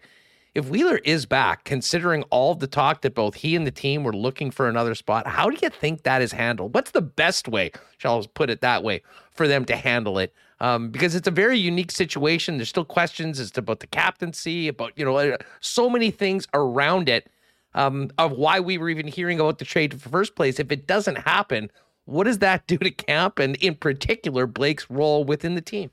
If 0.55 0.69
Wheeler 0.69 0.99
is 0.99 1.27
back, 1.27 1.65
considering 1.65 2.23
all 2.31 2.55
the 2.55 2.69
talk 2.69 3.01
that 3.01 3.17
both 3.17 3.35
he 3.35 3.57
and 3.57 3.67
the 3.67 3.73
team 3.73 4.05
were 4.05 4.13
looking 4.13 4.53
for 4.53 4.69
another 4.69 4.95
spot, 4.95 5.27
how 5.27 5.51
do 5.51 5.59
you 5.61 5.69
think 5.69 6.05
that 6.05 6.23
is 6.23 6.31
handled? 6.31 6.77
What's 6.77 6.93
the 6.93 7.03
best 7.03 7.49
way, 7.49 7.73
shall 7.99 8.23
I 8.23 8.27
put 8.35 8.51
it 8.51 8.61
that 8.61 8.85
way, 8.85 9.03
for 9.33 9.49
them 9.49 9.65
to 9.65 9.75
handle 9.75 10.17
it? 10.21 10.33
Um, 10.61 10.91
because 10.91 11.17
it's 11.17 11.27
a 11.27 11.33
very 11.33 11.59
unique 11.59 11.91
situation. 11.91 12.57
There's 12.57 12.69
still 12.69 12.85
questions 12.85 13.41
as 13.41 13.51
to 13.51 13.59
about 13.59 13.81
the 13.81 13.89
captaincy, 13.89 14.69
about 14.69 14.93
you 14.95 15.05
know, 15.05 15.17
uh, 15.17 15.39
so 15.59 15.91
many 15.91 16.13
things 16.13 16.47
around 16.55 17.09
it 17.09 17.29
um, 17.75 18.13
of 18.17 18.31
why 18.31 18.61
we 18.61 18.79
were 18.79 18.91
even 18.91 19.09
hearing 19.09 19.41
about 19.41 19.59
the 19.59 19.65
trade 19.65 19.93
in 19.93 19.99
the 19.99 20.09
first 20.09 20.37
place. 20.37 20.61
If 20.61 20.71
it 20.71 20.87
doesn't 20.87 21.19
happen, 21.19 21.69
what 22.05 22.25
does 22.25 22.39
that 22.39 22.65
do 22.69 22.79
to 22.79 22.93
camp 22.93 23.41
and 23.41 23.57
in 23.57 23.75
particular 23.75 24.47
Blake's 24.47 24.89
role 24.89 25.25
within 25.25 25.57
the 25.57 25.61
team? 25.61 25.91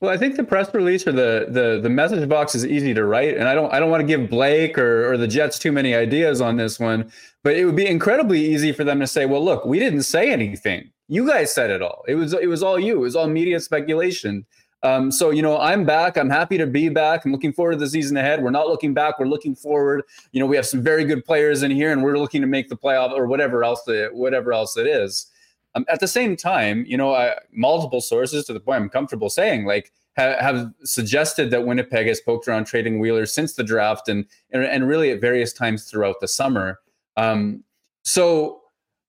Well, 0.00 0.10
I 0.10 0.18
think 0.18 0.36
the 0.36 0.44
press 0.44 0.72
release 0.74 1.06
or 1.06 1.12
the 1.12 1.46
the 1.48 1.80
the 1.82 1.88
message 1.88 2.28
box 2.28 2.54
is 2.54 2.66
easy 2.66 2.92
to 2.92 3.04
write, 3.04 3.36
and 3.38 3.48
I 3.48 3.54
don't 3.54 3.72
I 3.72 3.80
don't 3.80 3.90
want 3.90 4.02
to 4.02 4.06
give 4.06 4.28
Blake 4.28 4.78
or 4.78 5.10
or 5.10 5.16
the 5.16 5.26
Jets 5.26 5.58
too 5.58 5.72
many 5.72 5.94
ideas 5.94 6.40
on 6.42 6.56
this 6.56 6.78
one, 6.78 7.10
but 7.42 7.56
it 7.56 7.64
would 7.64 7.76
be 7.76 7.86
incredibly 7.86 8.44
easy 8.44 8.72
for 8.72 8.84
them 8.84 9.00
to 9.00 9.06
say, 9.06 9.24
"Well, 9.24 9.42
look, 9.42 9.64
we 9.64 9.78
didn't 9.78 10.02
say 10.02 10.30
anything. 10.30 10.90
You 11.08 11.26
guys 11.26 11.54
said 11.54 11.70
it 11.70 11.80
all. 11.80 12.04
It 12.06 12.16
was 12.16 12.34
it 12.34 12.48
was 12.48 12.62
all 12.62 12.78
you. 12.78 12.96
It 12.96 13.00
was 13.00 13.16
all 13.16 13.26
media 13.26 13.58
speculation." 13.58 14.44
Um, 14.82 15.10
so 15.10 15.30
you 15.30 15.40
know, 15.40 15.58
I'm 15.58 15.86
back. 15.86 16.18
I'm 16.18 16.28
happy 16.28 16.58
to 16.58 16.66
be 16.66 16.90
back. 16.90 17.24
I'm 17.24 17.32
looking 17.32 17.54
forward 17.54 17.72
to 17.72 17.78
the 17.78 17.88
season 17.88 18.18
ahead. 18.18 18.42
We're 18.42 18.50
not 18.50 18.68
looking 18.68 18.92
back. 18.92 19.18
We're 19.18 19.26
looking 19.26 19.54
forward. 19.56 20.02
You 20.32 20.40
know, 20.40 20.46
we 20.46 20.56
have 20.56 20.66
some 20.66 20.82
very 20.82 21.04
good 21.04 21.24
players 21.24 21.62
in 21.62 21.70
here, 21.70 21.90
and 21.90 22.02
we're 22.02 22.18
looking 22.18 22.42
to 22.42 22.46
make 22.46 22.68
the 22.68 22.76
playoff 22.76 23.12
or 23.12 23.26
whatever 23.26 23.64
else 23.64 23.82
the 23.84 24.10
whatever 24.12 24.52
else 24.52 24.76
it 24.76 24.86
is. 24.86 25.30
Um, 25.76 25.84
at 25.88 26.00
the 26.00 26.08
same 26.08 26.36
time, 26.36 26.84
you 26.88 26.96
know, 26.96 27.14
I, 27.14 27.36
multiple 27.52 28.00
sources 28.00 28.46
to 28.46 28.54
the 28.54 28.60
point 28.60 28.80
I'm 28.80 28.88
comfortable 28.88 29.28
saying, 29.28 29.66
like, 29.66 29.92
ha- 30.16 30.36
have 30.40 30.72
suggested 30.84 31.50
that 31.50 31.66
Winnipeg 31.66 32.06
has 32.06 32.20
poked 32.20 32.48
around 32.48 32.64
trading 32.64 32.98
Wheeler 32.98 33.26
since 33.26 33.52
the 33.52 33.62
draft 33.62 34.08
and 34.08 34.24
and, 34.50 34.64
and 34.64 34.88
really 34.88 35.10
at 35.10 35.20
various 35.20 35.52
times 35.52 35.84
throughout 35.84 36.16
the 36.20 36.28
summer. 36.28 36.80
Um, 37.18 37.62
so, 38.04 38.62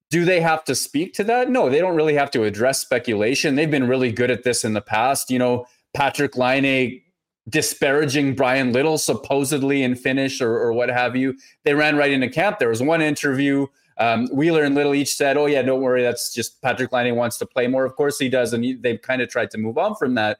do 0.09 0.25
they 0.25 0.41
have 0.41 0.65
to 0.65 0.75
speak 0.75 1.13
to 1.13 1.23
that? 1.23 1.49
No, 1.49 1.69
they 1.69 1.79
don't 1.79 1.95
really 1.95 2.15
have 2.15 2.31
to 2.31 2.43
address 2.43 2.81
speculation. 2.81 3.55
They've 3.55 3.71
been 3.71 3.87
really 3.87 4.11
good 4.11 4.29
at 4.29 4.43
this 4.43 4.65
in 4.65 4.73
the 4.73 4.81
past. 4.81 5.31
You 5.31 5.39
know, 5.39 5.67
Patrick 5.93 6.35
Laine 6.35 7.01
disparaging 7.49 8.35
Bryan 8.35 8.73
Little 8.73 8.97
supposedly 8.97 9.83
in 9.83 9.95
Finnish 9.95 10.41
or, 10.41 10.53
or 10.57 10.73
what 10.73 10.89
have 10.89 11.15
you. 11.15 11.37
They 11.63 11.73
ran 11.75 11.95
right 11.95 12.11
into 12.11 12.29
camp. 12.29 12.59
There 12.59 12.67
was 12.67 12.83
one 12.83 13.01
interview 13.01 13.67
um, 13.99 14.27
Wheeler 14.27 14.63
and 14.63 14.75
Little 14.75 14.93
each 14.93 15.15
said, 15.15 15.37
"Oh 15.37 15.47
yeah, 15.47 15.61
don't 15.61 15.81
worry, 15.81 16.03
that's 16.03 16.33
just 16.33 16.61
Patrick 16.61 16.91
Laine 16.91 17.15
wants 17.15 17.37
to 17.39 17.45
play 17.45 17.67
more. 17.67 17.85
Of 17.85 17.95
course 17.95 18.19
he 18.19 18.29
does." 18.29 18.53
And 18.53 18.63
he, 18.63 18.73
they've 18.73 19.01
kind 19.01 19.21
of 19.21 19.29
tried 19.29 19.51
to 19.51 19.57
move 19.57 19.77
on 19.77 19.95
from 19.95 20.15
that. 20.15 20.39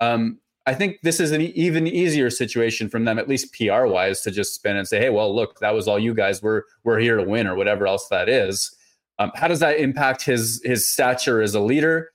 Um, 0.00 0.38
I 0.66 0.74
think 0.74 1.00
this 1.02 1.20
is 1.20 1.30
an 1.30 1.40
even 1.40 1.86
easier 1.86 2.28
situation 2.28 2.88
from 2.88 3.04
them, 3.04 3.18
at 3.20 3.28
least 3.28 3.54
PR 3.54 3.86
wise, 3.86 4.22
to 4.22 4.32
just 4.32 4.54
spin 4.54 4.76
and 4.76 4.88
say, 4.88 4.98
"Hey, 4.98 5.10
well, 5.10 5.34
look, 5.34 5.60
that 5.60 5.74
was 5.74 5.86
all 5.86 5.98
you 5.98 6.14
guys. 6.14 6.42
We're 6.42 6.62
we're 6.82 6.98
here 6.98 7.16
to 7.16 7.22
win, 7.22 7.46
or 7.46 7.54
whatever 7.54 7.86
else 7.86 8.08
that 8.08 8.28
is." 8.28 8.74
Um, 9.18 9.30
how 9.34 9.48
does 9.48 9.60
that 9.60 9.78
impact 9.78 10.24
his 10.24 10.60
his 10.64 10.88
stature 10.88 11.40
as 11.40 11.54
a 11.54 11.60
leader? 11.60 12.10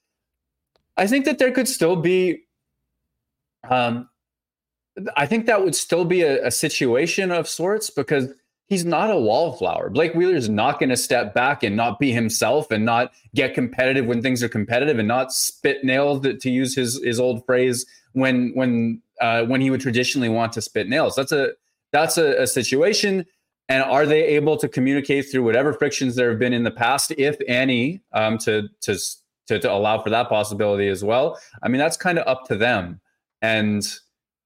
I 0.97 1.07
think 1.07 1.25
that 1.25 1.39
there 1.39 1.51
could 1.51 1.67
still 1.67 1.95
be. 1.95 2.43
Um, 3.69 4.09
I 5.15 5.25
think 5.25 5.45
that 5.45 5.63
would 5.63 5.75
still 5.75 6.03
be 6.03 6.21
a, 6.23 6.47
a 6.47 6.51
situation 6.51 7.31
of 7.31 7.47
sorts 7.47 7.89
because 7.89 8.33
he's 8.71 8.85
not 8.85 9.11
a 9.11 9.17
wallflower. 9.17 9.89
Blake 9.89 10.13
Wheeler 10.15 10.33
is 10.33 10.47
not 10.47 10.79
going 10.79 10.91
to 10.91 10.95
step 10.95 11.33
back 11.33 11.61
and 11.61 11.75
not 11.75 11.99
be 11.99 12.13
himself 12.13 12.71
and 12.71 12.85
not 12.85 13.11
get 13.35 13.53
competitive 13.53 14.05
when 14.05 14.21
things 14.21 14.41
are 14.41 14.47
competitive 14.47 14.97
and 14.97 15.09
not 15.09 15.33
spit 15.33 15.83
nails 15.83 16.21
to 16.21 16.49
use 16.49 16.73
his 16.73 17.03
his 17.03 17.19
old 17.19 17.45
phrase 17.45 17.85
when 18.13 18.51
when 18.53 19.01
uh, 19.19 19.43
when 19.43 19.59
he 19.59 19.69
would 19.69 19.81
traditionally 19.81 20.29
want 20.29 20.53
to 20.53 20.61
spit 20.61 20.87
nails. 20.87 21.15
That's 21.15 21.33
a 21.33 21.49
that's 21.91 22.17
a, 22.17 22.43
a 22.43 22.47
situation. 22.47 23.25
And 23.67 23.83
are 23.83 24.05
they 24.05 24.23
able 24.23 24.55
to 24.55 24.69
communicate 24.69 25.29
through 25.29 25.43
whatever 25.43 25.73
frictions 25.73 26.15
there 26.15 26.29
have 26.29 26.39
been 26.39 26.53
in 26.53 26.63
the 26.63 26.71
past, 26.71 27.11
if 27.17 27.37
any, 27.47 28.01
um, 28.13 28.37
to, 28.39 28.69
to 28.83 28.97
to 29.47 29.59
to 29.59 29.69
allow 29.69 30.01
for 30.01 30.09
that 30.11 30.29
possibility 30.29 30.87
as 30.87 31.03
well? 31.03 31.37
I 31.61 31.67
mean, 31.67 31.79
that's 31.79 31.97
kind 31.97 32.17
of 32.17 32.25
up 32.25 32.45
to 32.45 32.55
them. 32.55 33.01
And 33.41 33.85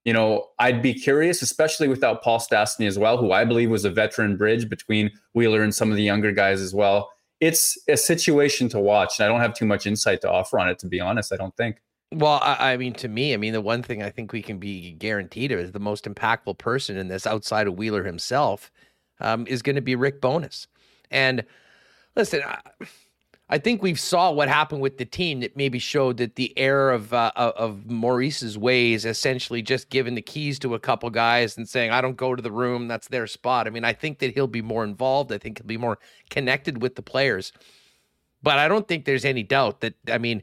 you 0.06 0.14
know, 0.14 0.48
I'd 0.60 0.82
be 0.82 0.94
curious, 0.94 1.42
especially 1.42 1.88
without 1.88 2.22
Paul 2.22 2.40
Stastny 2.40 2.88
as 2.88 2.98
well, 2.98 3.18
who 3.18 3.32
I 3.32 3.44
believe 3.44 3.72
was 3.72 3.86
a 3.86 3.90
veteran 3.90 4.38
bridge 4.38 4.70
between 4.70 5.12
Wheeler 5.34 5.64
and 5.64 5.74
some 5.74 5.90
of 5.90 5.98
the 5.98 6.04
younger 6.04 6.32
guys 6.32 6.62
as 6.62 6.74
well. 6.74 7.10
It's 7.42 7.78
a 7.90 7.98
situation 7.98 8.70
to 8.70 8.80
watch. 8.80 9.20
And 9.20 9.26
I 9.26 9.28
don't 9.28 9.42
have 9.42 9.56
too 9.56 9.66
much 9.66 9.88
insight 9.88 10.22
to 10.22 10.32
offer 10.32 10.60
on 10.60 10.70
it, 10.70 10.80
to 10.80 10.88
be 10.88 11.00
honest. 11.02 11.34
I 11.34 11.38
don't 11.38 11.58
think. 11.58 11.82
Well, 12.14 12.40
I, 12.42 12.74
I, 12.74 12.78
mean, 12.78 12.94
to 12.94 13.08
me, 13.08 13.34
I 13.34 13.38
mean, 13.38 13.52
the 13.52 13.62
one 13.62 13.82
thing 13.82 14.04
I 14.04 14.12
think 14.12 14.32
we 14.32 14.44
can 14.44 14.60
be 14.60 14.92
guaranteed 14.94 15.52
of 15.52 15.60
is 15.60 15.72
the 15.72 15.80
most 15.80 16.06
impactful 16.06 16.60
person 16.60 16.98
in 16.98 17.08
this 17.08 17.26
outside 17.26 17.68
of 17.68 17.76
Wheeler 17.76 18.04
himself 18.04 18.72
um, 19.20 19.48
is 19.48 19.64
going 19.64 19.76
to 19.76 19.82
be 19.82 19.96
Rick 19.96 20.22
Bowness. 20.22 20.68
And 21.10 21.44
listen, 22.16 22.42
I, 22.46 22.60
I 23.48 23.60
think 23.60 23.84
we 23.84 23.94
saw 23.94 24.32
what 24.32 24.48
happened 24.50 24.82
with 24.82 24.98
the 24.98 25.06
team 25.06 25.42
that 25.42 25.56
maybe 25.56 25.78
showed 25.78 26.18
that 26.18 26.36
the 26.36 26.58
air 26.58 26.90
of 26.90 27.14
uh, 27.14 27.32
of 27.36 27.86
Maurice's 27.86 28.58
ways, 28.58 29.06
essentially 29.06 29.62
just 29.62 29.92
giving 29.92 30.16
the 30.16 30.22
keys 30.22 30.58
to 30.60 30.74
a 30.74 30.80
couple 30.80 31.10
guys 31.12 31.56
and 31.56 31.70
saying, 31.70 31.92
"I 31.92 32.02
don't 32.02 32.18
go 32.18 32.34
to 32.34 32.42
the 32.42 32.52
room; 32.52 32.88
that's 32.88 33.08
their 33.08 33.28
spot." 33.28 33.68
I 33.68 33.70
mean, 33.70 33.84
I 33.84 33.94
think 33.94 34.18
that 34.20 34.34
he'll 34.34 34.48
be 34.48 34.64
more 34.64 34.84
involved. 34.84 35.32
I 35.32 35.38
think 35.38 35.60
he'll 35.60 35.68
be 35.68 35.78
more 35.78 36.00
connected 36.32 36.82
with 36.82 36.96
the 36.96 37.04
players. 37.04 37.52
But 38.42 38.58
I 38.58 38.68
don't 38.68 38.88
think 38.88 39.06
there's 39.06 39.26
any 39.26 39.44
doubt 39.44 39.82
that 39.82 39.94
I 40.12 40.18
mean, 40.18 40.42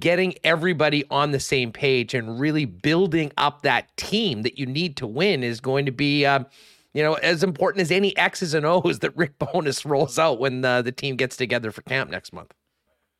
getting 0.00 0.34
everybody 0.42 1.04
on 1.10 1.30
the 1.30 1.40
same 1.40 1.70
page 1.70 2.14
and 2.14 2.40
really 2.40 2.64
building 2.64 3.30
up 3.36 3.62
that 3.62 3.96
team 3.96 4.42
that 4.42 4.58
you 4.58 4.66
need 4.66 4.96
to 4.96 5.06
win 5.06 5.44
is 5.44 5.60
going 5.60 5.86
to 5.86 5.92
be. 5.92 6.26
Uh, 6.26 6.44
you 6.94 7.02
know, 7.02 7.14
as 7.14 7.42
important 7.42 7.82
as 7.82 7.90
any 7.90 8.16
X's 8.16 8.54
and 8.54 8.64
O's 8.64 9.00
that 9.00 9.16
Rick 9.16 9.38
Bowness 9.38 9.84
rolls 9.84 10.18
out 10.18 10.38
when 10.38 10.64
uh, 10.64 10.80
the 10.80 10.92
team 10.92 11.16
gets 11.16 11.36
together 11.36 11.70
for 11.70 11.82
camp 11.82 12.10
next 12.10 12.32
month. 12.32 12.54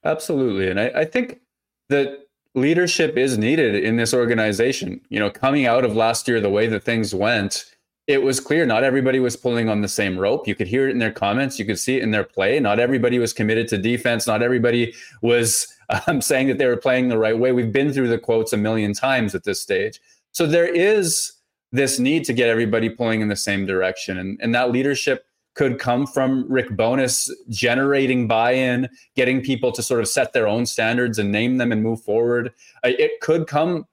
Absolutely. 0.05 0.71
And 0.71 0.81
I, 0.81 0.87
I 0.95 1.05
think 1.05 1.41
that 1.89 2.29
leadership 2.55 3.17
is 3.17 3.37
needed 3.37 3.75
in 3.75 3.97
this 3.97 4.15
organization. 4.15 5.01
You 5.09 5.19
know, 5.19 5.31
coming 5.31 5.67
out 5.67 5.85
of 5.85 5.97
last 5.97 6.29
year, 6.29 6.41
the 6.41 6.51
way 6.51 6.67
that 6.69 6.85
things 6.85 7.15
went, 7.15 7.75
it 8.07 8.23
was 8.23 8.39
clear 8.39 8.67
not 8.67 8.85
everybody 8.85 9.19
was 9.19 9.37
pulling 9.37 9.69
on 9.69 9.81
the 9.81 9.89
same 9.89 10.19
rope. 10.19 10.47
You 10.47 10.55
could 10.55 10.69
hear 10.69 10.89
it 10.89 10.93
in 10.93 10.99
their 10.99 11.13
comments, 11.13 11.59
you 11.59 11.65
could 11.65 11.79
see 11.79 11.97
it 11.97 12.03
in 12.03 12.11
their 12.11 12.25
play. 12.25 12.61
Not 12.61 12.79
everybody 12.79 13.19
was 13.19 13.33
committed 13.33 13.67
to 13.69 13.79
defense, 13.79 14.27
not 14.27 14.43
everybody 14.43 14.95
was 15.23 15.67
um, 16.07 16.21
saying 16.21 16.49
that 16.49 16.59
they 16.59 16.67
were 16.67 16.77
playing 16.77 17.09
the 17.09 17.19
right 17.19 17.39
way. 17.39 17.53
We've 17.53 17.73
been 17.73 17.93
through 17.93 18.09
the 18.09 18.19
quotes 18.19 18.53
a 18.53 18.57
million 18.57 18.93
times 18.93 19.35
at 19.35 19.45
this 19.45 19.61
stage. 19.61 20.01
So 20.33 20.47
there 20.47 20.67
is 20.67 21.34
this 21.75 21.99
need 21.99 22.25
to 22.25 22.33
get 22.33 22.49
everybody 22.49 22.89
pulling 22.89 23.21
in 23.21 23.27
the 23.27 23.37
same 23.37 23.67
direction. 23.67 24.19
And, 24.19 24.39
and 24.41 24.55
that 24.55 24.71
leadership 24.71 25.27
could 25.55 25.81
come 25.81 26.07
from 26.07 26.47
Rick 26.49 26.77
Bowness 26.77 27.29
generating 27.49 28.29
buy 28.29 28.53
in, 28.53 28.89
getting 29.17 29.43
people 29.43 29.73
to 29.73 29.83
sort 29.83 30.01
of 30.01 30.09
set 30.09 30.33
their 30.33 30.47
own 30.47 30.67
standards 30.67 31.19
and 31.19 31.33
name 31.33 31.59
them 31.59 31.73
and 31.73 31.83
move 31.83 32.01
forward. 32.03 32.53
It 32.85 33.21
could 33.21 33.49
come. 33.49 33.87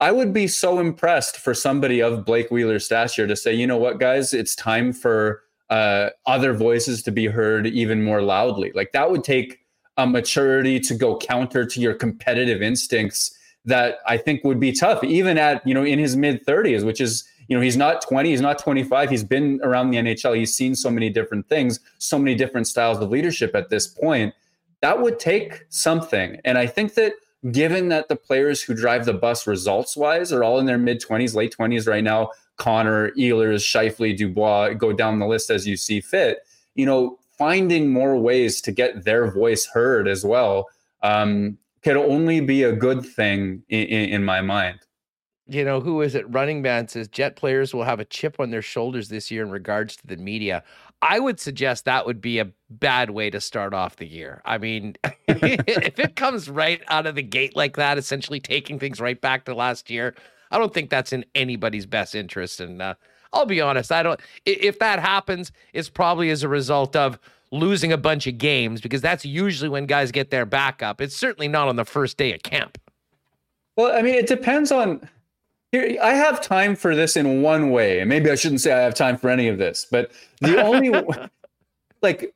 I 0.00 0.12
would 0.12 0.34
be 0.34 0.46
so 0.46 0.78
impressed 0.78 1.38
for 1.38 1.54
somebody 1.54 2.02
of 2.02 2.26
Blake 2.26 2.50
Wheeler's 2.50 2.84
stature 2.84 3.26
to 3.26 3.36
say, 3.36 3.54
you 3.54 3.66
know 3.66 3.78
what, 3.78 3.98
guys, 3.98 4.34
it's 4.34 4.54
time 4.54 4.92
for 4.92 5.44
uh, 5.70 6.10
other 6.26 6.52
voices 6.52 7.02
to 7.04 7.10
be 7.10 7.26
heard 7.26 7.66
even 7.66 8.02
more 8.02 8.20
loudly. 8.20 8.70
Like 8.74 8.92
that 8.92 9.10
would 9.10 9.24
take 9.24 9.60
a 9.96 10.06
maturity 10.06 10.78
to 10.80 10.94
go 10.94 11.16
counter 11.16 11.64
to 11.64 11.80
your 11.80 11.94
competitive 11.94 12.60
instincts 12.60 13.36
that 13.66 13.98
I 14.06 14.16
think 14.16 14.44
would 14.44 14.60
be 14.60 14.72
tough, 14.72 15.02
even 15.04 15.38
at, 15.38 15.66
you 15.66 15.74
know, 15.74 15.84
in 15.84 15.98
his 15.98 16.16
mid 16.16 16.46
30s, 16.46 16.84
which 16.84 17.00
is, 17.00 17.24
you 17.48 17.56
know, 17.56 17.62
he's 17.62 17.76
not 17.76 18.00
20, 18.00 18.30
he's 18.30 18.40
not 18.40 18.58
25. 18.58 19.10
He's 19.10 19.24
been 19.24 19.60
around 19.62 19.90
the 19.90 19.98
NHL. 19.98 20.36
He's 20.36 20.54
seen 20.54 20.74
so 20.74 20.90
many 20.90 21.10
different 21.10 21.48
things, 21.48 21.80
so 21.98 22.18
many 22.18 22.34
different 22.34 22.66
styles 22.66 22.98
of 22.98 23.10
leadership 23.10 23.54
at 23.54 23.68
this 23.68 23.86
point. 23.86 24.34
That 24.82 25.02
would 25.02 25.18
take 25.18 25.64
something. 25.68 26.40
And 26.44 26.58
I 26.58 26.66
think 26.66 26.94
that 26.94 27.14
given 27.50 27.88
that 27.88 28.08
the 28.08 28.16
players 28.16 28.62
who 28.62 28.74
drive 28.74 29.04
the 29.04 29.14
bus 29.14 29.46
results 29.46 29.96
wise 29.96 30.32
are 30.32 30.42
all 30.42 30.58
in 30.58 30.66
their 30.66 30.78
mid 30.78 31.00
20s, 31.00 31.34
late 31.34 31.54
20s 31.58 31.88
right 31.88 32.04
now, 32.04 32.30
Connor, 32.56 33.10
Ehlers, 33.12 33.62
Scheifele, 33.62 34.16
Dubois, 34.16 34.74
go 34.74 34.92
down 34.92 35.18
the 35.18 35.26
list 35.26 35.50
as 35.50 35.66
you 35.66 35.76
see 35.76 36.00
fit, 36.00 36.38
you 36.74 36.86
know, 36.86 37.18
finding 37.36 37.92
more 37.92 38.16
ways 38.16 38.60
to 38.62 38.72
get 38.72 39.04
their 39.04 39.30
voice 39.30 39.66
heard 39.66 40.08
as 40.08 40.24
well 40.24 40.68
um, 41.02 41.58
could 41.86 41.96
only 41.96 42.40
be 42.40 42.64
a 42.64 42.72
good 42.72 43.06
thing 43.06 43.62
in, 43.68 43.86
in, 43.86 44.24
my 44.24 44.40
mind. 44.40 44.80
You 45.46 45.64
know, 45.64 45.80
who 45.80 46.02
is 46.02 46.16
it? 46.16 46.28
Running 46.28 46.60
Man 46.60 46.88
says 46.88 47.06
Jet 47.06 47.36
players 47.36 47.72
will 47.72 47.84
have 47.84 48.00
a 48.00 48.04
chip 48.04 48.40
on 48.40 48.50
their 48.50 48.60
shoulders 48.60 49.08
this 49.08 49.30
year 49.30 49.44
in 49.44 49.52
regards 49.52 49.94
to 49.98 50.06
the 50.08 50.16
media. 50.16 50.64
I 51.00 51.20
would 51.20 51.38
suggest 51.38 51.84
that 51.84 52.04
would 52.04 52.20
be 52.20 52.40
a 52.40 52.50
bad 52.68 53.10
way 53.10 53.30
to 53.30 53.40
start 53.40 53.72
off 53.72 53.94
the 53.94 54.06
year. 54.08 54.42
I 54.44 54.58
mean, 54.58 54.96
if 55.28 56.00
it 56.00 56.16
comes 56.16 56.50
right 56.50 56.82
out 56.88 57.06
of 57.06 57.14
the 57.14 57.22
gate 57.22 57.54
like 57.54 57.76
that, 57.76 57.98
essentially 57.98 58.40
taking 58.40 58.80
things 58.80 59.00
right 59.00 59.20
back 59.20 59.44
to 59.44 59.54
last 59.54 59.88
year, 59.88 60.16
I 60.50 60.58
don't 60.58 60.74
think 60.74 60.90
that's 60.90 61.12
in 61.12 61.24
anybody's 61.36 61.86
best 61.86 62.16
interest. 62.16 62.58
And 62.58 62.82
uh, 62.82 62.94
I'll 63.32 63.46
be 63.46 63.60
honest, 63.60 63.92
I 63.92 64.02
don't. 64.02 64.18
If 64.44 64.80
that 64.80 64.98
happens, 64.98 65.52
it's 65.72 65.88
probably 65.88 66.30
as 66.30 66.42
a 66.42 66.48
result 66.48 66.96
of 66.96 67.20
losing 67.58 67.92
a 67.92 67.96
bunch 67.96 68.26
of 68.26 68.38
games 68.38 68.80
because 68.80 69.00
that's 69.00 69.24
usually 69.24 69.68
when 69.68 69.86
guys 69.86 70.10
get 70.12 70.30
their 70.30 70.46
backup. 70.46 71.00
It's 71.00 71.16
certainly 71.16 71.48
not 71.48 71.68
on 71.68 71.76
the 71.76 71.84
first 71.84 72.16
day 72.16 72.34
of 72.34 72.42
camp. 72.42 72.78
Well, 73.76 73.96
I 73.96 74.02
mean, 74.02 74.14
it 74.14 74.26
depends 74.26 74.72
on. 74.72 75.08
Here, 75.72 75.98
I 76.00 76.14
have 76.14 76.40
time 76.40 76.76
for 76.76 76.94
this 76.94 77.16
in 77.16 77.42
one 77.42 77.70
way, 77.70 78.00
and 78.00 78.08
maybe 78.08 78.30
I 78.30 78.36
shouldn't 78.36 78.60
say 78.60 78.72
I 78.72 78.80
have 78.80 78.94
time 78.94 79.18
for 79.18 79.28
any 79.28 79.48
of 79.48 79.58
this, 79.58 79.86
but 79.90 80.12
the 80.40 80.62
only 80.62 80.90
like 82.02 82.34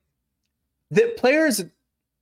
the 0.91 1.15
players 1.17 1.65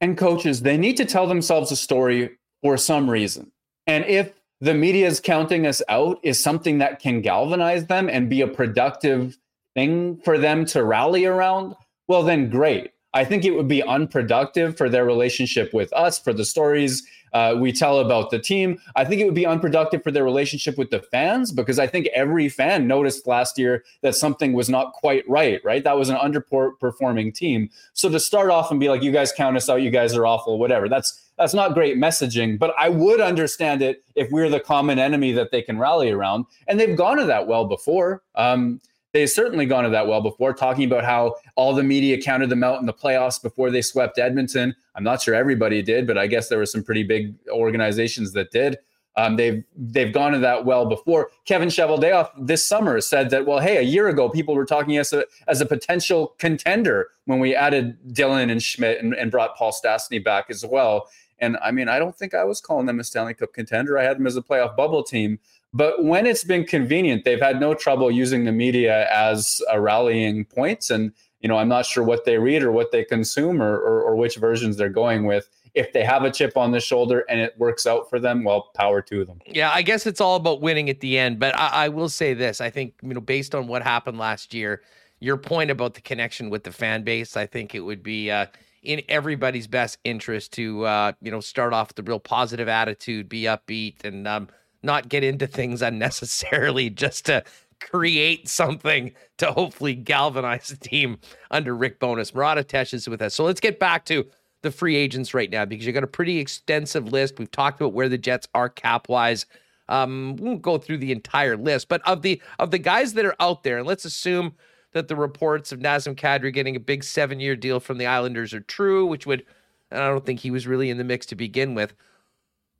and 0.00 0.16
coaches 0.16 0.62
they 0.62 0.76
need 0.76 0.96
to 0.98 1.04
tell 1.04 1.26
themselves 1.26 1.72
a 1.72 1.76
story 1.76 2.38
for 2.62 2.76
some 2.76 3.08
reason, 3.08 3.50
and 3.86 4.04
if 4.04 4.32
the 4.60 4.74
media 4.74 5.06
is 5.06 5.20
counting 5.20 5.66
us 5.66 5.82
out 5.88 6.18
is 6.22 6.42
something 6.42 6.78
that 6.78 7.00
can 7.00 7.20
galvanize 7.22 7.86
them 7.86 8.08
and 8.08 8.28
be 8.28 8.40
a 8.40 8.48
productive 8.48 9.38
thing 9.74 10.16
for 10.24 10.36
them 10.36 10.64
to 10.66 10.84
rally 10.84 11.24
around, 11.24 11.74
well, 12.09 12.22
then 12.22 12.51
great. 12.51 12.93
I 13.14 13.24
think 13.24 13.44
it 13.44 13.52
would 13.52 13.68
be 13.68 13.82
unproductive 13.82 14.76
for 14.76 14.89
their 14.89 15.05
relationship 15.05 15.72
with 15.72 15.93
us, 15.94 16.18
for 16.18 16.32
the 16.32 16.44
stories 16.44 17.06
uh, 17.32 17.55
we 17.59 17.72
tell 17.72 18.01
about 18.01 18.30
the 18.30 18.39
team. 18.39 18.78
I 18.97 19.05
think 19.05 19.20
it 19.20 19.24
would 19.24 19.35
be 19.35 19.47
unproductive 19.47 20.02
for 20.02 20.10
their 20.10 20.24
relationship 20.24 20.78
with 20.78 20.90
the 20.90 21.01
fans 21.01 21.52
because 21.52 21.78
I 21.78 21.86
think 21.86 22.06
every 22.14 22.48
fan 22.48 22.86
noticed 22.86 23.26
last 23.26 23.59
year 23.59 23.85
that 24.02 24.14
something 24.14 24.52
was 24.52 24.68
not 24.68 24.93
quite 24.93 25.28
right, 25.28 25.60
right? 25.64 25.85
That 25.85 25.98
was 25.98 26.09
an 26.10 26.16
underperforming 26.16 27.35
team. 27.35 27.70
So 27.93 28.09
to 28.09 28.20
start 28.20 28.51
off 28.51 28.70
and 28.70 28.78
be 28.78 28.89
like, 28.89 29.02
you 29.02 29.12
guys 29.12 29.32
count 29.32 29.56
us 29.56 29.68
out, 29.68 29.82
you 29.82 29.90
guys 29.90 30.14
are 30.14 30.26
awful, 30.26 30.59
whatever, 30.59 30.89
that's 30.89 31.24
that's 31.39 31.55
not 31.55 31.72
great 31.72 31.97
messaging, 31.97 32.59
but 32.59 32.74
I 32.76 32.89
would 32.89 33.20
understand 33.20 33.80
it 33.80 34.02
if 34.16 34.28
we're 34.32 34.51
the 34.51 34.59
common 34.59 34.98
enemy 34.98 35.30
that 35.32 35.52
they 35.52 35.62
can 35.62 35.78
rally 35.78 36.10
around. 36.10 36.47
And 36.66 36.80
they've 36.80 36.97
gone 36.97 37.16
to 37.18 37.24
that 37.26 37.47
well 37.47 37.64
before. 37.64 38.24
Um, 38.35 38.80
they've 39.12 39.30
certainly 39.30 39.66
gone 39.66 39.85
to 39.85 39.90
that 39.90 40.06
well 40.06 40.20
before, 40.20 40.52
talking 40.52 40.85
about 40.85 41.05
how 41.05 41.36
all 41.56 41.74
the 41.74 41.82
media 41.82 42.20
counted 42.20 42.51
them 42.51 42.62
out 42.62 42.80
in 42.80 42.86
the 42.86 42.93
playoffs 42.93 43.43
before 43.43 43.70
they 43.70 43.82
swept 43.82 44.18
Edmonton. 44.18 44.74
I'm 44.94 45.05
not 45.05 45.22
sure 45.22 45.35
everybody 45.35 45.82
did, 45.82 46.06
but 46.06 46.18
I 46.18 46.26
guess 46.26 46.48
there 46.48 46.59
were 46.59 46.66
some 46.66 46.82
pretty 46.82 47.02
big 47.02 47.35
organizations 47.48 48.32
that 48.32 48.51
did. 48.51 48.78
Um, 49.16 49.35
they've 49.35 49.64
they've 49.76 50.12
gone 50.12 50.30
to 50.30 50.39
that 50.39 50.64
well 50.64 50.86
before. 50.86 51.30
Kevin 51.44 51.68
Cheveldayoff 51.68 52.30
this 52.39 52.64
summer 52.64 53.01
said 53.01 53.30
that, 53.30 53.47
well, 53.47 53.59
hey, 53.59 53.78
a 53.78 53.82
year 53.82 54.06
ago 54.09 54.28
people 54.28 54.55
were 54.55 54.64
talking 54.64 54.97
as 54.97 55.12
a 55.12 55.24
as 55.48 55.60
a 55.60 55.66
potential 55.66 56.35
contender 56.39 57.09
when 57.24 57.40
we 57.40 57.52
added 57.52 58.14
Dillon 58.14 58.48
and 58.48 58.62
Schmidt 58.62 59.02
and, 59.02 59.14
and 59.14 59.32
brought 59.32 59.56
Paul 59.56 59.72
Stastny 59.72 60.22
back 60.22 60.51
as 60.51 60.64
well. 60.64 61.09
And 61.40 61.56
I 61.62 61.72
mean, 61.72 61.89
I 61.89 61.98
don't 61.98 62.16
think 62.16 62.32
I 62.32 62.44
was 62.44 62.60
calling 62.60 62.86
them 62.86 63.01
a 63.01 63.05
Stanley 63.05 63.35
Cup 63.35 63.52
contender. 63.52 63.98
I 63.98 64.05
had 64.05 64.18
them 64.18 64.26
as 64.26 64.36
a 64.36 64.43
playoff 64.43 64.76
bubble 64.76 65.02
team. 65.02 65.40
But 65.72 66.04
when 66.04 66.26
it's 66.26 66.44
been 66.44 66.64
convenient, 66.64 67.24
they've 67.24 67.40
had 67.40 67.60
no 67.60 67.74
trouble 67.74 68.10
using 68.10 68.44
the 68.44 68.52
media 68.52 69.08
as 69.12 69.60
a 69.70 69.80
rallying 69.80 70.44
points. 70.44 70.90
And, 70.90 71.12
you 71.40 71.48
know, 71.48 71.58
I'm 71.58 71.68
not 71.68 71.84
sure 71.84 72.02
what 72.02 72.24
they 72.24 72.38
read 72.38 72.62
or 72.62 72.72
what 72.72 72.90
they 72.90 73.04
consume 73.04 73.60
or, 73.60 73.76
or, 73.76 74.02
or 74.02 74.16
which 74.16 74.36
versions 74.36 74.76
they're 74.76 74.88
going 74.88 75.24
with. 75.24 75.48
If 75.74 75.92
they 75.92 76.04
have 76.04 76.24
a 76.24 76.30
chip 76.30 76.56
on 76.56 76.72
the 76.72 76.80
shoulder 76.80 77.24
and 77.28 77.38
it 77.38 77.54
works 77.58 77.86
out 77.86 78.08
for 78.08 78.18
them, 78.18 78.44
well, 78.44 78.70
power 78.74 79.02
to 79.02 79.24
them. 79.24 79.38
Yeah, 79.46 79.70
I 79.72 79.82
guess 79.82 80.06
it's 80.06 80.20
all 80.20 80.36
about 80.36 80.62
winning 80.62 80.88
at 80.88 81.00
the 81.00 81.18
end. 81.18 81.38
But 81.38 81.56
I, 81.56 81.68
I 81.84 81.88
will 81.90 82.08
say 82.08 82.32
this 82.34 82.60
I 82.60 82.70
think, 82.70 82.94
you 83.02 83.14
know, 83.14 83.20
based 83.20 83.54
on 83.54 83.68
what 83.68 83.82
happened 83.82 84.18
last 84.18 84.54
year, 84.54 84.82
your 85.20 85.36
point 85.36 85.70
about 85.70 85.94
the 85.94 86.00
connection 86.00 86.48
with 86.48 86.64
the 86.64 86.72
fan 86.72 87.02
base, 87.04 87.36
I 87.36 87.46
think 87.46 87.74
it 87.74 87.80
would 87.80 88.02
be 88.02 88.30
uh, 88.30 88.46
in 88.82 89.02
everybody's 89.08 89.66
best 89.66 89.98
interest 90.04 90.52
to, 90.54 90.84
uh, 90.86 91.12
you 91.20 91.30
know, 91.30 91.40
start 91.40 91.72
off 91.74 91.88
with 91.88 91.98
a 91.98 92.02
real 92.08 92.20
positive 92.20 92.68
attitude, 92.68 93.28
be 93.28 93.42
upbeat, 93.42 94.04
and 94.04 94.26
um, 94.26 94.48
not 94.82 95.09
get 95.09 95.24
into 95.24 95.46
things 95.46 95.82
unnecessarily 95.82 96.90
just 97.05 97.26
to 97.26 97.44
create 97.80 98.48
something 98.48 99.12
to 99.38 99.52
hopefully 99.52 99.94
galvanize 99.94 100.68
the 100.68 100.76
team 100.76 101.18
under 101.50 101.74
Rick 101.74 102.00
Bowness. 102.00 102.34
Murat 102.34 102.59
Ates 102.59 102.92
is 102.92 103.09
with 103.09 103.22
us. 103.22 103.34
So 103.34 103.44
let's 103.44 103.60
get 103.60 103.78
back 103.78 104.05
to 104.06 104.26
the 104.62 104.70
free 104.70 104.96
agents 104.96 105.34
right 105.34 105.50
now 105.50 105.64
because 105.64 105.86
you've 105.86 105.94
got 105.94 106.05
a 106.05 106.09
pretty 106.09 106.38
extensive 106.38 107.12
list. 107.12 107.38
We've 107.38 107.50
talked 107.50 107.80
about 107.80 107.92
where 107.92 108.09
the 108.09 108.18
Jets 108.18 108.48
are 108.55 108.68
cap 108.68 109.09
wise. 109.09 109.46
Um, 109.88 110.36
we 110.36 110.48
won't 110.48 110.62
go 110.62 110.78
through 110.78 110.98
the 110.98 111.12
entire 111.12 111.56
list, 111.56 111.88
but 111.88 112.06
of 112.06 112.22
the 112.22 112.42
of 112.59 112.70
the 112.70 112.78
guys 112.78 113.14
that 113.14 113.24
are 113.24 113.36
out 113.40 113.62
there, 113.62 113.78
and 113.78 113.86
let's 113.86 114.05
assume 114.05 114.55
that 114.92 115.09
the 115.09 115.16
reports 115.16 115.72
of 115.72 115.80
Nazem 115.80 116.14
Kadri 116.14 116.52
getting 116.52 116.76
a 116.76 116.80
big 116.80 117.05
seven 117.05 117.40
year 117.40 117.56
deal 117.56 117.80
from 117.80 117.98
the 117.98 118.06
Islanders 118.06 118.52
are 118.52 118.60
true, 118.60 119.06
which 119.06 119.26
would, 119.26 119.44
and 119.90 120.02
I 120.02 120.09
don't 120.09 120.24
think 120.26 120.40
he 120.40 120.50
was 120.50 120.66
really 120.66 120.90
in 120.90 120.98
the 120.98 121.05
mix 121.05 121.24
to 121.26 121.36
begin 121.36 121.74
with. 121.74 121.94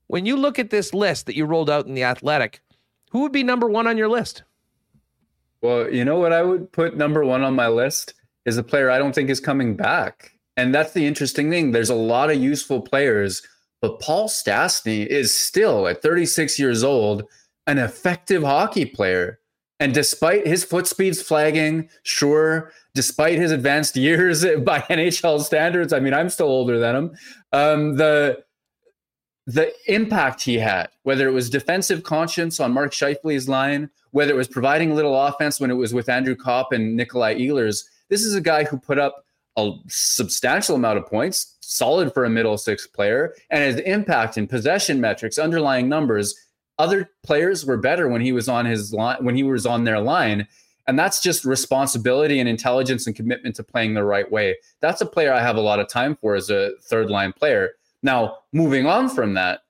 When 0.09 0.27
you 0.27 0.37
look 0.37 0.59
at 0.59 0.71
this 0.71 0.93
list 0.93 1.27
that 1.27 1.37
you 1.37 1.45
rolled 1.45 1.71
out 1.71 1.87
in 1.87 1.95
the 1.95 2.05
Athletic, 2.05 2.61
who 3.11 3.21
would 3.21 3.33
be 3.33 3.43
number 3.43 3.69
one 3.69 3.87
on 3.87 3.97
your 3.97 4.09
list? 4.09 4.43
Well, 5.61 5.93
you 5.93 6.05
know 6.05 6.19
what 6.19 6.33
I 6.33 6.43
would 6.43 6.73
put 6.73 6.97
number 6.97 7.25
one 7.25 7.43
on 7.43 7.55
my 7.55 7.69
list 7.69 8.15
is 8.47 8.57
a 8.57 8.63
player 8.63 8.91
I 8.91 8.99
don't 8.99 9.15
think 9.15 9.29
is 9.29 9.41
coming 9.41 9.77
back. 9.77 10.33
And 10.57 10.75
that's 10.75 10.93
the 10.93 11.07
interesting 11.07 11.51
thing. 11.51 11.73
There's 11.73 11.91
a 11.91 11.95
lot 11.95 12.31
of 12.31 12.37
useful 12.37 12.81
players, 12.81 13.43
but 13.81 14.01
Paul 14.01 14.29
Stastny 14.29 15.07
is 15.07 15.37
still 15.37 15.87
at 15.87 16.03
36 16.03 16.59
years 16.59 16.83
old 16.83 17.25
an 17.67 17.79
effective 17.79 18.43
hockey 18.43 18.87
player. 18.87 19.41
And 19.79 19.95
despite 19.95 20.47
his 20.47 20.65
foot 20.65 20.87
speeds 20.87 21.23
flagging, 21.23 21.89
sure, 22.03 22.73
despite 22.95 23.39
his 23.39 23.53
advanced 23.53 23.95
years 24.09 24.45
by 24.61 24.81
NHL 24.81 25.43
standards, 25.43 25.93
I 25.93 26.01
mean, 26.01 26.15
I'm 26.15 26.31
still 26.31 26.49
older 26.49 26.79
than 26.79 26.97
him. 26.97 27.17
Um, 27.53 27.97
the 27.97 28.43
the 29.49 29.73
impact 29.87 30.43
he 30.43 30.59
had, 30.59 30.89
whether 31.05 31.27
it 31.27 31.33
was 31.33 31.49
defensive 31.49 32.03
conscience 32.03 32.61
on 32.61 32.71
Mark 32.71 32.93
Scheifele's 32.93 33.49
line, 33.49 33.89
whether 34.11 34.33
it 34.33 34.37
was 34.37 34.47
providing 34.47 34.91
a 34.91 34.95
little 34.95 35.19
offense 35.19 35.59
when 35.59 35.71
it 35.71 35.75
was 35.75 35.95
with 35.95 36.11
Andrew 36.11 36.37
Copp 36.37 36.71
and 36.71 36.95
Nikolai 36.95 37.37
Ehlers, 37.37 37.85
this 38.11 38.25
is 38.25 38.35
a 38.35 38.43
guy 38.43 38.65
who 38.65 38.79
put 38.79 38.99
up 38.99 39.25
a 39.57 39.73
substantial 39.89 40.77
amount 40.77 40.99
of 40.99 41.07
points, 41.07 41.57
solid 41.61 42.13
for 42.13 42.27
a 42.27 42.31
middle 42.31 42.59
six 42.59 42.87
player, 42.87 43.35
and 43.49 43.65
his 43.65 43.81
impact 43.87 44.37
in 44.37 44.47
possession 44.47 45.01
metrics, 45.01 45.39
underlying 45.39 45.89
numbers. 45.89 46.39
Other 46.79 47.09
players 47.23 47.65
were 47.65 47.79
better 47.79 48.07
when 48.07 48.21
he 48.21 48.33
was 48.33 48.51
on 48.51 48.67
his 48.67 48.93
line, 48.93 49.25
when 49.25 49.35
he 49.35 49.45
was 49.45 49.65
on 49.65 49.85
their 49.85 49.99
line. 49.99 50.47
And 50.87 50.99
that's 50.99 51.23
just 51.23 51.47
responsibility 51.47 52.39
and 52.39 52.49
intelligence 52.49 53.07
and 53.07 53.17
commitment 53.17 53.57
to 53.57 53.63
playing 53.63 53.95
the 53.95 54.05
right 54.05 54.31
way. 54.31 54.57
That's 54.81 55.01
a 55.01 55.07
player 55.07 55.33
I 55.33 55.41
have 55.41 55.57
a 55.57 55.63
lot 55.63 55.81
of 55.81 55.89
time 55.89 56.17
for 56.17 56.35
as 56.35 56.51
a 56.51 56.73
third 56.83 57.09
line 57.09 57.33
player. 57.33 57.71
Now, 58.03 58.39
moving 58.53 58.87
on 58.87 59.09
from 59.09 59.35
that, 59.35 59.61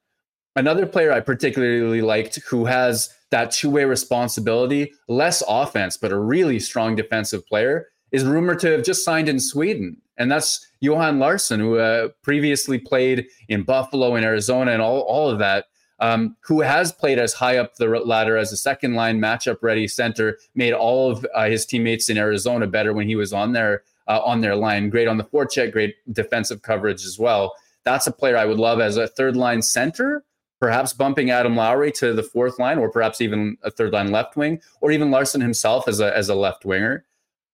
another 0.57 0.87
player 0.87 1.13
I 1.13 1.21
particularly 1.21 2.03
liked 2.03 2.39
who 2.49 2.67
has 2.67 3.11
that 3.31 3.51
two 3.51 3.71
way 3.71 3.85
responsibility, 3.85 4.93
less 5.09 5.43
offense, 5.49 5.97
but 5.97 6.13
a 6.13 6.19
really 6.19 6.59
strong 6.59 6.97
defensive 6.97 7.47
player, 7.47 7.89
is 8.11 8.25
rumored 8.25 8.59
to 8.61 8.73
have 8.73 8.85
just 8.85 9.05
signed 9.05 9.29
in 9.29 9.39
Sweden. 9.39 9.97
And 10.17 10.31
that's 10.31 10.67
Johan 10.81 11.19
Larsson, 11.19 11.61
who 11.61 11.79
uh, 11.79 12.09
previously 12.23 12.79
played 12.79 13.27
in 13.49 13.63
Buffalo 13.63 14.15
and 14.15 14.25
Arizona 14.25 14.73
and 14.73 14.83
all, 14.83 15.01
all 15.01 15.31
of 15.31 15.39
that, 15.39 15.67
um, 16.01 16.37
who 16.41 16.61
has 16.61 16.91
played 16.91 17.19
as 17.19 17.33
high 17.35 17.59
up 17.59 17.75
the 17.75 17.87
ladder 17.87 18.37
as 18.37 18.53
a 18.53 18.57
second 18.57 18.95
line 18.95 19.21
matchup 19.21 19.59
ready 19.63 19.87
center, 19.87 20.39
made 20.55 20.73
all 20.73 21.11
of 21.11 21.27
uh, 21.35 21.47
his 21.47 21.67
teammates 21.67 22.09
in 22.09 22.17
Arizona 22.17 22.67
better 22.67 22.93
when 22.93 23.07
he 23.07 23.17
was 23.17 23.33
on 23.33 23.53
their, 23.53 23.83
uh, 24.07 24.21
on 24.25 24.41
their 24.41 24.57
line. 24.57 24.91
Great 24.91 25.07
on 25.07 25.19
the 25.19 25.25
forecheck, 25.25 25.73
great 25.73 25.97
defensive 26.13 26.63
coverage 26.63 27.05
as 27.05 27.19
well 27.19 27.55
that's 27.85 28.07
a 28.07 28.13
player 28.13 28.37
I 28.37 28.45
would 28.45 28.59
love 28.59 28.81
as 28.81 28.97
a 28.97 29.09
third 29.09 29.37
line 29.37 29.63
center, 29.63 30.25
perhaps 30.61 30.93
bumping 30.93 31.31
Adam 31.31 31.57
Lowry 31.57 31.93
to 31.93 32.13
the 32.13 32.23
fourth 32.23 32.59
line, 32.59 32.79
or 32.79 32.91
perhaps 32.91 33.21
even 33.21 33.57
a 33.63 33.71
third 33.71 33.93
line 33.93 34.11
left 34.11 34.37
wing, 34.37 34.61
or 34.81 34.91
even 34.91 35.11
Larsson 35.11 35.41
himself 35.41 35.89
as 35.89 36.01
a 36.01 36.17
as 36.17 36.29
a 36.29 36.35
left 36.35 36.65
winger. 36.65 37.05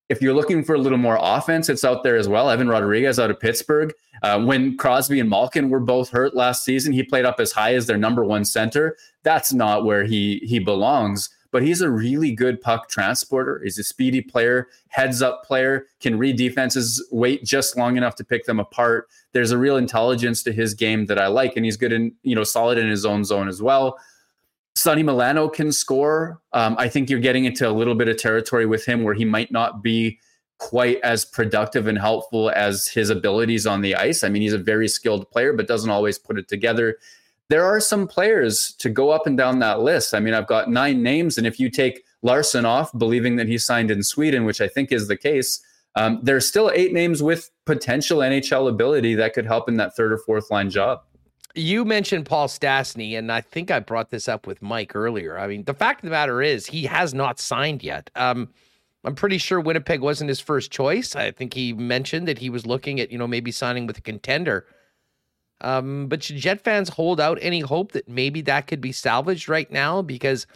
If 0.08 0.20
you're 0.20 0.34
looking 0.34 0.64
for 0.64 0.74
a 0.74 0.78
little 0.78 0.98
more 0.98 1.18
offense, 1.18 1.70
it's 1.70 1.84
out 1.84 2.02
there 2.02 2.16
as 2.16 2.28
well. 2.28 2.50
Evan 2.50 2.68
Rodrigues 2.68 3.18
out 3.18 3.30
of 3.30 3.40
Pittsburgh. 3.40 3.92
Uh, 4.22 4.42
when 4.44 4.76
Crosby 4.76 5.18
and 5.18 5.30
Malkin 5.30 5.70
were 5.70 5.80
both 5.80 6.10
hurt 6.10 6.34
last 6.36 6.62
season, 6.62 6.92
he 6.92 7.02
played 7.02 7.24
up 7.24 7.40
as 7.40 7.52
high 7.52 7.74
as 7.74 7.86
their 7.86 7.96
number 7.96 8.22
one 8.22 8.44
center. 8.44 8.96
That's 9.22 9.52
not 9.52 9.84
where 9.84 10.04
he 10.04 10.40
he 10.44 10.58
belongs 10.58 11.30
but 11.54 11.62
he's 11.62 11.80
a 11.80 11.88
really 11.88 12.32
good 12.32 12.60
puck 12.60 12.88
transporter. 12.88 13.60
He's 13.62 13.78
a 13.78 13.84
speedy 13.84 14.20
player, 14.20 14.66
heads 14.88 15.22
up 15.22 15.44
player, 15.44 15.86
can 16.00 16.18
read 16.18 16.36
defenses, 16.36 17.00
wait 17.12 17.44
just 17.44 17.76
long 17.76 17.96
enough 17.96 18.16
to 18.16 18.24
pick 18.24 18.44
them 18.44 18.58
apart. 18.58 19.06
There's 19.30 19.52
a 19.52 19.56
real 19.56 19.76
intelligence 19.76 20.42
to 20.42 20.52
his 20.52 20.74
game 20.74 21.06
that 21.06 21.16
I 21.16 21.28
like, 21.28 21.54
and 21.54 21.64
he's 21.64 21.76
good 21.76 21.92
in, 21.92 22.12
you 22.24 22.34
know, 22.34 22.42
solid 22.42 22.76
in 22.76 22.88
his 22.88 23.06
own 23.06 23.22
zone 23.22 23.46
as 23.46 23.62
well. 23.62 23.96
Sonny 24.74 25.04
Milano 25.04 25.48
can 25.48 25.70
score. 25.70 26.40
Um, 26.52 26.74
I 26.76 26.88
think 26.88 27.08
you're 27.08 27.20
getting 27.20 27.44
into 27.44 27.68
a 27.68 27.70
little 27.70 27.94
bit 27.94 28.08
of 28.08 28.16
territory 28.16 28.66
with 28.66 28.84
him 28.84 29.04
where 29.04 29.14
he 29.14 29.24
might 29.24 29.52
not 29.52 29.80
be 29.80 30.18
quite 30.58 30.98
as 31.04 31.24
productive 31.24 31.86
and 31.86 31.98
helpful 31.98 32.50
as 32.50 32.88
his 32.88 33.10
abilities 33.10 33.64
on 33.64 33.80
the 33.80 33.94
ice. 33.94 34.24
I 34.24 34.28
mean, 34.28 34.42
he's 34.42 34.54
a 34.54 34.58
very 34.58 34.88
skilled 34.88 35.30
player, 35.30 35.52
but 35.52 35.68
doesn't 35.68 35.88
always 35.88 36.18
put 36.18 36.36
it 36.36 36.48
together 36.48 36.98
there 37.50 37.64
are 37.64 37.80
some 37.80 38.06
players 38.06 38.74
to 38.78 38.88
go 38.88 39.10
up 39.10 39.26
and 39.26 39.36
down 39.36 39.58
that 39.58 39.80
list. 39.80 40.14
I 40.14 40.20
mean, 40.20 40.34
I've 40.34 40.46
got 40.46 40.70
nine 40.70 41.02
names, 41.02 41.38
and 41.38 41.46
if 41.46 41.60
you 41.60 41.70
take 41.70 42.02
Larsson 42.22 42.64
off, 42.64 42.90
believing 42.96 43.36
that 43.36 43.48
he 43.48 43.58
signed 43.58 43.90
in 43.90 44.02
Sweden, 44.02 44.44
which 44.44 44.60
I 44.60 44.68
think 44.68 44.92
is 44.92 45.08
the 45.08 45.16
case, 45.16 45.60
um, 45.96 46.20
there's 46.22 46.48
still 46.48 46.70
eight 46.74 46.92
names 46.92 47.22
with 47.22 47.50
potential 47.66 48.18
NHL 48.18 48.68
ability 48.68 49.14
that 49.16 49.34
could 49.34 49.46
help 49.46 49.68
in 49.68 49.76
that 49.76 49.94
third 49.94 50.12
or 50.12 50.18
fourth 50.18 50.50
line 50.50 50.70
job. 50.70 51.02
You 51.54 51.84
mentioned 51.84 52.26
Paul 52.26 52.48
Stastny, 52.48 53.16
and 53.16 53.30
I 53.30 53.40
think 53.40 53.70
I 53.70 53.78
brought 53.78 54.10
this 54.10 54.28
up 54.28 54.46
with 54.46 54.60
Mike 54.60 54.96
earlier. 54.96 55.38
I 55.38 55.46
mean, 55.46 55.64
the 55.64 55.74
fact 55.74 56.00
of 56.00 56.06
the 56.06 56.10
matter 56.10 56.42
is 56.42 56.66
he 56.66 56.84
has 56.86 57.14
not 57.14 57.38
signed 57.38 57.84
yet. 57.84 58.10
Um, 58.16 58.48
I'm 59.04 59.14
pretty 59.14 59.38
sure 59.38 59.60
Winnipeg 59.60 60.00
wasn't 60.00 60.28
his 60.28 60.40
first 60.40 60.72
choice. 60.72 61.14
I 61.14 61.30
think 61.30 61.54
he 61.54 61.72
mentioned 61.72 62.26
that 62.26 62.38
he 62.38 62.50
was 62.50 62.66
looking 62.66 62.98
at, 63.00 63.12
you 63.12 63.18
know, 63.18 63.28
maybe 63.28 63.52
signing 63.52 63.86
with 63.86 63.98
a 63.98 64.00
contender. 64.00 64.66
Um, 65.60 66.08
but 66.08 66.22
should 66.22 66.36
Jet 66.36 66.62
fans 66.62 66.88
hold 66.88 67.20
out 67.20 67.38
any 67.40 67.60
hope 67.60 67.92
that 67.92 68.08
maybe 68.08 68.42
that 68.42 68.66
could 68.66 68.80
be 68.80 68.92
salvaged 68.92 69.48
right 69.48 69.70
now? 69.70 70.02
Because 70.02 70.46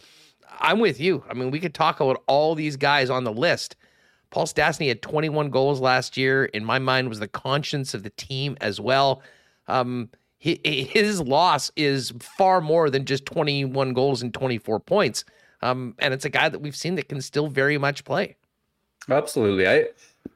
I'm 0.59 0.79
with 0.79 0.99
you. 0.99 1.23
I 1.29 1.33
mean, 1.33 1.51
we 1.51 1.59
could 1.59 1.73
talk 1.73 1.99
about 1.99 2.23
all 2.27 2.55
these 2.55 2.75
guys 2.77 3.09
on 3.09 3.23
the 3.23 3.31
list. 3.33 3.75
Paul 4.29 4.45
Stastny 4.45 4.87
had 4.87 5.01
21 5.01 5.49
goals 5.49 5.79
last 5.79 6.17
year. 6.17 6.45
In 6.45 6.63
my 6.63 6.79
mind, 6.79 7.09
was 7.09 7.19
the 7.19 7.27
conscience 7.27 7.93
of 7.93 8.03
the 8.03 8.11
team 8.11 8.57
as 8.61 8.79
well. 8.79 9.21
Um, 9.67 10.09
his 10.39 11.19
loss 11.19 11.69
is 11.75 12.13
far 12.19 12.61
more 12.61 12.89
than 12.89 13.05
just 13.05 13.25
21 13.25 13.93
goals 13.93 14.21
and 14.21 14.33
24 14.33 14.79
points. 14.79 15.25
Um, 15.61 15.95
and 15.99 16.13
it's 16.13 16.23
a 16.23 16.29
guy 16.29 16.47
that 16.47 16.59
we've 16.59 16.75
seen 16.75 16.95
that 16.95 17.09
can 17.09 17.21
still 17.21 17.47
very 17.47 17.77
much 17.77 18.05
play. 18.05 18.37
Absolutely. 19.09 19.67
I 19.67 19.87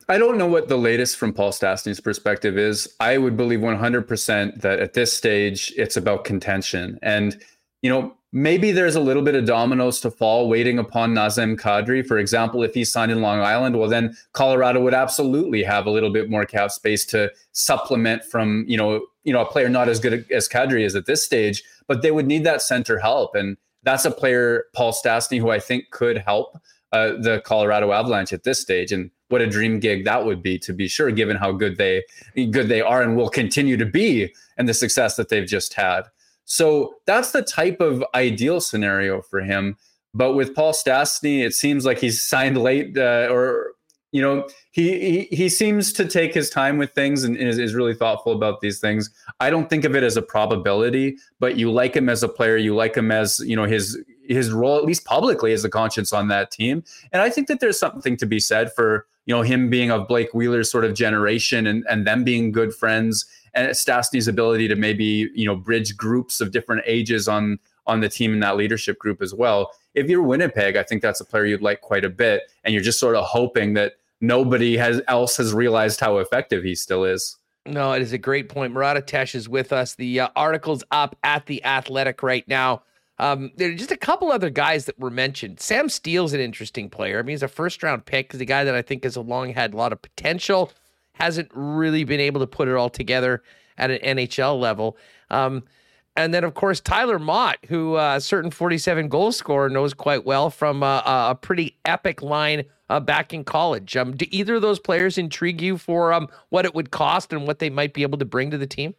I 0.09 0.17
don't 0.17 0.37
know 0.37 0.47
what 0.47 0.67
the 0.67 0.77
latest 0.77 1.17
from 1.17 1.33
Paul 1.33 1.51
Stastny's 1.51 1.99
perspective 1.99 2.57
is. 2.57 2.93
I 2.99 3.17
would 3.17 3.37
believe 3.37 3.59
100% 3.59 4.61
that 4.61 4.79
at 4.79 4.93
this 4.93 5.13
stage 5.13 5.73
it's 5.77 5.97
about 5.97 6.25
contention. 6.25 6.99
And 7.01 7.39
you 7.83 7.89
know, 7.89 8.15
maybe 8.31 8.71
there's 8.71 8.95
a 8.95 8.99
little 8.99 9.21
bit 9.21 9.35
of 9.35 9.45
dominoes 9.45 9.99
to 10.01 10.09
fall 10.09 10.49
waiting 10.49 10.79
upon 10.79 11.13
Nazem 11.13 11.59
Kadri. 11.59 12.05
For 12.05 12.17
example, 12.17 12.63
if 12.63 12.73
he 12.73 12.85
signed 12.85 13.11
in 13.11 13.21
Long 13.21 13.41
Island, 13.41 13.77
well, 13.77 13.89
then 13.89 14.17
Colorado 14.31 14.81
would 14.81 14.93
absolutely 14.93 15.63
have 15.63 15.85
a 15.85 15.91
little 15.91 16.11
bit 16.11 16.29
more 16.29 16.45
cap 16.45 16.71
space 16.71 17.05
to 17.07 17.31
supplement 17.51 18.23
from, 18.23 18.63
you 18.67 18.77
know, 18.77 19.05
you 19.23 19.33
know, 19.33 19.41
a 19.41 19.45
player 19.45 19.69
not 19.69 19.89
as 19.89 19.99
good 19.99 20.25
as 20.31 20.49
Kadri 20.49 20.85
is 20.85 20.95
at 20.95 21.05
this 21.05 21.23
stage, 21.23 21.61
but 21.87 22.01
they 22.01 22.11
would 22.11 22.25
need 22.25 22.45
that 22.45 22.61
center 22.61 22.97
help. 22.97 23.35
And 23.35 23.57
that's 23.83 24.05
a 24.05 24.11
player, 24.11 24.65
Paul 24.73 24.93
Stastny, 24.93 25.39
who 25.39 25.49
I 25.51 25.59
think 25.59 25.91
could 25.91 26.17
help 26.17 26.57
uh, 26.93 27.13
the 27.19 27.41
Colorado 27.45 27.91
Avalanche 27.91 28.31
at 28.31 28.43
this 28.43 28.59
stage. 28.59 28.91
And 28.93 29.11
what 29.33 29.41
a 29.41 29.47
dream 29.47 29.79
gig 29.79 30.05
that 30.05 30.23
would 30.27 30.43
be 30.43 30.59
to 30.59 30.71
be 30.71 30.87
sure, 30.87 31.09
given 31.09 31.35
how 31.35 31.51
good 31.51 31.77
they 31.77 32.03
good 32.51 32.67
they 32.67 32.81
are 32.81 33.01
and 33.01 33.17
will 33.17 33.29
continue 33.29 33.75
to 33.75 33.85
be 33.85 34.31
and 34.57 34.69
the 34.69 34.75
success 34.75 35.15
that 35.15 35.29
they've 35.29 35.47
just 35.47 35.73
had. 35.73 36.03
So 36.45 36.97
that's 37.07 37.31
the 37.31 37.41
type 37.41 37.81
of 37.81 38.03
ideal 38.13 38.61
scenario 38.61 39.23
for 39.23 39.41
him. 39.41 39.75
But 40.13 40.33
with 40.33 40.53
Paul 40.53 40.71
Stastny, 40.71 41.43
it 41.43 41.55
seems 41.55 41.83
like 41.83 41.97
he's 41.97 42.21
signed 42.33 42.61
late, 42.61 42.95
uh, 42.95 43.27
or 43.31 43.71
you 44.11 44.21
know, 44.21 44.47
he, 44.69 44.99
he 44.99 45.35
he 45.35 45.49
seems 45.49 45.91
to 45.93 46.05
take 46.07 46.35
his 46.35 46.51
time 46.51 46.77
with 46.77 46.91
things 46.91 47.23
and 47.23 47.35
is, 47.35 47.57
is 47.57 47.73
really 47.73 47.95
thoughtful 47.95 48.33
about 48.33 48.61
these 48.61 48.79
things. 48.79 49.09
I 49.39 49.49
don't 49.49 49.67
think 49.67 49.83
of 49.83 49.95
it 49.95 50.03
as 50.03 50.15
a 50.15 50.21
probability, 50.21 51.17
but 51.39 51.57
you 51.57 51.71
like 51.71 51.95
him 51.95 52.07
as 52.07 52.21
a 52.21 52.29
player, 52.29 52.55
you 52.55 52.75
like 52.75 52.95
him 52.95 53.11
as 53.11 53.39
you 53.39 53.55
know 53.55 53.65
his 53.65 53.97
his 54.27 54.51
role 54.51 54.77
at 54.77 54.85
least 54.85 55.05
publicly 55.05 55.53
as 55.53 55.65
a 55.65 55.69
conscience 55.71 56.13
on 56.13 56.27
that 56.27 56.51
team, 56.51 56.83
and 57.11 57.23
I 57.23 57.31
think 57.31 57.47
that 57.47 57.59
there's 57.59 57.79
something 57.79 58.15
to 58.17 58.27
be 58.27 58.39
said 58.39 58.71
for 58.73 59.07
you 59.25 59.33
know 59.33 59.41
him 59.41 59.69
being 59.69 59.91
of 59.91 60.07
Blake 60.07 60.33
Wheeler's 60.33 60.71
sort 60.71 60.85
of 60.85 60.93
generation 60.93 61.67
and 61.67 61.85
and 61.89 62.05
them 62.05 62.23
being 62.23 62.51
good 62.51 62.73
friends 62.73 63.25
and 63.53 63.75
Stastny's 63.75 64.27
ability 64.27 64.67
to 64.67 64.75
maybe 64.75 65.29
you 65.33 65.45
know 65.45 65.55
bridge 65.55 65.95
groups 65.95 66.41
of 66.41 66.51
different 66.51 66.83
ages 66.85 67.27
on 67.27 67.59
on 67.85 67.99
the 67.99 68.09
team 68.09 68.33
in 68.33 68.39
that 68.39 68.55
leadership 68.55 68.97
group 68.97 69.21
as 69.21 69.33
well. 69.33 69.71
If 69.93 70.09
you're 70.09 70.23
Winnipeg, 70.23 70.77
I 70.77 70.83
think 70.83 71.01
that's 71.01 71.19
a 71.19 71.25
player 71.25 71.45
you'd 71.45 71.61
like 71.61 71.81
quite 71.81 72.05
a 72.05 72.09
bit, 72.09 72.43
and 72.63 72.73
you're 72.73 72.83
just 72.83 72.99
sort 72.99 73.15
of 73.15 73.25
hoping 73.25 73.73
that 73.73 73.93
nobody 74.21 74.77
has 74.77 75.01
else 75.07 75.37
has 75.37 75.53
realized 75.53 75.99
how 75.99 76.17
effective 76.17 76.63
he 76.63 76.75
still 76.75 77.03
is. 77.03 77.37
No, 77.65 77.93
it 77.93 78.01
is 78.01 78.11
a 78.11 78.17
great 78.17 78.49
point. 78.49 78.73
Murat 78.73 78.97
Ates 78.97 79.35
is 79.35 79.47
with 79.47 79.71
us. 79.71 79.95
The 79.95 80.21
uh, 80.21 80.29
article's 80.35 80.83
up 80.91 81.15
at 81.23 81.45
the 81.45 81.63
Athletic 81.63 82.21
right 82.21 82.45
now. 82.47 82.83
Um, 83.23 83.51
there 83.55 83.69
are 83.69 83.75
just 83.75 83.91
a 83.91 83.97
couple 83.97 84.31
other 84.31 84.49
guys 84.49 84.85
that 84.85 84.99
were 84.99 85.09
mentioned. 85.09 85.61
Sam 85.61 85.87
Steel's 85.87 86.33
an 86.33 86.41
interesting 86.41 86.89
player. 86.89 87.19
I 87.19 87.21
mean, 87.21 87.33
he's 87.33 87.43
a 87.43 87.47
first 87.47 87.81
round 87.81 88.05
pick. 88.05 88.33
He's 88.33 88.41
a 88.41 88.45
guy 88.45 88.65
that 88.65 88.75
I 88.75 88.81
think 88.81 89.03
has 89.05 89.15
long 89.15 89.53
had 89.53 89.73
a 89.73 89.77
lot 89.77 89.93
of 89.93 90.01
potential 90.01 90.71
hasn't 91.13 91.49
really 91.53 92.03
been 92.03 92.19
able 92.19 92.41
to 92.41 92.47
put 92.47 92.67
it 92.67 92.75
all 92.75 92.89
together 92.89 93.43
at 93.77 93.91
an 93.91 94.17
NHL 94.17 94.59
level. 94.59 94.97
Um, 95.29 95.63
and 96.15 96.33
then, 96.33 96.43
of 96.43 96.53
course, 96.53 96.79
Tyler 96.79 97.17
Motte, 97.17 97.57
who 97.67 97.95
uh, 97.95 98.15
a 98.17 98.21
certain 98.21 98.51
47 98.51 99.07
goal 99.07 99.31
scorer 99.31 99.69
knows 99.69 99.93
quite 99.93 100.25
well 100.25 100.49
from 100.49 100.83
uh, 100.83 101.01
a 101.05 101.37
pretty 101.39 101.77
epic 101.85 102.21
line 102.21 102.65
uh, 102.89 102.99
back 102.99 103.33
in 103.33 103.43
college. 103.43 103.97
Um, 103.97 104.15
do 104.15 104.25
either 104.29 104.55
of 104.55 104.61
those 104.61 104.79
players 104.79 105.17
intrigue 105.17 105.61
you 105.61 105.77
for 105.77 106.13
um, 106.13 106.27
what 106.49 106.65
it 106.65 106.75
would 106.75 106.91
cost 106.91 107.33
and 107.33 107.47
what 107.47 107.59
they 107.59 107.69
might 107.69 107.93
be 107.93 108.03
able 108.03 108.19
to 108.19 108.25
bring 108.25 108.51
to 108.51 108.57
the 108.57 108.67
team? 108.67 108.93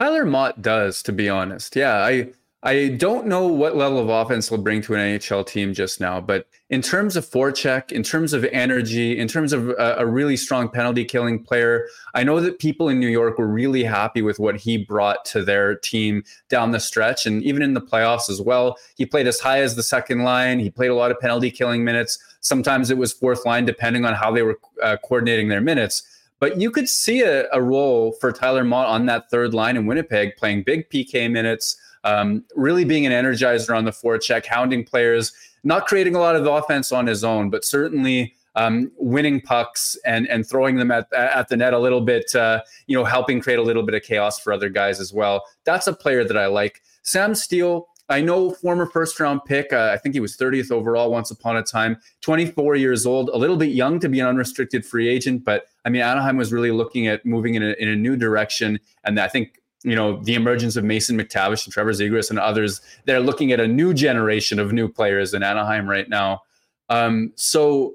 Tyler 0.00 0.24
Motte 0.24 0.62
does, 0.62 1.02
to 1.02 1.12
be 1.12 1.28
honest. 1.28 1.76
Yeah, 1.76 1.96
I 1.96 2.32
I 2.62 2.88
don't 2.88 3.26
know 3.26 3.46
what 3.46 3.76
level 3.76 3.98
of 3.98 4.08
offense 4.08 4.48
he'll 4.48 4.58
bring 4.58 4.80
to 4.82 4.94
an 4.94 5.00
NHL 5.00 5.46
team 5.46 5.74
just 5.74 6.00
now, 6.00 6.20
but 6.20 6.48
in 6.70 6.80
terms 6.80 7.14
of 7.14 7.24
forecheck, 7.24 7.92
in 7.92 8.02
terms 8.02 8.32
of 8.32 8.44
energy, 8.46 9.16
in 9.16 9.28
terms 9.28 9.52
of 9.52 9.68
a, 9.68 9.96
a, 9.98 10.06
really 10.06 10.36
strong 10.36 10.68
penalty 10.68 11.04
killing 11.04 11.44
player, 11.44 11.86
I 12.14 12.24
know 12.24 12.40
that 12.40 12.58
people 12.58 12.88
in 12.88 12.98
New 12.98 13.08
York 13.08 13.38
were 13.38 13.46
really 13.46 13.84
happy 13.84 14.22
with 14.22 14.38
what 14.38 14.56
he 14.56 14.78
brought 14.78 15.24
to 15.26 15.44
their 15.44 15.76
team 15.76 16.24
down 16.48 16.72
the 16.72 16.80
stretch 16.80 17.26
and 17.26 17.42
even 17.42 17.62
in 17.62 17.74
the 17.74 17.80
playoffs 17.80 18.30
as 18.30 18.40
well. 18.40 18.78
He 18.96 19.04
played 19.04 19.26
as 19.26 19.38
high 19.38 19.60
as 19.60 19.76
the 19.76 19.82
second 19.82 20.24
line, 20.24 20.58
he 20.58 20.70
played 20.70 20.90
a 20.90 20.96
lot 20.96 21.10
of 21.10 21.20
penalty 21.20 21.50
killing 21.50 21.84
minutes. 21.84 22.18
Sometimes 22.40 22.90
it 22.90 22.98
was 22.98 23.12
fourth 23.12 23.44
line, 23.44 23.66
depending 23.66 24.04
on 24.04 24.14
how 24.14 24.32
they 24.32 24.42
were 24.42 24.58
uh, 24.82 24.96
coordinating 25.04 25.48
their 25.48 25.60
minutes. 25.60 26.02
But 26.40 26.60
you 26.60 26.70
could 26.70 26.88
see 26.88 27.20
a, 27.20 27.48
a 27.52 27.62
role 27.62 28.12
for 28.20 28.32
Tyler 28.32 28.64
Motte 28.64 28.88
on 28.88 29.06
that 29.06 29.30
third 29.30 29.54
line 29.54 29.76
in 29.76 29.86
Winnipeg, 29.86 30.36
playing 30.36 30.64
big 30.64 30.88
PK 30.90 31.30
minutes 31.30 31.76
um, 32.06 32.44
really 32.54 32.84
being 32.84 33.04
an 33.04 33.12
energizer 33.12 33.76
on 33.76 33.84
the 33.84 33.90
forecheck, 33.90 34.46
hounding 34.46 34.84
players, 34.84 35.32
not 35.64 35.86
creating 35.86 36.14
a 36.14 36.20
lot 36.20 36.36
of 36.36 36.46
offense 36.46 36.92
on 36.92 37.06
his 37.06 37.24
own, 37.24 37.50
but 37.50 37.64
certainly 37.64 38.34
um, 38.54 38.90
winning 38.96 39.40
pucks 39.40 39.98
and 40.06 40.26
and 40.28 40.46
throwing 40.48 40.76
them 40.76 40.90
at 40.90 41.12
at 41.12 41.48
the 41.48 41.56
net 41.56 41.74
a 41.74 41.78
little 41.78 42.00
bit, 42.00 42.34
uh, 42.34 42.62
you 42.86 42.96
know, 42.96 43.04
helping 43.04 43.40
create 43.40 43.58
a 43.58 43.62
little 43.62 43.82
bit 43.82 43.94
of 43.94 44.02
chaos 44.02 44.38
for 44.38 44.52
other 44.52 44.68
guys 44.68 45.00
as 45.00 45.12
well. 45.12 45.44
That's 45.64 45.88
a 45.88 45.92
player 45.92 46.24
that 46.24 46.38
I 46.38 46.46
like. 46.46 46.82
Sam 47.02 47.34
Steel. 47.34 47.88
I 48.08 48.20
know 48.20 48.52
former 48.52 48.86
first 48.86 49.18
round 49.18 49.44
pick. 49.46 49.72
Uh, 49.72 49.90
I 49.92 49.96
think 49.96 50.14
he 50.14 50.20
was 50.20 50.36
30th 50.36 50.70
overall 50.70 51.10
once 51.10 51.32
upon 51.32 51.56
a 51.56 51.62
time. 51.64 51.96
24 52.20 52.76
years 52.76 53.04
old, 53.04 53.30
a 53.30 53.36
little 53.36 53.56
bit 53.56 53.70
young 53.70 53.98
to 53.98 54.08
be 54.08 54.20
an 54.20 54.28
unrestricted 54.28 54.86
free 54.86 55.08
agent, 55.08 55.44
but 55.44 55.66
I 55.84 55.88
mean 55.88 56.02
Anaheim 56.02 56.36
was 56.36 56.52
really 56.52 56.70
looking 56.70 57.08
at 57.08 57.26
moving 57.26 57.56
in 57.56 57.64
a, 57.64 57.74
in 57.80 57.88
a 57.88 57.96
new 57.96 58.14
direction, 58.16 58.78
and 59.02 59.18
I 59.18 59.26
think 59.26 59.60
you 59.86 59.94
know 59.94 60.20
the 60.24 60.34
emergence 60.34 60.74
of 60.74 60.82
Mason 60.82 61.16
McTavish 61.16 61.64
and 61.64 61.72
Trevor 61.72 61.92
Zegras 61.92 62.28
and 62.28 62.40
others. 62.40 62.80
They're 63.04 63.20
looking 63.20 63.52
at 63.52 63.60
a 63.60 63.68
new 63.68 63.94
generation 63.94 64.58
of 64.58 64.72
new 64.72 64.88
players 64.88 65.32
in 65.32 65.44
Anaheim 65.44 65.88
right 65.88 66.08
now. 66.08 66.42
Um, 66.88 67.32
so, 67.36 67.94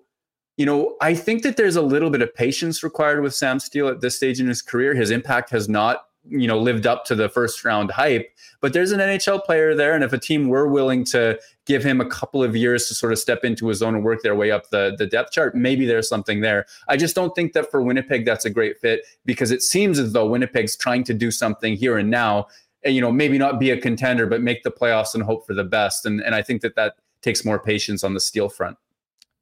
you 0.56 0.66
know, 0.66 0.96
I 1.02 1.14
think 1.14 1.44
that 1.44 1.58
there's 1.58 1.76
a 1.76 1.82
little 1.82 2.10
bit 2.10 2.22
of 2.22 2.34
patience 2.34 2.82
required 2.82 3.22
with 3.22 3.36
Sam 3.36 3.60
Steel 3.60 3.90
at 3.90 4.00
this 4.00 4.16
stage 4.16 4.40
in 4.40 4.48
his 4.48 4.62
career. 4.62 4.96
His 4.96 5.12
impact 5.12 5.50
has 5.50 5.68
not 5.68 6.06
you 6.24 6.48
know 6.48 6.60
lived 6.60 6.86
up 6.86 7.04
to 7.06 7.16
the 7.16 7.28
first 7.28 7.66
round 7.66 7.90
hype 7.90 8.32
but 8.60 8.74
there's 8.74 8.92
an 8.92 9.00
nhl 9.00 9.44
player 9.44 9.74
there 9.74 9.96
and 9.96 10.04
if 10.04 10.14
a 10.14 10.20
team 10.20 10.50
were 10.50 10.68
willing 10.68 11.04
to 11.04 11.36
give 11.66 11.84
him 11.84 12.02
a 12.02 12.06
couple 12.06 12.44
of 12.44 12.56
years 12.56 12.88
to 12.88 12.96
sort 12.96 13.12
of 13.12 13.20
step 13.20 13.44
into 13.44 13.68
his 13.68 13.82
own 13.82 13.96
and 13.96 14.04
work 14.04 14.22
their 14.24 14.36
way 14.36 14.52
up 14.52 14.70
the, 14.70 14.96
the 14.98 15.06
depth 15.06 15.32
chart 15.32 15.56
maybe 15.56 15.86
there's 15.86 16.10
something 16.10 16.42
there 16.42 16.66
i 16.88 16.98
just 16.98 17.16
don't 17.16 17.36
think 17.36 17.54
that 17.54 17.70
for 17.70 17.82
winnipeg 17.82 18.26
that's 18.26 18.46
a 18.46 18.50
great 18.50 18.80
fit 18.80 19.02
because 19.26 19.52
it 19.52 19.62
seems 19.62 20.00
as 20.00 20.14
though 20.14 20.28
winnipeg's 20.28 20.76
trying 20.76 21.04
to 21.04 21.14
do 21.14 21.32
something 21.32 21.76
here 21.76 21.98
and 21.98 22.10
now 22.10 22.48
you 22.86 23.02
know 23.02 23.12
maybe 23.12 23.38
not 23.38 23.60
be 23.60 23.70
a 23.70 23.80
contender 23.80 24.26
but 24.26 24.42
make 24.42 24.64
the 24.64 24.72
playoffs 24.72 25.14
and 25.14 25.24
hope 25.24 25.46
for 25.46 25.54
the 25.54 25.64
best 25.64 26.06
and, 26.06 26.22
and 26.22 26.36
i 26.36 26.42
think 26.42 26.62
that 26.62 26.76
that 26.76 26.96
takes 27.22 27.46
more 27.46 27.60
patience 27.60 28.04
on 28.04 28.14
the 28.14 28.20
steel 28.20 28.50
front 28.50 28.78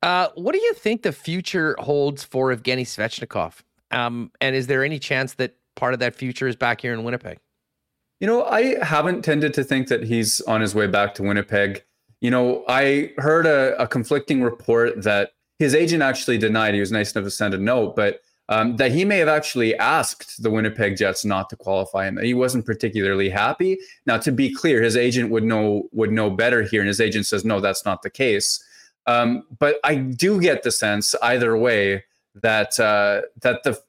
uh, 0.02 0.30
what 0.36 0.54
do 0.54 0.60
you 0.62 0.74
think 0.74 1.02
the 1.02 1.12
future 1.12 1.76
holds 1.80 2.24
for 2.24 2.54
evgeny 2.54 2.84
svechnikov 2.84 3.62
um, 3.92 4.32
and 4.40 4.56
is 4.56 4.68
there 4.68 4.84
any 4.84 5.00
chance 5.00 5.34
that 5.36 5.56
part 5.80 5.94
of 5.94 6.00
that 6.02 6.16
future 6.16 6.48
is 6.48 6.56
back 6.56 6.82
here 6.82 6.94
in 6.94 7.04
Winnipeg? 7.04 7.40
You 8.20 8.28
know, 8.28 8.44
I 8.44 8.84
haven't 8.84 9.24
tended 9.24 9.54
to 9.56 9.64
think 9.64 9.88
that 9.88 10.04
he's 10.04 10.42
on 10.42 10.62
his 10.62 10.76
way 10.76 10.88
back 10.88 11.16
to 11.16 11.24
Winnipeg. 11.24 11.84
You 12.22 12.32
know, 12.32 12.66
I 12.68 13.14
heard 13.18 13.46
a, 13.46 13.82
a 13.82 13.88
conflicting 13.88 14.42
report 14.44 15.04
that 15.04 15.32
his 15.58 15.74
agent 15.76 16.04
actually 16.04 16.38
denied. 16.38 16.74
He 16.74 16.80
was 16.80 16.92
nice 16.92 17.14
enough 17.14 17.26
to 17.26 17.32
send 17.32 17.54
a 17.54 17.58
note, 17.58 17.96
but 17.96 18.22
um, 18.50 18.78
that 18.78 18.92
he 18.92 19.06
may 19.06 19.20
have 19.20 19.28
actually 19.28 19.76
asked 19.76 20.42
the 20.42 20.50
Winnipeg 20.50 20.98
Jets 20.98 21.24
not 21.24 21.50
to 21.52 21.56
qualify 21.56 22.08
him. 22.08 22.18
He 22.18 22.34
wasn't 22.34 22.66
particularly 22.66 23.30
happy. 23.30 23.78
Now, 24.08 24.18
to 24.18 24.32
be 24.32 24.52
clear, 24.54 24.82
his 24.82 24.98
agent 24.98 25.30
would 25.30 25.44
know 25.44 25.88
would 25.92 26.12
know 26.12 26.30
better 26.32 26.64
here, 26.64 26.82
and 26.82 26.88
his 26.88 27.00
agent 27.00 27.28
says 27.28 27.46
no, 27.46 27.60
that's 27.60 27.86
not 27.86 28.02
the 28.02 28.10
case. 28.10 28.64
Um, 29.06 29.44
but 29.60 29.80
I 29.84 29.96
do 29.96 30.42
get 30.42 30.64
the 30.64 30.72
sense 30.72 31.14
either 31.22 31.56
way 31.58 32.04
that 32.36 32.80
uh, 32.80 33.22
that 33.42 33.64
the 33.64 33.80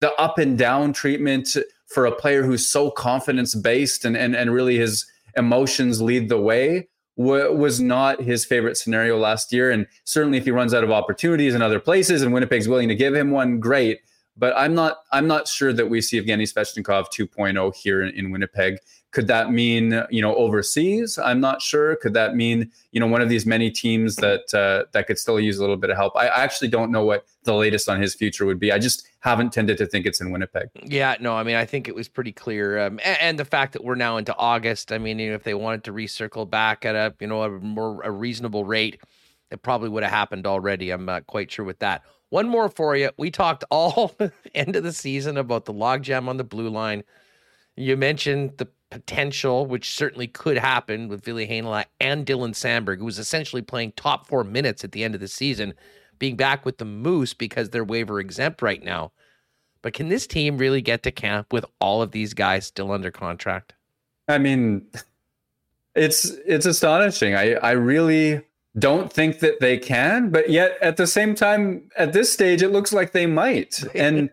the 0.00 0.12
up 0.14 0.38
and 0.38 0.56
down 0.56 0.92
treatment 0.92 1.56
for 1.86 2.06
a 2.06 2.12
player 2.12 2.42
who's 2.42 2.66
so 2.66 2.90
confidence 2.90 3.54
based 3.54 4.04
and, 4.04 4.16
and, 4.16 4.36
and 4.36 4.52
really 4.52 4.76
his 4.76 5.06
emotions 5.36 6.00
lead 6.00 6.28
the 6.28 6.40
way 6.40 6.88
was 7.18 7.80
not 7.80 8.22
his 8.22 8.44
favorite 8.44 8.76
scenario 8.76 9.18
last 9.18 9.52
year. 9.52 9.70
And 9.72 9.86
certainly 10.04 10.38
if 10.38 10.44
he 10.44 10.52
runs 10.52 10.72
out 10.72 10.84
of 10.84 10.90
opportunities 10.90 11.54
in 11.54 11.62
other 11.62 11.80
places 11.80 12.22
and 12.22 12.32
Winnipeg's 12.32 12.68
willing 12.68 12.88
to 12.88 12.94
give 12.94 13.14
him 13.14 13.32
one, 13.32 13.58
great. 13.58 14.00
But 14.36 14.54
I'm 14.56 14.72
not 14.74 14.98
I'm 15.10 15.26
not 15.26 15.48
sure 15.48 15.72
that 15.72 15.90
we 15.90 16.00
see 16.00 16.20
Evgeny 16.20 16.44
Svechnikov 16.44 17.06
2.0 17.12 17.74
here 17.74 18.02
in, 18.02 18.14
in 18.14 18.30
Winnipeg 18.30 18.78
Could 19.10 19.26
that 19.28 19.50
mean 19.50 20.02
you 20.10 20.20
know 20.20 20.34
overseas? 20.36 21.18
I'm 21.18 21.40
not 21.40 21.62
sure. 21.62 21.96
Could 21.96 22.12
that 22.14 22.36
mean 22.36 22.70
you 22.92 23.00
know 23.00 23.06
one 23.06 23.22
of 23.22 23.30
these 23.30 23.46
many 23.46 23.70
teams 23.70 24.16
that 24.16 24.52
uh, 24.52 24.88
that 24.92 25.06
could 25.06 25.18
still 25.18 25.40
use 25.40 25.56
a 25.56 25.60
little 25.62 25.78
bit 25.78 25.88
of 25.88 25.96
help? 25.96 26.14
I, 26.14 26.28
actually 26.28 26.68
don't 26.68 26.90
know 26.90 27.04
what 27.04 27.24
the 27.44 27.54
latest 27.54 27.88
on 27.88 28.02
his 28.02 28.14
future 28.14 28.44
would 28.44 28.60
be. 28.60 28.70
I 28.70 28.78
just 28.78 29.08
haven't 29.20 29.52
tended 29.52 29.78
to 29.78 29.86
think 29.86 30.04
it's 30.04 30.20
in 30.20 30.30
Winnipeg. 30.30 30.68
Yeah, 30.84 31.16
no, 31.20 31.34
I 31.34 31.42
mean, 31.42 31.56
I 31.56 31.64
think 31.64 31.88
it 31.88 31.94
was 31.94 32.06
pretty 32.06 32.32
clear, 32.32 32.78
um, 32.78 33.00
and, 33.02 33.18
and, 33.20 33.38
the 33.38 33.46
fact 33.46 33.72
that 33.72 33.82
we're 33.82 33.94
now 33.94 34.18
into 34.18 34.36
August. 34.36 34.92
I 34.92 34.98
mean, 34.98 35.18
you 35.18 35.30
know, 35.30 35.36
if 35.36 35.42
they 35.42 35.54
wanted 35.54 35.84
to 35.84 35.92
recircle 35.92 36.48
back 36.48 36.84
at 36.84 36.94
a 36.94 37.14
you 37.18 37.28
know 37.28 37.42
a 37.44 37.50
more 37.50 38.02
a 38.02 38.10
reasonable 38.10 38.64
rate, 38.64 39.00
it 39.50 39.62
probably 39.62 39.88
would 39.88 40.02
have 40.02 40.12
happened 40.12 40.46
already. 40.46 40.90
I'm 40.90 41.06
not 41.06 41.26
quite 41.26 41.50
sure 41.50 41.64
with 41.64 41.78
that. 41.78 42.02
One 42.30 42.48
more 42.48 42.68
for 42.68 42.94
you. 42.94 43.10
We 43.16 43.30
talked 43.30 43.64
all 43.70 44.14
end 44.54 44.76
of 44.76 44.82
the 44.82 44.92
season 44.92 45.38
about 45.38 45.64
the 45.64 45.72
logjam 45.72 46.28
on 46.28 46.36
the 46.36 46.44
blue 46.44 46.68
line. 46.68 47.04
You 47.76 47.96
mentioned 47.96 48.58
the 48.58 48.68
potential, 48.90 49.66
which 49.66 49.94
certainly 49.94 50.26
could 50.26 50.58
happen 50.58 51.08
with 51.08 51.24
Ville 51.24 51.36
Heinola 51.36 51.84
and 52.00 52.26
Dylan 52.26 52.54
Samberg, 52.54 52.98
who 52.98 53.04
was 53.04 53.18
essentially 53.18 53.62
playing 53.62 53.92
top 53.92 54.26
four 54.26 54.44
minutes 54.44 54.84
at 54.84 54.92
the 54.92 55.04
end 55.04 55.14
of 55.14 55.20
the 55.20 55.28
season, 55.28 55.74
being 56.18 56.36
back 56.36 56.64
with 56.64 56.78
the 56.78 56.84
Moose 56.84 57.34
because 57.34 57.70
they're 57.70 57.84
waiver 57.84 58.20
exempt 58.20 58.62
right 58.62 58.82
now. 58.82 59.12
But 59.82 59.92
can 59.92 60.08
this 60.08 60.26
team 60.26 60.58
really 60.58 60.82
get 60.82 61.02
to 61.04 61.10
camp 61.10 61.52
with 61.52 61.64
all 61.80 62.02
of 62.02 62.10
these 62.10 62.34
guys 62.34 62.66
still 62.66 62.90
under 62.90 63.10
contract? 63.10 63.74
I 64.26 64.38
mean, 64.38 64.86
it's 65.94 66.24
it's 66.46 66.66
astonishing. 66.66 67.34
I 67.34 67.54
I 67.54 67.72
really 67.72 68.42
don't 68.78 69.12
think 69.12 69.40
that 69.40 69.60
they 69.60 69.78
can, 69.78 70.30
but 70.30 70.50
yet 70.50 70.76
at 70.82 70.96
the 70.96 71.06
same 71.06 71.34
time, 71.34 71.88
at 71.96 72.12
this 72.12 72.32
stage, 72.32 72.62
it 72.62 72.70
looks 72.70 72.92
like 72.92 73.12
they 73.12 73.26
might. 73.26 73.82
And 73.94 74.30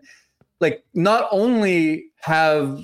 like, 0.58 0.84
not 0.94 1.28
only 1.30 2.06
have 2.20 2.80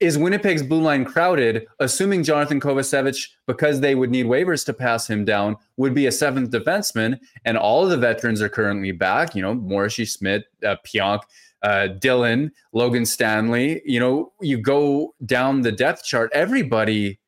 is 0.00 0.18
Winnipeg's 0.18 0.62
blue 0.62 0.80
line 0.80 1.04
crowded, 1.04 1.66
assuming 1.78 2.22
Johnathan 2.22 2.60
Kovacevic, 2.60 3.28
because 3.46 3.80
they 3.80 3.94
would 3.94 4.10
need 4.10 4.26
waivers 4.26 4.64
to 4.66 4.72
pass 4.72 5.08
him 5.08 5.24
down, 5.24 5.56
would 5.76 5.94
be 5.94 6.06
a 6.06 6.12
seventh 6.12 6.50
defenseman, 6.50 7.18
and 7.44 7.56
all 7.56 7.84
of 7.84 7.90
the 7.90 7.96
veterans 7.96 8.42
are 8.42 8.48
currently 8.48 8.92
back. 8.92 9.34
You 9.34 9.42
know, 9.42 9.54
Morrissey, 9.54 10.04
Smith, 10.04 10.44
uh, 10.64 10.76
Pionk, 10.84 11.20
uh, 11.62 11.88
Dillon, 11.88 12.52
Logan 12.72 13.06
Stanley. 13.06 13.82
You 13.84 14.00
know, 14.00 14.32
you 14.40 14.58
go 14.58 15.14
down 15.24 15.62
the 15.62 15.72
depth 15.72 16.04
chart, 16.04 16.30
everybody 16.34 17.20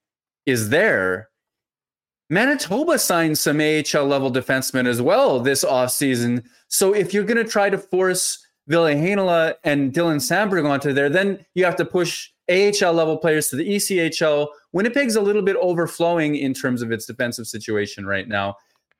is 0.47 0.71
there. 0.71 1.29
Manitoba 2.31 2.99
signed 2.99 3.39
some 3.39 3.61
AHL 3.61 4.05
level 4.05 4.31
defensemen 4.31 4.87
as 4.87 5.01
well 5.01 5.41
this 5.41 5.65
offseason. 5.65 6.45
So 6.69 6.95
if 6.95 7.15
you're 7.15 7.25
going 7.25 7.43
to 7.43 7.51
try 7.51 7.71
to 7.71 7.79
force 7.79 8.45
Ville 8.69 8.85
Heinola 8.85 9.55
and 9.65 9.93
Dylan 9.93 10.17
Samberg 10.17 10.69
onto 10.69 10.93
there, 10.93 11.09
then 11.09 11.45
you 11.55 11.65
have 11.65 11.77
to 11.77 11.85
push 11.85 12.31
AHL 12.51 12.93
level 12.93 13.17
players 13.17 13.49
to 13.49 13.57
the 13.57 13.69
ECHL. 13.69 14.49
Winnipeg's 14.73 15.17
a 15.17 15.21
little 15.21 15.43
bit 15.43 15.57
overflowing 15.57 16.37
in 16.37 16.55
terms 16.55 16.83
of 16.83 16.93
its 16.93 17.07
defensive 17.07 17.47
situation 17.47 18.07
right 18.07 18.29
now. 18.29 18.57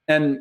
And 0.09 0.41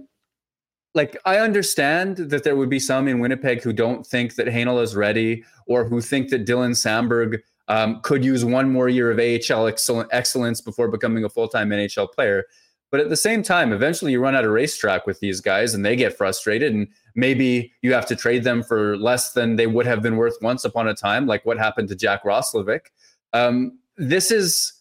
like 0.96 1.18
I 1.26 1.38
understand 1.38 2.18
that 2.18 2.44
there 2.44 2.56
would 2.56 2.70
be 2.70 2.80
some 2.80 3.08
in 3.08 3.20
Winnipeg 3.20 3.62
who 3.62 3.74
don't 3.74 4.06
think 4.06 4.36
that 4.36 4.48
Heinola 4.48 4.82
is 4.82 4.96
ready 4.96 5.44
or 5.68 5.86
who 5.86 6.02
think 6.02 6.30
that 6.30 6.46
Dylan 6.46 6.72
Samberg 6.72 7.40
um, 7.68 8.00
could 8.02 8.24
use 8.24 8.46
one 8.46 8.72
more 8.72 8.88
year 8.90 9.12
of 9.12 9.20
AHL 9.20 9.68
excellence 10.12 10.62
before 10.62 10.88
becoming 10.88 11.24
a 11.24 11.30
full-time 11.30 11.70
NHL 11.70 12.12
player. 12.14 12.46
But 12.90 13.02
at 13.02 13.10
the 13.10 13.18
same 13.18 13.44
time, 13.44 13.74
eventually 13.74 14.14
you 14.14 14.22
run 14.22 14.36
out 14.36 14.46
of 14.46 14.52
racetrack 14.52 15.06
with 15.06 15.20
these 15.20 15.42
guys 15.42 15.74
and 15.74 15.86
they 15.86 15.96
get 15.96 16.18
frustrated. 16.18 16.74
And 16.74 16.88
maybe 17.18 17.74
you 17.82 17.94
have 17.94 18.06
to 18.06 18.16
trade 18.16 18.46
them 18.46 18.64
for 18.64 18.96
less 18.98 19.34
than 19.34 19.58
they 19.58 19.68
would 19.68 19.86
have 19.86 20.02
been 20.02 20.16
worth 20.16 20.38
once 20.42 20.64
upon 20.64 20.88
a 20.88 20.94
time, 20.94 21.28
like 21.28 21.46
what 21.46 21.58
happened 21.58 21.90
to 21.90 21.96
Jack 21.96 22.24
Roslovic. 22.24 22.86
Um, 23.34 23.78
this 23.98 24.32
is 24.32 24.72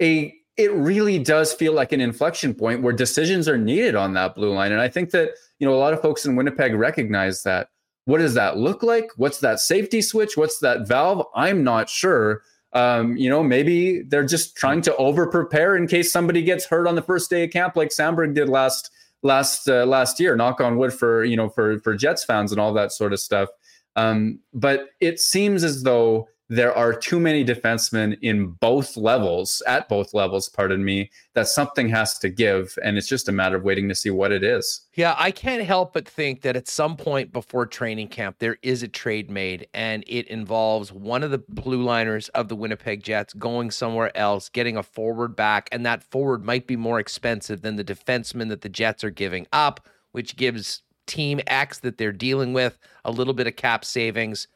a, 0.00 0.32
it 0.56 0.72
really 0.72 1.18
does 1.18 1.52
feel 1.52 1.72
like 1.72 1.90
an 1.90 2.00
inflection 2.00 2.54
point 2.54 2.82
where 2.82 2.92
decisions 2.92 3.48
are 3.48 3.58
needed 3.58 3.96
on 3.96 4.12
that 4.14 4.36
blue 4.36 4.52
line. 4.52 4.70
And 4.70 4.80
I 4.80 4.88
think 4.88 5.10
that, 5.10 5.30
you 5.58 5.66
know, 5.66 5.74
a 5.74 5.80
lot 5.80 5.92
of 5.92 6.00
folks 6.00 6.24
in 6.24 6.36
Winnipeg 6.36 6.74
recognize 6.74 7.42
that. 7.42 7.68
What 8.04 8.18
does 8.18 8.34
that 8.34 8.56
look 8.56 8.82
like? 8.82 9.08
What's 9.16 9.40
that 9.40 9.60
safety 9.60 10.02
switch? 10.02 10.36
What's 10.36 10.58
that 10.60 10.88
valve? 10.88 11.26
I'm 11.34 11.62
not 11.62 11.88
sure 11.88 12.42
um, 12.72 13.16
you 13.16 13.28
know, 13.28 13.42
maybe 13.42 14.02
they're 14.02 14.24
just 14.24 14.56
trying 14.56 14.80
to 14.82 14.94
over 14.96 15.26
prepare 15.26 15.76
in 15.76 15.86
case 15.86 16.12
somebody 16.12 16.42
gets 16.42 16.64
hurt 16.64 16.86
on 16.86 16.94
the 16.94 17.02
first 17.02 17.28
day 17.28 17.44
of 17.44 17.50
camp, 17.50 17.74
like 17.74 17.88
Samberg 17.88 18.34
did 18.34 18.48
last 18.48 18.90
last 19.22 19.68
uh, 19.68 19.84
last 19.86 20.20
year. 20.20 20.36
Knock 20.36 20.60
on 20.60 20.76
wood 20.76 20.92
for 20.92 21.24
you 21.24 21.36
know 21.36 21.48
for 21.48 21.78
for 21.80 21.94
Jets 21.94 22.24
fans 22.24 22.52
and 22.52 22.60
all 22.60 22.72
that 22.74 22.92
sort 22.92 23.12
of 23.12 23.20
stuff. 23.20 23.48
Um, 23.96 24.40
but 24.54 24.90
it 25.00 25.18
seems 25.18 25.64
as 25.64 25.82
though 25.82 26.28
there 26.50 26.76
are 26.76 26.92
too 26.92 27.20
many 27.20 27.44
defensemen 27.44 28.18
in 28.22 28.48
both 28.48 28.96
levels, 28.96 29.62
at 29.68 29.88
both 29.88 30.12
levels, 30.12 30.48
pardon 30.48 30.84
me, 30.84 31.08
that 31.34 31.46
something 31.46 31.88
has 31.88 32.18
to 32.18 32.28
give. 32.28 32.76
And 32.82 32.98
it's 32.98 33.06
just 33.06 33.28
a 33.28 33.32
matter 33.32 33.56
of 33.56 33.62
waiting 33.62 33.88
to 33.88 33.94
see 33.94 34.10
what 34.10 34.32
it 34.32 34.42
is. 34.42 34.80
Yeah, 34.94 35.14
I 35.16 35.30
can't 35.30 35.62
help 35.62 35.92
but 35.92 36.08
think 36.08 36.42
that 36.42 36.56
at 36.56 36.66
some 36.66 36.96
point 36.96 37.32
before 37.32 37.66
training 37.66 38.08
camp, 38.08 38.40
there 38.40 38.58
is 38.62 38.82
a 38.82 38.88
trade 38.88 39.30
made, 39.30 39.68
and 39.72 40.02
it 40.08 40.26
involves 40.26 40.92
one 40.92 41.22
of 41.22 41.30
the 41.30 41.38
blue 41.38 41.84
liners 41.84 42.28
of 42.30 42.48
the 42.48 42.56
Winnipeg 42.56 43.04
Jets 43.04 43.32
going 43.32 43.70
somewhere 43.70 44.14
else, 44.16 44.48
getting 44.48 44.76
a 44.76 44.82
forward 44.82 45.36
back, 45.36 45.68
and 45.70 45.86
that 45.86 46.02
forward 46.02 46.44
might 46.44 46.66
be 46.66 46.76
more 46.76 46.98
expensive 46.98 47.62
than 47.62 47.76
the 47.76 47.84
defenseman 47.84 48.48
that 48.48 48.62
the 48.62 48.68
Jets 48.68 49.04
are 49.04 49.10
giving 49.10 49.46
up, 49.52 49.86
which 50.10 50.34
gives 50.34 50.82
Team 51.06 51.40
X 51.46 51.78
that 51.78 51.96
they're 51.96 52.10
dealing 52.10 52.52
with 52.52 52.76
a 53.04 53.12
little 53.12 53.34
bit 53.34 53.46
of 53.46 53.54
cap 53.54 53.84
savings 53.84 54.48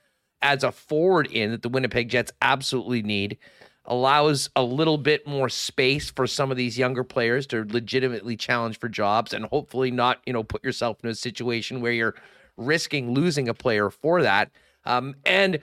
adds 0.44 0.62
a 0.62 0.70
forward 0.70 1.26
in 1.26 1.50
that 1.50 1.62
the 1.62 1.68
Winnipeg 1.68 2.08
Jets 2.08 2.30
absolutely 2.42 3.02
need, 3.02 3.38
allows 3.86 4.50
a 4.54 4.62
little 4.62 4.98
bit 4.98 5.26
more 5.26 5.48
space 5.48 6.10
for 6.10 6.26
some 6.26 6.50
of 6.50 6.56
these 6.56 6.78
younger 6.78 7.02
players 7.02 7.46
to 7.48 7.64
legitimately 7.68 8.36
challenge 8.36 8.78
for 8.78 8.88
jobs 8.88 9.32
and 9.32 9.46
hopefully 9.46 9.90
not, 9.90 10.20
you 10.26 10.32
know, 10.32 10.44
put 10.44 10.62
yourself 10.62 10.98
in 11.02 11.10
a 11.10 11.14
situation 11.14 11.80
where 11.80 11.92
you're 11.92 12.14
risking 12.56 13.12
losing 13.12 13.48
a 13.48 13.54
player 13.54 13.90
for 13.90 14.22
that. 14.22 14.50
Um, 14.84 15.14
and 15.24 15.58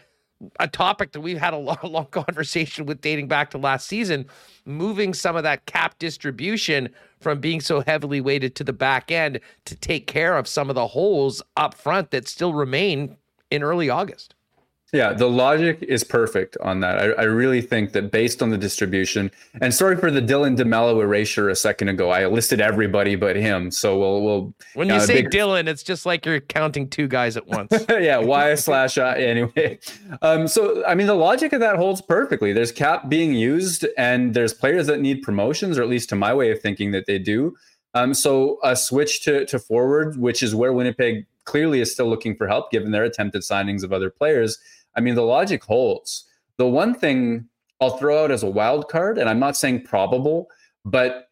a 0.60 0.68
topic 0.68 1.12
that 1.12 1.22
we've 1.22 1.38
had 1.38 1.54
a 1.54 1.58
long, 1.60 1.78
long 1.84 2.08
conversation 2.08 2.86
with 2.86 3.02
dating 3.02 3.28
back 3.28 3.52
to 3.52 3.58
last 3.58 3.88
season, 3.88 4.26
moving 4.66 5.14
some 5.14 5.36
of 5.36 5.44
that 5.44 5.66
cap 5.68 5.98
distribution 6.00 6.90
from 7.20 7.40
being 7.40 7.62
so 7.62 7.82
heavily 7.82 8.20
weighted 8.20 8.56
to 8.56 8.64
the 8.64 8.74
back 8.74 9.12
end 9.12 9.40
to 9.66 9.76
take 9.76 10.08
care 10.08 10.38
of 10.38 10.48
some 10.48 10.70
of 10.70 10.76
the 10.76 10.88
holes 10.88 11.42
up 11.56 11.76
front 11.76 12.12
that 12.12 12.28
still 12.28 12.54
remain 12.54 13.16
in 13.52 13.64
early 13.64 13.90
August. 13.90 14.36
Yeah, 14.94 15.14
the 15.14 15.30
logic 15.30 15.82
is 15.84 16.04
perfect 16.04 16.58
on 16.58 16.82
that. 16.82 16.98
I, 16.98 17.22
I, 17.22 17.24
really 17.24 17.62
think 17.62 17.94
that 17.94 18.12
based 18.12 18.44
on 18.44 18.50
the 18.50 18.58
distribution, 18.58 19.32
and 19.62 19.74
sorry 19.74 19.96
for 19.96 20.12
the 20.12 20.22
Dylan 20.22 20.58
DeMelo 20.58 21.02
erasure 21.02 21.48
a 21.48 21.56
second 21.56 21.88
ago. 21.88 22.10
I 22.10 22.28
listed 22.28 22.60
everybody 22.60 23.16
but 23.16 23.38
him. 23.38 23.72
So 23.72 23.98
we'll 23.98 24.22
we'll. 24.22 24.54
When 24.74 24.90
you 24.90 24.96
uh, 24.96 25.00
say 25.00 25.22
big... 25.22 25.32
Dylan, 25.32 25.68
it's 25.68 25.82
just 25.82 26.06
like 26.06 26.26
you're 26.26 26.42
counting 26.42 26.90
two 26.90 27.08
guys 27.08 27.38
at 27.38 27.48
once. 27.48 27.74
yeah, 27.90 28.18
Y 28.18 28.56
slash 28.56 28.98
I. 28.98 29.18
Anyway, 29.18 29.80
um, 30.22 30.46
so 30.46 30.86
I 30.86 30.94
mean, 30.94 31.08
the 31.08 31.16
logic 31.16 31.54
of 31.54 31.62
that 31.62 31.78
holds 31.78 32.02
perfectly. 32.02 32.52
There's 32.52 32.74
cap 32.74 33.08
being 33.08 33.34
used, 33.34 33.86
and 33.98 34.34
there's 34.34 34.54
players 34.54 34.88
that 34.88 35.00
need 35.00 35.22
promotions, 35.22 35.78
or 35.78 35.84
at 35.84 35.90
least 35.90 36.10
to 36.10 36.18
my 36.18 36.34
way 36.34 36.52
of 36.52 36.62
thinking 36.62 36.92
that 36.92 37.06
they 37.06 37.18
do. 37.18 37.56
Um, 37.94 38.14
so 38.14 38.60
a 38.62 38.76
switch 38.76 39.24
to 39.24 39.46
to 39.46 39.58
forward, 39.58 40.18
which 40.18 40.44
is 40.44 40.54
where 40.54 40.74
Winnipeg 40.74 41.28
clearly 41.46 41.80
is 41.80 41.92
still 41.94 42.08
looking 42.10 42.36
for 42.36 42.48
help, 42.48 42.72
given 42.72 42.92
their 42.92 43.06
attempted 43.06 43.42
signings 43.42 43.84
of 43.84 43.94
other 43.94 44.10
players 44.10 44.60
I 44.96 45.02
mean, 45.02 45.16
the 45.16 45.24
logic 45.24 45.64
holds. 45.64 46.26
The 46.58 46.68
one 46.68 46.94
thing 46.94 47.48
I'll 47.80 47.98
throw 47.98 48.24
out 48.24 48.32
as 48.32 48.44
a 48.44 48.50
wild 48.50 48.88
card, 48.90 49.18
and 49.18 49.30
I'm 49.30 49.40
not 49.40 49.58
saying 49.58 49.84
probable, 49.86 50.48
but 50.86 51.30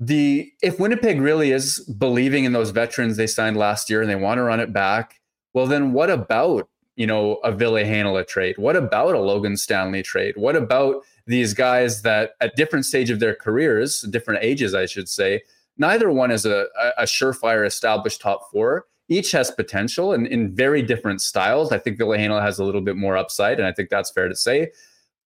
the 0.00 0.52
if 0.62 0.78
Winnipeg 0.78 1.20
really 1.20 1.52
is 1.52 1.78
believing 1.98 2.44
in 2.44 2.52
those 2.52 2.70
veterans 2.70 3.16
they 3.16 3.26
signed 3.26 3.56
last 3.56 3.88
year 3.88 4.02
and 4.02 4.10
they 4.10 4.16
want 4.16 4.38
to 4.38 4.42
run 4.42 4.60
it 4.60 4.72
back, 4.72 5.20
well, 5.54 5.66
then 5.66 5.92
what 5.92 6.10
about 6.10 6.68
you 6.96 7.06
know 7.06 7.34
a 7.44 7.52
Ville 7.52 8.24
trade? 8.24 8.58
What 8.58 8.76
about 8.76 9.14
a 9.14 9.20
Logan 9.20 9.56
Stanley 9.56 10.02
trade? 10.02 10.34
What 10.36 10.56
about 10.56 11.02
these 11.26 11.54
guys 11.54 12.02
that 12.02 12.32
at 12.40 12.56
different 12.56 12.84
stage 12.84 13.10
of 13.10 13.20
their 13.20 13.34
careers, 13.34 14.02
different 14.02 14.44
ages, 14.44 14.74
I 14.74 14.86
should 14.86 15.08
say, 15.08 15.42
neither 15.78 16.10
one 16.10 16.30
is 16.30 16.46
a, 16.46 16.66
a 16.98 17.04
surefire 17.04 17.66
established 17.66 18.20
top 18.20 18.50
four 18.50 18.86
each 19.08 19.32
has 19.32 19.50
potential 19.50 20.12
and 20.12 20.26
in 20.26 20.54
very 20.54 20.82
different 20.82 21.20
styles. 21.20 21.72
I 21.72 21.78
think 21.78 21.98
Ville 21.98 22.08
Heinola 22.08 22.42
has 22.42 22.58
a 22.58 22.64
little 22.64 22.80
bit 22.80 22.96
more 22.96 23.16
upside, 23.16 23.58
and 23.58 23.66
I 23.66 23.72
think 23.72 23.88
that's 23.88 24.10
fair 24.10 24.28
to 24.28 24.36
say. 24.36 24.72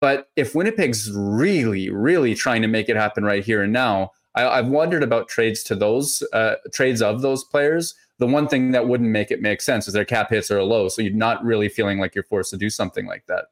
But 0.01 0.29
if 0.37 0.55
Winnipeg's 0.55 1.11
really, 1.13 1.91
really 1.91 2.35
trying 2.35 2.63
to 2.63 2.69
make 2.69 2.89
it 2.89 2.97
happen 2.97 3.25
right 3.25 3.45
here 3.45 3.63
and 3.63 3.73
now, 3.73 4.13
I, 4.35 4.57
have 4.57 4.69
wondered 4.69 5.03
about 5.03 5.29
trades 5.29 5.63
to 5.65 5.75
those 5.75 6.23
uh, 6.33 6.55
trades 6.73 7.03
of 7.03 7.23
those 7.23 7.45
players. 7.45 7.95
The 8.19 8.27
one 8.27 8.49
thing 8.49 8.71
that 8.73 8.87
wouldn't 8.87 9.11
make 9.11 9.31
it 9.31 9.43
make 9.43 9.61
sense 9.61 9.89
is 9.89 9.95
their 9.95 10.05
cap 10.05 10.31
hits 10.31 10.51
are 10.51 10.63
low, 10.63 10.89
so 10.89 11.03
you're 11.03 11.13
not 11.13 11.45
really 11.45 11.69
feeling 11.69 11.99
like 11.99 12.15
you're 12.15 12.25
forced 12.25 12.51
to 12.51 12.57
do 12.57 12.71
something 12.71 13.07
like 13.07 13.25
that. 13.27 13.47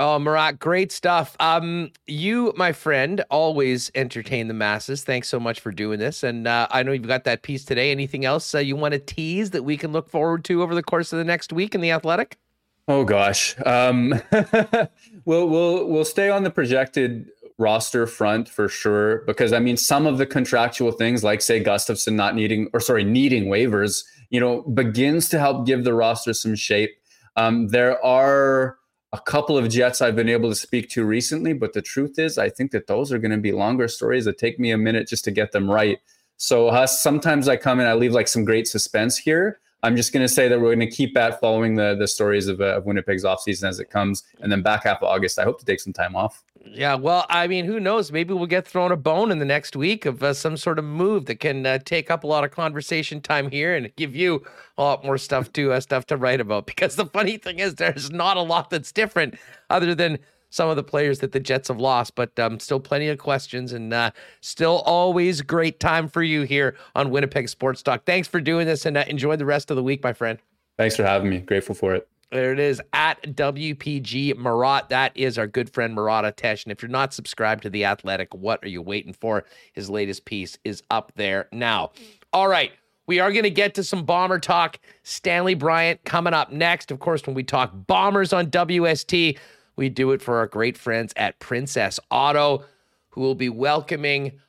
Oh, 0.00 0.18
Murat, 0.18 0.58
great 0.58 0.90
stuff. 0.90 1.36
Um, 1.38 1.92
you, 2.08 2.52
my 2.56 2.72
friend, 2.72 3.24
always 3.30 3.92
entertain 3.94 4.48
the 4.48 4.54
masses. 4.54 5.04
Thanks 5.04 5.28
so 5.28 5.38
much 5.38 5.60
for 5.60 5.70
doing 5.70 6.00
this. 6.00 6.24
And 6.24 6.48
uh, 6.48 6.66
I 6.70 6.82
know 6.82 6.90
you've 6.90 7.06
got 7.06 7.24
that 7.24 7.42
piece 7.42 7.64
today. 7.64 7.92
Anything 7.92 8.24
else 8.24 8.54
uh, 8.56 8.58
you 8.58 8.74
want 8.74 8.92
to 8.92 8.98
tease 8.98 9.50
that 9.50 9.62
we 9.62 9.76
can 9.76 9.92
look 9.92 10.08
forward 10.10 10.44
to 10.46 10.62
over 10.62 10.74
the 10.74 10.82
course 10.82 11.12
of 11.12 11.18
the 11.18 11.24
next 11.24 11.52
week 11.52 11.76
in 11.76 11.80
the 11.80 11.92
Athletic? 11.92 12.38
Oh 12.86 13.04
gosh, 13.04 13.54
um, 13.64 14.20
we'll 15.24 15.48
we'll 15.48 15.88
we'll 15.88 16.04
stay 16.04 16.28
on 16.28 16.42
the 16.42 16.50
projected 16.50 17.30
roster 17.56 18.06
front 18.06 18.48
for 18.48 18.68
sure. 18.68 19.22
Because 19.26 19.54
I 19.54 19.58
mean, 19.58 19.76
some 19.76 20.06
of 20.06 20.18
the 20.18 20.26
contractual 20.26 20.92
things, 20.92 21.24
like 21.24 21.40
say 21.40 21.62
Gustafsson 21.62 22.12
not 22.14 22.34
needing 22.34 22.68
or 22.74 22.80
sorry, 22.80 23.04
needing 23.04 23.46
waivers, 23.46 24.04
you 24.28 24.38
know, 24.38 24.62
begins 24.62 25.30
to 25.30 25.38
help 25.38 25.66
give 25.66 25.84
the 25.84 25.94
roster 25.94 26.34
some 26.34 26.54
shape. 26.54 26.90
Um, 27.36 27.68
there 27.68 28.04
are 28.04 28.76
a 29.14 29.20
couple 29.20 29.56
of 29.56 29.68
Jets 29.68 30.02
I've 30.02 30.16
been 30.16 30.28
able 30.28 30.48
to 30.48 30.56
speak 30.56 30.90
to 30.90 31.04
recently, 31.04 31.52
but 31.52 31.72
the 31.72 31.80
truth 31.80 32.18
is, 32.18 32.36
I 32.36 32.50
think 32.50 32.72
that 32.72 32.88
those 32.88 33.12
are 33.12 33.18
going 33.18 33.30
to 33.30 33.38
be 33.38 33.52
longer 33.52 33.86
stories 33.86 34.24
that 34.24 34.38
take 34.38 34.58
me 34.58 34.72
a 34.72 34.76
minute 34.76 35.06
just 35.06 35.22
to 35.24 35.30
get 35.30 35.52
them 35.52 35.70
right. 35.70 36.00
So, 36.36 36.68
Huss, 36.68 37.00
sometimes 37.00 37.46
I 37.46 37.56
come 37.56 37.78
and 37.78 37.88
I 37.88 37.94
leave 37.94 38.12
like 38.12 38.26
some 38.26 38.44
great 38.44 38.66
suspense 38.66 39.16
here. 39.16 39.60
I'm 39.84 39.96
just 39.96 40.14
going 40.14 40.24
to 40.24 40.32
say 40.32 40.48
that 40.48 40.58
we're 40.58 40.74
going 40.74 40.88
to 40.88 40.96
keep 40.96 41.12
that 41.12 41.40
following 41.40 41.74
the 41.74 41.94
the 41.94 42.08
stories 42.08 42.48
of, 42.48 42.60
uh, 42.62 42.76
of 42.78 42.86
Winnipeg's 42.86 43.22
offseason 43.22 43.68
as 43.68 43.80
it 43.80 43.90
comes. 43.90 44.24
And 44.40 44.50
then 44.50 44.62
back 44.62 44.84
half 44.84 45.02
of 45.02 45.08
August, 45.08 45.38
I 45.38 45.44
hope 45.44 45.58
to 45.58 45.64
take 45.66 45.78
some 45.78 45.92
time 45.92 46.16
off. 46.16 46.42
Yeah, 46.66 46.94
well, 46.94 47.26
I 47.28 47.46
mean, 47.46 47.66
who 47.66 47.78
knows? 47.78 48.10
Maybe 48.10 48.32
we'll 48.32 48.46
get 48.46 48.66
thrown 48.66 48.92
a 48.92 48.96
bone 48.96 49.30
in 49.30 49.38
the 49.38 49.44
next 49.44 49.76
week 49.76 50.06
of 50.06 50.22
uh, 50.22 50.32
some 50.32 50.56
sort 50.56 50.78
of 50.78 50.86
move 50.86 51.26
that 51.26 51.38
can 51.38 51.66
uh, 51.66 51.78
take 51.84 52.10
up 52.10 52.24
a 52.24 52.26
lot 52.26 52.44
of 52.44 52.50
conversation 52.50 53.20
time 53.20 53.50
here 53.50 53.76
and 53.76 53.94
give 53.96 54.16
you 54.16 54.42
a 54.78 54.82
lot 54.82 55.04
more 55.04 55.18
stuff 55.18 55.52
to 55.52 55.72
uh, 55.72 55.80
stuff 55.80 56.06
to 56.06 56.16
write 56.16 56.40
about. 56.40 56.66
Because 56.74 56.96
the 56.96 57.06
funny 57.06 57.36
thing 57.36 57.58
is, 57.58 57.74
there's 57.74 58.10
not 58.10 58.38
a 58.38 58.42
lot 58.42 58.70
that's 58.70 58.90
different 58.90 59.34
other 59.68 59.94
than 59.94 60.18
some 60.54 60.68
of 60.68 60.76
the 60.76 60.84
players 60.84 61.18
that 61.18 61.32
the 61.32 61.40
Jets 61.40 61.66
have 61.66 61.80
lost, 61.80 62.14
but 62.14 62.38
um, 62.38 62.60
still 62.60 62.78
plenty 62.78 63.08
of 63.08 63.18
questions 63.18 63.72
and 63.72 63.92
uh, 63.92 64.12
still 64.40 64.82
always 64.86 65.42
great 65.42 65.80
time 65.80 66.06
for 66.08 66.22
you 66.22 66.42
here 66.42 66.76
on 66.94 67.10
Winnipeg 67.10 67.48
Sports 67.48 67.82
Talk. 67.82 68.04
Thanks 68.04 68.28
for 68.28 68.40
doing 68.40 68.64
this 68.64 68.86
and 68.86 68.96
uh, 68.96 69.04
enjoy 69.08 69.34
the 69.34 69.44
rest 69.44 69.72
of 69.72 69.76
the 69.76 69.82
week, 69.82 70.04
my 70.04 70.12
friend. 70.12 70.38
Thanks 70.78 70.94
for 70.94 71.02
having 71.02 71.28
me. 71.28 71.38
Grateful 71.38 71.74
for 71.74 71.92
it. 71.96 72.08
There 72.30 72.52
it 72.52 72.60
is 72.60 72.80
at 72.92 73.20
WPG 73.22 74.36
Murat. 74.36 74.88
That 74.90 75.10
is 75.16 75.38
our 75.38 75.48
good 75.48 75.70
friend 75.70 75.92
Murat 75.92 76.24
Ates. 76.24 76.62
And 76.62 76.70
if 76.70 76.82
you're 76.82 76.88
not 76.88 77.12
subscribed 77.12 77.64
to 77.64 77.70
The 77.70 77.84
Athletic, 77.84 78.32
what 78.32 78.62
are 78.64 78.68
you 78.68 78.80
waiting 78.80 79.12
for? 79.12 79.44
His 79.72 79.90
latest 79.90 80.24
piece 80.24 80.56
is 80.62 80.84
up 80.88 81.10
there 81.16 81.48
now. 81.50 81.90
All 82.32 82.46
right. 82.46 82.70
We 83.06 83.18
are 83.18 83.32
going 83.32 83.42
to 83.42 83.50
get 83.50 83.74
to 83.74 83.84
some 83.84 84.04
bomber 84.04 84.38
talk. 84.38 84.78
Stanley 85.02 85.54
Bryant 85.54 86.04
coming 86.04 86.32
up 86.32 86.52
next. 86.52 86.90
Of 86.92 87.00
course, 87.00 87.26
when 87.26 87.34
we 87.34 87.42
talk 87.42 87.72
bombers 87.74 88.32
on 88.32 88.46
WST, 88.46 89.36
we 89.76 89.88
do 89.88 90.12
it 90.12 90.22
for 90.22 90.38
our 90.38 90.46
great 90.46 90.76
friends 90.76 91.12
at 91.16 91.38
Princess 91.38 91.98
Auto, 92.10 92.64
who 93.10 93.20
will 93.20 93.34
be 93.34 93.48
welcoming 93.48 94.40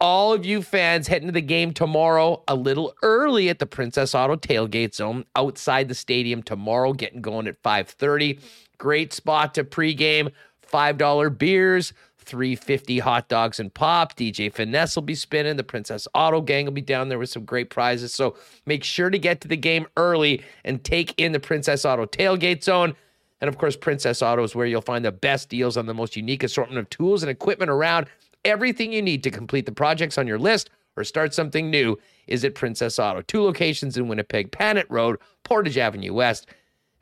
all 0.00 0.32
of 0.32 0.46
you 0.46 0.62
fans 0.62 1.08
heading 1.08 1.28
to 1.28 1.32
the 1.32 1.42
game 1.42 1.72
tomorrow 1.72 2.42
a 2.48 2.54
little 2.54 2.94
early 3.02 3.50
at 3.50 3.58
the 3.58 3.66
Princess 3.66 4.14
Auto 4.14 4.34
tailgate 4.34 4.94
zone 4.94 5.24
outside 5.36 5.88
the 5.88 5.94
stadium 5.94 6.42
tomorrow, 6.42 6.92
getting 6.92 7.20
going 7.20 7.46
at 7.46 7.62
5:30. 7.62 8.40
Great 8.78 9.12
spot 9.12 9.54
to 9.54 9.64
pregame. 9.64 10.32
$5 10.62 11.30
beers, 11.30 11.92
350 12.18 13.00
hot 13.00 13.28
dogs 13.28 13.58
and 13.58 13.74
pop. 13.74 14.16
DJ 14.16 14.52
Finesse 14.52 14.94
will 14.94 15.02
be 15.02 15.16
spinning. 15.16 15.56
The 15.56 15.64
Princess 15.64 16.06
Auto 16.14 16.40
Gang 16.40 16.66
will 16.66 16.72
be 16.72 16.80
down 16.80 17.08
there 17.08 17.18
with 17.18 17.28
some 17.28 17.44
great 17.44 17.70
prizes. 17.70 18.14
So 18.14 18.36
make 18.66 18.84
sure 18.84 19.10
to 19.10 19.18
get 19.18 19.40
to 19.40 19.48
the 19.48 19.56
game 19.56 19.86
early 19.96 20.42
and 20.64 20.82
take 20.84 21.12
in 21.18 21.32
the 21.32 21.40
Princess 21.40 21.84
Auto 21.84 22.06
tailgate 22.06 22.62
zone. 22.62 22.94
And 23.40 23.48
of 23.48 23.58
course, 23.58 23.76
Princess 23.76 24.22
Auto 24.22 24.42
is 24.42 24.54
where 24.54 24.66
you'll 24.66 24.82
find 24.82 25.04
the 25.04 25.12
best 25.12 25.48
deals 25.48 25.76
on 25.76 25.86
the 25.86 25.94
most 25.94 26.16
unique 26.16 26.42
assortment 26.42 26.78
of 26.78 26.90
tools 26.90 27.22
and 27.22 27.30
equipment 27.30 27.70
around. 27.70 28.06
Everything 28.44 28.92
you 28.92 29.02
need 29.02 29.22
to 29.24 29.30
complete 29.30 29.66
the 29.66 29.72
projects 29.72 30.18
on 30.18 30.26
your 30.26 30.38
list 30.38 30.70
or 30.96 31.04
start 31.04 31.32
something 31.32 31.70
new 31.70 31.98
is 32.26 32.44
at 32.44 32.54
Princess 32.54 32.98
Auto. 32.98 33.22
Two 33.22 33.42
locations 33.42 33.96
in 33.96 34.08
Winnipeg, 34.08 34.50
Panet 34.50 34.86
Road, 34.90 35.18
Portage 35.44 35.78
Avenue 35.78 36.12
West. 36.12 36.46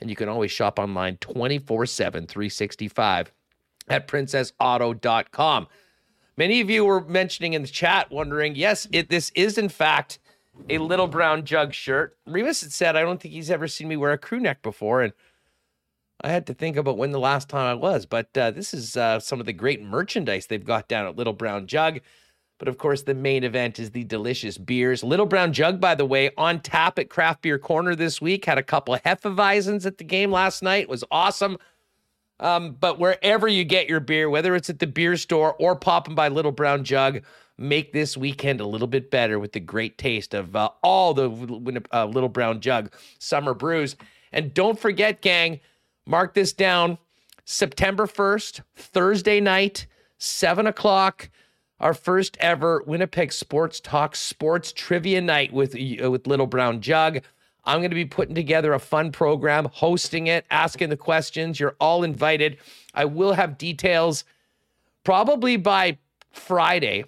And 0.01 0.09
you 0.09 0.17
can 0.17 0.29
always 0.29 0.53
shop 0.53 0.79
online 0.79 1.17
24 1.17 1.87
7, 1.87 2.27
365 2.27 3.33
at 3.89 4.07
princessauto.com. 4.07 5.67
Many 6.37 6.61
of 6.61 6.71
you 6.71 6.85
were 6.85 7.01
mentioning 7.01 7.55
in 7.55 7.63
the 7.63 7.69
chat, 7.69 8.13
wondering, 8.13 8.55
yes, 8.55 8.87
it, 8.93 9.09
this 9.09 9.33
is 9.35 9.59
in 9.59 9.69
fact 9.69 10.21
a 10.69 10.79
little 10.79 11.09
brown 11.09 11.45
jug 11.45 11.73
shirt. 11.75 12.17
Remis 12.27 12.61
had 12.61 12.73
said, 12.73 12.97
I 12.97 13.01
don't 13.03 13.21
think 13.21 13.35
he's 13.35 13.51
ever 13.51 13.67
seen 13.67 13.89
me 13.89 13.97
wear 13.97 14.13
a 14.13 14.19
crew 14.19 14.39
neck 14.41 14.63
before. 14.63 15.03
And 15.03 15.13
I 16.21 16.31
had 16.31 16.47
to 16.49 16.55
think 16.55 16.77
about 16.77 16.99
when 16.99 17.13
the 17.13 17.21
last 17.21 17.49
time 17.49 17.67
I 17.67 17.75
was, 17.75 18.05
but 18.05 18.37
uh, 18.37 18.51
this 18.51 18.75
is 18.75 18.97
uh, 18.97 19.21
some 19.21 19.39
of 19.39 19.47
the 19.47 19.53
great 19.53 19.83
merchandise 19.83 20.47
they've 20.47 20.65
got 20.65 20.89
down 20.89 21.07
at 21.07 21.17
Little 21.17 21.33
Brown 21.33 21.67
Jug. 21.67 22.01
But 22.59 22.67
of 22.67 22.77
course, 22.77 23.03
the 23.03 23.15
main 23.15 23.45
event 23.45 23.79
is 23.79 23.93
the 23.93 24.03
delicious 24.03 24.59
beers. 24.59 25.05
Little 25.05 25.27
Brown 25.27 25.53
Jug, 25.53 25.81
by 25.81 25.95
the 25.95 26.05
way, 26.05 26.33
on 26.37 26.59
tap 26.61 26.99
at 26.99 27.09
Craft 27.09 27.43
Beer 27.43 27.59
Corner 27.59 27.95
this 27.95 28.21
week. 28.21 28.45
Had 28.45 28.59
a 28.59 28.65
couple 28.65 28.95
of 28.95 29.03
Hefeweizens 29.05 29.87
at 29.87 29.99
the 29.99 30.05
game 30.05 30.33
last 30.33 30.61
night. 30.61 30.83
It 30.83 30.89
was 30.89 31.05
awesome. 31.13 31.57
Um, 32.41 32.73
but 32.73 32.99
wherever 32.99 33.47
you 33.47 33.65
get 33.65 33.89
your 33.89 34.01
beer, 34.01 34.29
whether 34.29 34.57
it's 34.57 34.71
at 34.71 34.81
the 34.81 34.87
beer 34.89 35.17
store 35.17 35.55
or 35.61 35.77
popping 35.77 36.17
by 36.17 36.29
Little 36.29 36.53
Brown 36.53 36.83
Jug, 36.83 37.23
make 37.59 37.93
this 37.93 38.17
weekend 38.17 38.61
a 38.61 38.67
little 38.67 38.87
bit 38.89 39.11
better 39.11 39.39
with 39.39 39.53
the 39.53 39.61
great 39.61 39.97
taste 39.97 40.35
of 40.35 40.55
uh, 40.57 40.71
all 40.83 41.15
the 41.15 41.83
uh, 41.93 42.07
Little 42.07 42.29
Brown 42.29 42.61
Jug 42.61 42.93
summer 43.21 43.55
brews. 43.55 43.95
And 44.33 44.53
don't 44.53 44.79
forget, 44.79 45.23
gang, 45.23 45.61
Mark 46.09 46.33
this 46.33 46.55
down. 46.55 46.97
September 47.45 48.07
1st, 48.07 48.63
Thursday 48.75 49.41
night, 49.41 49.87
7 50.17 50.67
o'clock, 50.67 51.31
our 51.81 51.95
first 51.95 52.37
ever 52.41 52.83
Winnipeg 52.87 53.33
Sports 53.33 53.79
Talk 53.79 54.17
Sports 54.17 54.73
Trivia 54.73 55.21
Night 55.21 55.53
with, 55.53 55.75
uh, 55.75 56.11
with 56.11 56.27
Little 56.27 56.47
Brown 56.47 56.81
Jug. 56.81 57.21
I'm 57.65 57.81
going 57.81 57.91
to 57.91 57.95
be 57.95 58.07
putting 58.07 58.35
together 58.35 58.73
a 58.73 58.79
fun 58.79 59.13
program, 59.13 59.69
hosting 59.71 60.27
it, 60.27 60.47
asking 60.51 60.89
the 60.89 60.97
questions. 60.97 61.61
You're 61.61 61.77
all 61.79 62.05
invited. 62.05 62.57
I 62.95 63.05
will 63.05 63.35
have 63.35 63.59
details 63.59 64.25
probably 65.05 65.57
by 65.57 65.99
Friday 66.31 67.05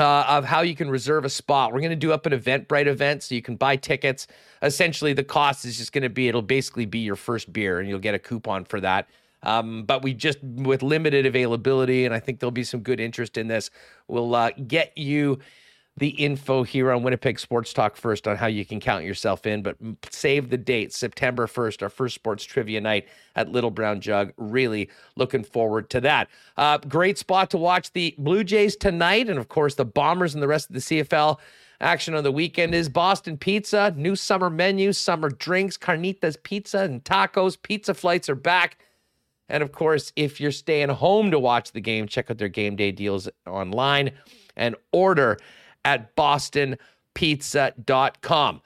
uh, 0.00 0.24
of 0.26 0.44
how 0.44 0.62
you 0.62 0.74
can 0.74 0.90
reserve 0.90 1.24
a 1.24 1.30
spot. 1.30 1.72
We're 1.72 1.80
going 1.80 1.90
to 1.90 1.96
do 1.96 2.12
up 2.12 2.26
an 2.26 2.32
Eventbrite 2.32 2.86
event 2.86 3.22
so 3.22 3.34
you 3.34 3.42
can 3.42 3.56
buy 3.56 3.76
tickets. 3.76 4.26
Essentially, 4.62 5.12
the 5.12 5.24
cost 5.24 5.64
is 5.64 5.76
just 5.78 5.92
going 5.92 6.02
to 6.02 6.08
be 6.08 6.28
it'll 6.28 6.42
basically 6.42 6.86
be 6.86 7.00
your 7.00 7.16
first 7.16 7.52
beer, 7.52 7.78
and 7.78 7.88
you'll 7.88 7.98
get 7.98 8.14
a 8.14 8.18
coupon 8.18 8.64
for 8.64 8.80
that. 8.80 9.08
Um, 9.42 9.84
but 9.84 10.02
we 10.02 10.12
just 10.12 10.42
with 10.42 10.82
limited 10.82 11.26
availability, 11.26 12.04
and 12.04 12.14
I 12.14 12.20
think 12.20 12.40
there'll 12.40 12.50
be 12.50 12.64
some 12.64 12.80
good 12.80 13.00
interest 13.00 13.38
in 13.38 13.48
this. 13.48 13.70
We'll 14.08 14.34
uh, 14.34 14.50
get 14.66 14.96
you 14.98 15.38
the 16.00 16.08
info 16.08 16.62
here 16.62 16.90
on 16.90 17.02
Winnipeg 17.02 17.38
Sports 17.38 17.74
Talk 17.74 17.94
first 17.94 18.26
on 18.26 18.36
how 18.36 18.46
you 18.46 18.64
can 18.64 18.80
count 18.80 19.04
yourself 19.04 19.46
in, 19.46 19.62
but 19.62 19.76
save 20.08 20.48
the 20.48 20.56
date, 20.56 20.94
September 20.94 21.46
1st, 21.46 21.82
our 21.82 21.90
first 21.90 22.14
sports 22.14 22.42
trivia 22.42 22.80
night 22.80 23.06
at 23.36 23.52
Little 23.52 23.70
Brown 23.70 24.00
Jug. 24.00 24.32
Really 24.38 24.88
looking 25.16 25.44
forward 25.44 25.90
to 25.90 26.00
that. 26.00 26.28
Uh, 26.56 26.78
great 26.78 27.18
spot 27.18 27.50
to 27.50 27.58
watch 27.58 27.92
the 27.92 28.14
Blue 28.16 28.42
Jays 28.42 28.76
tonight, 28.76 29.28
and 29.28 29.38
of 29.38 29.48
course, 29.48 29.74
the 29.74 29.84
Bombers 29.84 30.32
and 30.32 30.42
the 30.42 30.48
rest 30.48 30.70
of 30.70 30.74
the 30.74 30.80
CFL. 30.80 31.38
Action 31.82 32.14
on 32.14 32.24
the 32.24 32.32
weekend 32.32 32.74
is 32.74 32.88
Boston 32.88 33.36
Pizza, 33.36 33.92
new 33.94 34.16
summer 34.16 34.48
menu, 34.48 34.94
summer 34.94 35.28
drinks, 35.28 35.76
carnitas 35.76 36.42
pizza 36.42 36.80
and 36.80 37.04
tacos. 37.04 37.60
Pizza 37.60 37.92
flights 37.92 38.28
are 38.30 38.34
back. 38.34 38.78
And 39.50 39.62
of 39.62 39.72
course, 39.72 40.12
if 40.16 40.40
you're 40.40 40.52
staying 40.52 40.90
home 40.90 41.30
to 41.30 41.38
watch 41.38 41.72
the 41.72 41.80
game, 41.80 42.06
check 42.06 42.30
out 42.30 42.38
their 42.38 42.48
game 42.48 42.76
day 42.76 42.92
deals 42.92 43.28
online 43.46 44.12
and 44.56 44.76
order 44.92 45.38
at 45.84 46.16
bostonpizza.com. 46.16 48.62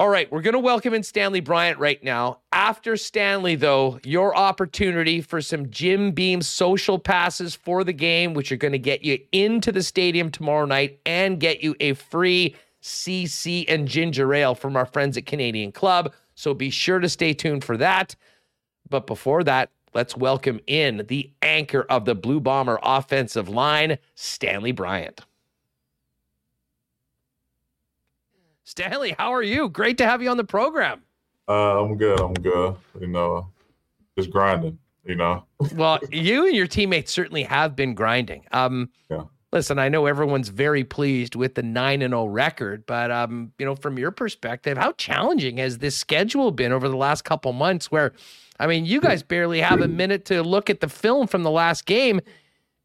All 0.00 0.08
right, 0.08 0.32
we're 0.32 0.40
going 0.40 0.54
to 0.54 0.60
welcome 0.60 0.94
in 0.94 1.02
Stanley 1.02 1.40
Bryant 1.40 1.78
right 1.78 2.02
now. 2.02 2.38
After 2.52 2.96
Stanley, 2.96 3.54
though, 3.54 4.00
your 4.02 4.34
opportunity 4.34 5.20
for 5.20 5.42
some 5.42 5.68
Jim 5.68 6.12
Beam 6.12 6.40
social 6.40 6.98
passes 6.98 7.54
for 7.54 7.84
the 7.84 7.92
game, 7.92 8.32
which 8.32 8.50
are 8.50 8.56
going 8.56 8.72
to 8.72 8.78
get 8.78 9.04
you 9.04 9.18
into 9.32 9.72
the 9.72 9.82
stadium 9.82 10.30
tomorrow 10.30 10.64
night 10.64 11.00
and 11.04 11.38
get 11.38 11.62
you 11.62 11.76
a 11.80 11.92
free 11.92 12.56
CC 12.82 13.66
and 13.68 13.86
ginger 13.86 14.32
ale 14.32 14.54
from 14.54 14.74
our 14.74 14.86
friends 14.86 15.18
at 15.18 15.26
Canadian 15.26 15.70
Club. 15.70 16.14
So 16.34 16.54
be 16.54 16.70
sure 16.70 17.00
to 17.00 17.08
stay 17.08 17.34
tuned 17.34 17.64
for 17.64 17.76
that. 17.76 18.16
But 18.88 19.06
before 19.06 19.44
that, 19.44 19.68
let's 19.92 20.16
welcome 20.16 20.60
in 20.66 21.04
the 21.08 21.30
anchor 21.42 21.82
of 21.90 22.06
the 22.06 22.14
Blue 22.14 22.40
Bomber 22.40 22.78
offensive 22.82 23.50
line, 23.50 23.98
Stanley 24.14 24.72
Bryant. 24.72 25.20
Stanley, 28.70 29.16
how 29.18 29.34
are 29.34 29.42
you? 29.42 29.68
Great 29.68 29.98
to 29.98 30.06
have 30.06 30.22
you 30.22 30.30
on 30.30 30.36
the 30.36 30.44
program. 30.44 31.02
Uh, 31.48 31.82
I'm 31.82 31.96
good. 31.96 32.20
I'm 32.20 32.34
good. 32.34 32.76
You 33.00 33.08
know, 33.08 33.48
just 34.16 34.30
grinding. 34.30 34.78
You 35.04 35.16
know. 35.16 35.42
well, 35.74 35.98
you 36.12 36.46
and 36.46 36.54
your 36.54 36.68
teammates 36.68 37.10
certainly 37.10 37.42
have 37.42 37.74
been 37.74 37.94
grinding. 37.94 38.44
Um, 38.52 38.90
yeah. 39.10 39.24
Listen, 39.52 39.80
I 39.80 39.88
know 39.88 40.06
everyone's 40.06 40.50
very 40.50 40.84
pleased 40.84 41.34
with 41.34 41.56
the 41.56 41.64
nine 41.64 42.00
and 42.00 42.12
zero 42.12 42.22
oh 42.22 42.26
record, 42.26 42.86
but 42.86 43.10
um, 43.10 43.50
you 43.58 43.66
know, 43.66 43.74
from 43.74 43.98
your 43.98 44.12
perspective, 44.12 44.78
how 44.78 44.92
challenging 44.92 45.56
has 45.56 45.78
this 45.78 45.96
schedule 45.96 46.52
been 46.52 46.70
over 46.70 46.88
the 46.88 46.96
last 46.96 47.22
couple 47.22 47.52
months? 47.52 47.90
Where, 47.90 48.12
I 48.60 48.68
mean, 48.68 48.84
you 48.84 49.00
guys 49.00 49.24
barely 49.24 49.60
have 49.60 49.80
a 49.80 49.88
minute 49.88 50.26
to 50.26 50.44
look 50.44 50.70
at 50.70 50.78
the 50.78 50.88
film 50.88 51.26
from 51.26 51.42
the 51.42 51.50
last 51.50 51.86
game, 51.86 52.20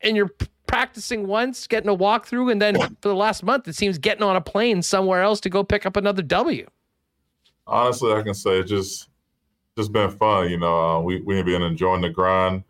and 0.02 0.18
you're 0.18 0.32
practicing 0.68 1.28
once, 1.28 1.68
getting 1.68 1.90
a 1.90 1.96
walkthrough, 1.96 2.52
and 2.52 2.62
then 2.62 2.76
for 2.80 3.10
the 3.10 3.16
last 3.16 3.44
month, 3.44 3.68
it 3.68 3.76
seems 3.76 3.98
getting 3.98 4.24
on 4.24 4.36
a 4.36 4.42
plane 4.42 4.82
somewhere 4.82 5.22
else 5.22 5.40
to 5.42 5.50
go 5.50 5.64
pick 5.64 5.86
up 5.86 5.96
another 5.96 6.22
W. 6.22 6.68
Honestly, 7.68 8.12
I 8.12 8.22
can 8.22 8.34
say 8.34 8.64
just 8.64 9.10
just 9.78 9.92
been 9.92 10.12
fun. 10.12 10.50
You 10.50 10.58
know, 10.58 10.80
uh, 10.80 11.00
we 11.02 11.22
we've 11.22 11.46
been 11.46 11.62
enjoying 11.62 12.02
the 12.02 12.10
grind. 12.10 12.64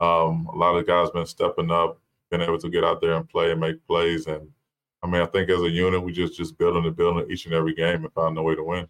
Um, 0.00 0.48
a 0.52 0.56
lot 0.56 0.76
of 0.76 0.86
guys 0.86 1.10
been 1.10 1.26
stepping 1.26 1.70
up, 1.70 1.98
been 2.30 2.42
able 2.42 2.58
to 2.58 2.68
get 2.68 2.84
out 2.84 3.00
there 3.00 3.14
and 3.14 3.28
play 3.28 3.50
and 3.50 3.60
make 3.60 3.84
plays. 3.86 4.26
And 4.26 4.48
I 5.02 5.06
mean, 5.06 5.22
I 5.22 5.26
think 5.26 5.48
as 5.50 5.62
a 5.62 5.70
unit, 5.70 6.02
we 6.02 6.12
just 6.12 6.36
just 6.36 6.58
building 6.58 6.84
and 6.84 6.96
building 6.96 7.30
each 7.30 7.46
and 7.46 7.54
every 7.54 7.74
game 7.74 8.04
and 8.04 8.12
finding 8.12 8.38
a 8.38 8.42
way 8.42 8.54
to 8.54 8.64
win. 8.64 8.88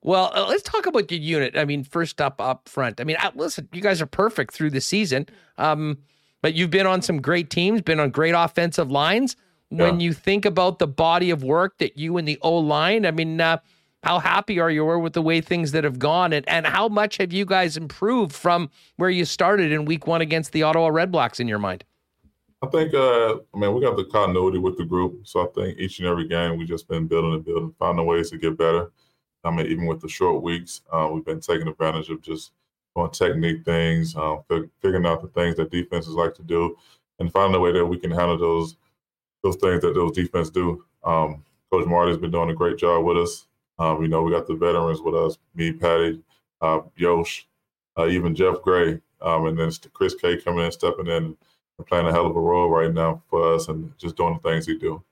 Well, 0.00 0.30
uh, 0.34 0.46
let's 0.48 0.62
talk 0.62 0.86
about 0.86 1.10
your 1.10 1.20
unit. 1.20 1.56
I 1.56 1.64
mean, 1.64 1.84
first 1.84 2.20
up 2.20 2.40
up 2.40 2.68
front. 2.68 3.00
I 3.00 3.04
mean, 3.04 3.16
listen, 3.34 3.68
you 3.72 3.82
guys 3.82 4.00
are 4.00 4.06
perfect 4.06 4.54
through 4.54 4.70
the 4.70 4.80
season. 4.80 5.26
Um, 5.56 5.98
but 6.42 6.54
you've 6.54 6.70
been 6.70 6.86
on 6.86 7.02
some 7.02 7.20
great 7.20 7.50
teams, 7.50 7.82
been 7.82 8.00
on 8.00 8.10
great 8.10 8.32
offensive 8.32 8.90
lines. 8.90 9.36
When 9.70 10.00
Yeah. 10.00 10.04
you 10.06 10.12
think 10.14 10.44
about 10.46 10.78
the 10.78 10.86
body 10.86 11.30
of 11.30 11.42
work 11.42 11.78
that 11.78 11.98
you 11.98 12.16
and 12.16 12.26
the 12.26 12.38
O 12.40 12.56
line, 12.56 13.04
I 13.04 13.10
mean, 13.10 13.40
uh, 13.40 13.58
how 14.02 14.18
happy 14.18 14.58
are 14.60 14.70
you 14.70 14.84
with 14.98 15.12
the 15.12 15.20
way 15.20 15.40
things 15.40 15.72
that 15.72 15.84
have 15.84 15.98
gone, 15.98 16.32
and 16.32 16.48
and 16.48 16.66
how 16.66 16.88
much 16.88 17.16
have 17.18 17.32
you 17.32 17.44
guys 17.44 17.76
improved 17.76 18.32
from 18.32 18.70
where 18.96 19.10
you 19.10 19.24
started 19.24 19.72
in 19.72 19.84
Week 19.84 20.06
One 20.06 20.20
against 20.22 20.52
the 20.52 20.62
Ottawa 20.62 20.88
Redblacks? 20.88 21.40
In 21.40 21.48
your 21.48 21.58
mind, 21.58 21.84
I 22.62 22.68
think, 22.68 22.94
uh, 22.94 23.34
I 23.54 23.58
mean, 23.58 23.74
we 23.74 23.80
got 23.80 23.96
the 23.96 24.04
continuity 24.04 24.58
with 24.58 24.78
the 24.78 24.84
group. 24.84 25.26
So 25.26 25.42
I 25.42 25.46
think 25.54 25.78
each 25.78 25.98
and 25.98 26.08
every 26.08 26.26
game 26.28 26.56
we've 26.58 26.66
just 26.68 26.88
been 26.88 27.06
building 27.06 27.34
and 27.34 27.44
building, 27.44 27.74
finding 27.78 28.06
ways 28.06 28.30
to 28.30 28.38
get 28.38 28.56
better. 28.56 28.90
I 29.44 29.50
mean, 29.50 29.66
even 29.66 29.86
with 29.86 30.00
the 30.00 30.08
short 30.08 30.42
weeks, 30.42 30.80
uh, 30.92 31.08
we've 31.12 31.24
been 31.24 31.40
taking 31.40 31.68
advantage 31.68 32.08
of 32.08 32.22
just 32.22 32.52
doing 32.98 33.10
technique 33.10 33.64
things, 33.64 34.16
um, 34.16 34.42
fig- 34.48 34.70
figuring 34.80 35.06
out 35.06 35.22
the 35.22 35.28
things 35.28 35.56
that 35.56 35.70
defenses 35.70 36.14
like 36.14 36.34
to 36.34 36.42
do, 36.42 36.76
and 37.18 37.32
finding 37.32 37.56
a 37.56 37.60
way 37.60 37.72
that 37.72 37.86
we 37.86 37.98
can 37.98 38.10
handle 38.10 38.38
those 38.38 38.76
those 39.42 39.56
things 39.56 39.82
that 39.82 39.94
those 39.94 40.12
defense 40.12 40.50
do. 40.50 40.84
Um, 41.04 41.44
Coach 41.70 41.86
Marty's 41.86 42.18
been 42.18 42.30
doing 42.30 42.50
a 42.50 42.54
great 42.54 42.78
job 42.78 43.04
with 43.04 43.18
us. 43.18 43.46
Um, 43.78 44.02
you 44.02 44.08
know, 44.08 44.22
we 44.22 44.32
got 44.32 44.46
the 44.46 44.54
veterans 44.54 45.00
with 45.00 45.14
us, 45.14 45.38
me, 45.54 45.72
Patty, 45.72 46.20
uh, 46.60 46.80
Yosh, 46.96 47.46
uh, 47.98 48.06
even 48.08 48.34
Geoff 48.34 48.62
Gray, 48.62 49.00
um, 49.20 49.46
and 49.46 49.58
then 49.58 49.70
Chris 49.92 50.14
K 50.14 50.38
coming 50.38 50.64
in, 50.64 50.72
stepping 50.72 51.06
in, 51.06 51.36
and 51.78 51.86
playing 51.86 52.06
a 52.06 52.12
hell 52.12 52.26
of 52.26 52.36
a 52.36 52.40
role 52.40 52.68
right 52.68 52.92
now 52.92 53.22
for 53.30 53.54
us, 53.54 53.68
and 53.68 53.96
just 53.98 54.16
doing 54.16 54.40
the 54.42 54.50
things 54.50 54.66
he 54.66 54.76
do. 54.76 55.02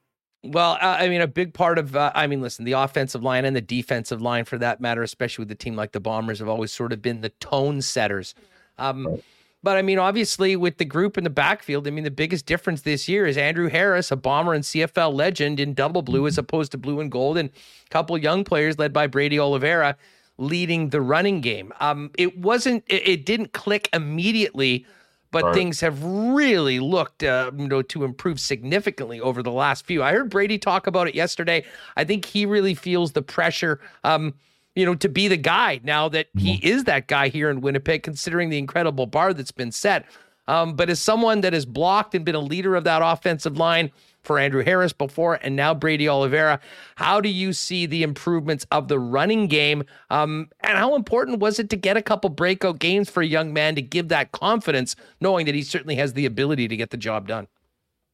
Well, 0.44 0.72
uh, 0.80 0.96
I 1.00 1.08
mean, 1.08 1.20
a 1.20 1.26
big 1.26 1.54
part 1.54 1.78
of, 1.78 1.96
uh, 1.96 2.12
I 2.14 2.26
mean, 2.26 2.40
listen, 2.40 2.64
the 2.64 2.72
offensive 2.72 3.22
line 3.22 3.44
and 3.44 3.56
the 3.56 3.60
defensive 3.60 4.22
line, 4.22 4.44
for 4.44 4.58
that 4.58 4.80
matter, 4.80 5.02
especially 5.02 5.42
with 5.42 5.48
the 5.48 5.56
team 5.56 5.74
like 5.74 5.92
the 5.92 6.00
Bombers, 6.00 6.38
have 6.38 6.48
always 6.48 6.72
sort 6.72 6.92
of 6.92 7.02
been 7.02 7.20
the 7.20 7.30
tone 7.30 7.82
setters. 7.82 8.34
Um, 8.78 9.18
But 9.62 9.76
I 9.76 9.82
mean, 9.82 9.98
obviously, 9.98 10.54
with 10.54 10.78
the 10.78 10.84
group 10.84 11.18
in 11.18 11.24
the 11.24 11.30
backfield, 11.30 11.88
I 11.88 11.90
mean, 11.90 12.04
the 12.04 12.10
biggest 12.10 12.46
difference 12.46 12.82
this 12.82 13.08
year 13.08 13.26
is 13.26 13.36
Andrew 13.36 13.68
Harris, 13.68 14.12
a 14.12 14.16
Bomber 14.16 14.54
and 14.54 14.62
CFL 14.62 15.12
legend 15.12 15.58
in 15.58 15.74
double 15.74 16.02
blue 16.02 16.28
as 16.28 16.38
opposed 16.38 16.70
to 16.72 16.78
blue 16.78 17.00
and 17.00 17.10
gold, 17.10 17.36
and 17.36 17.48
a 17.48 17.88
couple 17.90 18.16
young 18.16 18.44
players 18.44 18.78
led 18.78 18.92
by 18.92 19.08
Brady 19.08 19.40
Oliveira 19.40 19.96
leading 20.38 20.90
the 20.90 21.00
running 21.00 21.40
game. 21.40 21.72
Um, 21.80 22.10
it 22.16 22.38
wasn't, 22.38 22.84
it, 22.86 23.08
it 23.08 23.26
didn't 23.26 23.54
click 23.54 23.88
immediately 23.92 24.86
but 25.30 25.44
Right. 25.44 25.54
things 25.54 25.80
have 25.80 26.02
really 26.02 26.78
looked 26.80 27.22
uh, 27.22 27.50
you 27.56 27.68
know 27.68 27.82
to 27.82 28.04
improve 28.04 28.40
significantly 28.40 29.20
over 29.20 29.42
the 29.42 29.52
last 29.52 29.86
few. 29.86 30.02
I 30.02 30.12
heard 30.12 30.30
Brady 30.30 30.58
talk 30.58 30.86
about 30.86 31.08
it 31.08 31.14
yesterday. 31.14 31.64
I 31.96 32.04
think 32.04 32.24
he 32.24 32.46
really 32.46 32.74
feels 32.74 33.12
the 33.12 33.22
pressure 33.22 33.80
um 34.04 34.34
you 34.74 34.84
know 34.84 34.94
to 34.94 35.08
be 35.08 35.28
the 35.28 35.36
guy 35.36 35.80
now 35.84 36.08
that 36.08 36.28
he 36.36 36.60
is 36.62 36.84
that 36.84 37.06
guy 37.08 37.28
here 37.28 37.50
in 37.50 37.60
Winnipeg 37.60 38.02
considering 38.02 38.50
the 38.50 38.58
incredible 38.58 39.06
bar 39.06 39.32
that's 39.34 39.52
been 39.52 39.72
set. 39.72 40.06
Um, 40.48 40.76
but 40.76 40.88
as 40.88 41.00
someone 41.00 41.40
that 41.40 41.52
has 41.52 41.66
blocked 41.66 42.14
and 42.14 42.24
been 42.24 42.36
a 42.36 42.40
leader 42.40 42.76
of 42.76 42.84
that 42.84 43.02
offensive 43.02 43.56
line 43.56 43.90
for 44.26 44.38
Andrew 44.38 44.62
Harris 44.62 44.92
before 44.92 45.38
and 45.42 45.56
now 45.56 45.72
Brady 45.72 46.08
Oliveira, 46.08 46.60
how 46.96 47.20
do 47.20 47.28
you 47.28 47.52
see 47.52 47.86
the 47.86 48.02
improvements 48.02 48.66
of 48.70 48.88
the 48.88 48.98
running 48.98 49.46
game? 49.46 49.84
Um, 50.10 50.50
and 50.60 50.76
how 50.76 50.94
important 50.94 51.38
was 51.38 51.58
it 51.58 51.70
to 51.70 51.76
get 51.76 51.96
a 51.96 52.02
couple 52.02 52.28
breakout 52.28 52.78
games 52.78 53.08
for 53.08 53.22
a 53.22 53.26
young 53.26 53.52
man 53.52 53.74
to 53.76 53.82
give 53.82 54.08
that 54.08 54.32
confidence, 54.32 54.96
knowing 55.20 55.46
that 55.46 55.54
he 55.54 55.62
certainly 55.62 55.94
has 55.94 56.12
the 56.12 56.26
ability 56.26 56.68
to 56.68 56.76
get 56.76 56.90
the 56.90 56.96
job 56.96 57.28
done? 57.28 57.46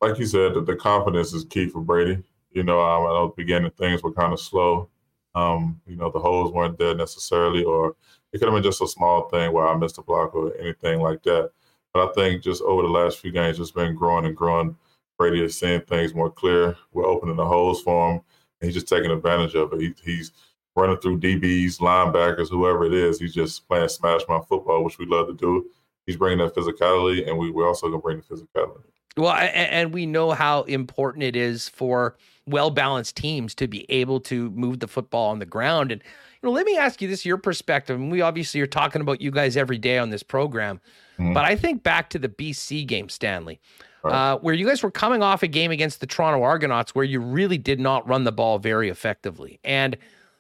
Like 0.01 0.19
you 0.19 0.27
said, 0.27 0.55
the 0.67 0.77
confidence 0.77 1.33
is 1.33 1.45
key 1.45 1.69
for 1.69 1.81
Brady. 1.81 2.23
You 2.51 2.63
know, 2.63 2.81
um, 2.81 3.07
I 3.07 3.25
at 3.25 3.29
the 3.29 3.33
beginning 3.37 3.71
things 3.73 4.03
were 4.03 4.13
kind 4.13 4.33
of 4.33 4.41
slow. 4.41 4.89
Um, 5.35 5.81
you 5.87 5.97
know, 5.97 6.11
the 6.11 6.19
holes 6.19 6.53
weren't 6.53 6.77
there 6.77 6.95
necessarily, 6.95 7.65
or 7.65 7.97
it 8.33 8.39
could 8.39 8.49
have 8.49 8.55
been 8.55 8.63
just 8.63 8.83
a 8.83 8.89
small 8.89 9.29
thing 9.31 9.53
where 9.53 9.67
I 9.67 9.77
missed 9.77 9.99
a 9.99 10.03
block 10.03 10.35
or 10.35 10.55
anything 10.59 11.01
like 11.01 11.23
that. 11.23 11.51
But 11.95 12.11
I 12.11 12.13
think 12.13 12.43
just 12.43 12.63
over 12.63 12.83
the 12.83 12.89
last 12.89 13.19
few 13.19 13.33
games, 13.33 13.59
just 13.59 13.75
been 13.75 13.95
growing 13.95 14.27
and 14.27 14.37
growing. 14.37 14.77
Brady 15.19 15.43
is 15.43 15.59
seeing 15.59 15.81
things 15.83 16.15
more 16.15 16.31
clear. 16.31 16.77
We're 16.93 17.07
opening 17.07 17.37
the 17.37 17.47
holes 17.47 17.83
for 17.83 18.13
him, 18.13 18.21
and 18.61 18.67
he's 18.69 18.75
just 18.75 18.89
taking 18.89 19.11
advantage 19.11 19.55
of 19.55 19.73
it. 19.73 19.81
He, 19.81 19.95
he's 20.05 20.33
running 20.75 20.97
through 20.99 21.21
DBs, 21.21 21.79
linebackers, 21.79 22.49
whoever 22.49 22.85
it 22.85 22.95
is. 22.95 23.19
He's 23.21 23.35
just 23.35 23.69
playing 23.69 23.89
smash 23.89 24.23
mouth 24.29 24.47
football, 24.49 24.83
which 24.85 24.99
we 24.99 25.07
love 25.07 25.27
to 25.29 25.35
do. 25.35 25.67
He's 26.07 26.17
bringing 26.17 26.39
that 26.39 26.55
physicality, 26.55 27.29
and 27.29 27.39
we, 27.39 27.51
we're 27.51 27.69
also 27.69 27.89
going 27.89 28.01
to 28.01 28.03
bring 28.03 28.17
the 28.29 28.35
physicality. 28.35 28.83
Well, 29.17 29.33
and 29.35 29.93
we 29.93 30.07
know 30.07 30.31
how 30.31 30.63
important 30.63 31.23
it 31.23 31.37
is 31.37 31.69
for 31.69 32.17
well 32.47 32.71
balanced 32.71 33.15
teams 33.17 33.55
to 33.57 33.69
be 33.69 33.89
able 33.91 34.19
to 34.21 34.51
move 34.51 34.81
the 34.81 34.89
football 34.89 35.31
on 35.31 35.39
the 35.39 35.45
ground. 35.47 35.93
And 35.93 36.03
you 36.43 36.49
know, 36.49 36.51
let 36.53 36.65
me 36.65 36.79
ask 36.79 37.03
you 37.03 37.09
this: 37.09 37.27
your 37.27 37.37
perspective. 37.37 38.01
And 38.01 38.11
we 38.11 38.23
obviously 38.23 38.63
are 38.63 38.67
talking 38.67 39.03
about 39.03 39.21
you 39.21 39.31
guys 39.31 39.55
every 39.55 39.77
day 39.77 39.99
on 39.99 40.09
this 40.09 40.23
program, 40.23 40.81
Mhm. 41.19 41.35
but 41.35 41.45
I 41.45 41.57
think 41.57 41.83
back 41.83 42.09
to 42.11 42.19
the 42.19 42.31
BC 42.31 42.87
game, 42.87 43.11
Stanley, 43.11 43.61
Right. 44.05 44.13
uh, 44.33 44.39
where 44.39 44.55
you 44.55 44.67
guys 44.67 44.83
were 44.83 44.91
coming 44.91 45.23
off 45.23 45.43
a 45.43 45.47
game 45.49 45.71
against 45.71 46.01
the 46.01 46.07
Toronto 46.07 46.43
Argonauts 46.43 46.95
where 46.95 47.05
you 47.05 47.21
really 47.21 47.59
did 47.59 47.79
not 47.79 48.07
run 48.09 48.25
the 48.25 48.33
ball 48.33 48.59
very 48.59 48.89
effectively, 48.89 49.61
and 49.65 49.97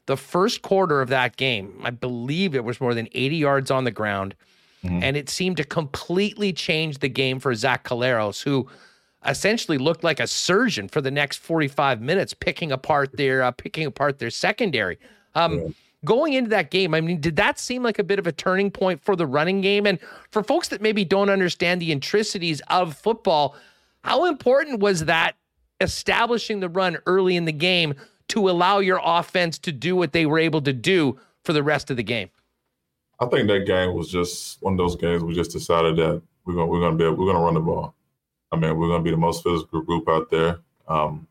the 0.06 0.16
first 0.16 0.62
quarter 0.62 1.01
of 1.01 1.09
that 1.10 1.36
game, 1.36 1.80
I 1.84 1.90
believe 1.90 2.55
it 2.56 2.64
was 2.64 2.80
more 2.80 2.93
than 2.93 3.09
80 3.12 3.36
yards 3.36 3.70
on 3.70 3.84
the 3.84 3.90
ground 3.93 4.34
Mhm. 4.84 5.01
and 5.01 5.16
it 5.16 5.30
seemed 5.30 5.59
to 5.59 5.64
completely 5.64 6.52
change 6.52 6.98
the 6.98 7.09
game 7.09 7.39
for 7.39 7.55
Zach 7.55 7.84
Collaros, 7.84 8.43
who 8.43 8.68
essentially 9.24 9.78
looked 9.78 10.02
like 10.02 10.18
a 10.18 10.26
surgeon 10.26 10.89
for 10.89 11.01
the 11.01 11.10
next 11.12 11.36
45 11.39 12.01
minutes, 12.01 12.34
picking 12.34 12.72
apart 12.72 13.16
their 13.16 13.44
uh, 13.44 13.52
picking 13.52 13.86
apart 13.86 14.18
their 14.18 14.30
secondary. 14.30 14.98
Um, 15.36 15.59
Yeah. 15.59 15.68
Going 16.05 16.33
into 16.33 16.51
that 16.51 16.70
game, 16.70 16.95
I 16.95 17.01
mean, 17.01 17.20
did 17.20 17.37
that 17.37 17.59
seem 17.59 17.83
like 17.83 17.99
a 17.99 18.05
bit 18.05 18.19
of 18.19 18.27
a 18.27 18.33
turning 18.33 18.70
point 18.70 19.01
for 19.01 19.15
the 19.15 19.27
running 19.27 19.61
game? 19.61 19.87
And 19.87 19.99
for 20.31 20.43
folks 20.43 20.69
that 20.69 20.83
maybe 20.83 21.05
don't 21.05 21.31
understand 21.31 21.81
the 21.81 21.93
intricacies 21.93 22.61
of 22.69 22.97
football, 22.97 23.55
how 24.03 24.24
important 24.24 24.81
was 24.81 25.05
that 25.05 25.37
establishing 25.81 26.61
the 26.61 26.69
run 26.69 26.99
early 27.07 27.37
in 27.37 27.45
the 27.45 27.53
game 27.53 27.95
to 28.29 28.49
allow 28.49 28.79
your 28.79 29.01
offense 29.03 29.59
to 29.59 29.73
do 29.73 29.95
what 29.95 30.12
they 30.12 30.27
were 30.27 30.39
able 30.39 30.62
to 30.62 30.73
do 30.73 31.19
for 31.45 31.53
the 31.53 31.62
rest 31.62 31.91
of 31.91 31.97
the 31.97 32.03
game? 32.03 32.31
I 33.20 33.27
think 33.27 33.47
that 33.49 33.66
game 33.66 33.95
was 33.95 34.11
just 34.11 34.61
one 34.62 34.74
of 34.74 34.79
those 34.79 34.97
games 34.97 35.23
we 35.23 35.35
just 35.35 35.53
decided 35.53 35.97
that 35.97 36.20
we're 36.45 36.55
gonna 36.55 36.66
we're 36.66 36.81
gonna 36.81 36.97
be 36.97 37.09
we're 37.09 37.33
gonna 37.33 37.45
run 37.45 37.55
the 37.55 37.61
ball. 37.61 37.95
I 38.51 38.57
mean, 38.57 38.77
we're 38.77 38.89
gonna 38.89 39.05
be 39.05 39.12
the 39.12 39.16
most 39.16 39.45
physical 39.45 39.83
group 39.83 40.09
out 40.09 40.31
there. 40.31 40.59
Um, 40.89 41.29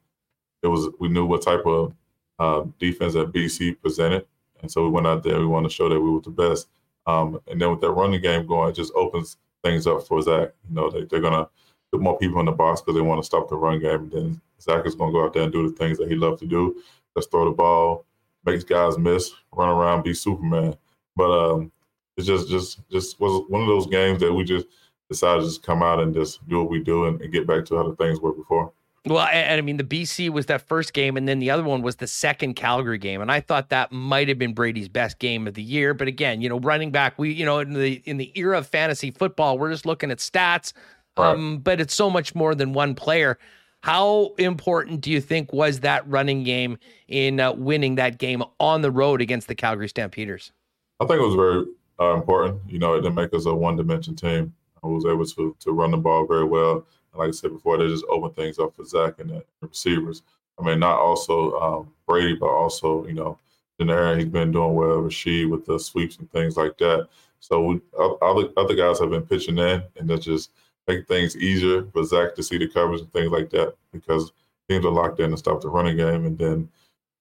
it 0.63 0.67
was 0.67 0.89
we 0.99 1.09
knew 1.09 1.25
what 1.25 1.41
type 1.41 1.65
of 1.65 1.93
uh, 2.39 2.63
defense 2.79 3.13
that 3.13 3.33
BC 3.33 3.81
presented, 3.81 4.25
and 4.61 4.71
so 4.71 4.83
we 4.83 4.89
went 4.89 5.07
out 5.07 5.23
there. 5.23 5.39
We 5.39 5.45
wanted 5.45 5.69
to 5.69 5.75
show 5.75 5.89
that 5.89 5.99
we 5.99 6.09
were 6.09 6.21
the 6.21 6.29
best. 6.29 6.67
Um, 7.07 7.39
and 7.47 7.59
then 7.59 7.71
with 7.71 7.81
that 7.81 7.91
running 7.91 8.21
game 8.21 8.45
going, 8.45 8.69
it 8.69 8.75
just 8.75 8.93
opens 8.95 9.37
things 9.63 9.87
up 9.87 10.07
for 10.07 10.21
Zach. 10.21 10.49
You 10.69 10.75
know, 10.75 10.89
they, 10.89 11.03
they're 11.05 11.19
gonna 11.19 11.47
put 11.91 12.01
more 12.01 12.17
people 12.17 12.39
in 12.39 12.45
the 12.45 12.51
box 12.51 12.81
because 12.81 12.95
they 12.95 13.01
want 13.01 13.21
to 13.21 13.25
stop 13.25 13.49
the 13.49 13.55
run 13.55 13.79
game. 13.79 14.03
And 14.03 14.11
then 14.11 14.41
Zach 14.61 14.85
is 14.85 14.95
gonna 14.95 15.11
go 15.11 15.25
out 15.25 15.33
there 15.33 15.43
and 15.43 15.51
do 15.51 15.69
the 15.69 15.75
things 15.75 15.97
that 15.97 16.09
he 16.09 16.15
loves 16.15 16.39
to 16.41 16.47
do. 16.47 16.81
Just 17.17 17.31
throw 17.31 17.45
the 17.45 17.51
ball, 17.51 18.05
makes 18.45 18.63
guys 18.63 18.97
miss, 18.97 19.31
run 19.53 19.69
around, 19.69 20.03
be 20.03 20.13
Superman. 20.13 20.75
But 21.15 21.31
um, 21.31 21.71
it's 22.17 22.27
just 22.27 22.49
just 22.49 22.79
just 22.89 23.19
was 23.19 23.43
one 23.49 23.61
of 23.61 23.67
those 23.67 23.87
games 23.87 24.19
that 24.21 24.33
we 24.33 24.43
just 24.43 24.67
decided 25.09 25.41
to 25.41 25.47
just 25.47 25.63
come 25.63 25.83
out 25.83 25.99
and 25.99 26.13
just 26.13 26.47
do 26.47 26.59
what 26.59 26.69
we 26.69 26.79
do 26.79 27.05
and, 27.05 27.19
and 27.21 27.33
get 27.33 27.45
back 27.47 27.65
to 27.65 27.75
how 27.75 27.83
the 27.83 27.95
things 27.95 28.19
were 28.19 28.33
before. 28.33 28.71
Well, 29.05 29.25
and, 29.25 29.47
and 29.49 29.57
I 29.57 29.61
mean, 29.61 29.77
the 29.77 29.83
BC 29.83 30.29
was 30.29 30.45
that 30.45 30.61
first 30.67 30.93
game, 30.93 31.17
and 31.17 31.27
then 31.27 31.39
the 31.39 31.49
other 31.49 31.63
one 31.63 31.81
was 31.81 31.95
the 31.95 32.05
second 32.07 32.53
Calgary 32.55 32.99
game, 32.99 33.19
and 33.21 33.31
I 33.31 33.39
thought 33.39 33.69
that 33.69 33.91
might 33.91 34.27
have 34.27 34.37
been 34.37 34.53
Brady's 34.53 34.89
best 34.89 35.17
game 35.17 35.47
of 35.47 35.55
the 35.55 35.63
year. 35.63 35.93
But 35.95 36.07
again, 36.07 36.41
you 36.41 36.49
know, 36.49 36.59
running 36.59 36.91
back, 36.91 37.17
we, 37.17 37.31
you 37.31 37.43
know, 37.45 37.59
in 37.59 37.73
the 37.73 38.01
in 38.05 38.17
the 38.17 38.31
era 38.35 38.59
of 38.59 38.67
fantasy 38.67 39.09
football, 39.09 39.57
we're 39.57 39.71
just 39.71 39.85
looking 39.87 40.11
at 40.11 40.19
stats, 40.19 40.73
Right. 41.17 41.31
um, 41.33 41.57
but 41.57 41.81
it's 41.81 41.93
so 41.95 42.09
much 42.09 42.35
more 42.35 42.53
than 42.53 42.73
one 42.73 42.93
player. 42.95 43.37
How 43.81 44.35
important 44.37 45.01
do 45.01 45.09
you 45.09 45.19
think 45.19 45.51
was 45.51 45.79
that 45.79 46.07
running 46.07 46.43
game 46.43 46.77
in 47.07 47.39
uh, 47.39 47.53
winning 47.53 47.95
that 47.95 48.19
game 48.19 48.43
on 48.59 48.81
the 48.81 48.91
road 48.91 49.21
against 49.21 49.47
the 49.47 49.55
Calgary 49.55 49.89
Stampeders? 49.89 50.51
I 50.99 51.05
think 51.05 51.19
it 51.19 51.25
was 51.25 51.33
very 51.33 51.65
uh, 51.99 52.13
important. 52.13 52.61
You 52.67 52.77
know, 52.77 52.93
it 52.93 53.01
didn't 53.01 53.15
make 53.15 53.33
us 53.33 53.47
a 53.47 53.53
one-dimension 53.55 54.15
team. 54.15 54.53
I 54.83 54.87
was 54.87 55.05
able 55.05 55.25
to 55.25 55.55
to 55.59 55.71
run 55.71 55.89
the 55.89 55.97
ball 55.97 56.27
very 56.27 56.43
well. 56.43 56.85
And 57.11 57.19
like 57.19 57.29
I 57.29 57.31
said 57.31 57.51
before, 57.51 57.77
they 57.77 57.87
just 57.87 58.05
open 58.09 58.31
things 58.31 58.59
up 58.59 58.75
for 58.75 58.85
Zach 58.85 59.19
and 59.19 59.29
the 59.29 59.43
receivers. 59.61 60.23
I 60.59 60.63
mean, 60.63 60.79
not 60.79 60.99
also 60.99 61.59
um, 61.59 61.93
Brady, 62.07 62.35
but 62.35 62.49
also 62.49 63.05
you 63.05 63.13
know, 63.13 63.37
Denaire. 63.79 64.17
He's 64.17 64.27
been 64.27 64.51
doing 64.51 64.75
well. 64.75 64.97
Rasheed 64.97 65.49
with 65.49 65.65
the 65.65 65.79
sweeps 65.79 66.17
and 66.17 66.31
things 66.31 66.57
like 66.57 66.77
that. 66.77 67.07
So 67.39 67.61
we, 67.63 67.81
other 68.21 68.49
other 68.57 68.75
guys 68.75 68.99
have 68.99 69.09
been 69.09 69.23
pitching 69.25 69.57
in, 69.57 69.83
and 69.97 70.09
that 70.09 70.19
just 70.21 70.51
make 70.87 71.07
things 71.07 71.35
easier 71.37 71.85
for 71.85 72.03
Zach 72.03 72.35
to 72.35 72.43
see 72.43 72.57
the 72.57 72.67
coverage 72.67 73.01
and 73.01 73.11
things 73.13 73.31
like 73.31 73.49
that 73.51 73.73
because 73.91 74.31
teams 74.69 74.85
are 74.85 74.91
locked 74.91 75.19
in 75.19 75.31
to 75.31 75.37
stop 75.37 75.61
the 75.61 75.69
running 75.69 75.97
game, 75.97 76.25
and 76.25 76.37
then 76.37 76.69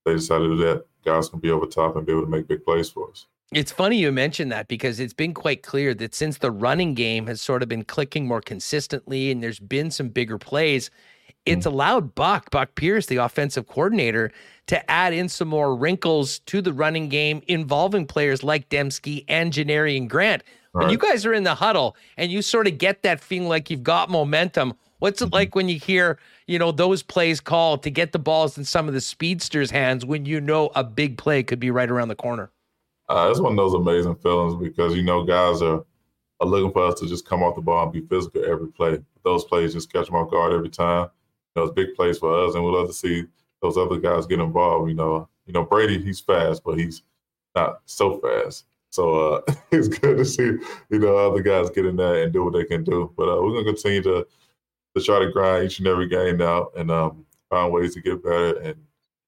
they 0.04 0.14
decided 0.14 0.58
that 0.58 0.84
guys 1.04 1.28
can 1.28 1.40
be 1.40 1.50
over 1.50 1.66
top 1.66 1.96
and 1.96 2.06
be 2.06 2.12
able 2.12 2.22
to 2.22 2.28
make 2.28 2.48
big 2.48 2.64
plays 2.64 2.90
for 2.90 3.10
us. 3.10 3.26
It's 3.52 3.72
funny 3.72 3.98
you 3.98 4.12
mentioned 4.12 4.52
that 4.52 4.68
because 4.68 5.00
it's 5.00 5.12
been 5.12 5.34
quite 5.34 5.62
clear 5.64 5.92
that 5.94 6.14
since 6.14 6.38
the 6.38 6.52
running 6.52 6.94
game 6.94 7.26
has 7.26 7.40
sort 7.40 7.62
of 7.64 7.68
been 7.68 7.84
clicking 7.84 8.28
more 8.28 8.40
consistently 8.40 9.30
and 9.32 9.42
there's 9.42 9.58
been 9.58 9.90
some 9.90 10.08
bigger 10.08 10.38
plays, 10.38 10.90
it's 11.46 11.66
Mm-hmm. 11.66 11.74
allowed 11.74 12.14
Buck, 12.14 12.50
Buck 12.50 12.76
Pierce, 12.76 13.06
the 13.06 13.16
offensive 13.16 13.66
coordinator, 13.66 14.30
to 14.68 14.88
add 14.90 15.12
in 15.12 15.28
some 15.28 15.48
more 15.48 15.74
wrinkles 15.74 16.38
to 16.40 16.62
the 16.62 16.72
running 16.72 17.08
game 17.08 17.42
involving 17.48 18.06
players 18.06 18.44
like 18.44 18.68
Demski 18.68 19.24
and 19.26 19.52
Janarion 19.52 20.06
Grant. 20.08 20.44
When 20.76 20.88
you 20.88 20.98
guys 20.98 21.26
are 21.26 21.34
in 21.34 21.42
the 21.42 21.56
huddle 21.56 21.96
and 22.16 22.30
you 22.30 22.42
sort 22.42 22.68
of 22.68 22.78
get 22.78 23.02
that 23.02 23.20
feeling 23.20 23.48
like 23.48 23.68
you've 23.68 23.82
got 23.82 24.10
momentum, 24.10 24.74
what's 25.00 25.22
it 25.22 25.32
like 25.32 25.56
when 25.56 25.68
you 25.68 25.78
hear, 25.78 26.20
you 26.46 26.58
know, 26.58 26.70
those 26.70 27.02
plays 27.02 27.40
called 27.40 27.82
to 27.82 27.90
get 27.90 28.12
the 28.12 28.20
balls 28.20 28.56
in 28.56 28.64
some 28.64 28.86
of 28.86 28.94
the 28.94 29.00
speedsters' 29.00 29.72
hands 29.72 30.04
when 30.04 30.24
you 30.26 30.40
know 30.40 30.70
a 30.76 30.84
big 30.84 31.18
play 31.18 31.42
could 31.42 31.58
be 31.58 31.72
right 31.72 31.90
around 31.90 32.08
the 32.08 32.14
corner? 32.14 32.52
Uh, 33.10 33.28
it's 33.28 33.40
one 33.40 33.52
of 33.52 33.56
those 33.56 33.74
amazing 33.74 34.14
feelings 34.14 34.54
because 34.54 34.94
you 34.94 35.02
know 35.02 35.24
guys 35.24 35.60
are, 35.62 35.84
are 36.38 36.46
looking 36.46 36.70
for 36.70 36.86
us 36.86 37.00
to 37.00 37.08
just 37.08 37.26
come 37.26 37.42
off 37.42 37.56
the 37.56 37.60
ball 37.60 37.82
and 37.82 37.92
be 37.92 38.02
physical 38.02 38.44
every 38.44 38.68
play. 38.68 38.98
Those 39.24 39.44
plays 39.44 39.74
just 39.74 39.92
catch 39.92 40.06
them 40.06 40.14
off 40.14 40.30
guard 40.30 40.52
every 40.52 40.68
time. 40.68 41.08
You 41.56 41.62
know, 41.62 41.64
it's 41.64 41.74
big 41.74 41.96
plays 41.96 42.18
for 42.18 42.32
us, 42.46 42.54
and 42.54 42.64
we 42.64 42.70
love 42.70 42.86
to 42.86 42.92
see 42.92 43.24
those 43.62 43.76
other 43.76 43.98
guys 43.98 44.26
get 44.26 44.38
involved. 44.38 44.88
You 44.88 44.94
know, 44.94 45.28
you 45.44 45.52
know 45.52 45.64
Brady, 45.64 46.00
he's 46.00 46.20
fast, 46.20 46.62
but 46.64 46.78
he's 46.78 47.02
not 47.56 47.80
so 47.86 48.20
fast. 48.20 48.66
So 48.90 49.34
uh, 49.34 49.54
it's 49.72 49.88
good 49.88 50.18
to 50.18 50.24
see 50.24 50.44
you 50.90 50.98
know 51.00 51.16
other 51.16 51.42
guys 51.42 51.68
get 51.70 51.86
in 51.86 51.96
there 51.96 52.22
and 52.22 52.32
do 52.32 52.44
what 52.44 52.52
they 52.52 52.64
can 52.64 52.84
do. 52.84 53.12
But 53.16 53.28
uh, 53.28 53.42
we're 53.42 53.54
gonna 53.54 53.64
continue 53.64 54.02
to 54.02 54.24
to 54.94 55.02
try 55.02 55.18
to 55.18 55.32
grind 55.32 55.64
each 55.64 55.80
and 55.80 55.88
every 55.88 56.08
game 56.08 56.36
now 56.36 56.68
and 56.76 56.92
um, 56.92 57.26
find 57.48 57.72
ways 57.72 57.94
to 57.94 58.00
get 58.00 58.22
better 58.22 58.56
and 58.60 58.76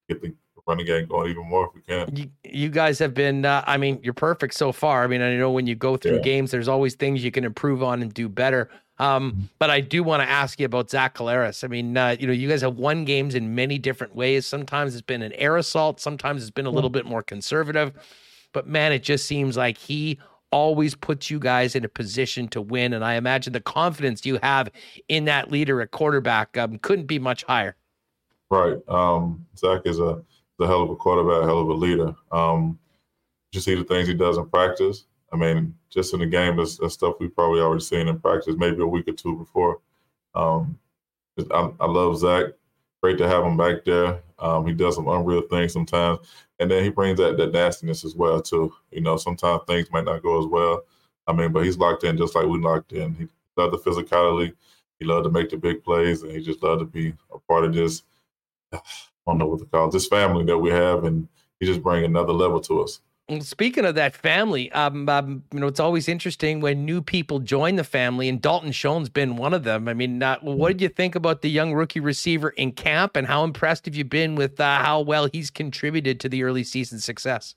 get 0.08 0.22
the 0.22 0.32
running 0.66 0.86
game 0.86 1.06
going 1.06 1.30
even 1.30 1.46
more 1.48 1.66
if 1.66 1.74
we 1.74 1.80
can. 1.80 2.14
You, 2.16 2.30
you 2.44 2.68
guys 2.68 2.98
have 2.98 3.14
been, 3.14 3.44
uh, 3.44 3.64
I 3.66 3.76
mean, 3.76 3.98
you're 4.02 4.14
perfect 4.14 4.54
so 4.54 4.72
far. 4.72 5.04
I 5.04 5.06
mean, 5.06 5.20
I 5.20 5.36
know 5.36 5.50
when 5.50 5.66
you 5.66 5.74
go 5.74 5.96
through 5.96 6.16
Yeah. 6.16 6.22
games, 6.22 6.50
there's 6.50 6.68
always 6.68 6.94
things 6.94 7.24
you 7.24 7.30
can 7.30 7.44
improve 7.44 7.82
on 7.82 8.02
and 8.02 8.12
do 8.12 8.28
better. 8.28 8.70
Um, 8.98 9.48
but 9.58 9.70
I 9.70 9.80
do 9.80 10.04
want 10.04 10.22
to 10.22 10.28
ask 10.28 10.60
you 10.60 10.66
about 10.66 10.90
Zach 10.90 11.16
Collaros. 11.16 11.64
I 11.64 11.66
mean, 11.66 11.96
uh, 11.96 12.14
you 12.20 12.26
know, 12.26 12.32
you 12.32 12.48
guys 12.48 12.60
have 12.60 12.76
won 12.76 13.04
games 13.04 13.34
in 13.34 13.54
many 13.54 13.78
different 13.78 14.14
ways. 14.14 14.46
Sometimes 14.46 14.94
it's 14.94 15.02
been 15.02 15.22
an 15.22 15.32
air 15.32 15.56
assault, 15.56 16.00
sometimes 16.00 16.42
it's 16.42 16.50
been 16.50 16.66
a 16.66 16.70
little 16.70 16.90
bit 16.90 17.06
more 17.06 17.22
conservative. 17.22 17.92
But 18.52 18.68
man, 18.68 18.92
it 18.92 19.02
just 19.02 19.26
seems 19.26 19.56
like 19.56 19.78
he 19.78 20.18
always 20.52 20.94
puts 20.94 21.30
you 21.30 21.40
guys 21.40 21.74
in 21.74 21.84
a 21.84 21.88
position 21.88 22.46
to 22.48 22.60
win. 22.60 22.92
And 22.92 23.04
I 23.04 23.14
imagine 23.14 23.54
the 23.54 23.60
confidence 23.60 24.24
you 24.24 24.38
have 24.42 24.70
in 25.08 25.24
that 25.24 25.50
leader 25.50 25.80
at 25.80 25.90
quarterback 25.90 26.56
um, 26.58 26.78
couldn't 26.78 27.06
be 27.06 27.18
much 27.18 27.42
higher. 27.44 27.74
Right. 28.50 28.76
Um, 28.86 29.46
Zach 29.56 29.80
is 29.86 29.98
a, 29.98 30.22
a 30.62 30.66
hell 30.66 30.82
of 30.82 30.90
a 30.90 30.96
quarterback, 30.96 31.46
hell 31.46 31.60
of 31.60 31.68
a 31.68 31.74
leader. 31.74 32.14
Um, 32.30 32.78
you 33.52 33.60
see 33.60 33.74
the 33.74 33.84
things 33.84 34.08
he 34.08 34.14
does 34.14 34.38
in 34.38 34.48
practice. 34.48 35.04
I 35.32 35.36
mean, 35.36 35.74
just 35.90 36.12
in 36.14 36.20
the 36.20 36.26
game, 36.26 36.56
that's, 36.56 36.78
that's 36.78 36.94
stuff 36.94 37.16
we've 37.18 37.34
probably 37.34 37.60
already 37.60 37.82
seen 37.82 38.08
in 38.08 38.18
practice, 38.18 38.54
maybe 38.56 38.82
a 38.82 38.86
week 38.86 39.08
or 39.08 39.12
two 39.12 39.36
before. 39.36 39.80
Um, 40.34 40.78
I, 41.50 41.70
I 41.80 41.86
love 41.86 42.18
Zach. 42.18 42.46
Great 43.02 43.18
to 43.18 43.28
have 43.28 43.44
him 43.44 43.56
back 43.56 43.84
there. 43.84 44.22
Um, 44.38 44.66
he 44.66 44.72
does 44.72 44.94
some 44.94 45.08
unreal 45.08 45.42
things 45.42 45.72
sometimes, 45.72 46.20
and 46.58 46.70
then 46.70 46.84
he 46.84 46.90
brings 46.90 47.18
that 47.18 47.36
that 47.36 47.52
nastiness 47.52 48.04
as 48.04 48.14
well 48.14 48.40
too. 48.40 48.72
You 48.90 49.00
know, 49.00 49.16
sometimes 49.16 49.62
things 49.66 49.90
might 49.90 50.04
not 50.04 50.22
go 50.22 50.38
as 50.40 50.46
well. 50.46 50.84
I 51.26 51.32
mean, 51.32 51.52
but 51.52 51.64
he's 51.64 51.78
locked 51.78 52.04
in 52.04 52.16
just 52.16 52.34
like 52.34 52.46
we 52.46 52.58
locked 52.58 52.92
in. 52.92 53.14
He 53.14 53.28
loved 53.56 53.74
the 53.74 53.78
physicality. 53.78 54.52
He 54.98 55.04
loved 55.04 55.24
to 55.24 55.30
make 55.30 55.50
the 55.50 55.56
big 55.56 55.82
plays, 55.82 56.22
and 56.22 56.32
he 56.32 56.40
just 56.40 56.62
loved 56.62 56.80
to 56.80 56.86
be 56.86 57.14
a 57.32 57.38
part 57.40 57.64
of 57.64 57.74
this. 57.74 58.02
I 59.26 59.30
don't 59.30 59.38
know 59.38 59.46
what 59.46 59.60
to 59.60 59.66
call 59.66 59.88
it, 59.88 59.92
this 59.92 60.06
family 60.06 60.44
that 60.44 60.58
we 60.58 60.70
have, 60.70 61.04
and 61.04 61.28
he 61.60 61.66
just 61.66 61.82
bring 61.82 62.04
another 62.04 62.32
level 62.32 62.60
to 62.62 62.82
us. 62.82 63.00
Speaking 63.40 63.84
of 63.84 63.94
that 63.94 64.14
family, 64.14 64.70
um, 64.72 65.08
um, 65.08 65.44
you 65.52 65.60
know, 65.60 65.68
it's 65.68 65.78
always 65.80 66.08
interesting 66.08 66.60
when 66.60 66.84
new 66.84 67.00
people 67.00 67.38
join 67.38 67.76
the 67.76 67.84
family, 67.84 68.28
and 68.28 68.42
Dalton 68.42 68.72
Schoen's 68.72 69.08
been 69.08 69.36
one 69.36 69.54
of 69.54 69.62
them. 69.62 69.86
I 69.88 69.94
mean, 69.94 70.22
uh, 70.22 70.38
what 70.40 70.72
did 70.72 70.80
you 70.80 70.88
think 70.88 71.14
about 71.14 71.40
the 71.40 71.48
young 71.48 71.72
rookie 71.72 72.00
receiver 72.00 72.50
in 72.50 72.72
camp, 72.72 73.16
and 73.16 73.26
how 73.26 73.44
impressed 73.44 73.86
have 73.86 73.94
you 73.94 74.04
been 74.04 74.34
with 74.34 74.60
uh, 74.60 74.78
how 74.78 75.00
well 75.00 75.28
he's 75.32 75.50
contributed 75.50 76.18
to 76.20 76.28
the 76.28 76.42
early 76.42 76.64
season 76.64 76.98
success? 76.98 77.54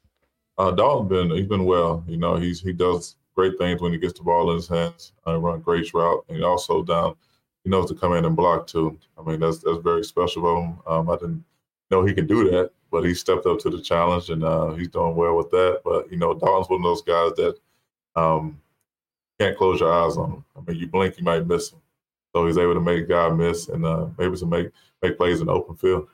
Uh, 0.58 0.72
Dalton 0.72 1.08
been 1.08 1.32
he's 1.32 1.48
been 1.48 1.66
well. 1.66 2.04
You 2.08 2.18
know, 2.18 2.36
he's 2.36 2.62
he 2.62 2.72
does 2.72 3.16
great 3.36 3.58
things 3.58 3.82
when 3.82 3.92
he 3.92 3.98
gets 3.98 4.18
the 4.18 4.24
ball 4.24 4.52
in 4.52 4.58
his 4.58 4.68
hands. 4.68 5.14
Uh, 5.28 5.38
run 5.38 5.60
great 5.62 5.92
route, 5.94 6.24
and 6.30 6.44
also 6.44 6.84
down. 6.84 7.16
He 7.64 7.72
knows 7.72 7.90
to 7.90 7.96
come 7.96 8.14
in 8.14 8.24
and 8.24 8.36
block 8.36 8.68
too. 8.68 8.98
I 9.18 9.24
mean, 9.24 9.40
that's 9.40 9.58
that's 9.58 9.80
very 9.80 10.04
special 10.04 10.48
of 10.48 10.64
him. 10.64 10.80
Um, 10.86 11.10
I 11.10 11.16
didn't 11.16 11.44
know 11.91 12.06
he 12.06 12.14
can 12.14 12.28
do 12.28 12.49
that, 12.52 12.72
but 12.91 13.03
he 13.03 13.14
stepped 13.14 13.45
up 13.45 13.60
to 13.60 13.70
the 13.70 13.82
challenge, 13.82 14.30
and 14.30 14.44
uh, 14.44 14.72
he's 14.72 14.90
doing 14.90 15.16
well 15.16 15.36
with 15.36 15.49
that. 15.52 15.82
But 15.84 16.12
you 16.12 16.18
know, 16.18 16.34
Dalton's 16.34 16.70
one 16.70 16.80
of 16.80 16.84
those 16.84 17.02
guys 17.02 17.32
that 17.38 17.56
um, 18.16 18.60
can't 19.40 19.57
close 19.57 19.80
your 19.80 19.91
eyes 19.91 20.18
on 20.18 20.32
him. 20.32 20.45
I 20.56 20.62
mean, 20.62 20.80
you 20.80 20.88
blink, 20.88 21.18
you 21.18 21.24
might 21.24 21.48
miss 21.48 21.72
him. 21.72 21.80
So 22.34 22.45
he's 22.45 22.57
able 22.57 22.74
to 22.74 22.82
make 22.82 23.07
guy 23.07 23.30
miss, 23.30 23.70
and 23.70 23.86
uh, 23.86 24.07
able 24.20 24.38
to 24.38 24.45
make 24.45 24.70
make 25.02 25.18
plays 25.18 25.40
in 25.40 25.48
the 25.48 25.53
open 25.53 25.76
field. 25.76 26.07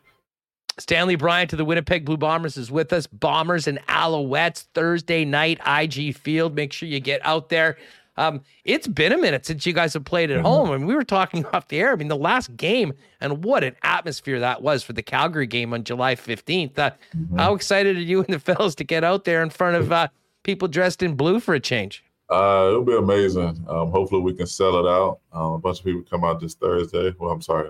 Stanley 0.80 1.15
Bryant 1.15 1.49
to 1.49 1.56
the 1.56 1.65
Winnipeg 1.65 2.06
Blue 2.06 2.18
Bombers 2.18 2.57
is 2.57 2.72
with 2.72 2.93
us. 2.93 3.06
Bombers 3.06 3.68
and 3.68 3.80
Alouettes 3.88 4.65
Thursday 4.73 5.26
night, 5.26 5.60
IG 5.65 6.15
Field. 6.15 6.56
Make 6.56 6.73
sure 6.73 6.88
you 6.88 6.99
get 6.99 7.22
out 7.26 7.49
there. 7.49 7.77
Um, 8.17 8.41
it's 8.65 8.88
been 8.88 9.11
a 9.13 9.17
minute 9.17 9.45
since 9.45 9.65
you 9.65 9.73
guys 9.73 9.93
have 9.93 10.03
played 10.03 10.31
at 10.31 10.39
Mhm. 10.39 10.43
home. 10.43 10.69
Mean, 10.71 10.85
we 10.85 10.95
were 10.95 11.03
talking 11.03 11.45
off 11.53 11.67
the 11.69 11.79
air. 11.79 11.93
I 11.93 11.95
mean, 11.95 12.07
the 12.09 12.15
last 12.17 12.55
game, 12.57 12.93
and 13.21 13.43
what 13.43 13.63
an 13.63 13.75
atmosphere 13.83 14.39
that 14.39 14.61
was 14.61 14.83
for 14.83 14.93
the 14.93 15.01
Calgary 15.01 15.47
game 15.47 15.73
on 15.73 15.83
July 15.83 16.15
15th. 16.15 16.77
Uh, 16.77 16.91
How 17.38 17.53
excited 17.55 17.95
are 17.97 18.01
you 18.01 18.19
and 18.19 18.33
the 18.33 18.39
fellas 18.39 18.75
to 18.75 18.83
get 18.83 19.03
out 19.03 19.23
there 19.23 19.41
in 19.43 19.49
front 19.49 19.77
of 19.77 19.91
uh, 19.91 20.07
people 20.43 20.67
dressed 20.67 21.01
in 21.01 21.15
blue 21.15 21.39
for 21.39 21.53
a 21.53 21.59
change? 21.59 22.03
Uh, 22.29 22.67
it'll 22.69 22.83
be 22.83 22.95
amazing. 22.95 23.63
Um, 23.67 23.91
hopefully, 23.91 24.21
we 24.21 24.33
can 24.33 24.47
sell 24.47 24.75
it 24.85 24.89
out. 24.89 25.19
Um, 25.33 25.53
a 25.53 25.57
bunch 25.59 25.79
of 25.79 25.85
people 25.85 26.03
come 26.09 26.23
out 26.23 26.39
this 26.39 26.53
Thursday. 26.55 27.13
Well, 27.19 27.29
I'm 27.31 27.41
sorry, 27.41 27.69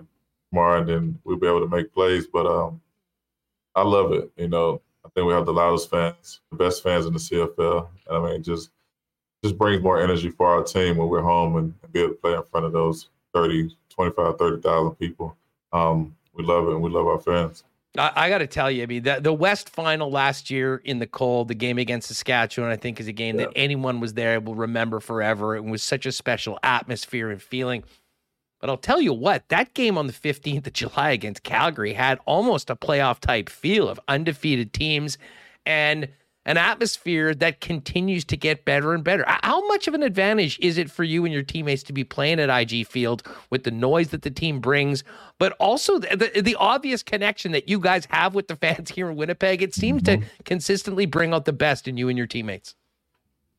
tomorrow, 0.52 0.80
and 0.80 0.88
then 0.90 1.20
we'll 1.24 1.38
be 1.38 1.48
able 1.48 1.62
to 1.62 1.68
make 1.68 1.92
plays. 1.94 2.28
But 2.28 2.46
um, 2.46 2.80
I 3.76 3.82
love 3.84 4.12
it. 4.12 4.32
You 4.38 4.50
know, 4.50 4.82
I 5.06 5.10
think 5.10 5.26
we 5.28 5.34
have 5.34 5.46
the 5.48 5.54
loudest 5.54 5.90
fans, 5.90 6.42
the 6.52 6.58
best 6.58 6.84
fans 6.84 7.06
in 7.08 7.14
the 7.14 7.20
CFL, 7.20 7.88
and 8.08 8.18
I 8.26 8.30
mean, 8.32 8.44
just 8.44 8.70
just 9.44 9.58
brings 9.58 9.82
more 9.82 10.02
energy 10.02 10.30
for 10.30 10.48
our 10.48 10.64
team 10.64 10.98
when 10.98 11.10
we're 11.10 11.22
home 11.22 11.58
and, 11.58 11.74
and 11.84 11.94
be 11.94 12.02
able 12.02 12.14
to 12.14 12.16
play 12.16 12.34
in 12.34 12.44
front 12.44 12.66
of 12.66 12.72
those 12.72 13.10
30, 13.34 13.76
25, 13.90 14.38
30,000 14.38 14.92
people. 14.96 15.36
Um, 15.74 16.16
we 16.34 16.44
love 16.44 16.68
it, 16.68 16.72
and 16.72 16.82
we 16.82 16.90
love 16.90 17.08
our 17.08 17.20
fans. 17.20 17.64
I, 17.98 18.12
I 18.16 18.30
got 18.30 18.40
to 18.40 18.48
tell 18.48 18.72
you, 18.72 18.84
I 18.84 18.86
mean, 18.86 19.04
the, 19.04 19.20
the 19.20 19.34
West 19.34 19.70
final 19.70 20.10
last 20.10 20.50
year 20.50 20.82
in 20.86 21.00
the 21.00 21.08
cold, 21.08 21.48
the 21.48 21.56
game 21.56 21.78
against 21.78 22.08
Saskatchewan, 22.08 22.72
I 22.72 22.78
think 22.78 23.00
is 23.00 23.08
a 23.08 23.14
game 23.14 23.38
that 23.38 23.50
anyone 23.56 24.00
was 24.00 24.14
there 24.14 24.40
will 24.40 24.56
remember 24.56 25.00
forever. 25.00 25.56
It 25.56 25.64
was 25.64 25.84
such 25.84 26.06
a 26.06 26.12
special 26.12 26.58
atmosphere 26.64 27.30
and 27.30 27.42
feeling. 27.42 27.84
But 28.60 28.70
I'll 28.70 28.78
tell 28.78 29.02
you 29.02 29.12
what, 29.12 29.50
that 29.50 29.74
game 29.74 29.98
on 29.98 30.08
the 30.08 30.14
15th 30.14 30.68
of 30.68 30.74
July 30.74 31.12
against 31.12 31.44
Calgary 31.44 31.94
had 31.94 32.20
almost 32.26 32.70
a 32.70 32.76
playoff 32.76 33.20
type 33.20 33.50
feel 33.50 33.90
of 33.90 34.00
undefeated 34.08 34.72
teams 34.72 35.18
and 35.66 36.08
an 36.46 36.58
atmosphere 36.58 37.36
that 37.36 37.62
continues 37.62 38.26
to 38.26 38.36
get 38.36 38.66
better 38.66 38.94
and 38.94 39.04
better. 39.04 39.24
How 39.28 39.66
much 39.68 39.88
of 39.88 39.94
an 39.94 40.02
advantage 40.02 40.58
is 40.60 40.78
it 40.78 40.90
for 40.90 41.04
you 41.04 41.24
and 41.24 41.34
your 41.34 41.44
teammates 41.44 41.84
to 41.84 41.94
be 41.94 42.04
playing 42.04 42.40
at 42.40 42.50
IG 42.50 42.88
Field 42.88 43.24
with 43.50 43.64
the 43.64 43.72
noise 43.72 44.10
that 44.10 44.24
the 44.24 44.32
team 44.32 44.60
brings, 44.60 45.04
but 45.38 45.54
also 45.54 46.00
the, 46.00 46.32
the, 46.34 46.42
the 46.42 46.56
obvious 46.56 47.04
connection 47.04 47.52
that 47.52 47.70
you 47.70 47.80
guys 47.80 48.08
have 48.10 48.34
with 48.34 48.48
the 48.48 48.56
fans 48.56 48.90
here 48.90 49.10
in 49.10 49.16
Winnipeg? 49.16 49.62
It 49.62 49.76
seems 49.76 50.02
to 50.04 50.18
mm-hmm. 50.18 50.28
consistently 50.46 51.06
bring 51.06 51.34
out 51.34 51.46
the 51.46 51.54
best 51.54 51.88
in 51.88 51.98
you 51.98 52.10
and 52.10 52.18
your 52.18 52.28
teammates. 52.28 52.76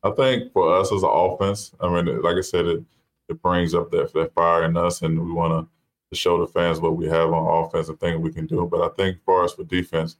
I 0.03 0.11
think 0.11 0.51
for 0.51 0.75
us 0.75 0.91
as 0.91 1.03
an 1.03 1.09
offense, 1.11 1.71
I 1.79 1.87
mean, 1.87 2.21
like 2.21 2.35
I 2.35 2.41
said, 2.41 2.65
it 2.65 2.83
it 3.29 3.41
brings 3.41 3.73
up 3.73 3.91
that 3.91 4.13
that 4.13 4.33
fire 4.33 4.65
in 4.65 4.77
us, 4.77 5.01
and 5.01 5.19
we 5.19 5.31
want 5.31 5.67
to 6.11 6.15
show 6.15 6.39
the 6.39 6.47
fans 6.47 6.79
what 6.79 6.95
we 6.95 7.07
have 7.07 7.31
on 7.31 7.65
offense 7.65 7.89
and 7.89 7.99
things 7.99 8.19
we 8.19 8.31
can 8.31 8.45
do. 8.45 8.67
But 8.69 8.81
I 8.81 8.89
think 8.95 9.17
for 9.25 9.43
us 9.43 9.53
for 9.53 9.63
defense, 9.63 10.17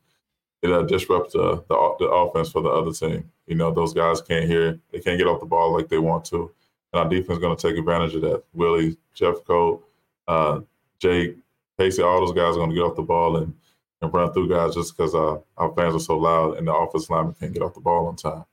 it 0.64 0.72
uh, 0.72 0.81
disrupt 0.84 1.34
the, 1.34 1.64
the 1.68 1.95
the 1.99 2.06
offense 2.06 2.49
for 2.49 2.61
the 2.61 2.69
other 2.69 2.91
team. 2.91 3.30
You 3.45 3.56
know, 3.56 3.72
those 3.72 3.94
guys 3.94 4.22
can't 4.22 4.45
hear, 4.45 4.80
they 4.91 4.99
can't 4.99 5.18
get 5.18 5.27
off 5.27 5.41
the 5.41 5.45
ball 5.45 5.73
like 5.73 5.90
they 5.90 5.99
want 5.99 6.26
to, 6.26 6.52
and 6.94 7.02
our 7.02 7.10
defense 7.10 7.38
is 7.38 7.40
going 7.40 7.56
to 7.56 7.68
take 7.68 7.77
advantage 7.77 8.15
of 8.15 8.22
that. 8.22 8.44
Willie, 8.53 8.98
Jeffcoat, 9.15 9.81
uh, 10.27 10.61
Jake, 10.99 11.35
Casey, 11.77 12.02
all 12.02 12.26
those 12.26 12.35
guys 12.35 12.56
are 12.56 12.60
going 12.60 12.69
to 12.69 12.76
get 12.76 12.84
off 12.84 12.95
the 12.95 13.02
ball 13.03 13.38
and 13.38 13.53
and 14.02 14.14
run 14.14 14.31
through 14.34 14.49
guys 14.49 14.76
just 14.76 14.95
because 14.95 15.15
uh, 15.15 15.38
our 15.57 15.73
fans 15.76 15.95
are 15.95 15.99
so 15.99 16.18
loud 16.18 16.57
and 16.57 16.68
the 16.68 16.73
offensive 16.73 17.10
lineman 17.10 17.35
can't 17.40 17.53
get 17.53 17.64
off 17.64 17.73
the 17.73 17.80
ball 17.80 18.07
on 18.07 18.15
time. 18.15 18.44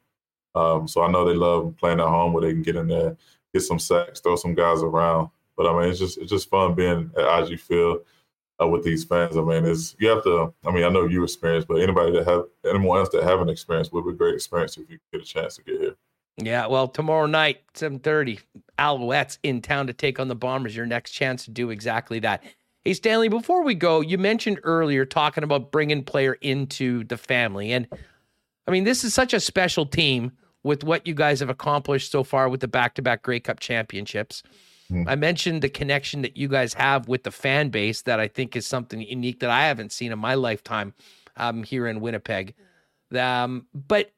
Um, 0.54 0.86
so 0.86 1.02
I 1.02 1.10
know 1.10 1.24
they 1.24 1.34
love 1.34 1.74
playing 1.76 2.00
at 2.00 2.06
home 2.06 2.32
where 2.32 2.42
they 2.42 2.52
can 2.52 2.62
get 2.62 2.76
in 2.76 2.86
there, 2.86 3.16
get 3.52 3.62
some 3.62 3.78
sacks, 3.78 4.20
throw 4.20 4.36
some 4.36 4.54
guys 4.54 4.82
around. 4.82 5.28
But 5.56 5.66
I 5.66 5.78
mean, 5.78 5.90
it's 5.90 5.98
just 5.98 6.18
it's 6.18 6.30
just 6.30 6.48
fun 6.48 6.74
being 6.74 7.10
at 7.16 7.50
IG 7.50 7.60
Field 7.60 8.02
uh, 8.60 8.66
with 8.66 8.84
these 8.84 9.04
fans. 9.04 9.36
I 9.36 9.42
mean, 9.42 9.64
it's 9.64 9.96
you 9.98 10.08
have 10.08 10.22
to. 10.24 10.52
I 10.66 10.70
mean, 10.70 10.84
I 10.84 10.88
know 10.88 11.06
you 11.06 11.22
experienced, 11.24 11.68
but 11.68 11.80
anybody 11.80 12.12
that 12.12 12.26
have 12.26 12.44
anyone 12.64 12.98
else 12.98 13.08
that 13.10 13.22
haven't 13.22 13.48
experienced 13.48 13.92
would 13.92 14.04
be 14.04 14.10
a 14.10 14.14
great 14.14 14.34
experience 14.34 14.76
if 14.76 14.90
you 14.90 14.98
get 15.12 15.22
a 15.22 15.24
chance 15.24 15.56
to 15.56 15.62
get 15.62 15.80
here. 15.80 15.96
Yeah, 16.36 16.66
well, 16.66 16.88
tomorrow 16.88 17.26
night, 17.26 17.60
7:30, 17.74 18.40
Alouettes 18.78 19.38
in 19.42 19.60
town 19.62 19.86
to 19.86 19.92
take 19.92 20.18
on 20.18 20.28
the 20.28 20.34
Bombers. 20.34 20.76
Your 20.76 20.86
next 20.86 21.12
chance 21.12 21.44
to 21.44 21.50
do 21.50 21.70
exactly 21.70 22.18
that. 22.20 22.42
Hey, 22.84 22.94
Stanley, 22.94 23.28
before 23.28 23.62
we 23.62 23.74
go, 23.74 24.00
you 24.00 24.16
mentioned 24.16 24.60
earlier 24.62 25.04
talking 25.04 25.44
about 25.44 25.70
bringing 25.70 26.02
player 26.02 26.34
into 26.40 27.04
the 27.04 27.18
family. 27.18 27.72
And 27.72 27.86
I 28.66 28.70
mean, 28.70 28.84
this 28.84 29.04
is 29.04 29.12
such 29.12 29.34
a 29.34 29.40
special 29.40 29.84
team 29.84 30.32
with 30.62 30.82
what 30.82 31.06
you 31.06 31.12
guys 31.12 31.40
have 31.40 31.50
accomplished 31.50 32.10
so 32.10 32.24
far 32.24 32.48
with 32.48 32.60
the 32.60 32.68
back-to-back 32.68 33.22
Grey 33.22 33.40
Cup 33.40 33.60
championships. 33.60 34.42
Mm. 34.90 35.04
I 35.08 35.14
mentioned 35.14 35.62
the 35.62 35.68
connection 35.68 36.22
that 36.22 36.36
you 36.36 36.48
guys 36.48 36.74
have 36.74 37.08
with 37.08 37.22
the 37.22 37.30
fan 37.30 37.68
base 37.68 38.02
that 38.02 38.20
I 38.20 38.28
think 38.28 38.56
is 38.56 38.66
something 38.66 39.00
unique 39.00 39.40
that 39.40 39.50
I 39.50 39.66
haven't 39.66 39.92
seen 39.92 40.12
in 40.12 40.18
my 40.18 40.34
lifetime 40.34 40.94
um, 41.36 41.62
here 41.62 41.86
in 41.86 42.00
Winnipeg. 42.00 42.54
Um, 43.16 43.66
but 43.74 44.12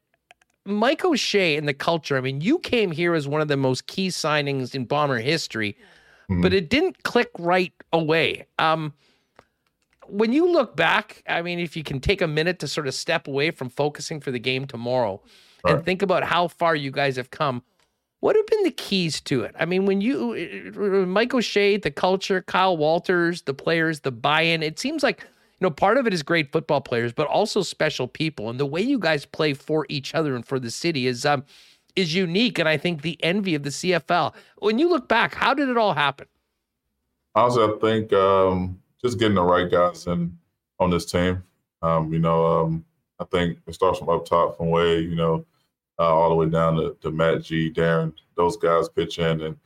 Mike 0.65 1.05
O'Shea 1.05 1.57
and 1.57 1.69
the 1.69 1.75
culture, 1.75 2.17
I 2.17 2.21
mean, 2.21 2.41
you 2.41 2.59
came 2.59 2.91
here 2.91 3.15
as 3.15 3.27
one 3.27 3.41
of 3.41 3.49
the 3.49 3.57
most 3.57 3.87
key 3.87 4.09
signings 4.09 4.75
in 4.75 4.85
Bomber 4.85 5.19
history, 5.19 5.77
mm. 6.31 6.43
but 6.43 6.53
it 6.53 6.71
didn't 6.71 7.03
click 7.03 7.31
right 7.39 7.73
away. 7.93 8.47
Um, 8.59 8.93
when 10.07 10.33
you 10.33 10.51
look 10.51 10.77
back, 10.77 11.23
I 11.29 11.43
mean, 11.43 11.59
if 11.59 11.77
you 11.77 11.83
can 11.83 12.01
take 12.01 12.21
a 12.21 12.27
minute 12.27 12.59
to 12.61 12.69
sort 12.69 12.87
of 12.87 12.95
step 12.95 13.29
away 13.29 13.51
from 13.51 13.71
focusing 13.71 14.21
for 14.21 14.31
the 14.31 14.39
game 14.39 14.67
tomorrow 14.67 15.23
and 15.65 15.85
think 15.85 16.03
about 16.03 16.25
how 16.25 16.49
far 16.49 16.75
you 16.75 16.91
guys 16.91 17.17
have 17.17 17.31
come, 17.31 17.63
what 18.23 18.37
have 18.37 18.47
been 18.47 18.63
the 18.63 18.71
keys 18.71 19.21
to 19.23 19.43
it? 19.43 19.53
I 19.59 19.65
mean, 19.65 19.85
when 19.85 20.01
you, 20.01 21.05
Mike 21.09 21.35
O'Shea, 21.35 21.77
the 21.77 21.91
culture, 21.91 22.41
Kyle 22.41 22.77
Walters, 22.77 23.43
the 23.43 23.53
players, 23.53 24.01
the 24.01 24.13
buy 24.13 24.43
in, 24.43 24.63
it 24.63 24.79
seems 24.79 25.03
like, 25.03 25.23
you 25.23 25.67
know, 25.67 25.71
part 25.71 25.99
of 25.99 26.07
it 26.07 26.15
is 26.15 26.23
great 26.23 26.53
football 26.53 26.81
players, 26.81 27.13
but 27.13 27.27
also 27.27 27.63
special 27.63 28.07
people. 28.07 28.49
And 28.49 28.61
the 28.61 28.65
way 28.67 28.81
you 28.81 29.01
guys 29.01 29.27
play 29.27 29.55
for 29.55 29.87
each 29.89 30.15
other 30.15 30.37
and 30.37 30.47
for 30.47 30.61
the 30.61 30.71
city 30.71 31.09
is, 31.09 31.27
um, 31.27 31.43
is 31.97 32.15
unique. 32.15 32.61
And 32.61 32.69
I 32.69 32.77
think 32.77 33.03
the 33.03 33.19
envy 33.25 33.57
of 33.57 33.65
the 33.65 33.71
CFL. 33.71 34.33
When 34.59 34.79
you 34.79 34.89
look 34.89 35.09
back, 35.09 35.35
how 35.35 35.53
did 35.53 35.69
it 35.69 35.77
all 35.77 35.93
happen? 35.93 36.29
Honestly, 37.35 37.65
I 37.65 37.73
think 37.81 38.13
um, 38.13 38.81
just 39.05 39.19
getting 39.19 39.35
the 39.35 39.43
right 39.43 39.69
guys 39.69 40.07
in 40.07 40.39
on 40.79 40.91
this 40.91 41.07
team. 41.07 41.43
Um, 41.83 42.13
you 42.13 42.21
know, 42.21 42.47
um, 42.47 42.85
I 43.19 43.25
think 43.25 43.59
it 43.67 43.75
starts 43.75 43.99
from 43.99 44.11
up 44.11 44.27
top, 44.27 44.59
from 44.59 44.71
way 44.71 45.01
you 45.01 45.17
know, 45.17 45.45
uh, 45.99 46.15
all 46.15 46.29
the 46.29 46.35
way 46.35 46.49
down 46.49 46.77
to, 46.77 46.97
to 47.03 47.11
Matt 47.11 47.43
G, 47.43 47.71
Darren. 47.71 48.13
Those 48.37 48.57
guys 48.57 48.89
pitch 48.89 49.19
in, 49.19 49.43
and 49.43 49.57